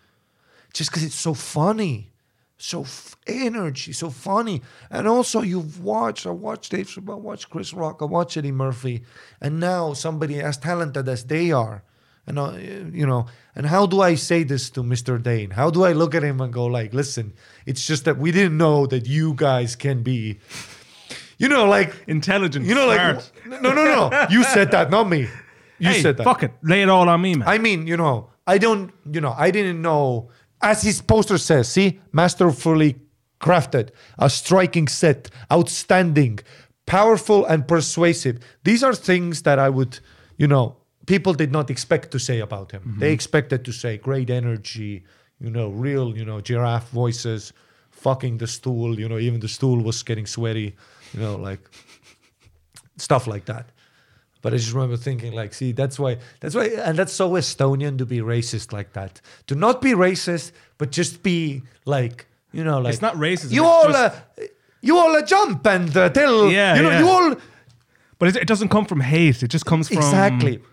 Just 0.72 0.90
because 0.90 1.04
it's 1.04 1.14
so 1.14 1.32
funny, 1.32 2.12
so 2.58 2.82
f- 2.82 3.16
energy, 3.26 3.92
so 3.92 4.10
funny, 4.10 4.62
and 4.90 5.08
also 5.08 5.40
you've 5.40 5.82
watched. 5.82 6.26
I 6.26 6.30
watched 6.30 6.72
Dave 6.72 6.88
Chappelle, 6.88 7.14
I 7.14 7.16
watched 7.16 7.48
Chris 7.50 7.72
Rock, 7.72 7.98
I 8.02 8.04
watched 8.04 8.36
Eddie 8.36 8.52
Murphy, 8.52 9.02
and 9.40 9.58
now 9.58 9.94
somebody 9.94 10.40
as 10.40 10.58
talented 10.58 11.08
as 11.08 11.24
they 11.24 11.50
are. 11.52 11.82
And 12.26 12.38
uh, 12.40 12.52
you 12.92 13.06
know, 13.06 13.26
and 13.54 13.66
how 13.66 13.86
do 13.86 14.00
I 14.02 14.16
say 14.16 14.42
this 14.42 14.68
to 14.70 14.82
Mr. 14.82 15.22
Dane? 15.22 15.50
How 15.50 15.70
do 15.70 15.84
I 15.84 15.92
look 15.92 16.12
at 16.14 16.24
him 16.24 16.40
and 16.40 16.52
go 16.52 16.66
like, 16.66 16.92
"Listen, 16.92 17.32
it's 17.66 17.86
just 17.86 18.04
that 18.04 18.18
we 18.18 18.32
didn't 18.32 18.58
know 18.58 18.84
that 18.88 19.06
you 19.06 19.32
guys 19.34 19.76
can 19.76 20.02
be, 20.02 20.40
you 21.38 21.48
know, 21.48 21.66
like 21.66 21.94
Intelligent. 22.06 22.66
you 22.66 22.74
know, 22.74 22.92
smart. 22.92 23.30
like 23.46 23.62
no, 23.62 23.72
no, 23.72 23.84
no. 23.84 24.26
You 24.30 24.44
said 24.44 24.70
that, 24.72 24.90
not 24.90 25.08
me. 25.08 25.28
You 25.78 25.90
hey, 25.90 26.00
said 26.00 26.16
that. 26.16 26.24
fuck 26.24 26.42
it. 26.42 26.52
Lay 26.62 26.82
it 26.82 26.88
all 26.88 27.08
on 27.08 27.20
me, 27.20 27.34
man. 27.34 27.48
I 27.48 27.58
mean, 27.58 27.86
you 27.86 27.96
know, 27.96 28.30
I 28.46 28.58
don't, 28.58 28.92
you 29.10 29.20
know, 29.20 29.34
I 29.36 29.50
didn't 29.50 29.82
know. 29.82 30.30
As 30.62 30.82
his 30.82 31.02
poster 31.02 31.36
says, 31.38 31.68
see, 31.68 32.00
masterfully 32.12 32.96
crafted, 33.40 33.90
a 34.18 34.30
striking 34.30 34.88
set, 34.88 35.30
outstanding, 35.52 36.38
powerful 36.86 37.44
and 37.44 37.68
persuasive. 37.68 38.38
These 38.64 38.82
are 38.82 38.94
things 38.94 39.42
that 39.42 39.58
I 39.58 39.68
would, 39.68 39.98
you 40.38 40.46
know, 40.46 40.76
people 41.06 41.34
did 41.34 41.52
not 41.52 41.70
expect 41.70 42.10
to 42.12 42.18
say 42.18 42.40
about 42.40 42.72
him. 42.72 42.82
Mm-hmm. 42.82 43.00
They 43.00 43.12
expected 43.12 43.64
to 43.64 43.72
say 43.72 43.98
great 43.98 44.30
energy, 44.30 45.04
you 45.40 45.50
know, 45.50 45.68
real, 45.68 46.16
you 46.16 46.24
know, 46.24 46.40
giraffe 46.40 46.88
voices, 46.90 47.52
fucking 47.90 48.38
the 48.38 48.46
stool, 48.46 48.98
you 48.98 49.08
know, 49.08 49.18
even 49.18 49.40
the 49.40 49.48
stool 49.48 49.82
was 49.82 50.02
getting 50.02 50.26
sweaty, 50.26 50.76
you 51.16 51.22
know, 51.22 51.36
like 51.36 51.60
stuff 52.96 53.26
like 53.26 53.46
that. 53.46 53.70
But 54.42 54.52
I 54.54 54.58
just 54.58 54.72
remember 54.72 54.96
thinking, 54.96 55.32
like, 55.32 55.54
see, 55.54 55.72
that's 55.72 55.98
why, 55.98 56.18
that's 56.40 56.54
why, 56.54 56.66
and 56.66 56.96
that's 56.96 57.12
so 57.12 57.30
Estonian 57.32 57.98
to 57.98 58.06
be 58.06 58.18
racist 58.18 58.72
like 58.72 58.92
that. 58.92 59.20
To 59.48 59.54
not 59.56 59.80
be 59.82 59.92
racist, 59.92 60.52
but 60.78 60.92
just 60.92 61.22
be 61.22 61.62
like, 61.84 62.26
you 62.52 62.62
know, 62.62 62.78
like 62.78 62.92
It's 62.92 63.02
not 63.02 63.16
racism, 63.16 63.52
You 63.52 63.64
all, 63.64 63.94
uh, 63.96 64.14
you 64.82 64.96
all 64.96 65.16
uh, 65.16 65.22
jump 65.22 65.66
and 65.66 65.96
uh, 65.96 66.10
tell, 66.10 66.48
Yeah, 66.48 66.76
you 66.76 66.82
know, 66.82 66.90
yeah. 66.90 67.00
you 67.00 67.08
all 67.08 67.34
but 68.18 68.34
it, 68.34 68.46
doesn't 68.46 68.68
come 68.68 68.86
from 68.86 69.00
hate. 69.00 69.42
It 69.42 69.48
just 69.48 69.66
comes 69.66 69.88
from 69.88 69.98
exactly. 69.98 70.54
And- 70.56 70.64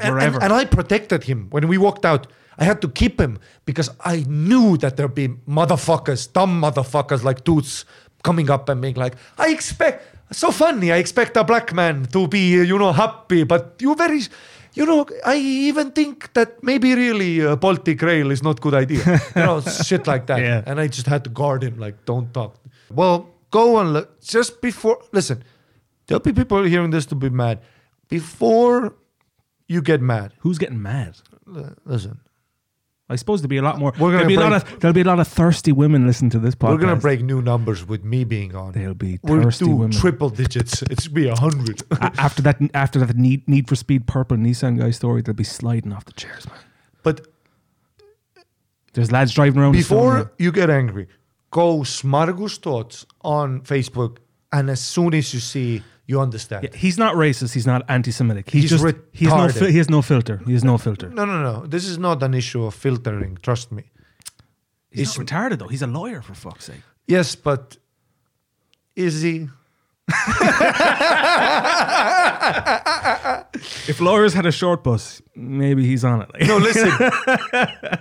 and, 0.00 0.14
wherever. 0.14 0.42
and 0.42 0.52
I 0.52 0.64
protected 0.64 1.24
him 1.24 1.48
when 1.50 1.66
we 1.66 1.76
walked 1.76 2.04
out. 2.04 2.28
I 2.56 2.64
had 2.64 2.80
to 2.82 2.88
keep 2.88 3.20
him 3.20 3.38
because 3.64 3.90
I 4.04 4.24
knew 4.28 4.76
that 4.76 4.96
there'd 4.96 5.14
be 5.14 5.28
motherfuckers, 5.48 6.32
dumb 6.32 6.60
motherfuckers 6.62 7.24
like 7.24 7.44
Toots 7.44 7.84
coming 8.22 8.50
up 8.50 8.68
and 8.68 8.80
being 8.80 8.94
like, 8.94 9.14
I 9.38 9.48
expect, 9.50 10.04
so 10.34 10.50
funny, 10.50 10.92
I 10.92 10.96
expect 10.96 11.36
a 11.36 11.44
black 11.44 11.72
man 11.74 12.04
to 12.06 12.28
be, 12.28 12.52
you 12.52 12.78
know, 12.78 12.92
happy, 12.92 13.44
but 13.44 13.76
you 13.80 13.94
very, 13.94 14.22
you 14.74 14.86
know, 14.86 15.06
I 15.26 15.36
even 15.36 15.90
think 15.92 16.32
that 16.34 16.62
maybe 16.62 16.94
really 16.94 17.44
uh, 17.44 17.56
Baltic 17.56 18.00
Rail 18.02 18.30
is 18.30 18.42
not 18.42 18.60
good 18.60 18.74
idea. 18.74 19.20
you 19.36 19.42
know, 19.42 19.60
shit 19.84 20.06
like 20.06 20.26
that. 20.26 20.40
Yeah. 20.40 20.62
And 20.66 20.80
I 20.80 20.86
just 20.88 21.06
had 21.06 21.24
to 21.24 21.30
guard 21.30 21.62
him, 21.62 21.78
like, 21.78 22.04
don't 22.04 22.32
talk. 22.32 22.56
Well, 22.90 23.28
go 23.50 23.76
on, 23.76 23.92
look, 23.92 24.20
just 24.20 24.60
before, 24.62 25.02
listen, 25.12 25.42
there'll 26.06 26.20
be 26.22 26.32
people 26.32 26.62
hearing 26.62 26.90
this 26.90 27.06
to 27.06 27.14
be 27.14 27.28
mad. 27.30 27.60
Before 28.08 28.94
you 29.68 29.80
get 29.82 30.00
mad, 30.00 30.32
Who's 30.40 30.58
getting 30.58 30.80
mad? 30.82 31.16
l- 31.48 31.74
listen, 31.84 32.20
I 33.12 33.16
suppose 33.16 33.42
there'll 33.42 33.50
be 33.50 33.58
a 33.58 33.62
lot 33.62 33.78
more. 33.78 33.92
We're 33.98 34.12
gonna 34.12 34.24
there'll 34.24 34.28
be 34.28 34.34
a 34.36 34.40
lot 34.40 34.52
of 34.54 34.80
there'll 34.80 34.94
be 34.94 35.00
a 35.02 35.04
lot 35.04 35.20
of 35.20 35.28
thirsty 35.28 35.70
women 35.70 36.06
listening 36.06 36.30
to 36.30 36.38
this 36.38 36.54
podcast. 36.54 36.70
We're 36.70 36.78
gonna 36.78 36.96
break 36.96 37.22
new 37.22 37.42
numbers 37.42 37.86
with 37.86 38.02
me 38.04 38.24
being 38.24 38.54
on. 38.56 38.72
They'll 38.72 38.94
be 38.94 39.18
We'll 39.22 39.42
thirsty 39.42 39.66
do 39.66 39.72
women. 39.76 39.90
triple 39.92 40.30
digits. 40.30 40.82
It's 40.82 41.06
be 41.08 41.28
a 41.28 41.36
hundred. 41.36 41.82
After 42.00 42.42
that, 42.42 42.58
after 42.74 42.98
that 43.00 43.16
need 43.16 43.46
Need 43.46 43.68
for 43.68 43.76
Speed 43.76 44.06
purple 44.06 44.36
Nissan 44.36 44.78
guy 44.78 44.90
story, 44.90 45.20
they'll 45.22 45.34
be 45.34 45.44
sliding 45.44 45.92
off 45.92 46.04
the 46.06 46.12
chairs, 46.14 46.46
man. 46.48 46.56
but 47.02 47.26
There's 48.94 49.12
lads 49.12 49.32
driving 49.32 49.60
around. 49.60 49.72
before 49.72 50.32
you 50.38 50.52
get 50.52 50.70
angry, 50.70 51.06
go 51.50 51.78
Smargus 51.80 52.58
Thoughts 52.58 53.06
on 53.22 53.60
Facebook, 53.62 54.18
and 54.52 54.68
as 54.70 54.80
soon 54.80 55.14
as 55.14 55.32
you 55.32 55.40
see, 55.40 55.82
you 56.06 56.20
understand. 56.20 56.64
Yeah, 56.64 56.76
he's 56.76 56.98
not 56.98 57.14
racist. 57.14 57.54
He's 57.54 57.66
not 57.66 57.82
anti-Semitic. 57.88 58.50
He's, 58.50 58.62
He's 58.62 58.70
just 58.80 58.84
he's 59.12 59.28
no 59.28 59.34
retarded. 59.36 59.70
he 59.70 59.78
has 59.78 59.88
no 59.88 60.02
filter. 60.02 60.40
He 60.46 60.52
has 60.52 60.64
no 60.64 60.78
filter. 60.78 61.08
No, 61.10 61.24
no, 61.24 61.40
no. 61.42 61.66
This 61.66 61.84
is 61.86 61.98
not 61.98 62.22
an 62.22 62.34
issue 62.34 62.64
of 62.64 62.74
filtering. 62.74 63.38
Trust 63.42 63.70
me. 63.72 63.84
He's 64.90 65.16
not 65.16 65.26
retarded 65.26 65.58
though. 65.58 65.68
He's 65.68 65.82
a 65.82 65.86
lawyer 65.86 66.20
for 66.22 66.34
fuck's 66.34 66.66
sake. 66.66 66.82
Yes, 67.06 67.34
but 67.36 67.76
is 68.96 69.22
he? 69.22 69.48
If 73.88 74.00
lawyers 74.00 74.34
had 74.34 74.46
a 74.46 74.52
short 74.52 74.84
bus, 74.84 75.22
maybe 75.34 75.84
he's 75.86 76.04
on 76.04 76.22
it. 76.22 76.30
Like, 76.32 76.46
No, 76.46 76.58
listen. 76.58 76.92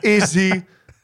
is 0.04 0.34
he? 0.34 0.52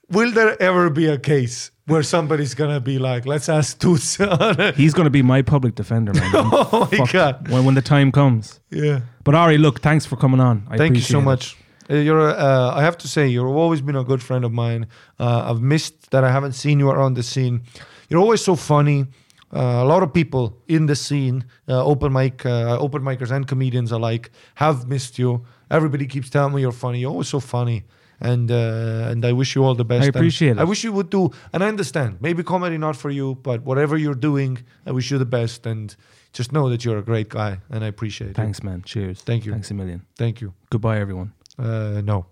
Will 0.09 0.31
there 0.31 0.61
ever 0.61 0.89
be 0.89 1.07
a 1.07 1.17
case 1.17 1.71
where 1.85 2.03
somebody's 2.03 2.53
gonna 2.53 2.79
be 2.79 2.97
like, 2.99 3.25
"Let's 3.25 3.49
ask 3.49 3.77
Toots"? 3.79 4.15
he's 4.75 4.93
to 4.93 5.09
be 5.09 5.21
my 5.21 5.41
public 5.41 5.75
defender, 5.75 6.13
man. 6.13 6.31
Oh 6.33 6.87
my 6.91 7.05
god! 7.11 7.49
When, 7.49 7.65
when 7.65 7.75
the 7.75 7.81
time 7.81 8.11
comes. 8.11 8.59
Yeah. 8.69 9.01
But 9.23 9.35
Ari, 9.35 9.57
look, 9.57 9.81
thanks 9.81 10.05
for 10.05 10.15
coming 10.15 10.39
on. 10.39 10.65
I 10.69 10.77
Thank 10.77 10.95
you 10.95 11.01
so 11.01 11.19
it. 11.19 11.23
much. 11.23 11.57
Uh, 11.89 11.95
You're, 11.95 12.29
uh, 12.29 12.75
I 12.75 12.81
have 12.81 12.97
to 12.99 13.07
say, 13.07 13.27
you've 13.27 13.45
always 13.45 13.81
been 13.81 13.95
a 13.95 14.03
good 14.03 14.21
friend 14.21 14.43
of 14.45 14.51
mine. 14.51 14.87
Uh, 15.19 15.49
I've 15.49 15.61
missed 15.61 16.11
that 16.11 16.23
I 16.23 16.31
haven't 16.31 16.53
seen 16.53 16.79
you 16.79 16.89
around 16.89 17.13
the 17.15 17.23
scene. 17.23 17.61
You're 18.09 18.19
always 18.21 18.43
so 18.43 18.55
funny. 18.55 19.05
Uh, 19.53 19.59
a 19.59 19.85
lot 19.85 20.03
of 20.03 20.13
people 20.13 20.57
in 20.67 20.87
the 20.87 20.95
scene, 20.95 21.45
uh, 21.69 21.83
open 21.85 22.11
mic, 22.11 22.45
uh, 22.45 22.77
open 22.77 23.01
micers 23.01 23.31
and 23.31 23.47
comedians 23.47 23.91
alike, 23.93 24.31
have 24.55 24.87
missed 24.87 25.17
you. 25.17 25.45
Everybody 25.71 26.05
keeps 26.05 26.29
telling 26.29 26.53
me 26.53 26.61
you're 26.61 26.73
funny. 26.73 26.99
You're 26.99 27.11
always 27.11 27.29
so 27.29 27.39
funny, 27.39 27.85
and 28.19 28.51
uh, 28.51 29.09
and 29.11 29.23
I 29.25 29.31
wish 29.33 29.55
you 29.55 29.63
all 29.63 29.75
the 29.75 29.85
best. 29.85 30.03
I 30.03 30.07
And 30.07 30.15
appreciate 30.15 30.51
it. 30.51 30.59
I 30.59 30.63
wish 30.63 30.83
you 30.83 30.91
would 30.93 31.09
do, 31.09 31.31
and 31.53 31.63
I 31.63 31.67
understand. 31.67 32.17
Maybe 32.21 32.43
comedy 32.43 32.77
not 32.77 32.95
for 32.95 33.09
you, 33.09 33.35
but 33.35 33.61
whatever 33.63 33.97
you're 33.97 34.15
doing, 34.15 34.59
I 34.85 34.91
wish 34.91 35.11
you 35.11 35.17
the 35.17 35.25
best. 35.25 35.65
And 35.65 35.95
just 36.33 36.51
know 36.51 36.69
that 36.69 36.83
you're 36.83 36.97
a 36.97 37.03
great 37.03 37.29
guy, 37.29 37.59
and 37.69 37.83
I 37.83 37.87
appreciate 37.87 38.31
it. 38.31 38.35
Thanks, 38.35 38.63
man. 38.63 38.81
Cheers. 38.83 39.21
Thank 39.21 39.45
you. 39.45 39.51
Thanks 39.51 39.71
a 39.71 39.73
million. 39.73 40.01
Thank 40.15 40.41
you. 40.41 40.53
Goodbye, 40.69 40.99
everyone. 40.99 41.33
Uh, 41.59 42.01
no. 42.03 42.25